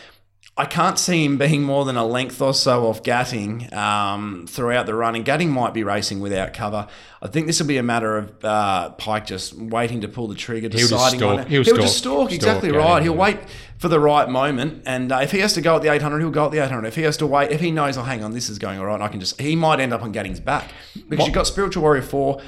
I 0.60 0.66
can't 0.66 0.98
see 0.98 1.24
him 1.24 1.38
being 1.38 1.62
more 1.62 1.86
than 1.86 1.96
a 1.96 2.04
length 2.04 2.42
or 2.42 2.52
so 2.52 2.86
off 2.88 3.02
Gatting 3.02 3.72
um, 3.72 4.46
throughout 4.46 4.84
the 4.84 4.94
run, 4.94 5.14
and 5.16 5.24
Gatting 5.24 5.48
might 5.48 5.72
be 5.72 5.84
racing 5.84 6.20
without 6.20 6.52
cover. 6.52 6.86
I 7.22 7.28
think 7.28 7.46
this 7.46 7.60
will 7.60 7.66
be 7.66 7.78
a 7.78 7.82
matter 7.82 8.18
of 8.18 8.44
uh, 8.44 8.90
Pike 8.90 9.24
just 9.24 9.54
waiting 9.54 10.02
to 10.02 10.08
pull 10.08 10.28
the 10.28 10.34
trigger, 10.34 10.68
He'll 10.68 10.86
deciding 10.86 11.22
on 11.22 11.38
it. 11.38 11.48
he'll 11.48 11.62
just 11.62 11.76
stalk- 11.76 11.88
stalk, 11.88 12.28
stalk 12.28 12.32
exactly 12.32 12.68
Gatting, 12.68 12.78
right. 12.78 13.02
He'll 13.02 13.14
yeah. 13.14 13.18
wait 13.20 13.38
for 13.78 13.88
the 13.88 13.98
right 13.98 14.28
moment, 14.28 14.82
and 14.84 15.10
uh, 15.10 15.20
if 15.22 15.32
he 15.32 15.38
has 15.38 15.54
to 15.54 15.62
go 15.62 15.76
at 15.76 15.82
the 15.82 15.90
800, 15.90 16.18
he'll 16.18 16.28
go 16.28 16.44
at 16.44 16.52
the 16.52 16.58
800. 16.58 16.86
If 16.86 16.94
he 16.94 17.02
has 17.04 17.16
to 17.16 17.26
wait, 17.26 17.50
if 17.50 17.60
he 17.62 17.70
knows, 17.70 17.96
oh, 17.96 18.02
hang 18.02 18.22
on, 18.22 18.32
this 18.32 18.50
is 18.50 18.58
going 18.58 18.78
all 18.78 18.84
right, 18.84 19.00
I 19.00 19.08
can 19.08 19.18
just, 19.18 19.40
he 19.40 19.56
might 19.56 19.80
end 19.80 19.94
up 19.94 20.02
on 20.02 20.12
Gatting's 20.12 20.40
back 20.40 20.72
because 21.08 21.24
you've 21.24 21.34
got 21.34 21.46
Spiritual 21.46 21.84
Warrior 21.84 22.02
4. 22.02 22.38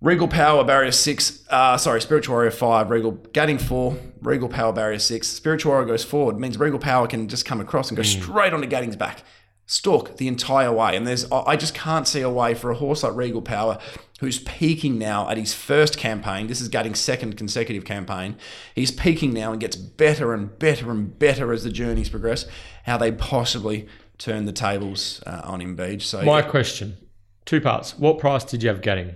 Regal 0.00 0.26
Power 0.26 0.64
Barrier 0.64 0.90
6, 0.90 1.44
uh, 1.48 1.76
sorry, 1.76 2.00
Spiritual 2.00 2.34
Warrior 2.34 2.50
5, 2.50 2.90
Regal 2.90 3.12
Gadding 3.32 3.58
4, 3.58 3.96
Regal 4.22 4.48
Power 4.48 4.72
Barrier 4.72 4.98
6. 4.98 5.26
Spiritual 5.26 5.72
Warrior 5.72 5.86
goes 5.86 6.04
forward, 6.04 6.38
means 6.38 6.58
Regal 6.58 6.78
Power 6.78 7.06
can 7.06 7.28
just 7.28 7.44
come 7.44 7.60
across 7.60 7.88
and 7.90 7.96
go 7.96 8.02
straight 8.02 8.52
onto 8.52 8.66
Gadding's 8.68 8.96
back. 8.96 9.22
Stalk 9.66 10.16
the 10.16 10.28
entire 10.28 10.72
way. 10.72 10.96
And 10.96 11.06
there's, 11.06 11.30
I 11.30 11.56
just 11.56 11.74
can't 11.74 12.06
see 12.06 12.20
a 12.20 12.28
way 12.30 12.54
for 12.54 12.70
a 12.70 12.74
horse 12.74 13.02
like 13.02 13.14
Regal 13.14 13.42
Power, 13.42 13.78
who's 14.20 14.38
peaking 14.40 14.98
now 14.98 15.28
at 15.28 15.36
his 15.38 15.54
first 15.54 15.96
campaign. 15.98 16.46
This 16.46 16.60
is 16.60 16.68
Gadding's 16.68 17.00
second 17.00 17.36
consecutive 17.36 17.84
campaign. 17.84 18.36
He's 18.74 18.90
peaking 18.90 19.32
now 19.32 19.50
and 19.52 19.60
gets 19.60 19.76
better 19.76 20.34
and 20.34 20.58
better 20.58 20.90
and 20.90 21.18
better 21.18 21.52
as 21.52 21.64
the 21.64 21.70
journeys 21.70 22.08
progress. 22.08 22.46
How 22.84 22.96
they 22.98 23.12
possibly 23.12 23.86
turn 24.18 24.44
the 24.44 24.52
tables 24.52 25.22
uh, 25.26 25.40
on 25.44 25.60
him, 25.60 25.74
Beach. 25.74 26.06
So 26.06 26.22
My 26.22 26.42
question, 26.42 26.96
two 27.44 27.60
parts. 27.60 27.98
What 27.98 28.18
price 28.18 28.44
did 28.44 28.62
you 28.62 28.68
have 28.68 28.82
Gadding? 28.82 29.14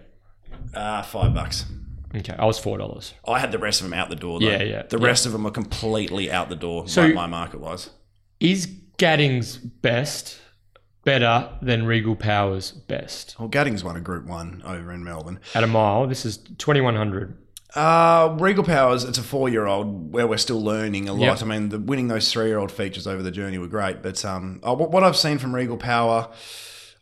uh, 0.75 1.03
five 1.03 1.35
bucks. 1.35 1.65
Okay, 2.15 2.35
I 2.39 2.45
was 2.47 2.59
four 2.59 2.79
dollars. 2.79 3.15
I 3.27 3.39
had 3.41 3.53
the 3.53 3.59
rest 3.59 3.81
of 3.81 3.89
them 3.91 3.99
out 3.99 4.09
the 4.09 4.17
door. 4.17 4.41
Though. 4.41 4.47
Yeah, 4.47 4.63
yeah, 4.63 4.83
The 4.83 4.99
yeah. 4.99 5.07
rest 5.07 5.27
of 5.27 5.33
them 5.33 5.45
were 5.45 5.51
completely 5.51 6.31
out 6.31 6.49
the 6.49 6.57
door. 6.57 6.89
So- 6.89 7.03
like 7.05 7.15
my 7.15 7.27
market 7.27 7.61
was. 7.61 7.91
Is 8.41 8.67
Gadding's 8.99 9.57
best 9.57 10.39
better 11.05 11.51
than 11.63 11.87
Regal 11.87 12.17
Power's 12.17 12.73
best 12.73 13.37
Well, 13.39 13.49
Gaddings 13.49 13.85
won 13.85 13.97
a 13.97 14.01
Group 14.01 14.27
One 14.27 14.63
over 14.65 14.93
in 14.93 15.05
Melbourne. 15.05 15.39
at 15.55 15.63
a 15.65 15.67
mile? 15.67 16.07
This 16.07 16.25
is 16.27 16.39
twenty 16.59 16.81
one 16.81 16.97
hundred. 16.97 17.37
Uh, 17.75 18.35
Regal 18.41 18.65
Powers, 18.65 19.05
it's 19.05 19.19
a 19.19 19.23
four 19.23 19.49
year 19.51 19.67
old 19.67 20.13
where 20.13 20.27
we're 20.27 20.39
still 20.39 20.63
learning 20.63 21.09
a 21.09 21.13
lot. 21.13 21.21
Yep. 21.41 21.43
I 21.43 21.45
mean, 21.45 21.69
the, 21.69 21.79
winning 21.79 22.09
those 22.09 22.33
three 22.33 22.47
year 22.47 22.59
old 22.59 22.73
features 22.73 23.07
over 23.07 23.23
the 23.23 23.31
journey 23.31 23.59
were 23.59 23.67
great. 23.67 24.03
But 24.03 24.25
um, 24.25 24.61
uh, 24.67 24.75
what, 24.75 24.91
what 24.91 25.05
I've 25.05 25.17
seen 25.17 25.37
from 25.39 25.55
Regal 25.55 25.77
Power, 25.77 26.31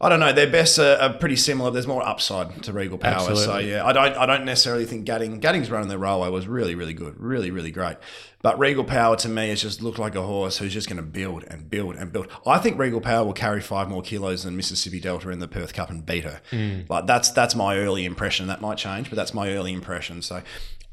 I 0.00 0.08
don't 0.08 0.20
know. 0.20 0.32
Their 0.32 0.50
best 0.50 0.78
are, 0.78 0.96
are 0.96 1.12
pretty 1.14 1.36
similar. 1.36 1.70
There's 1.70 1.86
more 1.86 2.06
upside 2.06 2.62
to 2.64 2.72
Regal 2.72 2.98
Power. 2.98 3.36
So 3.36 3.58
yeah, 3.58 3.86
I 3.86 3.92
don't 3.92 4.16
I 4.16 4.26
don't 4.26 4.44
necessarily 4.44 4.84
think 4.84 5.04
Gadding 5.04 5.40
Gadding's 5.40 5.70
running 5.70 5.88
the 5.88 5.98
railway 5.98 6.28
was 6.30 6.46
really 6.46 6.74
really 6.74 6.94
good, 6.94 7.18
really 7.18 7.50
really 7.50 7.70
great. 7.70 7.96
But 8.42 8.58
Regal 8.58 8.84
Power 8.84 9.16
to 9.16 9.28
me 9.28 9.48
has 9.48 9.62
just 9.62 9.80
looked 9.80 9.98
like 9.98 10.14
a 10.14 10.22
horse 10.22 10.58
who's 10.58 10.74
just 10.74 10.86
going 10.86 10.98
to 10.98 11.02
build 11.02 11.44
and 11.44 11.70
build 11.70 11.96
and 11.96 12.12
build. 12.12 12.28
I 12.46 12.58
think 12.58 12.78
Regal 12.78 13.00
Power 13.00 13.24
will 13.24 13.32
carry 13.32 13.62
five 13.62 13.88
more 13.88 14.02
kilos 14.02 14.42
than 14.42 14.54
Mississippi 14.54 15.00
Delta 15.00 15.30
in 15.30 15.38
the 15.38 15.48
Perth 15.48 15.72
Cup 15.72 15.88
and 15.88 16.04
beat 16.04 16.24
her. 16.24 16.42
Hmm. 16.50 16.80
Like 16.88 17.06
that's 17.06 17.30
that's 17.30 17.54
my 17.54 17.78
early 17.78 18.04
impression. 18.04 18.48
That 18.48 18.60
might 18.60 18.76
change, 18.76 19.08
but 19.08 19.16
that's 19.16 19.32
my 19.32 19.50
early 19.50 19.72
impression. 19.72 20.22
So. 20.22 20.42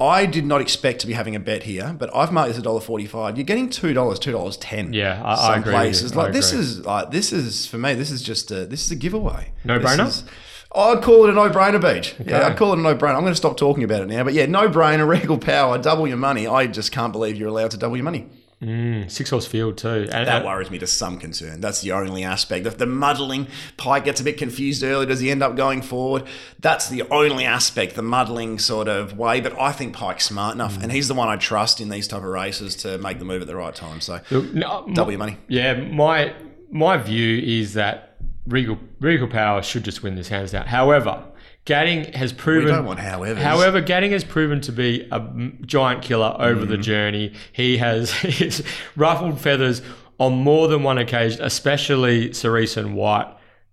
I 0.02 0.26
did 0.26 0.46
not 0.46 0.62
expect 0.62 1.02
to 1.02 1.08
be 1.08 1.14
having 1.14 1.36
a 1.36 1.40
bet 1.40 1.64
here, 1.64 1.96
but 1.98 2.10
I've 2.16 2.32
marked 2.32 2.50
this 2.50 2.58
a 2.58 2.62
dollar 2.62 2.82
forty-five. 2.82 3.38
You're 3.38 3.46
getting 3.46 3.70
two 3.70 3.94
dollars, 3.94 4.18
two 4.20 4.32
dollars 4.32 4.58
ten. 4.58 4.94
Yeah, 4.94 5.22
I- 5.24 5.34
I 5.34 5.36
some 5.36 5.60
agree 5.60 5.60
with 5.60 5.66
you. 5.66 5.72
places 5.72 6.12
I 6.12 6.16
like 6.16 6.34
this 6.34 6.52
agree. 6.52 6.64
is 6.64 6.86
like 6.86 7.12
this 7.12 7.32
is 7.32 7.66
for 7.68 7.78
me. 7.78 7.94
This 7.94 8.10
is 8.12 8.22
just 8.22 8.50
a 8.52 8.66
this 8.66 8.86
is 8.86 8.92
a 8.92 8.96
giveaway. 8.96 9.52
No-brainer? 9.64 10.08
Is- 10.08 10.24
I'd 10.74 11.02
call 11.04 11.26
it 11.26 11.30
a 11.30 11.34
no-brainer, 11.34 11.82
Beach. 11.82 12.16
Yeah, 12.26 12.48
I'd 12.48 12.56
call 12.56 12.72
it 12.72 12.80
a 12.80 12.82
no-brainer. 12.82 13.16
I'm 13.16 13.22
going 13.22 13.34
to 13.34 13.36
stop 13.36 13.58
talking 13.58 13.84
about 13.84 14.04
it 14.04 14.08
now. 14.08 14.24
But 14.24 14.34
yeah, 14.34 14.46
no-brainer, 14.46 15.06
Regal 15.20 15.38
Power, 15.38 15.78
double 15.78 16.08
your 16.08 16.16
money. 16.16 16.48
I 16.48 16.66
just 16.68 16.94
can't 16.94 17.12
believe 17.12 17.36
you're 17.36 17.50
allowed 17.50 17.72
to 17.72 17.78
double 17.78 17.98
your 17.98 18.06
money. 18.06 18.28
Mm, 18.62 19.10
six 19.10 19.32
horse 19.32 19.48
field 19.48 19.78
too. 19.78 20.08
And, 20.12 20.28
That 20.28 20.46
worries 20.46 20.70
me 20.70 20.78
to 20.80 20.88
some 20.88 21.18
concern. 21.18 21.62
That's 21.62 21.82
the 21.82 21.94
only 21.94 22.24
aspect. 22.24 22.68
If 22.68 22.78
the 22.78 22.86
muddling, 22.86 23.48
Pike 23.78 24.06
gets 24.06 24.22
a 24.22 24.24
bit 24.24 24.38
confused 24.38 24.84
early. 24.84 25.08
Does 25.08 25.20
he 25.20 25.32
end 25.32 25.42
up 25.42 25.56
going 25.56 25.82
forward? 25.82 26.26
That's 26.60 26.88
the 26.88 27.02
only 27.10 27.44
aspect, 27.44 27.96
the 27.96 28.04
muddling 28.04 28.60
sort 28.60 28.88
of 28.88 29.18
way. 29.18 29.42
But 29.42 29.60
I 29.60 29.72
think 29.72 29.96
Pike's 29.96 30.26
smart 30.26 30.54
enough, 30.54 30.78
mm. 30.78 30.84
and 30.84 30.92
he's 30.92 31.08
the 31.08 31.16
one 31.16 31.28
I 31.28 31.38
trust 31.38 31.82
in 31.82 31.90
these 31.90 32.08
type 32.08 32.20
of 32.20 32.30
races 32.30 32.76
to 32.78 33.00
make 33.00 33.18
the 33.18 33.26
move 33.26 33.42
at 33.42 33.48
the 33.48 33.56
right 33.56 33.74
time. 33.74 34.00
So 34.00 34.20
Look, 34.30 34.54
no, 34.54 34.68
uh, 34.68 34.84
my- 34.86 35.10
your 35.10 35.18
money. 35.18 35.38
Yeah, 35.48 35.74
my 35.74 36.36
my 36.70 36.98
view 36.98 37.40
is 37.44 37.74
that 37.74 38.16
Regal 38.46 38.78
Regal 39.00 39.28
Power 39.28 39.64
should 39.64 39.84
just 39.84 40.04
win 40.04 40.16
this 40.16 40.28
hands 40.28 40.52
down. 40.52 40.68
However, 40.68 41.24
Gadding 41.66 42.14
has 42.14 42.34
proven. 42.34 42.66
We 42.66 42.72
don't 42.72 42.86
want 42.86 43.00
howevers. 43.00 43.38
However, 43.38 43.82
Gadding 43.82 44.12
has 44.12 44.24
proven 44.24 44.62
to 44.62 44.72
be 44.72 45.08
a 45.12 45.20
giant 45.66 46.02
killer 46.02 46.36
over 46.40 46.66
the 46.66 46.74
Mm-hmm. 46.76 46.82
journey. 46.82 47.34
He 47.52 47.78
has 47.78 48.12
he's 48.22 48.64
ruffled 48.96 49.40
feathers 49.40 49.82
on 50.20 50.34
more 50.34 50.68
than 50.68 50.84
one 50.84 50.98
occasion, 50.98 51.42
especially 51.44 52.34
Cerise 52.34 52.78
and 52.78 52.96
White 52.96 53.28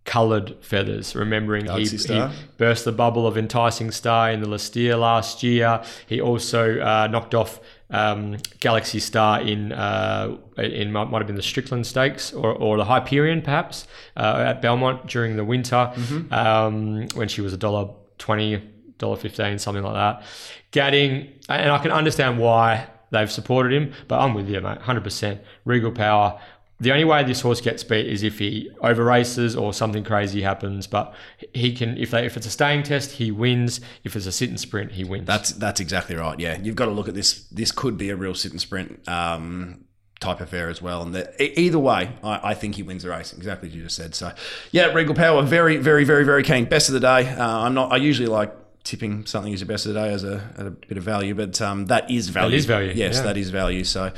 coloured 0.05 0.57
feathers. 0.63 1.15
Remembering 1.15 1.67
he, 1.67 1.85
he 1.85 2.29
burst 2.57 2.85
the 2.85 2.93
bubble 2.93 3.27
of 3.27 3.37
Enticing 3.39 3.91
Star 3.91 4.31
in 4.31 4.41
the 4.41 4.49
Lee 4.49 4.59
Steere 4.59 4.97
last 4.97 5.43
year. 5.43 5.83
He 6.07 6.21
also 6.21 6.81
uh, 6.81 7.07
knocked 7.11 7.35
off 7.35 7.61
um, 7.91 8.37
Galaxy 8.61 8.99
Star 9.01 9.41
in 9.41 9.73
uh, 9.73 10.37
in 10.59 10.93
might, 10.93 11.11
might 11.11 11.19
have 11.19 11.27
been 11.27 11.37
the 11.37 11.43
Strickland 11.43 11.87
Stakes 11.87 12.33
or, 12.33 12.53
or 12.53 12.77
the 12.77 12.85
Hyperion 12.85 13.43
perhaps 13.43 13.87
uh, 14.17 14.45
at 14.47 14.61
Belmont 14.61 15.07
during 15.07 15.37
the 15.37 15.45
winter 15.45 15.93
um, 16.31 17.09
when 17.15 17.29
she 17.29 17.41
was 17.41 17.53
a 17.53 17.57
dollar 17.57 17.91
twenty, 18.19 18.63
dollar 18.99 19.17
fifteen, 19.17 19.59
something 19.59 19.83
like 19.83 19.95
that. 19.95 20.23
Gadding, 20.71 21.33
and 21.49 21.71
I 21.71 21.79
can 21.79 21.93
understand 21.93 22.39
why 22.39 22.89
they've 23.11 23.33
supported 23.33 23.73
him, 23.73 23.95
but 24.07 24.21
I'm 24.21 24.35
with 24.35 24.49
you, 24.51 24.61
mate, 24.61 24.79
hundred 24.83 25.05
percent. 25.05 25.41
Regal 25.65 25.93
Power. 25.93 26.39
The 26.81 26.93
only 26.93 27.05
way 27.05 27.25
this 27.25 27.41
horse 27.41 27.61
gets 27.61 27.83
beat 27.83 28.07
is 28.07 28.23
if 28.23 28.39
he 28.39 28.71
over 28.81 29.03
races 29.05 29.57
or 29.57 29.73
something 29.73 30.05
crazy 30.05 30.43
happens. 30.43 30.87
But 30.87 31.13
he 31.53 31.75
can, 31.75 31.99
if 31.99 32.13
they, 32.13 32.25
if 32.25 32.37
it's 32.37 32.47
a 32.47 32.51
staying 32.51 32.85
test, 32.85 33.13
he 33.13 33.33
wins. 33.33 33.81
If 34.05 34.15
it's 34.15 34.27
a 34.27 34.33
sit 34.33 34.49
and 34.49 34.61
sprint, 34.61 34.93
he 34.93 35.03
wins. 35.03 35.27
That's 35.27 35.51
that's 35.51 35.81
exactly 35.81 36.15
right. 36.15 36.39
Yeah, 36.39 36.57
you've 36.61 36.77
got 36.77 36.87
to 36.87 36.93
look 36.93 37.09
at 37.09 37.15
this. 37.15 37.45
This 37.49 37.73
could 37.73 37.99
be 37.99 38.11
a 38.11 38.17
real 38.17 38.35
sit 38.35 38.53
and 38.53 38.61
sprint 38.61 39.09
um, 39.09 39.87
type 40.21 40.41
affair 40.41 40.69
as 40.69 40.81
well. 40.81 41.03
And 41.03 41.13
the, 41.15 41.61
either 41.61 41.81
way, 41.81 42.13
I, 42.23 42.51
I 42.51 42.55
think 42.55 42.77
he 42.77 42.85
wins 42.85 43.03
the 43.03 43.11
race. 43.11 43.33
Exactly 43.33 43.69
as 43.71 43.75
you 43.75 43.83
just 43.83 43.97
said. 43.97 44.15
So, 44.15 44.33
yeah, 44.71 44.87
Regal 44.87 45.17
Power, 45.17 45.43
very, 45.43 45.79
very, 45.79 46.05
very, 46.05 46.25
very 46.25 46.45
keen. 46.45 46.67
Best 46.67 46.89
of 46.89 46.93
the 46.93 47.01
day. 47.01 47.29
Uh, 47.29 47.59
I'm 47.59 47.75
not. 47.75 47.91
I 47.91 47.97
usually 47.97 48.29
like 48.29 48.55
tipping 48.89 49.27
something 49.27 49.53
as 49.53 49.61
your 49.61 49.69
best 49.69 49.85
of 49.85 49.93
the 49.93 50.01
day 50.01 50.11
as 50.15 50.25
a, 50.25 50.41
a 50.57 50.71
bit 50.71 50.97
of 50.97 51.05
value, 51.05 51.35
but 51.35 51.61
um, 51.61 51.85
that 51.87 52.11
is 52.11 52.31
value. 52.31 52.57
is 52.57 52.65
value, 52.65 52.93
Yes, 52.95 53.17
yeah. 53.17 53.23
that 53.25 53.37
is 53.37 53.51
value. 53.51 53.85
So, 53.85 54.05
um, 54.05 54.13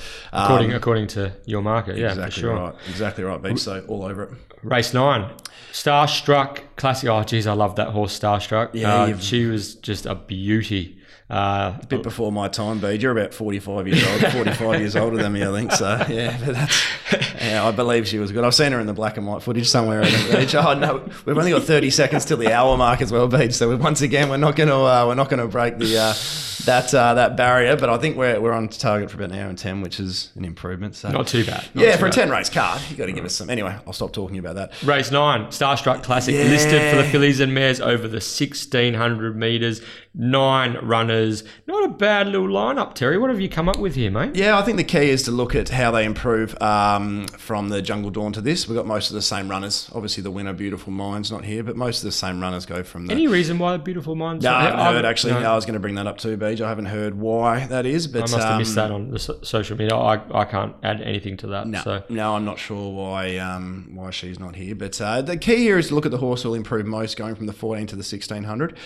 according 0.45 0.73
according 0.75 1.07
to 1.09 1.33
your 1.45 1.61
market. 1.61 1.97
Yeah, 1.97 2.11
exactly 2.11 2.31
for 2.31 2.41
sure. 2.41 2.55
right. 2.55 2.75
Exactly 2.89 3.25
right, 3.25 3.43
Beach. 3.43 3.59
So 3.59 3.85
all 3.89 4.05
over 4.05 4.23
it. 4.25 4.31
Race 4.63 4.95
nine, 4.95 5.29
Starstruck 5.73 6.61
Classic. 6.77 7.09
Oh, 7.09 7.23
geez, 7.25 7.47
I 7.47 7.53
love 7.55 7.75
that 7.77 7.89
horse, 7.89 8.17
Starstruck. 8.19 8.71
Yeah, 8.75 8.93
Uh, 8.95 9.19
she 9.19 9.47
was 9.47 9.75
just 9.75 10.07
a 10.07 10.15
beauty. 10.15 10.99
Uh, 11.29 11.79
bit 11.87 12.03
before 12.03 12.33
my 12.33 12.49
time, 12.49 12.81
Bede. 12.81 13.01
You're 13.03 13.17
about 13.17 13.33
45 13.33 13.87
years 13.87 14.05
old, 14.05 14.33
45 14.33 14.81
years 14.81 14.97
older 14.97 15.17
than 15.17 15.33
me, 15.33 15.45
I 15.45 15.53
think. 15.53 15.71
So, 15.73 16.05
yeah, 16.09 16.37
but 16.45 16.55
that's, 16.57 16.87
yeah, 17.41 17.65
I 17.65 17.71
believe 17.71 18.09
she 18.09 18.19
was 18.19 18.33
good. 18.33 18.43
I've 18.43 18.55
seen 18.55 18.73
her 18.73 18.81
in 18.81 18.87
the 18.87 18.93
black 18.93 19.17
and 19.17 19.27
white 19.27 19.43
footage 19.43 19.69
somewhere. 19.69 20.03
At 20.03 20.11
the 20.11 20.39
beach. 20.39 20.55
Oh, 20.57 20.75
no, 20.75 21.09
we've 21.25 21.39
only 21.39 21.53
got 21.53 21.63
30 21.63 21.91
seconds 21.91 22.25
till 22.25 22.37
the 22.37 22.53
hour 22.53 22.77
mark 22.77 23.01
as 23.01 23.13
well, 23.13 23.29
Beach. 23.29 23.53
So, 23.53 23.77
once 23.77 24.01
again, 24.03 24.29
we're 24.29 24.39
not 24.39 24.57
going 24.57 24.69
to 24.71 24.77
uh, 24.77 25.05
we're 25.07 25.15
not 25.15 25.29
going 25.31 25.41
to 25.41 25.47
break 25.47 25.79
the 25.79 25.99
uh, 25.99 26.15
that 26.67 26.93
uh, 26.95 27.15
that 27.15 27.37
barrier. 27.37 27.77
But 27.77 27.91
I 27.91 27.99
think 27.99 28.17
we're, 28.17 28.41
we're 28.41 28.53
on 28.53 28.69
target 28.69 29.11
for 29.11 29.17
about 29.17 29.33
an 29.33 29.39
hour 29.39 29.49
and 29.49 29.59
10, 29.59 29.81
which 29.81 30.01
is 30.01 30.31
an 30.37 30.45
improvement. 30.45 30.95
So, 30.95 31.11
not 31.11 31.27
too 31.27 31.45
bad. 31.45 31.69
Not 31.75 31.85
yeah, 31.85 31.93
too 31.93 31.99
for 31.99 32.07
a 32.07 32.11
10 32.11 32.31
race 32.31 32.49
card, 32.49 32.81
you 32.91 32.97
got 32.97 33.07
to 33.07 33.13
give 33.13 33.25
us 33.25 33.35
some. 33.35 33.51
Anyway, 33.51 33.77
I'll 33.87 33.93
stop 33.93 34.13
talking 34.13 34.39
about 34.39 34.55
that. 34.57 34.83
Race 34.83 35.11
nine, 35.11 35.47
Starstruck 35.47 36.03
Classic, 36.03 36.35
Yeah. 36.35 36.45
listed 36.45 36.91
for 36.91 36.97
the 37.03 37.09
fillies 37.11 37.41
and 37.41 37.55
mares 37.55 37.81
over 37.81 38.09
the 38.09 38.21
1600 38.21 39.37
meters. 39.37 39.81
Nine 40.13 40.77
runners. 40.83 41.45
Not 41.69 41.85
a 41.85 41.89
bad 41.89 42.27
little 42.27 42.49
lineup, 42.49 42.95
Terry. 42.95 43.17
What 43.17 43.31
have 43.31 43.41
you 43.41 43.49
come 43.49 43.69
up 43.69 43.79
with 43.79 43.95
here, 43.95 44.11
mate? 44.11 44.35
Yeah, 44.35 44.59
I 44.59 44.63
think 44.63 44.77
the 44.77 44.83
key 44.85 45.09
is 45.09 45.23
to 45.25 45.31
look 45.31 45.55
at 45.55 45.69
how 45.69 45.93
they 45.93 46.05
improve 46.05 46.61
um, 46.61 47.27
from 47.29 47.69
the 47.69 47.81
Jungle 47.81 48.11
Dawn 48.11 48.33
to 48.33 48.41
this. 48.41 48.67
We've 48.67 48.77
got 48.77 48.87
most 48.87 49.11
of 49.11 49.15
the 49.15 49.23
same 49.23 49.49
runners. 49.49 49.89
Obviously, 49.95 50.25
the 50.25 50.31
winner, 50.33 50.53
Beautiful 50.53 50.93
Minds, 50.93 51.31
not 51.31 51.45
here, 51.45 51.63
but 51.63 51.77
most 51.77 51.99
of 51.99 52.05
the 52.05 52.13
same 52.13 52.41
runners 52.41 52.67
go 52.67 52.83
from 52.83 53.07
the. 53.07 53.13
Any 53.13 53.29
reason 53.29 53.59
why 53.61 53.73
the 53.73 53.79
beautiful 53.79 54.17
minds? 54.17 54.45
no, 54.45 54.53
I 54.53 54.63
haven't 54.63 54.81
heard 54.81 55.05
actually. 55.05 55.35
no. 55.35 55.53
I 55.53 55.55
was 55.55 55.65
going 55.65 55.75
to 55.75 55.81
bring 55.81 55.95
that 55.95 56.09
up 56.09 56.19
too, 56.19 56.37
I 56.59 56.69
haven't 56.69 56.87
heard 56.87 57.15
why 57.15 57.67
that 57.67 57.87
is, 57.87 58.07
but 58.07 58.19
I 58.19 58.23
must 58.23 58.35
have 58.39 58.53
um, 58.53 58.59
missed 58.59 58.75
that 58.75 58.91
on 58.91 59.11
the 59.11 59.19
so- 59.19 59.39
social 59.43 59.77
media. 59.77 59.95
I, 59.95 60.21
I 60.41 60.45
can't 60.45 60.75
add 60.83 61.01
anything 61.01 61.37
to 61.39 61.47
that. 61.49 61.67
No, 61.67 61.83
So 61.83 62.03
no, 62.09 62.35
I'm 62.35 62.45
not 62.45 62.59
sure 62.59 62.93
why 62.93 63.37
um, 63.37 63.91
why 63.95 64.11
she's 64.11 64.39
not 64.41 64.57
here. 64.57 64.75
But 64.75 65.01
uh, 65.01 65.23
the 65.23 65.37
key 65.37 65.57
here 65.57 65.79
is 65.79 65.89
to 65.89 65.95
look 65.95 66.07
at 66.07 66.11
the 66.13 66.19
horse 66.19 66.43
who 66.43 66.49
will 66.49 66.57
improve 66.57 66.87
most, 66.87 67.17
going 67.17 67.35
from 67.35 67.47
the 67.47 67.53
14 67.53 67.87
to 67.89 67.97
the 67.97 68.01
1600. 68.01 68.77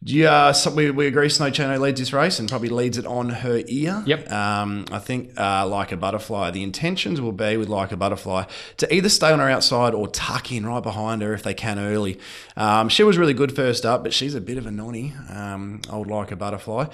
Yeah, 0.00 0.52
so 0.52 0.70
we, 0.70 0.90
we 0.92 1.06
agree 1.08 1.28
Snow 1.28 1.50
Chano 1.50 1.78
leads 1.80 1.98
this 1.98 2.12
race 2.12 2.38
and 2.38 2.48
probably 2.48 2.68
leads 2.68 2.98
it 2.98 3.06
on 3.06 3.30
her 3.30 3.62
ear. 3.66 4.02
Yep. 4.06 4.30
Um, 4.30 4.84
I 4.92 4.98
think 5.00 5.38
uh, 5.38 5.66
like 5.66 5.90
a 5.90 5.96
butterfly, 5.96 6.52
the 6.52 6.62
intentions 6.62 7.20
will 7.20 7.32
be 7.32 7.56
with 7.56 7.68
like 7.68 7.90
a 7.90 7.96
butterfly 7.96 8.44
to 8.76 8.94
either 8.94 9.08
stay 9.08 9.32
on 9.32 9.40
her 9.40 9.50
outside 9.50 9.94
or 9.94 10.06
tuck 10.06 10.52
in 10.52 10.64
right 10.64 10.82
behind 10.82 11.22
her 11.22 11.34
if 11.34 11.42
they 11.42 11.54
can 11.54 11.80
early. 11.80 12.18
Um, 12.56 12.88
she 12.88 13.02
was 13.02 13.18
really 13.18 13.34
good 13.34 13.54
first 13.54 13.84
up, 13.84 14.04
but 14.04 14.14
she's 14.14 14.36
a 14.36 14.40
bit 14.40 14.56
of 14.56 14.66
a 14.66 14.70
nonny. 14.70 15.14
Um, 15.30 15.80
old 15.90 16.06
like 16.06 16.30
a 16.30 16.36
butterfly. 16.36 16.86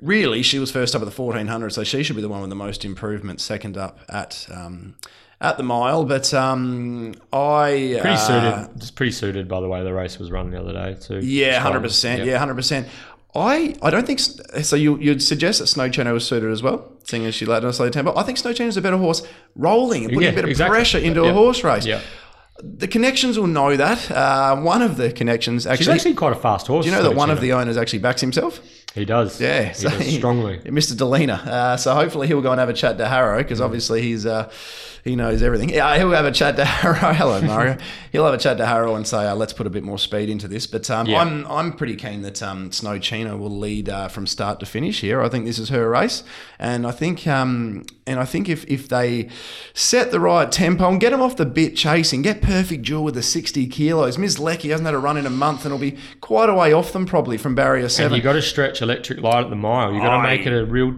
Really, 0.00 0.42
she 0.42 0.58
was 0.58 0.70
first 0.70 0.94
up 0.94 1.02
at 1.02 1.06
the 1.06 1.22
1400, 1.22 1.70
so 1.70 1.82
she 1.82 2.02
should 2.02 2.16
be 2.16 2.22
the 2.22 2.28
one 2.28 2.42
with 2.42 2.50
the 2.50 2.56
most 2.56 2.84
improvement. 2.84 3.40
Second 3.40 3.76
up 3.76 3.98
at 4.08 4.46
um, 4.52 4.94
at 5.40 5.56
the 5.58 5.62
mile, 5.62 6.04
but 6.04 6.32
um, 6.34 7.14
I 7.32 7.98
pretty 8.00 8.16
uh, 8.16 8.16
suited. 8.16 8.76
It's 8.76 8.90
pretty 8.90 9.12
suited 9.12 9.48
by 9.48 9.60
the 9.60 9.68
way 9.68 9.82
the 9.84 9.92
race 9.92 10.18
was 10.18 10.30
run 10.30 10.50
the 10.50 10.58
other 10.60 10.72
day 10.72 10.96
too. 11.00 11.20
yeah, 11.22 11.58
hundred 11.60 11.80
percent. 11.82 12.24
Yeah, 12.24 12.38
hundred 12.38 12.54
percent. 12.54 12.88
I, 13.34 13.74
I 13.82 13.90
don't 13.90 14.06
think 14.06 14.18
so. 14.20 14.76
You 14.76 14.96
you'd 14.98 15.22
suggest 15.22 15.58
that 15.58 15.66
Snow 15.66 15.90
Chano 15.90 16.14
was 16.14 16.26
suited 16.26 16.50
as 16.50 16.62
well, 16.62 16.90
seeing 17.04 17.26
as 17.26 17.34
she 17.34 17.44
led 17.44 17.64
on 17.64 17.70
a 17.70 17.72
slow 17.72 17.90
tempo. 17.90 18.16
I 18.16 18.22
think 18.22 18.38
Snow 18.38 18.52
Chano 18.52 18.68
is 18.68 18.78
a 18.78 18.82
better 18.82 18.96
horse 18.96 19.22
rolling 19.54 20.04
and 20.04 20.12
putting 20.14 20.22
Yeah, 20.22 20.30
a 20.30 20.34
bit 20.34 20.44
of 20.44 20.50
exactly. 20.50 20.74
pressure 20.74 20.98
into 20.98 21.22
Yeah. 21.22 21.30
a 21.30 21.34
horse 21.34 21.62
race. 21.62 21.84
Yeah. 21.84 22.00
The 22.62 22.88
connections 22.88 23.38
will 23.38 23.48
know 23.48 23.76
that. 23.76 24.10
Uh, 24.10 24.56
one 24.56 24.80
of 24.80 24.96
the 24.96 25.12
connections 25.12 25.66
actually. 25.66 25.84
She's 25.84 25.94
actually. 25.96 26.14
quite 26.14 26.32
a 26.32 26.40
fast 26.40 26.66
horse. 26.66 26.86
do 26.86 26.90
you 26.90 26.96
know 26.96 27.02
that 27.02 27.14
one 27.14 27.28
of 27.28 27.42
the 27.42 27.52
owners 27.52 27.76
actually 27.76 27.98
backs 27.98 28.22
himself? 28.22 28.60
he 28.94 29.04
does. 29.04 29.38
Yeah, 29.38 29.64
he 29.64 29.74
so 29.74 29.90
does 29.90 30.14
strongly. 30.14 30.58
Mr. 30.64 30.94
Delina. 30.94 31.46
Uh, 31.46 31.76
so 31.76 31.92
hopefully 31.94 32.26
he'll 32.28 32.40
go 32.40 32.52
and 32.52 32.58
have 32.58 32.70
a 32.70 32.72
chat 32.72 32.96
to 32.96 33.06
Harrow 33.06 33.36
Mm. 33.36 33.42
because 33.42 33.60
obviously 33.60 34.00
he's 34.00 34.24
uh, 34.24 34.50
he 35.06 35.14
knows 35.16 35.42
everything. 35.42 35.68
Yeah, 35.70 35.96
he'll 35.96 36.10
have 36.10 36.24
a 36.24 36.32
chat 36.32 36.56
to 36.56 36.64
Harrow. 36.66 37.12
Hello, 37.14 37.40
Mario. 37.40 37.78
he'll 38.10 38.24
have 38.24 38.34
a 38.34 38.38
chat 38.38 38.56
to 38.58 38.66
Harrow 38.66 38.96
and 38.96 39.06
say, 39.06 39.26
uh, 39.26 39.34
let's 39.36 39.52
put 39.52 39.66
a 39.66 39.70
bit 39.70 39.84
more 39.84 39.98
speed 39.98 40.28
into 40.28 40.48
this. 40.48 40.66
But 40.66 40.90
um, 40.90 41.06
Yeah. 41.06 41.20
I'm 41.20 41.46
I'm 41.46 41.72
pretty 41.72 41.96
keen 41.96 42.22
that 42.22 42.42
um, 42.42 42.72
Snow 42.72 42.98
Chino 42.98 43.36
will 43.36 43.56
lead 43.56 43.88
uh, 43.88 44.08
from 44.08 44.26
start 44.26 44.58
to 44.60 44.66
finish 44.66 45.00
here. 45.00 45.22
I 45.22 45.28
think 45.28 45.44
this 45.46 45.58
is 45.58 45.68
her 45.68 45.88
race, 45.88 46.24
and 46.58 46.86
I 46.86 46.90
think 46.90 47.26
um, 47.26 47.84
and 48.06 48.18
I 48.18 48.24
think 48.24 48.48
if 48.48 48.64
if 48.66 48.88
they 48.88 49.28
set 49.72 50.10
the 50.10 50.18
right 50.20 50.50
tempo 50.50 50.88
and 50.88 51.00
get 51.00 51.10
them 51.10 51.22
off 51.22 51.36
the 51.36 51.46
bit 51.46 51.76
chasing, 51.76 52.22
get 52.22 52.42
perfect 52.42 52.82
jewel 52.82 53.04
with 53.04 53.14
the 53.14 53.22
60 53.22 53.66
kilos. 53.68 54.18
Ms. 54.18 54.38
Lecky 54.38 54.70
hasn't 54.70 54.86
had 54.86 54.94
a 54.94 54.98
run 54.98 55.16
in 55.16 55.24
a 55.26 55.30
month 55.30 55.64
and 55.64 55.72
will 55.72 55.78
be 55.80 55.96
quite 56.20 56.48
a 56.48 56.54
way 56.54 56.72
off 56.72 56.92
them 56.92 57.06
probably 57.06 57.36
from 57.38 57.54
barrier 57.54 57.88
seven. 57.88 58.12
And 58.12 58.16
you 58.16 58.22
got 58.22 58.32
to 58.32 58.42
stretch 58.42 58.82
electric 58.82 59.20
light 59.20 59.44
at 59.44 59.50
the 59.50 59.56
mile. 59.56 59.92
You've 59.92 60.02
got 60.02 60.16
to 60.16 60.22
make 60.22 60.46
it 60.46 60.52
a 60.52 60.64
real 60.64 60.92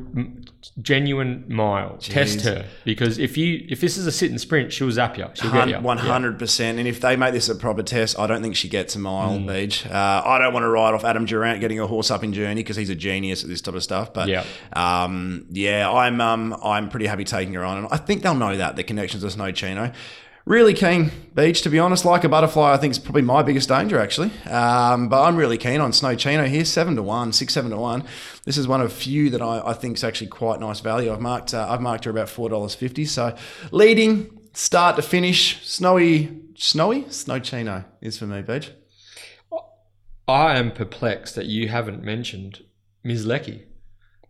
genuine 0.83 1.45
mile. 1.49 1.99
Test 1.99 2.41
her 2.43 2.67
because 2.85 3.19
if 3.19 3.37
you 3.37 3.67
if 3.69 3.81
this 3.81 3.97
is 3.97 4.07
a 4.07 4.13
sit 4.13 4.31
and 4.31 4.41
sprint, 4.41 4.73
she'll 4.73 4.91
zap 4.91 5.17
you. 5.19 5.27
She'll 5.35 5.53
get 5.53 5.69
you. 5.69 5.79
One 5.79 5.99
hundred 5.99 6.39
percent. 6.39 6.79
And 6.79 6.87
if 6.89 7.01
they 7.01 7.17
make 7.17 7.33
this 7.33 7.49
a 7.49 7.55
proper 7.55 7.83
test, 7.83 8.19
I 8.19 8.27
don't 8.27 8.43
think 8.43 8.57
she 8.57 8.69
gets 8.69 8.95
a 8.97 8.99
mile, 8.99 9.39
Beach. 9.39 9.87
Uh, 9.87 10.23
I 10.25 10.39
don't 10.39 10.53
want 10.53 10.65
to 10.65 10.69
ride 10.69 10.95
off 10.95 11.05
Adam 11.05 11.25
Durrant 11.27 11.61
getting 11.61 11.81
a 11.81 11.87
horse 11.87 12.11
up 12.11 12.25
in 12.25 12.33
journey 12.33 12.63
because 12.63 12.77
he's 12.77 12.91
a 12.91 12.95
genius 12.95 13.43
at 13.43 13.49
this 13.51 13.61
type 13.61 13.75
of 13.75 13.83
stuff. 13.83 14.13
But 14.13 14.29
Yeah. 14.29 14.45
um, 14.75 15.47
yeah, 15.51 15.91
I'm 15.91 16.21
um, 16.21 16.57
I'm 16.63 16.89
pretty 16.89 17.07
happy 17.07 17.25
taking 17.25 17.55
her 17.55 17.65
on, 17.65 17.79
and 17.79 17.89
I 17.91 17.97
think 17.97 18.23
they'll 18.23 18.35
know 18.35 18.57
that 18.57 18.77
the 18.77 18.85
connections 18.85 19.25
of 19.25 19.33
Snow 19.33 19.53
Chino. 19.53 19.93
Really 20.49 20.73
keen, 20.73 21.11
Beach, 21.35 21.61
to 21.61 21.69
be 21.69 21.79
honest. 21.79 22.07
Like 22.07 22.25
a 22.25 22.29
butterfly, 22.31 22.73
I 22.73 22.79
think 22.79 22.93
is 22.93 22.99
probably 22.99 23.21
my 23.21 23.43
biggest 23.43 23.69
danger, 23.69 23.99
actually. 23.99 24.31
Um, 24.47 25.11
but 25.11 25.23
I'm 25.23 25.37
really 25.37 25.59
keen 25.59 25.79
on 25.83 25.93
Snow 25.93 26.15
Chino 26.15 26.47
here, 26.47 26.65
seven 26.65 26.97
to 26.97 27.03
one, 27.03 27.35
six 27.35 27.53
seven 27.53 27.71
to 27.71 27.77
one. 27.77 28.05
This 28.47 28.57
is 28.57 28.67
one 28.67 28.81
of 28.81 28.87
a 28.87 28.95
few 28.95 29.29
that 29.29 29.43
I, 29.43 29.61
I 29.63 29.75
think 29.75 29.99
is 29.99 30.05
actually 30.05 30.29
quite 30.29 30.59
nice 30.59 30.81
value. 30.81 31.13
I've 31.13 31.21
marked 31.21 31.53
uh, 31.53 31.67
I've 31.69 31.83
marked 31.83 32.05
her 32.07 32.11
about 32.11 32.31
four 32.31 32.49
dollars 32.49 32.75
fifty. 32.75 33.05
So 33.05 33.37
leading 33.73 34.41
start 34.55 34.97
to 34.97 35.03
finish, 35.03 35.63
snowy, 35.67 36.41
snowy, 36.57 37.11
Snow 37.11 37.41
Chino 37.41 37.85
is 38.01 38.19
for 38.19 38.27
me, 38.27 38.41
Beach. 38.41 38.73
I 40.27 40.57
am 40.59 40.73
perplexed 40.73 41.35
that 41.35 41.45
you 41.45 41.69
haven't 41.69 42.03
mentioned 42.03 42.65
Ms. 43.05 43.27
Lecky. 43.27 43.67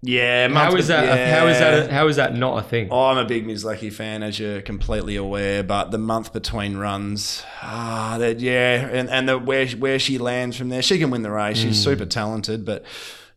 Yeah, 0.00 0.48
How 0.48 0.76
is 0.76 0.86
that? 0.88 1.04
Yeah. 1.04 1.40
How 1.40 1.46
is 1.48 1.58
that? 1.58 1.90
How 1.90 2.06
is 2.06 2.16
that 2.16 2.36
not 2.36 2.64
a 2.64 2.68
thing? 2.68 2.88
Oh, 2.90 3.06
I'm 3.06 3.18
a 3.18 3.24
big 3.24 3.46
Ms. 3.46 3.64
Lecky 3.64 3.90
fan, 3.90 4.22
as 4.22 4.38
you're 4.38 4.60
completely 4.60 5.16
aware. 5.16 5.64
But 5.64 5.90
the 5.90 5.98
month 5.98 6.32
between 6.32 6.76
runs, 6.76 7.42
ah, 7.62 8.16
that 8.18 8.38
yeah, 8.38 8.88
and 8.92 9.10
and 9.10 9.28
the 9.28 9.38
where 9.38 9.66
where 9.70 9.98
she 9.98 10.18
lands 10.18 10.56
from 10.56 10.68
there, 10.68 10.82
she 10.82 10.98
can 10.98 11.10
win 11.10 11.22
the 11.22 11.32
race. 11.32 11.58
She's 11.58 11.82
super 11.82 12.06
talented, 12.06 12.64
but 12.64 12.84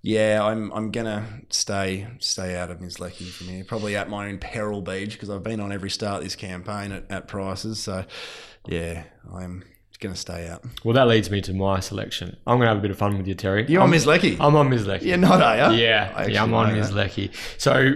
yeah, 0.03 0.39
I'm 0.43 0.71
I'm 0.71 0.91
gonna 0.91 1.25
stay 1.49 2.07
stay 2.19 2.55
out 2.55 2.69
of 2.69 2.79
Ms. 2.79 2.99
Lecky 2.99 3.25
from 3.25 3.47
here. 3.47 3.63
Probably 3.63 3.95
at 3.95 4.07
my 4.07 4.27
own 4.29 4.37
peril, 4.37 4.83
Beach, 4.83 5.13
because 5.13 5.31
I've 5.31 5.43
been 5.43 5.59
on 5.59 5.71
every 5.71 5.89
start 5.89 6.21
this 6.23 6.35
campaign 6.35 6.91
at, 6.91 7.09
at 7.09 7.27
prices. 7.27 7.79
So 7.79 8.05
yeah, 8.67 9.03
I'm 9.33 9.63
gonna 10.01 10.15
stay 10.15 10.47
out. 10.49 10.63
Well, 10.83 10.95
that 10.95 11.07
leads 11.07 11.29
me 11.29 11.41
to 11.41 11.53
my 11.53 11.79
selection. 11.79 12.35
I'm 12.45 12.57
going 12.57 12.65
to 12.65 12.69
have 12.69 12.77
a 12.77 12.81
bit 12.81 12.91
of 12.91 12.97
fun 12.97 13.17
with 13.17 13.27
you, 13.27 13.35
Terry. 13.35 13.65
You 13.69 13.79
on 13.79 13.85
I'm, 13.85 13.91
Ms. 13.91 14.05
Lecky? 14.07 14.35
I'm 14.39 14.55
on 14.55 14.69
Ms. 14.69 14.87
Lecky. 14.87 15.07
You're 15.07 15.17
not, 15.17 15.41
are 15.41 15.73
you? 15.73 15.81
Yeah, 15.81 16.27
yeah, 16.27 16.43
I'm 16.43 16.53
on 16.53 16.73
Ms. 16.73 16.91
Lecky. 16.91 17.31
So 17.57 17.93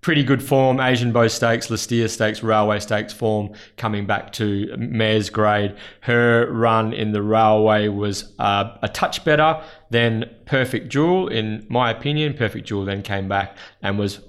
pretty 0.00 0.22
good 0.22 0.42
form. 0.42 0.80
Asian 0.80 1.12
Beau 1.12 1.28
Stakes, 1.28 1.70
Lee 1.70 1.76
Steere 1.76 2.08
Stakes, 2.08 2.42
Railway 2.42 2.80
Stakes 2.80 3.12
form 3.12 3.52
coming 3.76 4.06
back 4.06 4.32
to 4.34 4.72
mare's 4.76 5.30
grade. 5.30 5.76
Her 6.00 6.50
run 6.52 6.92
in 6.92 7.12
the 7.12 7.22
Railway 7.22 7.88
was 7.88 8.32
uh, 8.38 8.76
a 8.82 8.88
touch 8.88 9.24
better 9.24 9.62
than 9.90 10.30
Perfect 10.46 10.88
Jewel, 10.88 11.28
in 11.28 11.66
my 11.68 11.90
opinion. 11.90 12.34
Perfect 12.34 12.66
Jewel 12.66 12.84
then 12.84 13.02
came 13.02 13.28
back 13.28 13.56
and 13.82 13.98
was 13.98 14.20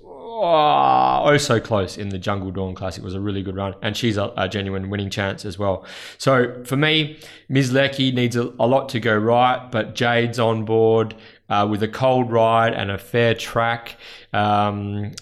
oh, 0.43 1.23
oh 1.25 1.37
so 1.37 1.59
close 1.59 1.97
in 1.97 2.09
the 2.09 2.17
Jungle 2.17 2.51
Dawn 2.51 2.75
Classic. 2.75 3.01
It 3.01 3.05
was 3.05 3.15
a 3.15 3.19
really 3.19 3.43
good 3.43 3.55
run, 3.55 3.75
and 3.81 3.95
she's 3.95 4.17
a, 4.17 4.33
a 4.37 4.47
genuine 4.49 4.89
winning 4.89 5.09
chance 5.09 5.45
as 5.45 5.57
well. 5.57 5.85
So 6.17 6.63
for 6.65 6.77
me, 6.77 7.19
Ms. 7.49 7.71
Lecky 7.71 8.11
needs 8.11 8.35
a, 8.35 8.53
a 8.59 8.67
lot 8.67 8.89
to 8.89 8.99
go 8.99 9.15
right, 9.15 9.69
but 9.71 9.95
Jade's 9.95 10.39
on 10.39 10.65
board 10.65 11.15
uh, 11.49 11.67
with 11.69 11.83
a 11.83 11.87
cold 11.87 12.31
ride 12.31 12.73
and 12.73 12.91
a 12.91 12.97
fair 12.97 13.33
track. 13.33 13.97
Um, 14.33 15.13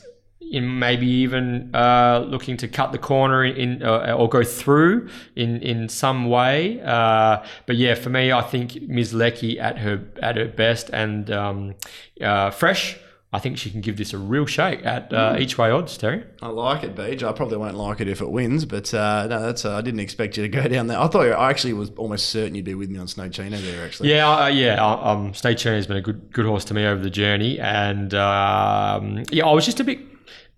in 0.51 0.80
maybe 0.80 1.07
even 1.07 1.72
uh, 1.74 2.24
looking 2.28 2.55
to 2.57 2.68
cut 2.68 2.91
the 2.91 2.97
corner 2.97 3.43
in, 3.43 3.82
in 3.82 3.84
uh, 3.84 4.16
or 4.18 4.30
go 4.30 4.43
through 4.43 5.09
in 5.36 5.61
in 5.61 5.89
some 5.89 6.30
way. 6.30 6.82
Uh, 6.82 7.43
but 7.66 7.76
yeah, 7.76 7.95
for 7.95 8.09
me, 8.09 8.32
I 8.32 8.41
think 8.41 8.82
Ms. 8.84 9.13
Lecky 9.13 9.59
at 9.59 9.80
her 9.80 10.03
at 10.22 10.38
her 10.38 10.47
best 10.47 10.89
and 10.91 11.32
um, 11.32 11.76
uh, 12.22 12.51
fresh. 12.51 12.97
I 13.34 13.40
think 13.40 13.58
she 13.58 13.70
can 13.70 13.82
give 13.82 13.98
this 13.98 14.14
a 14.14 14.18
real 14.18 14.46
shake 14.46 14.86
at 14.86 15.12
uh, 15.12 15.36
each 15.38 15.58
way 15.58 15.70
odds, 15.70 15.98
Terry. 15.98 16.24
I 16.42 16.48
like 16.48 16.84
it, 16.84 16.96
Beach. 16.96 17.22
I 17.22 17.34
probably 17.34 17.58
won't 17.58 17.76
like 17.76 18.00
it 18.00 18.08
if 18.08 18.22
it 18.22 18.30
wins, 18.30 18.64
but 18.64 18.94
uh, 18.94 19.28
no, 19.28 19.42
that's. 19.42 19.66
Uh, 19.66 19.76
I 19.76 19.82
didn't 19.82 20.00
expect 20.00 20.38
you 20.38 20.44
to 20.44 20.50
go 20.50 20.66
down 20.70 20.88
there. 20.88 20.98
I 21.00 21.08
thought 21.08 21.28
I 21.28 21.50
actually 21.50 21.74
was 21.74 21.92
almost 21.98 22.30
certain 22.30 22.56
you'd 22.56 22.64
be 22.64 22.76
with 22.76 22.90
me 22.90 22.98
on 22.98 23.08
Snow 23.08 23.28
Chino 23.28 23.58
there. 23.58 23.84
Actually, 23.86 24.12
Yeah, 24.12 24.30
uh, 24.30 24.48
yeah. 24.48 24.82
Um, 24.82 25.34
State 25.34 25.58
Chino 25.58 25.76
has 25.76 25.86
been 25.86 25.98
a 25.98 26.02
good 26.02 26.32
good 26.32 26.46
horse 26.46 26.64
to 26.66 26.74
me 26.74 26.86
over 26.86 27.02
the 27.02 27.10
journey, 27.10 27.60
and 27.60 28.14
um, 28.14 29.24
yeah, 29.32 29.46
I 29.46 29.54
was 29.54 29.66
just 29.66 29.80
a 29.80 29.84
bit. 29.84 30.00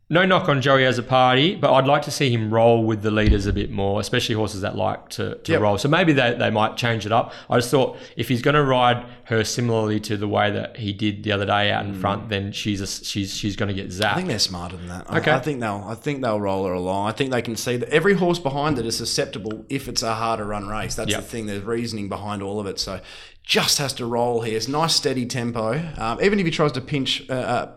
No 0.10 0.26
knock 0.26 0.48
on 0.48 0.62
Joey 0.62 0.86
as 0.86 0.98
a 0.98 1.04
party, 1.04 1.56
but 1.56 1.74
I'd 1.74 1.86
like 1.86 2.04
to 2.04 2.12
see 2.12 2.30
him 2.30 2.54
roll 2.54 2.86
with 2.86 3.02
the 3.02 3.12
leaders 3.12 3.46
a 3.46 3.52
bit 3.52 3.70
more, 3.70 4.00
especially 4.00 4.36
horses 4.36 4.62
that 4.62 4.78
like 4.78 5.10
to, 5.10 5.36
to 5.36 5.52
Yep. 5.52 5.62
roll. 5.62 5.78
So 5.78 5.90
maybe 5.90 6.14
they, 6.14 6.34
they 6.34 6.50
might 6.50 6.78
change 6.78 7.06
it 7.06 7.12
up. 7.12 7.34
I 7.50 7.58
just 7.58 7.70
thought 7.70 7.98
if 8.16 8.30
he's 8.30 8.42
going 8.42 8.56
to 8.56 8.64
ride 8.64 9.06
her 9.26 9.44
similarly 9.44 10.00
to 10.02 10.16
the 10.16 10.28
way 10.28 10.50
that 10.50 10.78
he 10.78 10.94
did 10.94 11.24
the 11.24 11.34
other 11.34 11.46
day 11.46 11.72
out 11.72 11.84
in 11.86 11.94
hmm. 11.94 12.00
front, 12.00 12.30
then 12.30 12.54
she's 12.54 12.80
a, 12.80 12.88
she's 12.88 13.36
she's 13.36 13.58
going 13.58 13.68
to 13.68 13.74
get 13.74 13.90
zapped. 13.90 14.14
I 14.14 14.16
think 14.16 14.30
they're 14.30 14.40
smarter 14.40 14.78
than 14.78 14.88
that. 14.88 15.06
I- 15.10 15.18
Okay. 15.18 15.32
I, 15.32 15.40
think 15.40 15.60
they'll. 15.60 15.84
I 15.86 15.96
think 15.96 16.22
they'll 16.22 16.40
roll 16.40 16.66
her 16.68 16.74
along. 16.74 17.10
I 17.10 17.12
think 17.12 17.32
they 17.32 17.42
can 17.42 17.58
see 17.58 17.76
that 17.76 17.90
every 17.90 18.14
horse 18.14 18.40
behind 18.40 18.80
it 18.80 18.86
is 18.86 18.96
susceptible 18.96 19.66
if 19.68 19.90
it's 19.90 20.04
a 20.04 20.14
harder 20.16 20.46
run 20.46 20.70
race. 20.70 20.96
That's 20.96 21.12
Yep. 21.12 21.20
the 21.20 21.28
thing. 21.28 21.46
There's 21.48 21.64
reasoning 21.64 22.08
behind 22.08 22.42
all 22.42 22.62
of 22.62 22.66
it. 22.68 22.80
So 22.80 23.02
just 23.48 23.78
has 23.78 23.94
to 23.94 24.06
roll 24.06 24.42
here. 24.42 24.58
It's 24.58 24.68
nice 24.68 24.94
steady 24.94 25.26
tempo. 25.26 25.82
Um, 25.98 26.20
even 26.22 26.38
if 26.38 26.46
he 26.46 26.52
tries 26.52 26.74
to 26.74 26.82
pinch 26.82 27.24
uh, 27.30 27.34
uh, 27.34 27.76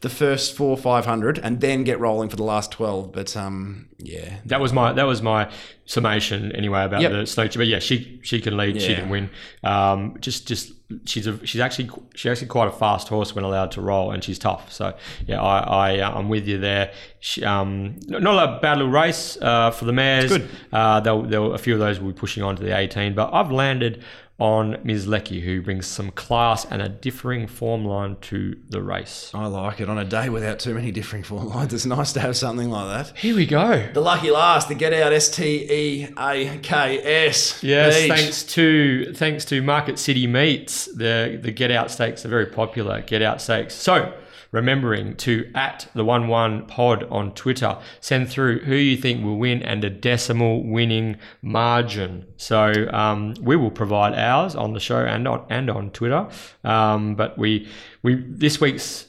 the 0.00 0.08
first 0.08 0.56
four 0.56 0.76
five 0.76 1.06
hundred 1.06 1.38
and 1.38 1.60
then 1.60 1.84
get 1.84 2.00
rolling 2.00 2.28
for 2.28 2.34
the 2.34 2.42
last 2.42 2.72
twelve. 2.72 3.12
But 3.12 3.36
um, 3.36 3.88
yeah, 3.98 4.38
That 4.46 4.60
was 4.60 4.72
my 4.72 4.92
that 4.92 5.04
was 5.06 5.22
my 5.22 5.48
summation 5.86 6.50
anyway 6.52 6.84
about 6.84 7.02
Yep. 7.02 7.12
the 7.12 7.26
snow. 7.26 7.48
But 7.54 7.68
yeah, 7.68 7.78
she 7.78 8.18
she 8.24 8.40
can 8.40 8.56
lead, 8.56 8.82
she 8.82 8.96
can 8.96 9.08
win. 9.08 9.30
Um, 9.62 10.16
just 10.20 10.48
just 10.48 10.72
she's 11.04 11.28
a 11.28 11.46
she's 11.46 11.60
actually 11.60 11.88
she's 12.16 12.30
actually 12.32 12.48
quite 12.48 12.66
a 12.66 12.72
fast 12.72 13.06
horse 13.06 13.32
when 13.32 13.44
allowed 13.44 13.70
to 13.72 13.80
roll, 13.80 14.10
and 14.10 14.24
she's 14.24 14.40
tough. 14.40 14.72
So 14.72 14.92
yeah, 15.26 15.40
I, 15.40 15.58
I 15.60 15.98
uh, 16.00 16.18
I'm 16.18 16.28
with 16.30 16.48
you 16.48 16.58
there. 16.58 16.92
She, 17.20 17.44
um, 17.44 18.00
not 18.08 18.56
a 18.56 18.60
bad 18.60 18.78
little 18.78 18.90
race 18.92 19.38
uh, 19.40 19.70
for 19.70 19.84
the 19.84 19.92
mares. 19.92 20.36
good. 20.36 20.48
Uh, 20.72 20.98
they'll, 20.98 21.22
they'll, 21.22 21.54
a 21.54 21.58
few 21.58 21.74
of 21.74 21.78
those 21.78 22.00
will 22.00 22.08
be 22.08 22.18
pushing 22.18 22.42
on 22.42 22.56
to 22.56 22.62
the 22.64 22.76
18, 22.76 23.14
but 23.14 23.32
I've 23.32 23.52
landed 23.52 24.02
on 24.42 24.76
Ms. 24.82 25.06
Lecky, 25.06 25.40
who 25.40 25.62
brings 25.62 25.86
some 25.86 26.10
class 26.10 26.64
and 26.64 26.82
a 26.82 26.88
differing 26.88 27.46
form 27.46 27.84
line 27.84 28.16
to 28.22 28.56
the 28.68 28.82
race. 28.82 29.30
I 29.32 29.46
like 29.46 29.80
it 29.80 29.88
on 29.88 29.98
a 29.98 30.04
day 30.04 30.30
without 30.30 30.58
too 30.58 30.74
many 30.74 30.90
differing 30.90 31.22
form 31.22 31.46
lines. 31.46 31.72
It's 31.72 31.86
nice 31.86 32.12
to 32.14 32.20
have 32.20 32.36
something 32.36 32.68
like 32.68 32.88
that. 33.06 33.16
Here 33.16 33.36
we 33.36 33.46
go. 33.46 33.88
The 33.94 34.00
lucky 34.00 34.32
last, 34.32 34.66
the 34.68 34.74
get 34.74 34.92
out 34.92 35.12
S 35.12 35.30
T 35.30 35.44
E 35.70 36.08
A 36.18 36.58
K 36.58 37.28
S. 37.28 37.62
Yes, 37.62 37.96
Beach. 37.96 38.10
thanks 38.10 38.42
to 38.54 39.14
thanks 39.14 39.44
to 39.44 39.62
Market 39.62 39.96
City 39.96 40.26
Meats, 40.26 40.86
the 40.86 41.38
the 41.40 41.52
Get 41.52 41.70
Out 41.70 41.92
Stakes 41.92 42.26
are 42.26 42.28
very 42.28 42.46
popular. 42.46 43.00
Get 43.02 43.22
Out 43.22 43.40
Stakes. 43.40 43.74
So 43.74 44.12
remembering 44.52 45.16
to 45.16 45.50
at 45.54 45.88
the 45.94 46.04
one 46.04 46.28
one 46.28 46.66
pod 46.66 47.02
on 47.10 47.34
Twitter, 47.34 47.76
send 48.00 48.28
through 48.28 48.60
who 48.60 48.76
you 48.76 48.96
think 48.96 49.24
will 49.24 49.38
win 49.38 49.62
and 49.62 49.82
a 49.82 49.90
decimal 49.90 50.62
winning 50.62 51.16
margin. 51.40 52.26
So 52.36 52.72
um, 52.92 53.34
we 53.40 53.56
will 53.56 53.70
provide 53.70 54.14
ours 54.14 54.54
on 54.54 54.74
the 54.74 54.80
show 54.80 54.98
and 54.98 55.26
on 55.26 55.44
and 55.50 55.68
on 55.68 55.90
Twitter. 55.90 56.28
Um, 56.62 57.16
but 57.16 57.36
we 57.36 57.68
we 58.02 58.22
this 58.28 58.60
week's 58.60 59.08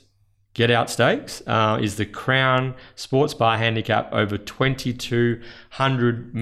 Get 0.54 0.72
Out 0.72 0.90
Stakes 0.90 1.42
uh, 1.48 1.80
is 1.82 1.98
the 1.98 2.06
Crown 2.06 2.76
Sports 2.96 3.34
Bar 3.34 3.58
Handicap 3.58 4.14
over 4.14 4.38
2,200 4.38 6.36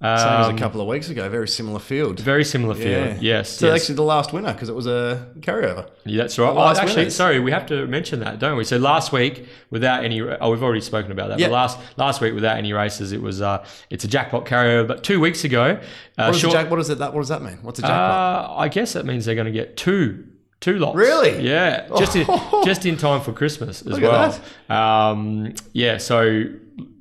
metres. 0.00 0.20
Same 0.22 0.32
as 0.40 0.46
Um, 0.48 0.54
a 0.54 0.58
couple 0.58 0.80
of 0.80 0.86
weeks 0.86 1.08
ago. 1.10 1.28
Very 1.28 1.48
similar 1.48 1.78
field. 1.80 2.20
very 2.20 2.44
similar 2.44 2.74
field. 2.74 3.20
Yes. 3.20 3.48
So 3.50 3.66
yes. 3.66 3.80
actually 3.82 3.96
the 3.96 4.02
last 4.02 4.32
winner 4.32 4.52
because 4.52 4.68
it 4.68 4.74
was 4.74 4.86
a 4.86 5.26
carryover. 5.40 5.88
Yeah, 6.04 6.22
that's 6.22 6.38
right. 6.38 6.48
oh, 6.54 6.68
actually, 6.68 6.96
winners. 6.96 7.16
sorry, 7.16 7.40
we 7.40 7.50
have 7.50 7.66
to 7.66 7.86
mention 7.86 8.20
that, 8.20 8.38
don't 8.38 8.56
we? 8.56 8.64
So 8.64 8.76
last 8.78 9.12
week, 9.12 9.46
without 9.70 10.04
any, 10.04 10.20
oh, 10.22 10.50
we've 10.50 10.62
already 10.62 10.80
spoken 10.80 11.10
about 11.12 11.28
that. 11.30 11.38
Yep. 11.40 11.48
But 11.50 11.54
last 11.54 11.78
last 11.96 12.20
week, 12.20 12.34
without 12.34 12.56
any 12.58 12.72
races, 12.72 13.12
it 13.12 13.20
was 13.20 13.42
uh, 13.42 13.64
it's 13.90 14.04
a 14.04 14.08
jackpot 14.08 14.46
carryover. 14.46 14.86
But 14.86 15.02
two 15.04 15.18
weeks 15.20 15.44
ago, 15.44 15.80
uh, 16.16 16.24
What, 16.26 16.34
is 16.34 16.40
short- 16.40 16.52
jack, 16.52 16.70
what 16.70 16.76
does 16.76 16.90
it 16.90 16.98
that 16.98 17.12
what 17.12 17.20
does 17.20 17.28
that 17.30 17.42
mean? 17.42 17.58
What's 17.62 17.78
a 17.80 17.82
jackpot? 17.82 18.50
uh, 18.50 18.54
I 18.56 18.68
guess 18.68 18.92
that 18.92 19.04
means 19.04 19.24
they're 19.24 19.34
going 19.34 19.46
to 19.46 19.52
get 19.52 19.76
two. 19.76 20.24
Two 20.60 20.80
lots. 20.80 20.96
Really? 20.96 21.40
Yeah. 21.46 21.86
Just 21.98 22.16
in, 22.16 22.26
just 22.64 22.84
in 22.84 22.96
time 22.96 23.20
for 23.20 23.32
Christmas 23.32 23.80
as 23.82 23.86
Look 23.86 24.02
at 24.02 24.40
well. 24.68 24.76
Um, 25.12 25.54
yeah. 25.72 25.98
So 25.98 26.46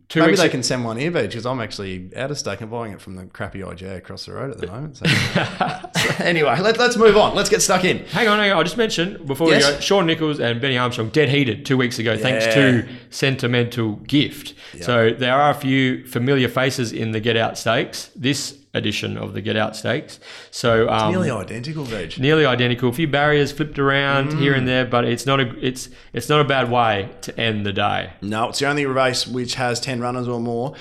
two 0.09 0.19
Maybe 0.21 0.31
weeks. 0.31 0.41
they 0.41 0.49
can 0.49 0.63
send 0.63 0.85
one 0.85 0.97
Beach, 0.97 1.11
because 1.13 1.45
I'm 1.45 1.59
actually 1.59 2.09
out 2.15 2.31
of 2.31 2.37
stake 2.37 2.61
and 2.61 2.71
buying 2.71 2.93
it 2.93 3.01
from 3.01 3.15
the 3.15 3.25
crappy 3.25 3.59
IGA 3.59 3.97
across 3.97 4.25
the 4.25 4.33
road 4.33 4.51
at 4.51 4.57
the 4.57 4.67
moment. 4.67 4.97
So, 4.97 5.05
So 5.05 6.23
anyway, 6.23 6.59
let, 6.61 6.77
let's 6.77 6.95
move 6.97 7.17
on. 7.17 7.35
Let's 7.35 7.49
get 7.49 7.61
stuck 7.61 7.83
in. 7.83 7.99
Hang 8.07 8.27
on, 8.27 8.39
hang 8.39 8.51
on. 8.51 8.57
I 8.59 8.63
just 8.63 8.77
mentioned 8.77 9.25
before 9.27 9.49
Yes. 9.49 9.65
we 9.67 9.73
go, 9.73 9.79
Sean 9.79 10.05
Nichols 10.05 10.39
and 10.39 10.61
Benny 10.61 10.77
Armstrong 10.77 11.09
dead 11.09 11.29
heated 11.29 11.65
two 11.65 11.77
weeks 11.77 11.99
ago, 11.99 12.17
thanks 12.17 12.45
to 12.53 12.87
sentimental 13.09 13.95
gift. 14.07 14.53
So 14.81 15.11
there 15.11 15.33
are 15.35 15.49
a 15.51 15.55
few 15.55 16.05
familiar 16.05 16.47
faces 16.47 16.91
in 16.93 17.11
the 17.11 17.19
Get 17.19 17.35
Out 17.35 17.57
Stakes. 17.57 18.09
This 18.15 18.57
edition 18.73 19.17
of 19.17 19.33
the 19.33 19.41
Get 19.41 19.55
Out 19.55 19.75
Stakes. 19.75 20.19
So 20.51 20.87
um, 20.89 21.11
Nearly 21.11 21.31
identical, 21.31 21.85
Beach. 21.85 22.19
nearly 22.19 22.45
identical. 22.45 22.89
A 22.89 22.93
few 22.93 23.07
barriers 23.07 23.51
flipped 23.51 23.79
around 23.79 24.33
here 24.39 24.53
Mm. 24.53 24.57
and 24.59 24.67
there, 24.67 24.85
but 24.85 25.05
it's 25.05 25.25
not 25.25 25.39
a 25.39 25.53
it's 25.65 25.89
it's 26.13 26.29
not 26.29 26.41
a 26.41 26.43
bad 26.43 26.69
way 26.69 27.09
to 27.21 27.39
end 27.39 27.65
the 27.65 27.73
day. 27.73 28.13
No, 28.21 28.49
it's 28.49 28.59
the 28.59 28.67
only 28.67 28.85
race 28.85 29.25
which 29.27 29.55
has 29.55 29.79
10 29.79 29.99
runners 29.99 30.27
or 30.27 30.39
more. 30.39 30.75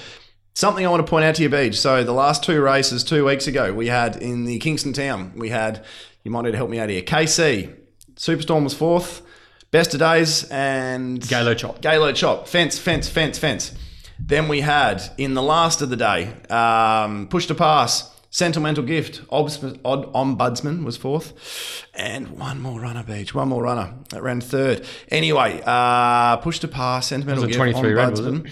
Something 0.55 0.87
I 0.87 0.91
want 0.91 1.05
to 1.07 1.11
point 1.11 1.25
out 1.25 1.35
to 1.37 1.43
you, 1.43 1.49
Beach. 1.51 1.79
So 1.79 2.03
the 2.03 2.13
last 2.15 2.43
two 2.43 2.61
races 2.63 3.05
two 3.05 3.25
weeks 3.27 3.47
ago, 3.47 3.73
we 3.75 3.89
had 3.89 4.17
in 4.17 4.45
the 4.47 4.59
Kingston 4.59 4.93
Town, 4.95 5.33
we 5.37 5.51
had, 5.51 5.85
you 6.25 6.31
might 6.31 6.43
need 6.43 6.53
to 6.53 6.57
help 6.57 6.71
me 6.71 6.79
out 6.79 6.89
here, 6.89 7.03
KC. 7.03 7.75
Superstorm 8.17 8.65
was 8.65 8.73
fourth. 8.73 9.21
Best 9.71 9.93
of 9.93 10.01
days 10.01 10.45
and 10.51 11.21
Galo 11.21 11.55
chop. 11.55 11.83
Galo 11.83 12.15
chop. 12.15 12.49
Fence, 12.49 12.79
fence, 12.79 13.09
fence, 13.09 13.39
fence. 13.39 13.73
Then 14.19 14.49
we 14.49 14.61
had 14.63 15.03
in 15.19 15.35
the 15.35 15.43
last 15.43 15.83
of 15.83 15.91
the 15.91 15.97
day, 15.97 16.33
um, 16.51 17.29
push 17.29 17.47
to 17.47 17.55
pass. 17.55 18.13
Sentimental 18.29 18.85
gift. 18.85 19.23
Obs- 19.31 19.65
Odd 19.83 20.13
Ombudsman 20.13 20.85
was 20.85 20.99
fourth, 20.99 21.87
and 21.95 22.29
one 22.33 22.61
more 22.61 22.79
runner, 22.81 23.03
Beach. 23.03 23.35
One 23.35 23.49
more 23.49 23.63
runner 23.63 23.95
that 24.11 24.23
ran 24.23 24.43
third. 24.43 24.85
Anyway, 25.11 25.63
uh, 25.65 26.37
push 26.39 26.59
to 26.59 26.69
pass. 26.69 27.07
Sentimental 27.07 27.45
Was 27.45 27.57
it 27.57 27.59
gift. 27.59 27.79
23 27.79 27.93
red, 27.95 28.11
was 28.11 28.21
it? 28.21 28.25
Ombudsman. 28.27 28.51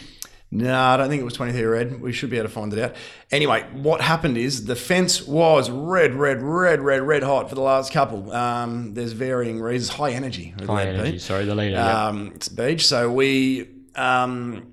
No, 0.50 0.78
I 0.80 0.96
don't 0.96 1.08
think 1.10 1.20
it 1.20 1.24
was 1.24 1.34
23 1.34 1.62
red. 1.64 2.00
We 2.00 2.12
should 2.12 2.30
be 2.30 2.36
able 2.38 2.48
to 2.48 2.54
find 2.54 2.72
it 2.72 2.78
out. 2.78 2.94
Anyway, 3.30 3.66
what 3.72 4.00
happened 4.00 4.38
is 4.38 4.64
the 4.66 4.76
fence 4.76 5.26
was 5.26 5.68
red, 5.68 6.14
red, 6.14 6.40
red, 6.40 6.80
red, 6.80 7.02
red 7.02 7.22
hot 7.24 7.48
for 7.50 7.54
the 7.56 7.60
last 7.60 7.92
couple. 7.92 8.32
Um, 8.32 8.94
there's 8.94 9.12
varying 9.12 9.60
reasons. 9.60 9.90
High 9.98 10.12
energy. 10.12 10.54
High 10.66 10.84
energy. 10.86 11.18
Sorry, 11.18 11.44
the 11.44 11.54
leader. 11.56 11.72
yeah. 11.74 12.06
Um, 12.06 12.32
it's 12.36 12.48
beach. 12.48 12.86
So 12.86 13.10
we, 13.10 13.68
um, 13.96 14.68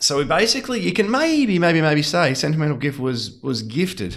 so 0.00 0.16
we 0.16 0.24
basically, 0.24 0.80
you 0.80 0.92
can 0.92 1.10
maybe, 1.10 1.58
maybe, 1.58 1.80
maybe 1.80 2.02
say 2.02 2.34
sentimental 2.34 2.76
gift 2.76 2.98
was 2.98 3.40
was 3.42 3.62
gifted 3.62 4.16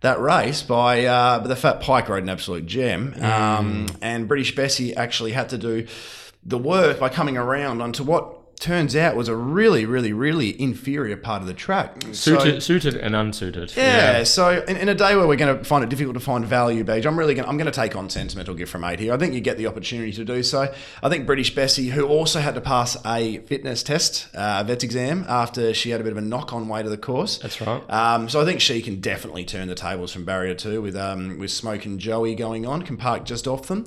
that 0.00 0.20
race 0.20 0.62
by 0.62 1.06
uh, 1.06 1.38
the 1.38 1.56
Fat 1.56 1.80
Pike 1.80 2.08
rode 2.08 2.22
an 2.22 2.28
absolute 2.28 2.66
gem, 2.66 3.14
um, 3.20 3.86
and 4.02 4.28
British 4.28 4.54
Bessie 4.54 4.94
actually 4.94 5.32
had 5.32 5.48
to 5.48 5.58
do 5.58 5.86
the 6.44 6.58
work 6.58 7.00
by 7.00 7.08
coming 7.08 7.36
around 7.36 7.80
onto 7.80 8.04
what 8.04 8.43
turns 8.64 8.96
out 8.96 9.14
was 9.14 9.28
a 9.28 9.36
really, 9.36 9.84
really, 9.84 10.12
really 10.14 10.60
inferior 10.60 11.16
part 11.18 11.42
of 11.42 11.46
the 11.46 11.52
track. 11.54 12.02
So- 12.12 12.38
Suited, 12.38 12.62
suited 12.62 12.94
and 12.96 13.14
unsuited. 13.14 13.76
yeah, 13.76 14.24
so 14.24 14.64
in, 14.66 14.76
in 14.78 14.88
a 14.88 14.94
day 14.94 15.14
where 15.14 15.26
we're 15.26 15.36
going 15.36 15.58
to 15.58 15.62
find 15.64 15.84
it 15.84 15.90
difficult 15.90 16.14
to 16.14 16.20
find 16.20 16.44
value, 16.46 16.82
Beige, 16.82 17.04
I'm 17.06 17.18
really 17.18 17.34
going. 17.34 17.46
I'm 17.48 17.56
going 17.58 17.70
to 17.70 17.72
take 17.72 17.94
on 17.94 18.08
sentimental 18.08 18.54
gift 18.54 18.72
from 18.72 18.82
eight 18.84 18.98
here. 19.00 19.12
I 19.12 19.18
think 19.18 19.34
you 19.34 19.40
get 19.40 19.58
the 19.58 19.66
opportunity 19.66 20.12
to 20.12 20.24
do 20.24 20.42
so. 20.42 20.72
I 21.02 21.08
think 21.10 21.26
British 21.26 21.54
Bessie, 21.54 21.88
who 21.90 22.06
also 22.06 22.40
had 22.40 22.54
to 22.54 22.60
pass 22.62 22.96
a 23.04 23.38
fitness 23.40 23.82
test, 23.82 24.28
uh, 24.34 24.64
vet's 24.64 24.82
exam, 24.82 25.26
after 25.28 25.74
she 25.74 25.90
had 25.90 26.00
a 26.00 26.04
bit 26.04 26.12
of 26.12 26.18
a 26.18 26.22
knock-on 26.22 26.66
way 26.66 26.82
to 26.82 26.88
the 26.88 26.96
course. 26.96 27.38
That's 27.38 27.60
right. 27.60 27.82
Um, 27.90 28.28
so 28.30 28.40
I 28.40 28.44
think 28.46 28.60
she 28.62 28.80
can 28.80 29.00
definitely 29.00 29.44
turn 29.44 29.68
the 29.68 29.74
tables 29.74 30.12
from 30.12 30.24
barrier 30.24 30.54
two 30.54 30.80
with 30.80 30.96
um, 30.96 31.38
with 31.38 31.50
Smoke 31.50 31.84
and 31.84 32.00
Joey 32.00 32.34
going 32.34 32.64
on. 32.66 32.82
Can 32.82 32.96
park 32.96 33.24
just 33.24 33.46
off 33.46 33.66
them. 33.66 33.84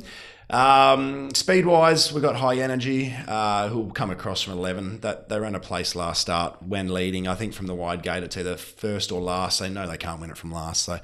Um, 0.49 1.33
speed 1.33 1.65
wise, 1.65 2.13
we've 2.13 2.23
got 2.23 2.37
high 2.37 2.57
energy, 2.57 3.13
uh, 3.27 3.67
who'll 3.67 3.91
come 3.91 4.11
across 4.11 4.41
from 4.41 4.53
11. 4.53 5.01
That 5.01 5.27
They 5.29 5.39
ran 5.39 5.55
a 5.55 5.59
place 5.59 5.95
last 5.95 6.21
start 6.21 6.61
when 6.63 6.93
leading. 6.93 7.27
I 7.27 7.35
think 7.35 7.53
from 7.53 7.67
the 7.67 7.75
wide 7.75 8.01
gate, 8.01 8.23
it's 8.23 8.37
either 8.37 8.55
first 8.55 9.11
or 9.11 9.19
last. 9.19 9.59
They 9.59 9.69
know 9.69 9.87
they 9.87 9.97
can't 9.97 10.21
win 10.21 10.29
it 10.29 10.37
from 10.37 10.51
last. 10.51 10.83
So 10.83 10.99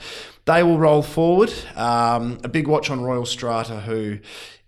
they 0.46 0.64
will 0.64 0.78
roll 0.78 1.02
forward. 1.02 1.54
Um, 1.76 2.40
a 2.44 2.48
big 2.48 2.68
watch 2.68 2.90
on 2.90 3.02
Royal 3.02 3.26
Strata, 3.26 3.82
who 3.82 4.20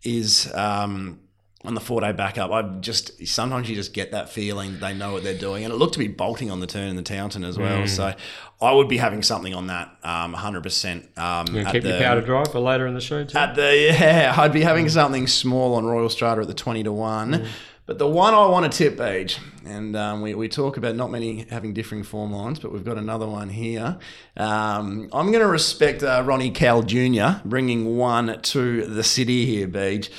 is. 0.04 0.54
Um, 0.54 1.20
on 1.68 1.74
the 1.74 1.82
four 1.82 2.02
day 2.02 2.12
backup, 2.12 2.52
I 2.52 2.62
just 2.80 3.26
sometimes 3.28 3.70
you 3.70 3.76
just 3.76 3.94
get 3.94 4.12
that 4.12 4.30
feeling 4.30 4.74
that 4.74 4.80
they 4.82 4.94
know 4.94 5.14
what 5.14 5.24
they're 5.24 5.38
doing, 5.38 5.64
and 5.64 5.74
it 5.74 5.78
looked 5.78 5.94
to 5.94 6.00
be 6.00 6.08
bolting 6.08 6.52
on 6.52 6.60
the 6.60 6.68
turn 6.68 6.88
in 6.88 6.96
the 6.96 7.02
Taunton 7.02 7.44
as 7.44 7.58
well. 7.58 7.84
Mm. 7.84 7.90
So 7.90 8.14
I 8.62 8.72
would 8.72 8.88
be 8.88 8.98
having 8.98 9.24
something 9.24 9.54
on 9.54 9.68
that, 9.68 9.96
um, 10.04 10.34
100%. 10.34 11.18
Um, 11.18 11.58
at 11.58 11.72
keep 11.72 11.84
the, 11.84 11.90
your 11.90 12.00
powder 12.00 12.22
dry 12.22 12.44
for 12.46 12.60
later 12.60 12.88
in 12.88 12.94
the 12.94 13.02
show 13.02 13.24
too. 13.24 13.38
at 13.38 13.56
the 13.56 13.76
yeah, 13.78 14.34
I'd 14.38 14.54
be 14.54 14.62
having 14.62 14.90
something 14.90 15.28
small 15.28 15.76
on 15.76 15.86
Royal 15.86 16.10
Strata 16.10 16.42
at 16.42 16.48
the 16.48 16.54
twenty 16.54 16.84
to 16.84 16.94
one. 16.94 17.48
But 17.86 18.00
the 18.00 18.08
one 18.08 18.34
I 18.34 18.48
want 18.48 18.72
to 18.72 18.76
tip, 18.76 19.00
Age, 19.00 19.38
and 19.64 19.96
um, 19.96 20.22
we, 20.22 20.34
we 20.34 20.50
talk 20.50 20.78
about 20.78 20.96
not 20.96 21.12
many 21.12 21.46
having 21.52 21.72
differing 21.72 22.02
form 22.02 22.32
lines, 22.32 22.58
but 22.58 22.72
we've 22.72 22.84
got 22.84 22.98
another 22.98 23.28
one 23.28 23.48
here. 23.48 24.00
Um, 24.36 25.08
I'm 25.14 25.28
going 25.28 25.42
to 25.42 25.48
respect 25.48 26.02
uh, 26.02 26.24
Ronnie 26.26 26.50
Cal 26.50 26.82
Jr. 26.82 27.42
bringing 27.46 27.96
one 27.96 28.42
to 28.42 28.88
the 28.88 29.04
city 29.04 29.46
here, 29.46 29.68
Beige. 29.68 30.10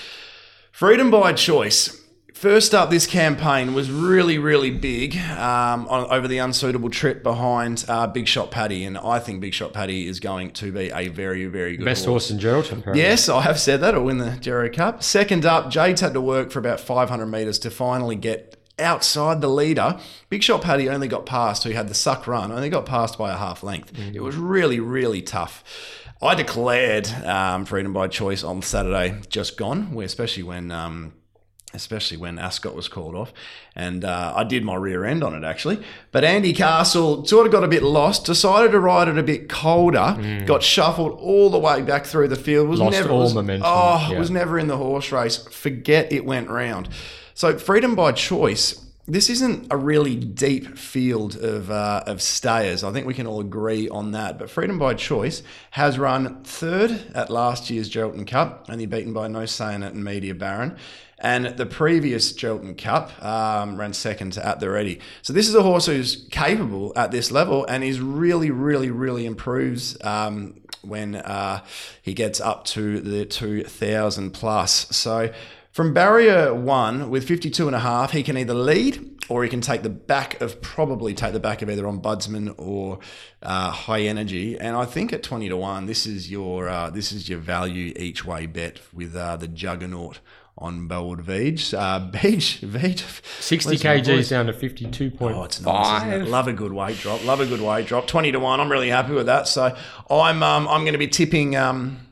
Freedom 0.76 1.10
by 1.10 1.32
choice. 1.32 2.02
First 2.34 2.74
up, 2.74 2.90
this 2.90 3.06
campaign 3.06 3.72
was 3.72 3.90
really, 3.90 4.36
really 4.36 4.70
big 4.70 5.16
um, 5.16 5.88
on, 5.88 6.06
over 6.10 6.28
the 6.28 6.36
unsuitable 6.36 6.90
trip 6.90 7.22
behind 7.22 7.86
uh, 7.88 8.06
Big 8.08 8.28
Shot 8.28 8.50
Paddy, 8.50 8.84
and 8.84 8.98
I 8.98 9.18
think 9.18 9.40
Big 9.40 9.54
Shot 9.54 9.72
Paddy 9.72 10.06
is 10.06 10.20
going 10.20 10.50
to 10.50 10.70
be 10.70 10.90
a 10.90 11.08
very, 11.08 11.46
very 11.46 11.78
good 11.78 11.86
Best 11.86 12.04
horse 12.04 12.30
in 12.30 12.38
Geraldton. 12.38 12.80
apparently. 12.80 13.00
Yes, 13.00 13.30
I 13.30 13.40
have 13.40 13.58
said 13.58 13.80
that. 13.80 13.94
I'll 13.94 14.04
win 14.04 14.18
the 14.18 14.36
Gero 14.38 14.68
Cup. 14.68 15.02
Second 15.02 15.46
up, 15.46 15.70
Jade's 15.70 16.02
had 16.02 16.12
to 16.12 16.20
work 16.20 16.50
for 16.50 16.58
about 16.58 16.78
500 16.78 17.24
metres 17.24 17.58
to 17.60 17.70
finally 17.70 18.14
get 18.14 18.58
outside 18.78 19.40
the 19.40 19.48
leader. 19.48 19.98
Big 20.28 20.42
Shot 20.42 20.60
Paddy 20.60 20.90
only 20.90 21.08
got 21.08 21.24
past, 21.24 21.64
who 21.64 21.70
had 21.70 21.88
the 21.88 21.94
suck 21.94 22.26
run, 22.26 22.52
only 22.52 22.68
got 22.68 22.84
past 22.84 23.16
by 23.16 23.32
a 23.32 23.36
half 23.38 23.62
length. 23.62 23.98
It 24.12 24.22
was 24.22 24.36
really, 24.36 24.78
really 24.80 25.22
tough. 25.22 25.64
I 26.22 26.34
declared 26.34 27.08
um, 27.24 27.64
freedom 27.66 27.92
by 27.92 28.08
choice 28.08 28.42
on 28.42 28.62
Saturday, 28.62 29.20
just 29.28 29.56
gone, 29.56 29.96
especially 30.02 30.42
when. 30.42 30.70
Um, 30.70 31.12
especially 31.74 32.16
when 32.16 32.38
Ascot 32.38 32.74
was 32.74 32.88
called 32.88 33.14
off. 33.14 33.34
And 33.74 34.02
uh, 34.02 34.32
I 34.34 34.44
did 34.44 34.64
my 34.64 34.76
rear 34.76 35.04
end 35.04 35.22
on 35.22 35.34
it 35.34 35.44
actually. 35.46 35.82
But 36.10 36.24
Andy 36.24 36.54
Castle 36.54 37.26
sort 37.26 37.44
of 37.44 37.52
got 37.52 37.64
a 37.64 37.68
bit 37.68 37.82
lost, 37.82 38.24
decided 38.24 38.70
to 38.70 38.80
ride 38.80 39.08
it 39.08 39.18
a 39.18 39.22
bit 39.22 39.50
colder, 39.50 40.42
got 40.46 40.62
shuffled 40.62 41.18
all 41.20 41.50
the 41.50 41.58
way 41.58 41.82
back 41.82 42.06
through 42.06 42.28
the 42.28 42.36
field. 42.36 42.68
Was 42.68 42.80
Lost 42.80 42.92
never 42.92 43.10
all 43.10 43.20
was, 43.20 43.34
momentum, 43.34 43.68
Oh, 43.68 44.08
yeah. 44.10 44.18
was 44.18 44.30
never 44.30 44.58
in 44.58 44.68
the 44.68 44.78
horse 44.78 45.12
race. 45.12 45.36
Forget 45.48 46.10
it 46.12 46.24
went 46.24 46.48
round. 46.48 46.88
So 47.34 47.58
freedom 47.58 47.94
by 47.94 48.12
choice. 48.12 48.82
This 49.08 49.30
isn't 49.30 49.68
a 49.70 49.76
really 49.76 50.16
deep 50.16 50.76
field 50.76 51.36
of, 51.36 51.70
uh, 51.70 52.02
of 52.06 52.20
stayers. 52.20 52.82
I 52.82 52.90
think 52.90 53.06
we 53.06 53.14
can 53.14 53.28
all 53.28 53.38
agree 53.38 53.88
on 53.88 54.10
that. 54.12 54.36
But 54.36 54.50
Freedom 54.50 54.80
by 54.80 54.94
Choice 54.94 55.44
has 55.70 55.96
run 55.96 56.42
third 56.42 57.12
at 57.14 57.30
last 57.30 57.70
year's 57.70 57.88
Geraldton 57.88 58.26
Cup, 58.26 58.66
only 58.68 58.86
beaten 58.86 59.12
by 59.12 59.28
No 59.28 59.46
Saying 59.46 59.84
It 59.84 59.94
and 59.94 60.02
Media 60.02 60.34
Baron. 60.34 60.76
And 61.20 61.46
the 61.56 61.66
previous 61.66 62.32
Geraldton 62.32 62.76
Cup 62.76 63.22
um, 63.24 63.78
ran 63.78 63.92
second 63.92 64.36
At 64.38 64.58
the 64.58 64.68
Ready. 64.68 64.98
So 65.22 65.32
this 65.32 65.48
is 65.48 65.54
a 65.54 65.62
horse 65.62 65.86
who's 65.86 66.26
capable 66.32 66.92
at 66.96 67.12
this 67.12 67.30
level 67.30 67.64
and 67.66 67.84
is 67.84 68.00
really, 68.00 68.50
really, 68.50 68.90
really 68.90 69.24
improves 69.24 69.96
um, 70.02 70.60
when 70.82 71.14
uh, 71.14 71.62
he 72.02 72.12
gets 72.12 72.40
up 72.40 72.64
to 72.64 73.00
the 73.00 73.24
2,000 73.24 74.32
plus. 74.32 74.88
So 74.90 75.32
from 75.76 75.92
barrier 75.92 76.54
one 76.54 77.10
with 77.10 77.28
52 77.28 77.66
and 77.66 77.76
a 77.76 77.80
half, 77.80 78.12
he 78.12 78.22
can 78.22 78.38
either 78.38 78.54
lead 78.54 79.20
or 79.28 79.44
he 79.44 79.50
can 79.50 79.60
take 79.60 79.82
the 79.82 79.90
back 79.90 80.40
of 80.40 80.62
probably 80.62 81.12
take 81.12 81.34
the 81.34 81.38
back 81.38 81.60
of 81.60 81.68
either 81.68 81.82
ombudsman 81.82 82.54
or 82.56 82.98
uh, 83.42 83.70
high 83.70 84.00
energy. 84.00 84.58
And 84.58 84.74
I 84.74 84.86
think 84.86 85.12
at 85.12 85.22
20 85.22 85.50
to 85.50 85.56
one, 85.58 85.84
this 85.84 86.06
is 86.06 86.30
your 86.30 86.70
uh, 86.70 86.88
this 86.88 87.12
is 87.12 87.28
your 87.28 87.40
value 87.40 87.92
each 87.94 88.24
way 88.24 88.46
bet 88.46 88.80
with 88.94 89.14
uh, 89.14 89.36
the 89.36 89.48
juggernaut 89.48 90.20
on 90.56 90.88
board 90.88 91.18
Veej. 91.18 91.74
Uh, 91.74 92.10
Veej, 92.10 92.66
Veej. 92.66 93.42
60 93.42 93.68
Where's 93.68 93.84
my 93.84 94.14
kgs 94.14 94.30
down 94.30 94.46
to 94.46 94.54
52.5. 94.54 95.20
Oh, 95.20 95.44
it's 95.44 95.60
nice. 95.60 96.22
It? 96.22 96.30
Love 96.30 96.48
a 96.48 96.54
good 96.54 96.72
weight 96.72 96.96
drop. 96.96 97.22
Love 97.26 97.40
a 97.40 97.46
good 97.46 97.60
weight 97.60 97.86
drop. 97.86 98.06
Twenty 98.06 98.32
to 98.32 98.40
one. 98.40 98.60
I'm 98.60 98.72
really 98.72 98.88
happy 98.88 99.12
with 99.12 99.26
that. 99.26 99.46
So 99.46 99.76
I'm 100.08 100.42
um, 100.42 100.66
I'm 100.68 100.84
going 100.84 100.94
to 100.94 100.98
be 100.98 101.08
tipping 101.08 101.54
um, 101.54 102.05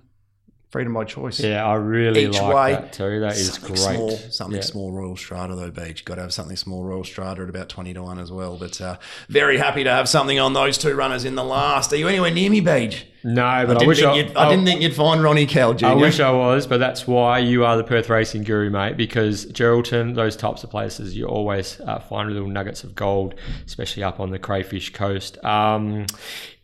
freedom 0.74 0.92
by 0.92 1.04
choice. 1.04 1.38
Yeah, 1.38 1.64
I 1.64 1.74
really 1.74 2.24
Each 2.24 2.40
like 2.40 2.52
way, 2.52 2.72
that 2.72 2.92
too. 2.92 3.20
That 3.20 3.36
is 3.36 3.58
great. 3.58 3.78
Small, 3.78 4.10
something 4.10 4.56
Yeah. 4.56 4.62
small 4.62 4.90
Royal 4.90 5.16
Strata 5.16 5.54
though, 5.54 5.70
Beach. 5.70 6.04
Got 6.04 6.16
to 6.16 6.22
have 6.22 6.32
something 6.32 6.56
small 6.56 6.82
Royal 6.82 7.04
Strata 7.04 7.42
at 7.42 7.48
about 7.48 7.68
twenty 7.68 7.94
to 7.94 8.02
one 8.02 8.18
as 8.18 8.32
well. 8.32 8.56
But 8.56 8.80
uh, 8.80 8.96
very 9.28 9.56
happy 9.56 9.84
to 9.84 9.90
have 9.90 10.08
something 10.08 10.40
on 10.40 10.52
those 10.52 10.76
two 10.76 10.94
runners 10.94 11.24
in 11.24 11.36
the 11.36 11.44
last. 11.44 11.92
Are 11.92 11.96
you 11.96 12.08
anywhere 12.08 12.32
near 12.32 12.50
me, 12.50 12.58
Beach? 12.58 13.06
No, 13.22 13.64
but 13.68 13.76
I, 13.76 13.78
didn't, 13.78 13.86
wish 13.86 13.98
think, 14.00 14.10
I, 14.10 14.16
you'd, 14.16 14.36
I 14.36 14.50
didn't 14.50 14.64
think 14.64 14.82
you'd 14.82 14.94
find 14.94 15.22
Ronnie 15.22 15.46
Cal 15.46 15.74
Jr. 15.74 15.86
I 15.86 15.94
wish 15.94 16.18
I 16.18 16.32
was, 16.32 16.66
but 16.66 16.78
that's 16.78 17.06
why 17.06 17.38
you 17.38 17.64
are 17.64 17.76
the 17.76 17.84
Perth 17.84 18.10
racing 18.10 18.42
guru, 18.42 18.68
mate. 18.68 18.96
Because 18.96 19.46
Geraldton, 19.46 20.16
those 20.16 20.36
types 20.36 20.64
of 20.64 20.70
places, 20.70 21.16
you 21.16 21.26
always 21.26 21.80
uh, 21.86 22.00
find 22.00 22.32
little 22.32 22.48
nuggets 22.48 22.82
of 22.82 22.96
gold, 22.96 23.36
especially 23.64 24.02
up 24.02 24.18
on 24.18 24.30
the 24.30 24.40
Crayfish 24.40 24.92
Coast. 24.92 25.42
Um, 25.44 26.06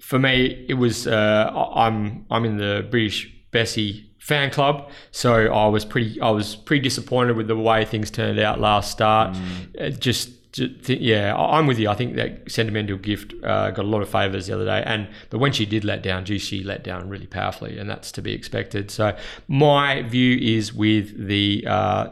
for 0.01 0.19
me, 0.19 0.67
it 0.69 0.75
was 0.75 1.07
uh, 1.07 1.53
I'm 1.77 2.27
I'm 2.29 2.45
in 2.45 2.57
the 2.57 2.85
British 2.91 3.33
Bessie 3.51 4.11
fan 4.19 4.51
club, 4.51 4.91
so 5.11 5.53
I 5.53 5.67
was 5.67 5.85
pretty 5.85 6.21
I 6.21 6.31
was 6.31 6.57
pretty 6.57 6.83
disappointed 6.83 7.37
with 7.37 7.49
the 7.49 7.57
way 7.57 7.85
things 7.85 8.11
turned 8.11 8.39
out 8.39 8.61
last 8.61 8.91
start. 8.91 9.37
It 9.75 9.99
just 10.01 10.53
ju- 10.53 10.69
th- 10.69 11.01
yeah, 11.01 11.35
I'm 11.37 11.67
with 11.67 11.79
you. 11.79 11.89
I 11.89 11.95
think 11.95 12.17
that 12.17 12.51
sentimental 12.51 12.97
gift 12.97 13.35
uh, 13.43 13.71
got 13.71 13.85
a 13.85 13.89
lot 13.89 14.03
of 14.03 14.09
favours 14.09 14.47
the 14.47 14.55
other 14.55 14.65
day, 14.65 14.83
and 14.85 15.09
but 15.31 15.39
when 15.39 15.53
she 15.53 15.67
did 15.67 15.85
let 15.85 16.03
down, 16.03 16.25
gee, 16.25 16.39
she 16.39 16.63
let 16.63 16.85
down 16.85 17.09
really 17.09 17.27
powerfully, 17.27 17.79
and 17.79 17.89
that's 17.89 18.13
to 18.13 18.23
be 18.23 18.33
expected. 18.33 18.91
So 18.91 19.17
my 19.49 20.03
view 20.03 20.39
is 20.39 20.73
with 20.73 21.27
the. 21.27 21.65
Uh, 21.67 22.09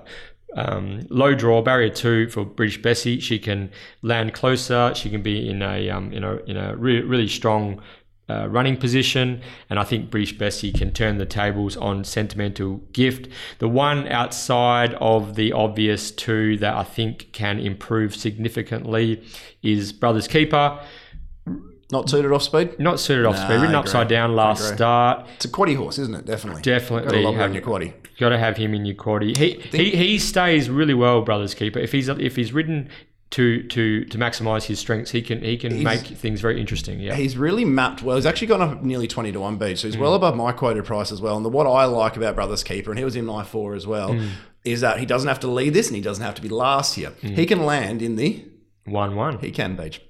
um, 0.55 1.07
low 1.11 1.35
draw 1.35 1.61
barrier 1.61 1.91
two 1.91 2.31
for 2.31 2.43
British 2.43 2.81
Bessie. 2.81 3.21
She 3.21 3.39
can 3.39 3.71
land 4.01 4.33
closer. 4.33 4.93
She 4.95 5.11
can 5.11 5.23
be 5.23 5.49
in 5.49 5.61
a 5.61 5.91
um, 5.91 6.11
in 6.11 6.25
a 6.25 6.37
in 6.47 6.57
a 6.57 6.75
re- 6.75 7.03
really 7.03 7.29
strong 7.29 7.83
uh, 8.29 8.47
running 8.49 8.77
position, 8.77 9.41
and 9.71 9.79
I 9.79 9.85
think 9.85 10.11
British 10.11 10.37
Bessie 10.37 10.73
can 10.73 10.93
turn 10.93 11.19
the 11.19 11.27
tables 11.27 11.77
on 11.77 12.05
sentimental 12.05 12.79
gift. 12.93 13.29
The 13.59 13.69
one 13.69 14.07
outside 14.09 14.95
of 14.95 15.35
the 15.35 15.53
obvious 15.53 16.11
two 16.11 16.57
that 16.59 16.75
I 16.75 16.85
think 16.85 17.33
can 17.33 17.59
improve 17.59 18.15
significantly 18.15 19.23
is 19.63 19.93
Brothers 19.93 20.29
Keeper. 20.29 20.79
Not 21.91 22.11
suited 22.11 22.31
off 22.33 22.43
speed. 22.43 22.79
Not 22.79 23.01
suited 23.01 23.25
off 23.25 23.37
Nah, 23.37 23.47
speed, 23.47 23.61
ridden 23.61 23.75
upside 23.75 24.09
down 24.09 24.37
last 24.37 24.75
start. 24.75 25.27
It's 25.37 25.47
a 25.47 25.49
quaddy 25.49 25.75
horse, 25.75 25.99
isn't 25.99 26.15
it? 26.15 26.27
Definitely. 26.27 26.61
Definitely 26.61 27.23
love 27.23 27.35
her 27.35 27.41
have- 27.41 27.51
in 27.51 27.55
your 27.55 27.65
quaddy. 27.65 27.95
Got 28.19 28.31
to 28.31 28.39
have 28.39 28.57
him 28.57 28.75
in 28.75 28.85
your 28.85 28.97
quaddy. 28.97 29.37
He, 29.37 29.53
he 29.71 29.91
he 29.91 30.19
stays 30.19 30.69
really 30.69 30.93
well, 30.93 31.23
brothers 31.23 31.55
keeper. 31.55 31.79
If 31.79 31.93
he's 31.93 32.09
if 32.09 32.35
he's 32.35 32.53
ridden 32.53 32.91
to 33.31 33.63
to 33.65 34.05
to 34.07 34.19
maximise 34.19 34.65
his 34.65 34.79
strengths, 34.79 35.11
he 35.11 35.21
can 35.23 35.43
he 35.43 35.57
can 35.59 35.83
make 35.83 36.01
things 36.01 36.41
very 36.41 36.61
interesting. 36.61 36.99
Yeah, 37.01 37.15
He's 37.15 37.37
really 37.37 37.65
mapped 37.65 38.03
well. 38.03 38.17
He's 38.17 38.25
actually 38.27 38.47
gone 38.49 38.63
up 38.63 38.83
nearly 38.83 39.07
20 39.07 39.33
to 39.33 39.41
1 39.41 39.57
beat, 39.59 39.79
so 39.79 39.87
Mm. 39.87 39.91
he's 39.91 39.99
well 39.99 40.15
above 40.15 40.35
my 40.37 40.53
quoted 40.53 40.85
price 40.85 41.13
as 41.13 41.21
well. 41.21 41.37
And 41.37 41.45
the, 41.45 41.51
what 41.51 41.67
I 41.67 41.85
like 41.85 42.17
about 42.17 42.35
Brothers 42.35 42.65
Keeper, 42.65 42.91
and 42.91 42.99
he 42.99 43.05
was 43.05 43.17
in 43.17 43.27
my 43.27 43.45
four 43.45 43.75
as 43.75 43.87
well, 43.87 44.11
Mm. 44.15 44.31
is 44.65 44.81
that 44.81 44.99
he 44.99 45.07
doesn't 45.07 45.29
have 45.29 45.41
to 45.41 45.49
lead 45.49 45.75
this 45.75 45.89
and 45.89 45.97
he 45.97 46.03
doesn't 46.03 46.25
have 46.25 46.35
to 46.37 46.43
be 46.43 46.49
last 46.49 46.95
here. 46.95 47.11
Mm. 47.23 47.37
He 47.37 47.45
can 47.47 47.65
land 47.67 48.01
in 48.03 48.17
the. 48.17 48.45
one 48.87 49.15
one. 49.15 49.39
He 49.41 49.51
can, 49.51 49.77
Beach. 49.77 50.01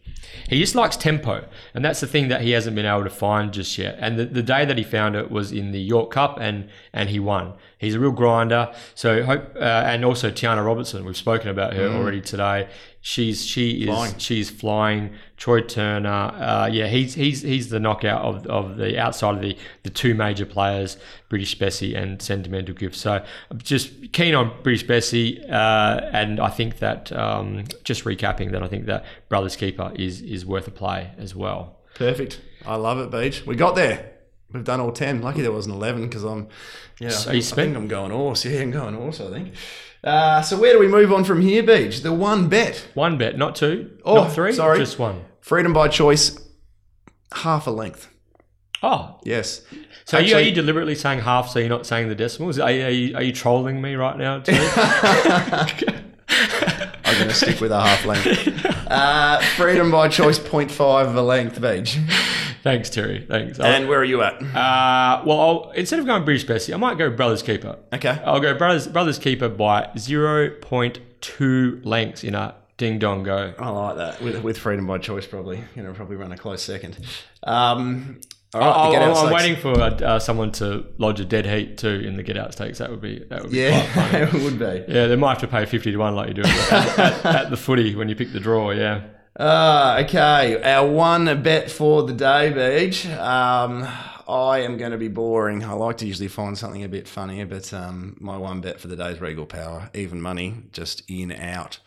He 0.48 0.58
just 0.60 0.74
likes 0.74 0.96
tempo, 0.96 1.46
and 1.74 1.84
that's 1.84 2.00
the 2.00 2.06
thing 2.06 2.28
that 2.28 2.42
he 2.42 2.50
hasn't 2.52 2.76
been 2.76 2.86
able 2.86 3.04
to 3.04 3.10
find 3.10 3.52
just 3.52 3.76
yet. 3.78 3.96
And 4.00 4.18
the, 4.18 4.26
the 4.26 4.42
day 4.42 4.64
that 4.64 4.76
he 4.78 4.84
found 4.84 5.16
it 5.16 5.30
was 5.30 5.52
in 5.52 5.72
the 5.72 5.80
York 5.80 6.10
Cup, 6.12 6.38
and 6.40 6.68
and 6.92 7.08
he 7.08 7.18
won. 7.18 7.54
He's 7.78 7.94
a 7.94 8.00
real 8.00 8.10
grinder. 8.10 8.72
So 8.94 9.22
hope, 9.22 9.54
uh, 9.56 9.58
and 9.60 10.04
also 10.04 10.30
Tiana 10.30 10.64
Robertson. 10.64 11.04
We've 11.04 11.16
spoken 11.16 11.48
about 11.48 11.74
her 11.74 11.88
already 11.88 12.20
today. 12.20 12.68
She's 13.00 13.46
she 13.46 13.82
is 13.82 13.86
Flying. 13.86 14.18
she's 14.18 14.50
flying. 14.50 15.14
Troy 15.36 15.60
Turner, 15.60 16.10
uh, 16.10 16.68
yeah, 16.70 16.88
he's 16.88 17.14
he's 17.14 17.42
he's 17.42 17.70
the 17.70 17.78
knockout 17.78 18.22
of, 18.22 18.46
of 18.48 18.76
the 18.76 18.98
outside 18.98 19.36
of 19.36 19.40
the 19.40 19.56
the 19.84 19.90
two 19.90 20.14
major 20.14 20.44
players, 20.44 20.96
British 21.28 21.56
Bessie 21.56 21.94
and 21.94 22.20
Sentimental 22.20 22.74
Gift. 22.74 22.96
So 22.96 23.24
I'm 23.50 23.58
just 23.58 24.12
keen 24.12 24.34
on 24.34 24.52
British 24.64 24.82
Bessie, 24.82 25.40
uh, 25.48 26.00
and 26.12 26.40
I 26.40 26.48
think 26.48 26.80
that 26.80 27.12
um, 27.12 27.64
just 27.84 28.04
recapping 28.04 28.50
that 28.50 28.64
I 28.64 28.66
think 28.66 28.86
that 28.86 29.04
Brothers 29.28 29.54
Keeper 29.54 29.92
is 29.94 30.20
is 30.20 30.44
worth 30.44 30.66
a 30.66 30.72
play 30.72 31.12
as 31.16 31.36
well. 31.36 31.76
Perfect. 31.94 32.40
I 32.66 32.74
love 32.74 32.98
it, 32.98 33.12
Beach. 33.12 33.46
We 33.46 33.54
got 33.54 33.76
there. 33.76 34.17
We've 34.52 34.64
done 34.64 34.80
all 34.80 34.92
10. 34.92 35.20
Lucky 35.22 35.42
there 35.42 35.52
wasn't 35.52 35.74
11 35.76 36.02
because 36.08 36.24
I'm. 36.24 36.48
Yeah, 37.00 37.10
So 37.10 37.30
you 37.32 37.42
think, 37.42 37.44
I 37.44 37.46
spent- 37.46 37.66
think 37.68 37.76
I'm 37.76 37.88
going 37.88 38.10
horse. 38.12 38.44
Yeah, 38.44 38.60
I'm 38.60 38.70
going 38.70 38.94
horse, 38.94 39.20
I 39.20 39.30
think. 39.30 39.54
Uh, 40.02 40.40
so 40.42 40.56
where 40.58 40.72
do 40.72 40.78
we 40.78 40.88
move 40.88 41.12
on 41.12 41.24
from 41.24 41.40
here, 41.40 41.62
Beach? 41.62 42.02
The 42.02 42.12
one 42.12 42.48
bet. 42.48 42.86
One 42.94 43.18
bet, 43.18 43.36
not 43.36 43.56
two, 43.56 43.90
Oh, 44.04 44.14
not 44.14 44.32
three, 44.32 44.52
sorry. 44.52 44.78
just 44.78 44.98
one. 44.98 45.24
Freedom 45.40 45.72
by 45.72 45.88
choice, 45.88 46.38
half 47.32 47.66
a 47.66 47.70
length. 47.70 48.08
Oh, 48.82 49.18
Yes. 49.24 49.62
so 50.04 50.18
you, 50.18 50.36
are 50.36 50.40
you 50.40 50.52
deliberately 50.52 50.94
saying 50.94 51.18
half 51.20 51.48
so 51.48 51.58
you're 51.58 51.68
not 51.68 51.84
saying 51.84 52.08
the 52.08 52.14
decimals? 52.14 52.60
Are, 52.60 52.70
you- 52.70 52.84
are, 52.84 52.90
you, 52.90 53.16
are 53.16 53.22
you 53.22 53.32
trolling 53.32 53.82
me 53.82 53.96
right 53.96 54.16
now? 54.16 54.38
Too? 54.38 54.52
I'm 56.28 57.14
going 57.16 57.28
to 57.28 57.34
stick 57.34 57.60
with 57.60 57.72
a 57.72 57.80
half 57.80 58.04
length. 58.04 58.64
Uh, 58.90 59.40
freedom 59.56 59.90
by 59.90 60.08
choice, 60.08 60.38
0.5 60.38 61.08
of 61.08 61.16
a 61.16 61.22
length, 61.22 61.60
Beach. 61.60 61.98
Thanks, 62.62 62.90
Terry. 62.90 63.24
Thanks. 63.28 63.58
I'll- 63.60 63.66
And 63.66 63.88
where 63.88 63.98
are 64.00 64.04
you 64.04 64.22
at? 64.22 64.34
Uh, 64.42 65.22
well, 65.24 65.40
I'll, 65.40 65.70
instead 65.72 65.98
of 66.00 66.06
going 66.06 66.24
British 66.24 66.44
Bessie, 66.44 66.74
I 66.74 66.76
might 66.76 66.98
go 66.98 67.10
Brothers 67.10 67.42
Keeper. 67.42 67.76
Okay. 67.92 68.20
I'll 68.24 68.40
go 68.40 68.56
Brothers 68.56 68.86
Brothers 68.88 69.18
Keeper 69.18 69.48
by 69.48 69.90
0.2 69.96 71.84
lengths 71.84 72.24
in 72.24 72.34
a 72.34 72.54
ding 72.76 72.98
dong 72.98 73.22
go. 73.22 73.54
I 73.58 73.68
like 73.70 73.96
that. 73.96 74.22
With, 74.22 74.42
with 74.42 74.58
freedom 74.58 74.86
by 74.86 74.98
choice, 74.98 75.26
probably. 75.26 75.62
You 75.74 75.82
know, 75.82 75.92
probably 75.92 76.16
run 76.16 76.32
a 76.32 76.36
close 76.36 76.62
second. 76.62 76.96
Um, 77.44 78.20
all 78.54 78.60
right, 78.62 78.66
I'll, 78.70 78.86
the 78.92 78.98
get 78.98 79.02
out 79.02 79.16
I'm 79.26 79.32
waiting 79.32 79.56
for 79.56 79.78
uh, 79.78 80.18
someone 80.18 80.52
to 80.52 80.86
lodge 80.96 81.20
a 81.20 81.24
dead 81.26 81.44
heat 81.44 81.76
too 81.76 81.88
in 81.88 82.16
the 82.16 82.22
get 82.22 82.38
out 82.38 82.54
stakes. 82.54 82.78
That 82.78 82.90
would 82.90 83.00
be 83.02 83.22
that 83.28 83.42
would 83.42 83.50
be 83.52 83.58
Yeah, 83.58 84.16
it 84.16 84.32
would 84.32 84.58
be. 84.58 84.84
Yeah, 84.92 85.06
they 85.06 85.16
might 85.16 85.30
have 85.32 85.40
to 85.40 85.48
pay 85.48 85.66
fifty 85.66 85.92
to 85.92 85.98
one 85.98 86.14
like 86.16 86.28
you 86.28 86.34
do 86.34 86.42
at, 86.44 86.98
at, 86.98 87.26
at 87.26 87.50
the 87.50 87.58
footy 87.58 87.94
when 87.94 88.08
you 88.08 88.16
pick 88.16 88.32
the 88.32 88.40
draw. 88.40 88.70
Yeah. 88.70 89.02
Uh, 89.38 90.02
okay, 90.04 90.60
our 90.62 90.84
one 90.84 91.42
bet 91.44 91.70
for 91.70 92.02
the 92.02 92.12
day, 92.12 92.50
Beach. 92.50 93.06
Um, 93.06 93.86
I 94.26 94.58
am 94.58 94.76
going 94.76 94.90
to 94.90 94.98
be 94.98 95.06
boring. 95.06 95.62
I 95.62 95.74
like 95.74 95.98
to 95.98 96.06
usually 96.06 96.26
find 96.26 96.58
something 96.58 96.82
a 96.82 96.88
bit 96.88 97.06
funnier, 97.06 97.46
but 97.46 97.72
um, 97.72 98.16
my 98.18 98.36
one 98.36 98.60
bet 98.60 98.80
for 98.80 98.88
the 98.88 98.96
day 98.96 99.12
is 99.12 99.20
Regal 99.20 99.46
Power. 99.46 99.90
Even 99.94 100.20
money, 100.20 100.64
just 100.72 101.08
in, 101.08 101.30
out. 101.30 101.78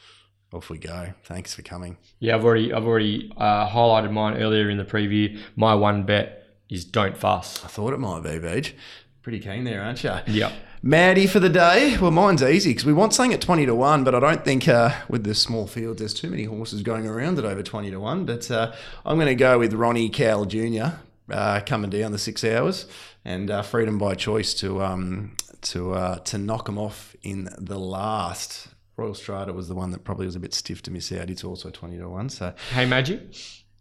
Off 0.53 0.69
we 0.69 0.77
go. 0.77 1.13
Thanks 1.25 1.53
for 1.53 1.61
coming. 1.61 1.97
Yeah, 2.19 2.35
I've 2.35 2.45
already 2.45 2.73
I've 2.73 2.85
already 2.85 3.33
uh, 3.35 3.67
highlighted 3.67 4.13
mine 4.13 4.37
earlier 4.37 4.69
in 4.69 4.77
the 4.77 4.85
preview. 4.85 5.37
My 5.57 5.75
one 5.75 6.03
bet 6.03 6.45
is 6.69 6.85
don't 6.85 7.17
fuss. 7.17 7.63
I 7.65 7.67
thought 7.67 7.93
it 7.93 7.99
might 7.99 8.23
be, 8.23 8.39
Beach. 8.39 8.75
Pretty 9.23 9.39
keen 9.39 9.65
there, 9.65 9.81
aren't 9.83 10.03
you? 10.05 10.15
Yep. 10.27 10.53
Maddie 10.83 11.27
for 11.27 11.39
the 11.39 11.49
day. 11.49 11.95
Well, 11.99 12.09
mine's 12.09 12.41
easy 12.41 12.71
because 12.71 12.85
we 12.85 12.93
want 12.93 13.13
something 13.13 13.33
at 13.33 13.41
20 13.41 13.67
to 13.67 13.75
1, 13.75 14.03
but 14.03 14.15
I 14.15 14.19
don't 14.19 14.43
think 14.43 14.67
uh, 14.67 14.95
with 15.07 15.23
the 15.23 15.35
small 15.35 15.67
field 15.67 15.99
there's 15.99 16.13
too 16.13 16.29
many 16.29 16.45
horses 16.45 16.81
going 16.81 17.05
around 17.05 17.37
at 17.37 17.45
over 17.45 17.61
20 17.61 17.91
to 17.91 17.99
1. 17.99 18.25
But 18.25 18.49
uh, 18.49 18.73
I'm 19.05 19.17
going 19.17 19.27
to 19.27 19.35
go 19.35 19.59
with 19.59 19.73
Ronnie 19.73 20.09
Cowell 20.09 20.45
Jr. 20.45 20.95
Uh, 21.29 21.59
coming 21.65 21.91
down 21.91 22.11
the 22.11 22.17
six 22.17 22.43
hours 22.43 22.87
and 23.23 23.51
uh, 23.51 23.61
Freedom 23.61 23.99
by 23.99 24.15
Choice 24.15 24.55
to 24.55 24.81
um, 24.81 25.37
to 25.61 25.93
uh, 25.93 26.15
to 26.19 26.37
knock 26.39 26.67
him 26.67 26.79
off 26.79 27.15
in 27.21 27.47
the 27.59 27.77
last. 27.79 28.67
Royal 28.97 29.13
Strata 29.13 29.53
was 29.53 29.67
the 29.67 29.75
one 29.75 29.91
that 29.91 30.03
probably 30.03 30.25
was 30.25 30.35
a 30.35 30.39
bit 30.39 30.53
stiff 30.53 30.81
to 30.83 30.91
miss 30.91 31.11
out. 31.11 31.29
It's 31.29 31.43
also 31.43 31.69
20 31.69 31.97
to 31.99 32.09
1. 32.09 32.29
So, 32.29 32.53
Hey 32.73 32.85
Magic. 32.85 33.21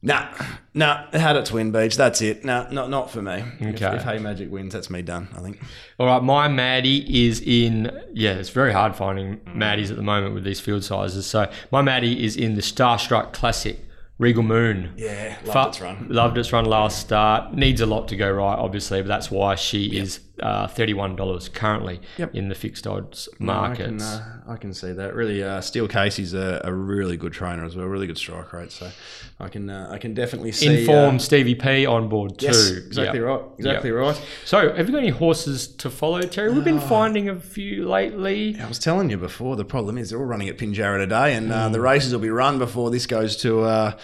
Nah, 0.02 0.28
nah, 0.74 1.06
it 1.12 1.20
had 1.20 1.36
its 1.36 1.52
win, 1.52 1.72
Beach. 1.72 1.96
That's 1.96 2.20
it. 2.22 2.44
Nah, 2.44 2.68
not, 2.70 2.90
not 2.90 3.10
for 3.10 3.20
me. 3.22 3.42
If, 3.60 3.76
Okay. 3.82 3.96
if 3.96 4.02
Hey 4.02 4.18
Magic 4.18 4.50
wins, 4.50 4.72
that's 4.72 4.90
me 4.90 5.02
done, 5.02 5.28
I 5.36 5.40
think. 5.40 5.62
All 5.98 6.06
right, 6.06 6.22
my 6.22 6.48
Maddie 6.48 7.26
is 7.28 7.40
in. 7.40 7.90
Yeah, 8.12 8.32
it's 8.34 8.48
very 8.50 8.72
hard 8.72 8.96
finding 8.96 9.36
Maddies 9.54 9.90
at 9.90 9.96
the 9.96 10.02
moment 10.02 10.34
with 10.34 10.44
these 10.44 10.60
field 10.60 10.84
sizes. 10.84 11.26
So 11.26 11.50
my 11.70 11.82
Maddie 11.82 12.24
is 12.24 12.36
in 12.36 12.54
the 12.54 12.62
Starstruck 12.62 13.32
Classic 13.32 13.78
Regal 14.18 14.42
Moon. 14.42 14.92
Yeah, 14.96 15.36
loved 15.44 15.52
Fu- 15.52 15.68
its 15.68 15.80
run. 15.80 16.06
Loved 16.10 16.38
its 16.38 16.52
run 16.52 16.64
last 16.66 16.98
start. 17.00 17.54
Needs 17.54 17.80
a 17.80 17.86
lot 17.86 18.08
to 18.08 18.16
go 18.16 18.30
right, 18.30 18.58
obviously, 18.58 19.00
but 19.02 19.08
that's 19.08 19.30
why 19.30 19.54
she 19.54 19.96
is 19.98 20.20
uh, 20.42 20.66
thirty-one 20.68 21.16
dollars 21.16 21.48
currently 21.48 22.00
Yep. 22.18 22.34
in 22.34 22.48
the 22.48 22.54
fixed 22.54 22.86
odds 22.86 23.28
I 23.32 23.36
can, 23.36 23.46
markets. 23.46 24.04
uh, 24.04 24.24
I 24.48 24.56
can 24.56 24.72
see 24.74 24.92
that. 24.92 25.14
Really, 25.14 25.42
uh, 25.42 25.60
Steel 25.60 25.88
Casey's 25.88 26.34
a, 26.34 26.60
a 26.64 26.72
really 26.72 27.16
good 27.16 27.32
trainer 27.32 27.64
as 27.64 27.76
well, 27.76 27.86
really 27.86 28.06
good 28.06 28.18
strike 28.18 28.52
rate. 28.52 28.72
So 28.72 28.90
I 29.38 29.48
can 29.48 29.70
uh, 29.70 29.88
I 29.90 29.98
can 29.98 30.14
definitely 30.14 30.52
see. 30.52 30.80
Informed 30.80 31.20
uh, 31.20 31.24
Stevie 31.24 31.54
P 31.54 31.86
on 31.86 32.08
board 32.08 32.38
too. 32.38 32.46
yes, 32.46 32.70
exactly 32.70 33.20
Yep. 33.20 33.28
right. 33.28 33.42
Exactly 33.58 33.90
Yep. 33.90 33.98
right. 33.98 34.22
So, 34.44 34.74
have 34.74 34.86
you 34.88 34.92
got 34.92 34.98
any 35.02 35.08
horses 35.10 35.66
to 35.66 35.90
follow, 35.90 36.20
Terry? 36.22 36.52
We've 36.52 36.64
been 36.64 36.78
Ah. 36.78 36.88
finding 36.88 37.28
a 37.28 37.38
few 37.38 37.88
lately. 37.88 38.56
I 38.60 38.66
was 38.68 38.78
telling 38.78 39.10
you 39.10 39.16
before. 39.16 39.56
The 39.56 39.64
problem 39.64 39.98
is 39.98 40.10
they're 40.10 40.18
all 40.18 40.24
running 40.24 40.48
at 40.48 40.58
Pinjarra 40.58 40.98
today, 40.98 41.34
and 41.34 41.52
uh, 41.52 41.68
Mm. 41.68 41.72
the 41.72 41.80
races 41.80 42.12
will 42.12 42.20
be 42.20 42.30
run 42.30 42.58
before 42.58 42.90
this 42.90 43.06
goes 43.06 43.36
to. 43.38 43.94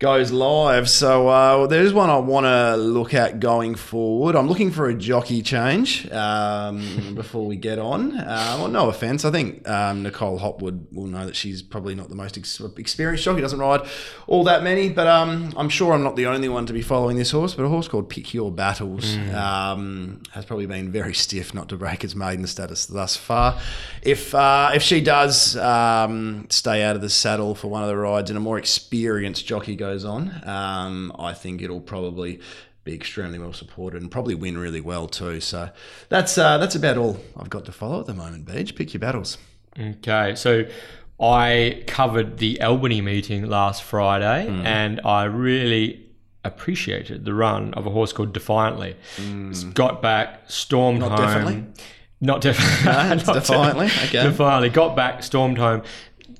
Goes 0.00 0.30
live, 0.30 0.88
so 0.88 1.26
uh, 1.26 1.66
there's 1.66 1.92
one 1.92 2.08
I 2.08 2.18
want 2.18 2.46
to 2.46 2.76
look 2.76 3.14
at 3.14 3.40
going 3.40 3.74
forward. 3.74 4.36
I'm 4.36 4.46
looking 4.46 4.70
for 4.70 4.88
a 4.88 4.94
jockey 4.94 5.42
change 5.42 6.08
um, 6.12 6.84
before 7.16 7.44
we 7.44 7.56
get 7.56 7.80
on. 7.80 8.16
Uh, 8.16 8.58
well, 8.60 8.68
no 8.68 8.88
offense, 8.88 9.24
I 9.24 9.32
think 9.32 9.68
um, 9.68 10.04
Nicole 10.04 10.38
Hopwood 10.38 10.86
will 10.92 11.08
know 11.08 11.26
that 11.26 11.34
she's 11.34 11.62
probably 11.62 11.96
not 11.96 12.10
the 12.10 12.14
most 12.14 12.38
ex- 12.38 12.60
experienced 12.76 13.24
jockey. 13.24 13.40
Doesn't 13.40 13.58
ride 13.58 13.88
all 14.28 14.44
that 14.44 14.62
many, 14.62 14.88
but 14.88 15.08
um, 15.08 15.52
I'm 15.56 15.68
sure 15.68 15.92
I'm 15.92 16.04
not 16.04 16.14
the 16.14 16.26
only 16.26 16.48
one 16.48 16.64
to 16.66 16.72
be 16.72 16.80
following 16.80 17.16
this 17.16 17.32
horse. 17.32 17.54
But 17.54 17.64
a 17.64 17.68
horse 17.68 17.88
called 17.88 18.08
Pick 18.08 18.32
Your 18.32 18.52
Battles 18.52 19.16
um, 19.34 20.22
has 20.30 20.44
probably 20.44 20.66
been 20.66 20.92
very 20.92 21.12
stiff 21.12 21.54
not 21.54 21.68
to 21.70 21.76
break 21.76 22.04
its 22.04 22.14
maiden 22.14 22.46
status 22.46 22.86
thus 22.86 23.16
far. 23.16 23.58
If 24.02 24.32
uh, 24.32 24.70
if 24.72 24.82
she 24.84 25.00
does 25.00 25.56
um, 25.56 26.46
stay 26.50 26.84
out 26.84 26.94
of 26.94 27.02
the 27.02 27.10
saddle 27.10 27.56
for 27.56 27.66
one 27.66 27.82
of 27.82 27.88
the 27.88 27.96
rides 27.96 28.30
and 28.30 28.36
a 28.36 28.40
more 28.40 28.58
experienced 28.58 29.44
jockey 29.44 29.74
goes 29.74 29.87
on, 30.04 30.40
um, 30.46 31.12
I 31.18 31.32
think 31.34 31.62
it'll 31.62 31.80
probably 31.80 32.40
be 32.84 32.94
extremely 32.94 33.38
well 33.38 33.52
supported 33.52 34.00
and 34.00 34.10
probably 34.10 34.34
win 34.34 34.56
really 34.56 34.80
well 34.80 35.06
too. 35.08 35.40
So 35.40 35.70
that's 36.08 36.38
uh, 36.38 36.58
that's 36.58 36.74
about 36.74 36.96
all 36.96 37.18
I've 37.36 37.50
got 37.50 37.64
to 37.66 37.72
follow 37.72 38.00
at 38.00 38.06
the 38.06 38.14
moment. 38.14 38.46
Beach, 38.46 38.74
pick 38.74 38.92
your 38.94 39.00
battles. 39.00 39.36
Okay, 39.78 40.34
so 40.34 40.64
I 41.20 41.82
covered 41.86 42.38
the 42.38 42.60
Albany 42.62 43.00
meeting 43.00 43.46
last 43.48 43.82
Friday, 43.82 44.46
Mm. 44.48 44.64
and 44.64 45.00
I 45.04 45.24
really 45.24 46.04
appreciated 46.44 47.24
the 47.24 47.34
run 47.34 47.74
of 47.74 47.86
a 47.86 47.90
horse 47.90 48.12
called 48.12 48.32
Defiantly. 48.32 48.96
Got 49.74 50.00
back, 50.00 50.44
stormed 50.50 51.02
Mm. 51.02 51.08
Not 51.08 51.18
home. 51.18 51.26
definitely? 51.28 51.64
Not 52.20 52.40
definitely. 52.40 52.84
No, 52.86 53.12
it's 53.36 53.46
Defiantly, 53.48 53.86
okay. 53.86 54.22
Defiantly 54.22 54.70
got 54.70 54.96
back, 54.96 55.22
stormed 55.22 55.58
home. 55.58 55.82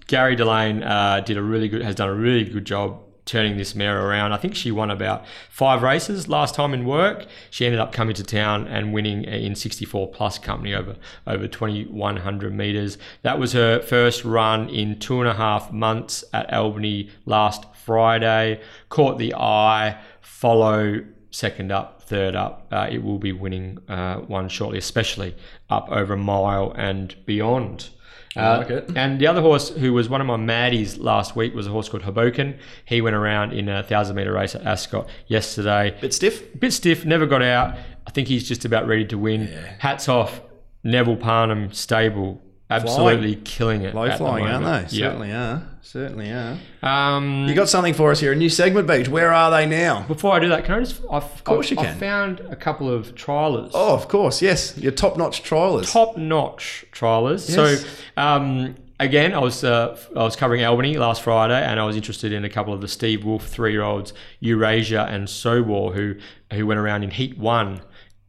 Gary 0.07 0.37
Delane 0.37 0.83
uh, 0.83 1.21
did 1.21 1.37
a 1.37 1.43
really 1.43 1.69
good, 1.69 1.83
has 1.83 1.95
done 1.95 2.09
a 2.09 2.15
really 2.15 2.45
good 2.45 2.65
job 2.65 3.03
turning 3.29 3.59
this 3.59 3.75
mare 3.75 4.07
around. 4.07 4.33
I 4.33 4.39
think 4.39 4.55
she 4.55 4.73
won 4.73 4.91
about 4.91 5.25
five 5.51 5.83
races 5.83 6.29
last 6.29 6.55
time 6.55 6.73
in 6.73 6.85
work. 6.85 7.27
She 7.51 7.67
ended 7.67 7.79
up 7.79 7.93
coming 7.93 8.15
to 8.15 8.25
town 8.25 8.67
and 8.67 8.93
winning 8.93 9.25
in 9.25 9.55
64 9.55 10.09
plus 10.09 10.39
company 10.39 10.75
over 10.75 10.97
over 11.27 11.47
2100 11.47 12.55
meters. 12.55 12.99
That 13.23 13.39
was 13.39 13.53
her 13.53 13.81
first 13.81 14.25
run 14.25 14.69
in 14.71 14.99
two 14.99 15.21
and 15.21 15.29
a 15.29 15.35
half 15.35 15.71
months 15.71 16.25
at 16.33 16.53
Albany 16.53 17.11
last 17.27 17.67
Friday. 17.75 18.61
Caught 18.89 19.19
the 19.19 19.35
eye. 19.35 20.01
Follow 20.21 21.05
second 21.31 21.71
up, 21.71 22.03
third 22.03 22.35
up. 22.35 22.67
Uh, 22.73 22.89
it 22.91 23.03
will 23.03 23.19
be 23.19 23.33
winning 23.33 23.79
uh, 23.89 24.17
one 24.17 24.49
shortly, 24.49 24.79
especially 24.79 25.35
up 25.69 25.89
over 25.91 26.15
a 26.15 26.17
mile 26.17 26.73
and 26.77 27.15
beyond. 27.27 27.91
Like 28.37 28.71
uh, 28.71 28.75
it. 28.75 28.91
And 28.97 29.21
the 29.21 29.27
other 29.27 29.41
horse 29.41 29.71
who 29.71 29.93
was 29.93 30.09
one 30.09 30.21
of 30.21 30.27
my 30.27 30.37
maddies 30.37 30.99
last 30.99 31.35
week 31.35 31.55
was 31.55 31.67
a 31.67 31.71
horse 31.71 31.89
called 31.89 32.03
Hoboken. 32.03 32.59
He 32.85 33.01
went 33.01 33.17
around 33.17 33.53
in 33.53 33.69
a 33.69 33.83
thousand 33.83 34.17
meter 34.17 34.33
race 34.33 34.55
at 34.55 34.63
Ascot 34.63 35.09
yesterday. 35.27 35.97
Bit 36.01 36.15
stiff. 36.15 36.59
Bit 36.59 36.73
stiff, 36.73 37.05
never 37.05 37.27
got 37.27 37.43
out. 37.43 37.77
I 38.07 38.11
think 38.11 38.29
he's 38.29 38.47
just 38.47 38.65
about 38.65 38.87
ready 38.87 39.05
to 39.07 39.19
win. 39.19 39.47
Hats 39.79 40.09
off, 40.09 40.41
Neville 40.85 41.17
Parnham 41.17 41.73
stable. 41.73 42.41
Absolutely 42.71 43.37
killing 43.37 43.83
it. 43.83 43.95
Low 43.95 44.05
at 44.05 44.13
the 44.13 44.17
flying, 44.19 44.47
aren't 44.47 44.91
they? 44.91 44.97
Yeah. 44.97 45.07
Certainly 45.09 45.33
are. 45.33 45.63
Certainly 45.81 46.31
are. 46.33 46.59
Um, 46.83 47.47
You 47.49 47.55
got 47.55 47.69
something 47.71 47.95
for 47.95 48.11
us 48.11 48.21
here, 48.21 48.33
a 48.33 48.37
new 48.37 48.51
segment, 48.51 48.87
Beach. 48.87 49.09
Where 49.09 49.33
are 49.33 49.51
they 49.51 49.65
now? 49.65 50.03
before 50.07 50.35
I 50.35 50.39
do 50.39 50.49
that, 50.51 50.65
can 50.65 50.75
I 50.75 50.81
just? 50.81 51.01
I've, 51.11 51.23
of 51.25 51.45
course 51.45 51.71
you 51.71 51.77
can. 51.79 51.87
I 51.87 51.95
found 51.95 52.41
a 52.41 52.57
couple 52.57 52.91
of 52.93 53.15
trialers. 53.15 53.71
Oh, 53.73 53.95
of 53.95 54.09
course, 54.09 54.43
yes. 54.43 54.77
Your 54.77 54.93
top-notch 54.93 55.43
trialers. 55.43 55.91
top 55.91 56.19
notch 56.19 56.85
trialers. 56.93 57.49
Yes. 57.49 57.55
So 57.85 57.89
um, 58.21 58.77
again, 59.01 59.33
I 59.33 59.39
was 59.39 59.65
uh, 59.65 59.99
I 60.15 60.23
was 60.25 60.37
covering 60.37 60.63
Albany 60.63 60.99
last 60.99 61.23
Friday, 61.23 61.59
and 61.63 61.81
I 61.81 61.85
was 61.85 61.97
interested 61.97 62.33
in 62.35 62.45
a 62.45 62.51
couple 62.51 62.75
of 62.75 62.83
the 62.83 62.89
Steve 62.89 63.25
Wolf 63.25 63.47
three 63.49 63.73
year 63.73 63.83
olds, 63.83 64.13
Eurasia 64.41 65.07
and 65.09 65.27
Sowar, 65.27 65.95
who 65.95 66.17
who 66.53 66.67
went 66.67 66.81
around 66.81 67.03
in 67.03 67.13
Heat 67.13 67.39
One. 67.39 67.81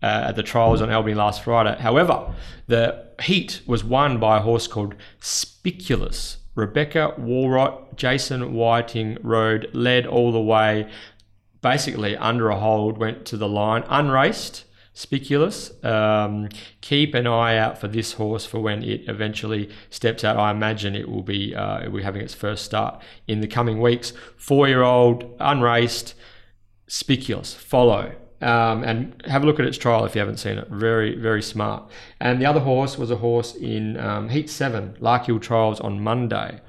Uh, 0.01 0.27
at 0.29 0.37
the 0.37 0.43
trials 0.43 0.81
on 0.81 0.89
Albany 0.89 1.13
last 1.13 1.43
Friday. 1.43 1.75
However, 1.77 2.33
the 2.67 3.05
heat 3.21 3.61
was 3.67 3.83
won 3.83 4.17
by 4.17 4.37
a 4.37 4.39
horse 4.39 4.65
called 4.65 4.95
Spiculus. 5.19 6.37
Rebecca 6.55 7.15
Walrot, 7.17 7.97
Jason 7.97 8.53
Whiting 8.53 9.17
rode, 9.23 9.69
led 9.73 10.05
all 10.07 10.31
the 10.31 10.39
way, 10.39 10.89
basically 11.61 12.15
under 12.15 12.49
a 12.49 12.57
hold, 12.57 12.97
went 12.97 13.25
to 13.25 13.35
the 13.35 13.47
line, 13.49 13.83
unraced, 13.89 14.63
spiculous. 14.93 15.71
Um, 15.83 16.49
keep 16.81 17.13
an 17.13 17.27
eye 17.27 17.57
out 17.57 17.77
for 17.77 17.87
this 17.87 18.13
horse 18.13 18.45
for 18.45 18.59
when 18.59 18.83
it 18.83 19.07
eventually 19.07 19.69
steps 19.89 20.23
out. 20.23 20.37
I 20.37 20.51
imagine 20.51 20.95
it 20.95 21.09
will 21.09 21.23
be 21.23 21.55
uh, 21.55 21.79
it 21.79 22.03
having 22.03 22.21
its 22.21 22.33
first 22.33 22.65
start 22.65 23.01
in 23.27 23.41
the 23.41 23.47
coming 23.47 23.79
weeks. 23.79 24.13
Four 24.37 24.67
year 24.67 24.83
old, 24.83 25.35
unraced, 25.39 26.13
spiculous. 26.87 27.53
Follow. 27.53 28.15
Um, 28.41 28.83
and 28.85 29.21
have 29.27 29.43
a 29.43 29.45
look 29.45 29.59
at 29.59 29.65
its 29.65 29.77
trial 29.77 30.05
if 30.05 30.15
you 30.15 30.19
haven't 30.19 30.37
seen 30.37 30.57
it. 30.57 30.69
Very, 30.69 31.15
very 31.15 31.41
smart. 31.41 31.89
And 32.21 32.41
the 32.41 32.45
other 32.45 32.61
horse 32.61 32.97
was 32.97 33.11
a 33.11 33.17
horse 33.17 33.53
in 33.53 33.99
um, 33.99 34.29
Heat 34.29 34.49
7, 34.49 34.95
Lark 35.01 35.25
Hill 35.25 35.39
Trials 35.39 35.81
on 35.81 36.01
Monday. 36.01 36.61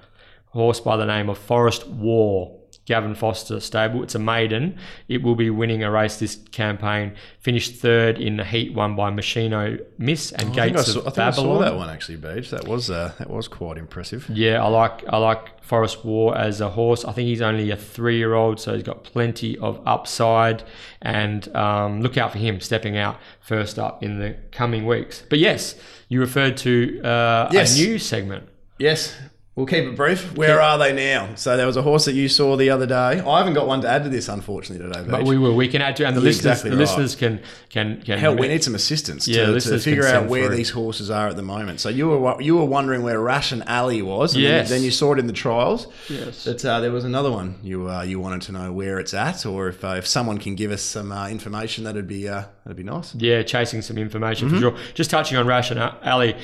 Horse 0.47 0.81
by 0.81 0.97
the 0.97 1.07
name 1.07 1.29
of 1.29 1.39
Forest 1.39 1.87
War. 1.87 2.60
Gavin 2.91 3.15
Foster 3.15 3.61
stable. 3.61 4.03
It's 4.03 4.17
a 4.17 4.19
maiden. 4.19 4.77
It 5.07 5.23
will 5.23 5.37
be 5.37 5.49
winning 5.49 5.85
a 5.85 5.91
race 5.93 6.19
this 6.19 6.35
campaign. 6.51 7.15
Finished 7.39 7.77
third 7.77 8.19
in 8.19 8.37
the 8.37 8.45
heat 8.45 8.75
won 8.75 8.97
by 8.97 9.11
Machino 9.13 9.81
Miss 9.97 10.33
and 10.33 10.41
I 10.41 10.45
think, 10.45 10.59
I 10.59 10.69
Gates 10.71 10.93
saw, 10.93 10.99
of 11.01 11.07
I, 11.07 11.11
think 11.11 11.19
I 11.19 11.31
saw 11.31 11.43
Babylon. 11.43 11.61
that 11.63 11.77
one 11.77 11.89
actually, 11.89 12.17
Beach. 12.17 12.51
That 12.51 12.67
was 12.67 12.91
uh, 12.91 13.13
that 13.21 13.31
was 13.31 13.47
quite 13.47 13.79
impressive. 13.79 14.29
Yeah, 14.29 14.63
I 14.65 14.67
like 14.67 15.05
I 15.09 15.19
like 15.19 15.63
Forest 15.63 16.05
War 16.05 16.37
as 16.37 16.61
a 16.61 16.69
horse. 16.69 17.05
I 17.05 17.13
think 17.13 17.29
he's 17.29 17.41
only 17.41 17.71
a 17.71 17.77
three 17.77 18.17
year 18.19 18.35
old, 18.35 18.59
so 18.59 18.75
he's 18.75 18.83
got 18.83 19.05
plenty 19.05 19.57
of 19.59 19.81
upside. 19.87 20.65
And 21.01 21.55
um, 21.55 22.01
look 22.03 22.19
out 22.19 22.33
for 22.33 22.39
him 22.39 22.61
stepping 22.61 22.97
out 22.97 23.19
first 23.41 23.79
up 23.79 24.03
in 24.03 24.19
the 24.19 24.37
coming 24.51 24.85
weeks. 24.85 25.23
But 25.31 25.39
yes, 25.39 25.77
you 26.09 26.19
referred 26.19 26.57
to 26.59 27.01
uh, 27.03 27.49
Yes. 27.53 27.79
a 27.79 27.83
new 27.83 27.99
segment. 27.99 28.49
Yes. 28.81 29.15
We'll 29.57 29.67
keep 29.67 29.85
it 29.85 29.97
brief. 29.97 30.37
Where 30.39 30.61
are 30.63 30.79
they 30.79 30.93
now? 30.93 31.35
So 31.35 31.57
there 31.57 31.67
was 31.67 31.77
a 31.77 31.83
horse 31.83 32.05
that 32.05 32.13
you 32.15 32.29
saw 32.29 32.57
the 32.57 32.71
other 32.71 32.87
day. 32.87 32.95
I 33.21 33.39
haven't 33.39 33.55
got 33.55 33.67
one 33.67 33.81
to 33.83 33.89
add 33.89 34.05
to 34.05 34.09
this, 34.09 34.29
unfortunately, 34.29 34.87
today. 34.87 35.05
But 35.11 35.25
we 35.25 35.37
will. 35.39 35.55
We 35.57 35.67
can 35.67 35.83
add 35.83 35.97
to, 35.97 36.07
and 36.07 36.17
the 36.17 36.21
You're 36.21 36.27
listeners, 36.29 36.47
exactly 36.53 36.71
the 36.71 36.77
right. 36.77 36.81
listeners 36.83 37.17
can 37.17 37.41
can 37.69 38.01
can. 38.01 38.19
Hell, 38.21 38.37
we 38.37 38.47
need 38.47 38.63
some 38.63 38.77
assistance 38.77 39.27
Yeah, 39.27 39.47
to, 39.47 39.61
to 39.61 39.79
figure 39.81 40.07
out 40.07 40.29
where 40.29 40.47
through. 40.47 40.57
these 40.57 40.71
horses 40.71 41.11
are 41.11 41.27
at 41.29 41.37
the 41.37 41.43
moment. 41.43 41.81
So 41.81 41.89
you 41.89 42.09
were 42.09 42.41
you 42.41 42.57
were 42.59 42.65
wondering 42.65 43.03
where 43.03 43.21
Ration 43.21 43.63
Alley 43.67 44.03
was, 44.03 44.35
and 44.35 44.43
Yes. 44.43 44.69
then, 44.69 44.79
then 44.79 44.85
you 44.85 44.93
saw 44.93 45.13
it 45.15 45.19
in 45.19 45.27
the 45.27 45.33
trials. 45.33 45.89
Yes. 46.09 46.45
But 46.45 46.65
uh, 46.65 46.79
there 46.81 46.93
was 46.93 47.05
another 47.05 47.33
one 47.33 47.59
you 47.63 47.91
uh, 47.91 48.03
you 48.03 48.21
wanted 48.21 48.43
to 48.43 48.53
know 48.53 48.73
where 48.73 49.01
it's 49.01 49.13
at, 49.15 49.45
or 49.45 49.69
if 49.69 49.85
uh, 49.85 49.97
if 49.99 50.07
someone 50.07 50.39
can 50.39 50.55
give 50.55 50.71
us 50.71 50.81
some 50.81 51.11
uh, 51.11 51.29
information, 51.29 51.83
that'd 51.85 52.07
be 52.07 52.29
uh, 52.29 52.45
that'd 52.65 52.77
be 52.77 52.85
nice. 52.85 53.15
Yeah, 53.17 53.43
chasing 53.43 53.83
some 53.83 53.99
information 53.99 54.49
Mm-hmm. 54.49 54.57
for 54.59 54.77
sure. 54.77 54.95
Just 54.95 55.11
touching 55.11 55.37
on 55.37 55.47
Ration 55.47 55.77
Ali, 55.79 56.37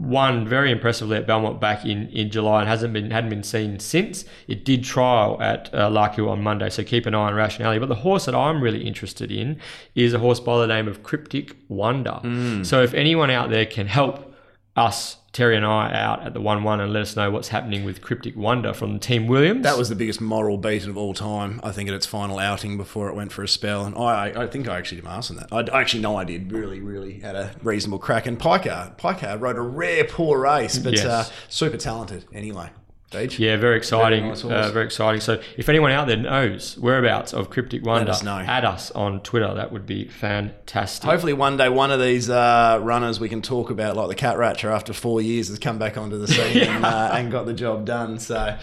won 0.00 0.48
very 0.48 0.72
impressively 0.72 1.18
at 1.18 1.26
Belmont 1.26 1.60
back 1.60 1.84
in, 1.84 2.08
in 2.08 2.30
July 2.30 2.60
and 2.60 2.68
hasn't 2.68 2.94
been 2.94 3.10
hadn't 3.10 3.28
been 3.28 3.42
seen 3.42 3.78
since. 3.78 4.24
It 4.48 4.64
did 4.64 4.82
trial 4.82 5.40
at 5.42 5.72
uh, 5.74 5.90
Lark 5.90 6.14
Hill 6.14 6.30
on 6.30 6.42
Monday, 6.42 6.70
so 6.70 6.82
keep 6.82 7.04
an 7.04 7.14
eye 7.14 7.28
on 7.28 7.34
Rationality. 7.34 7.78
But 7.78 7.90
the 7.90 7.96
horse 7.96 8.24
that 8.24 8.34
I'm 8.34 8.62
really 8.62 8.82
interested 8.86 9.30
in 9.30 9.60
is 9.94 10.14
a 10.14 10.18
horse 10.18 10.40
by 10.40 10.58
the 10.58 10.66
name 10.66 10.88
of 10.88 11.02
Cryptic 11.02 11.54
Wonder. 11.68 12.18
Mm. 12.22 12.64
So 12.64 12.82
if 12.82 12.94
anyone 12.94 13.30
out 13.30 13.50
there 13.50 13.66
can 13.66 13.86
help 13.86 14.29
us, 14.76 15.16
Terry 15.32 15.56
and 15.56 15.64
I, 15.64 15.92
out 15.92 16.22
at 16.22 16.34
the 16.34 16.40
one 16.40 16.62
one 16.64 16.80
and 16.80 16.92
let 16.92 17.02
us 17.02 17.16
know 17.16 17.30
what's 17.30 17.48
happening 17.48 17.84
with 17.84 18.00
Cryptic 18.00 18.36
Wonder 18.36 18.72
from 18.72 18.98
Team 18.98 19.26
Williams. 19.26 19.62
That 19.62 19.78
was 19.78 19.88
the 19.88 19.94
biggest 19.94 20.20
moral 20.20 20.58
beat 20.58 20.86
of 20.86 20.96
all 20.96 21.14
time. 21.14 21.60
I 21.62 21.70
think 21.72 21.88
at 21.88 21.94
its 21.94 22.06
final 22.06 22.38
outing 22.38 22.76
before 22.76 23.08
it 23.08 23.14
went 23.14 23.32
for 23.32 23.42
a 23.42 23.48
spell, 23.48 23.84
and 23.84 23.96
I, 23.96 24.32
I, 24.44 24.46
think 24.46 24.68
I 24.68 24.78
actually 24.78 25.00
did 25.00 25.06
on 25.08 25.36
that. 25.36 25.48
I, 25.52 25.76
I 25.76 25.80
actually 25.80 26.02
know 26.02 26.16
I 26.16 26.24
did. 26.24 26.50
Really, 26.52 26.80
really 26.80 27.20
had 27.20 27.36
a 27.36 27.52
reasonable 27.62 27.98
crack. 27.98 28.26
And 28.26 28.38
Piker, 28.38 28.92
Piker 28.96 29.36
rode 29.38 29.56
a 29.56 29.60
rare 29.60 30.04
poor 30.04 30.40
race, 30.40 30.78
but 30.78 30.94
Yes. 30.94 31.04
uh, 31.04 31.24
super 31.48 31.76
talented 31.76 32.24
anyway. 32.32 32.70
Beach. 33.10 33.40
Yeah, 33.40 33.56
very 33.56 33.76
exciting. 33.76 34.20
Very 34.20 34.28
nice 34.30 34.44
uh, 34.44 34.70
very 34.70 34.84
exciting. 34.84 35.20
So, 35.20 35.40
if 35.56 35.68
anyone 35.68 35.90
out 35.90 36.06
there 36.06 36.16
knows 36.16 36.78
whereabouts 36.78 37.34
of 37.34 37.50
Cryptic 37.50 37.84
Wonder, 37.84 38.12
us 38.12 38.24
add 38.24 38.64
us 38.64 38.92
on 38.92 39.20
Twitter. 39.22 39.52
That 39.52 39.72
would 39.72 39.84
be 39.84 40.06
fantastic. 40.06 41.10
Hopefully, 41.10 41.32
one 41.32 41.56
day, 41.56 41.68
one 41.68 41.90
of 41.90 42.00
these 42.00 42.30
uh, 42.30 42.78
runners 42.80 43.18
we 43.18 43.28
can 43.28 43.42
talk 43.42 43.70
about, 43.70 43.96
like 43.96 44.08
the 44.08 44.14
Cat 44.14 44.38
Ratcher, 44.38 44.70
after 44.70 44.92
four 44.92 45.20
years, 45.20 45.48
has 45.48 45.58
come 45.58 45.78
back 45.78 45.96
onto 45.98 46.18
the 46.18 46.28
scene 46.32 46.62
and, 46.62 46.84
uh, 46.84 47.10
and 47.14 47.32
got 47.32 47.46
the 47.46 47.52
job 47.52 47.84
done. 47.84 48.20
So, 48.20 48.56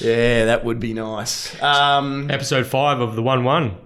yeah, 0.00 0.46
that 0.46 0.64
would 0.64 0.80
be 0.80 0.94
nice. 0.94 1.60
Um, 1.62 2.30
Episode 2.30 2.66
five 2.66 3.00
of 3.00 3.16
the 3.16 3.22
One 3.22 3.44
One, 3.44 3.76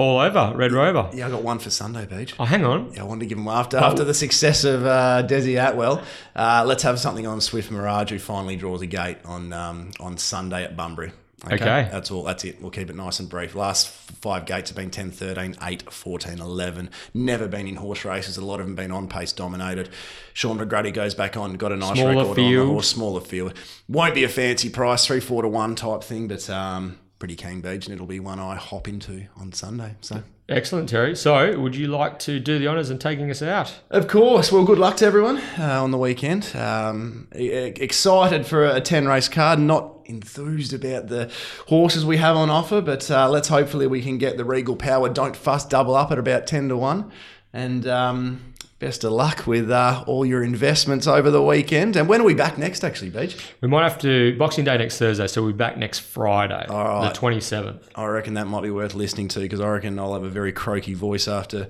all 0.00 0.18
over 0.20 0.52
Red 0.56 0.72
Rover. 0.72 1.10
yeah, 1.12 1.26
I 1.26 1.30
got 1.30 1.42
one 1.42 1.58
for 1.58 1.70
Sunday, 1.70 2.06
Beach. 2.06 2.34
Oh, 2.38 2.44
hang 2.44 2.64
on. 2.64 2.92
Yeah, 2.92 3.02
I 3.02 3.04
wanted 3.04 3.20
to 3.20 3.26
give 3.26 3.38
him 3.38 3.48
after 3.48 3.76
after 3.76 4.04
the 4.04 4.14
success 4.14 4.64
of 4.64 4.84
uh, 4.86 5.22
Desi 5.26 5.62
Atwell. 5.62 6.02
Uh, 6.34 6.64
let's 6.66 6.82
have 6.82 6.98
something 6.98 7.26
on 7.26 7.40
Swift 7.40 7.70
Mirage, 7.70 8.10
who 8.10 8.18
finally 8.18 8.56
draws 8.56 8.82
a 8.82 8.86
gate 8.86 9.18
on 9.24 9.52
um, 9.52 9.90
on 10.00 10.16
Sunday 10.18 10.64
at 10.64 10.76
Bunbury. 10.76 11.12
Okay. 11.46 11.88
That's 11.90 12.10
all. 12.10 12.22
That's 12.22 12.44
it. 12.44 12.60
We'll 12.60 12.70
keep 12.70 12.90
it 12.90 12.96
nice 12.96 13.18
and 13.18 13.28
brief. 13.28 13.54
Last 13.54 13.88
five 13.88 14.44
gates 14.44 14.68
have 14.70 14.76
been 14.76 14.90
10, 14.90 15.10
13, 15.10 15.56
8, 15.62 15.90
14, 15.90 16.38
11. 16.38 16.90
Never 17.14 17.48
been 17.48 17.66
in 17.66 17.76
horse 17.76 18.04
races. 18.04 18.36
A 18.36 18.44
lot 18.44 18.60
of 18.60 18.66
them 18.66 18.74
been 18.74 18.90
on 18.90 19.08
pace 19.08 19.32
dominated. 19.32 19.88
Sean 20.34 20.58
McGrady 20.58 20.92
goes 20.92 21.14
back 21.14 21.38
on, 21.38 21.54
got 21.54 21.72
a 21.72 21.76
nice 21.76 21.94
Smaller 21.98 22.28
record 22.28 22.38
on 22.38 22.52
the 22.52 22.66
horse. 22.66 22.88
Smaller 22.88 23.20
field. 23.22 23.54
Won't 23.88 24.14
be 24.14 24.24
a 24.24 24.28
fancy 24.28 24.68
price, 24.68 25.06
3, 25.06 25.20
4 25.20 25.42
to 25.42 25.48
1 25.48 25.74
type 25.76 26.04
thing, 26.04 26.28
but 26.28 26.48
um, 26.50 26.98
pretty 27.20 27.36
keen 27.36 27.60
beach, 27.60 27.86
and 27.86 27.94
it'll 27.94 28.06
be 28.06 28.18
one 28.18 28.40
I 28.40 28.56
hop 28.56 28.88
into 28.88 29.26
on 29.36 29.52
Sunday. 29.52 29.94
So. 30.00 30.24
Excellent, 30.48 30.88
Terry. 30.88 31.14
So, 31.14 31.60
would 31.60 31.76
you 31.76 31.86
like 31.86 32.18
to 32.20 32.40
do 32.40 32.58
the 32.58 32.66
honours 32.66 32.90
and 32.90 33.00
taking 33.00 33.30
us 33.30 33.40
out? 33.40 33.72
Of 33.90 34.08
course. 34.08 34.50
Well, 34.50 34.64
good 34.64 34.78
luck 34.80 34.96
to 34.96 35.06
everyone 35.06 35.38
uh, 35.56 35.80
on 35.80 35.92
the 35.92 35.98
weekend. 35.98 36.50
Um, 36.56 37.28
excited 37.30 38.46
for 38.46 38.64
a 38.66 38.80
10 38.80 39.06
race 39.06 39.28
card. 39.28 39.60
Not 39.60 40.00
enthused 40.06 40.72
about 40.72 41.06
the 41.06 41.30
horses 41.68 42.04
we 42.04 42.16
have 42.16 42.36
on 42.36 42.50
offer, 42.50 42.80
but 42.80 43.08
uh, 43.12 43.30
let's 43.30 43.46
hopefully 43.46 43.86
we 43.86 44.02
can 44.02 44.18
get 44.18 44.36
the 44.36 44.44
Regal 44.44 44.74
Power 44.74 45.08
Don't 45.08 45.36
Fuss 45.36 45.64
double 45.64 45.94
up 45.94 46.10
at 46.10 46.18
about 46.18 46.48
10 46.48 46.70
to 46.70 46.76
1. 46.76 47.12
And 47.52 47.86
um, 47.86 48.49
best 48.80 49.04
of 49.04 49.12
luck 49.12 49.46
with 49.46 49.70
uh, 49.70 50.02
all 50.06 50.26
your 50.26 50.42
investments 50.42 51.06
over 51.06 51.30
the 51.30 51.42
weekend. 51.42 51.96
And 51.96 52.08
when 52.08 52.20
are 52.22 52.24
we 52.24 52.34
back 52.34 52.58
next, 52.58 52.82
actually, 52.82 53.10
Beach? 53.10 53.36
We 53.60 53.68
might 53.68 53.84
have 53.84 53.98
to 54.00 54.36
Boxing 54.38 54.64
Day 54.64 54.76
next 54.78 54.98
Thursday, 54.98 55.26
so 55.28 55.42
we'll 55.42 55.52
be 55.52 55.56
back 55.56 55.76
next 55.76 56.00
Friday, 56.00 56.66
right. 56.68 57.08
the 57.08 57.14
twenty 57.14 57.40
seventh. 57.40 57.88
I 57.94 58.06
reckon 58.06 58.34
that 58.34 58.48
might 58.48 58.62
be 58.62 58.70
worth 58.70 58.94
listening 58.94 59.28
to 59.28 59.40
because 59.40 59.60
I 59.60 59.68
reckon 59.68 59.98
I'll 59.98 60.14
have 60.14 60.24
a 60.24 60.30
very 60.30 60.52
croaky 60.52 60.94
voice 60.94 61.28
after 61.28 61.68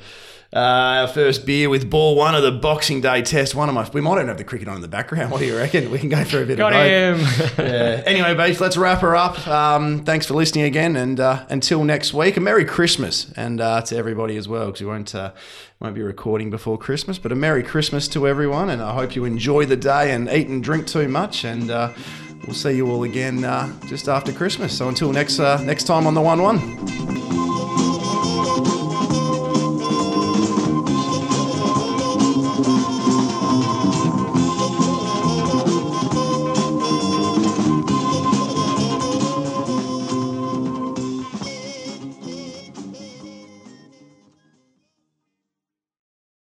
uh, 0.53 0.59
our 0.59 1.07
first 1.09 1.47
beer 1.47 1.69
with 1.71 1.89
ball 1.89 2.17
one 2.17 2.35
of 2.35 2.43
the 2.43 2.51
Boxing 2.51 3.01
Day 3.01 3.23
test. 3.23 3.55
One 3.55 3.69
of 3.69 3.75
my, 3.75 3.89
we 3.93 4.01
might 4.01 4.17
even 4.17 4.27
have 4.29 4.37
the 4.39 4.43
cricket 4.45 4.67
on 4.67 4.75
in 4.77 4.83
the 4.83 4.89
background. 4.89 5.31
What 5.31 5.39
do 5.39 5.47
you 5.47 5.57
reckon? 5.57 5.91
We 5.93 5.99
can 6.01 6.09
go 6.09 6.25
through 6.25 6.43
a 6.43 6.47
bit 6.47 6.59
Got 6.59 6.73
of 6.73 7.19
both. 7.19 7.57
him. 7.57 7.65
Yeah. 7.71 8.03
Anyway, 8.05 8.35
Beach, 8.35 8.59
let's 8.59 8.77
wrap 8.77 9.01
her 9.01 9.15
up. 9.15 9.47
Um, 9.47 10.05
thanks 10.05 10.27
for 10.27 10.35
listening 10.35 10.65
again, 10.65 10.97
and 10.97 11.21
uh, 11.21 11.45
until 11.51 11.85
next 11.85 12.13
week, 12.13 12.37
a 12.37 12.41
Merry 12.41 12.65
Christmas, 12.65 13.31
and 13.37 13.61
uh, 13.61 13.83
to 13.83 13.97
everybody 13.97 14.37
as 14.37 14.49
well, 14.49 14.67
because 14.67 14.81
we 14.81 14.87
won't 14.89 15.15
uh, 15.15 15.33
won't 15.79 15.95
be 15.95 16.03
recording 16.03 16.51
before 16.51 16.77
Christmas. 16.79 17.17
But 17.19 17.31
a 17.31 17.37
Merry 17.37 17.63
Christmas 17.63 18.09
to 18.09 18.27
everyone, 18.27 18.71
and 18.71 18.83
I 18.83 18.93
hope 18.95 19.15
you 19.15 19.25
enjoy 19.25 19.67
the 19.67 19.77
day 19.77 20.13
and 20.13 20.29
eat 20.29 20.49
and 20.49 20.65
drink 20.65 20.87
too 20.89 21.07
much, 21.09 21.45
and 21.45 21.71
uh, 21.71 21.93
we'll 22.47 22.55
see 22.57 22.73
you 22.73 22.91
all 22.91 23.05
again 23.05 23.45
uh, 23.45 23.73
just 23.87 24.09
after 24.09 24.33
Christmas. 24.33 24.77
So 24.77 24.89
until 24.89 25.13
next 25.13 25.39
uh, 25.39 25.63
next 25.63 25.85
time 25.85 26.07
on 26.09 26.15
the 26.15 26.21
one 26.23 26.43
one. 26.43 27.50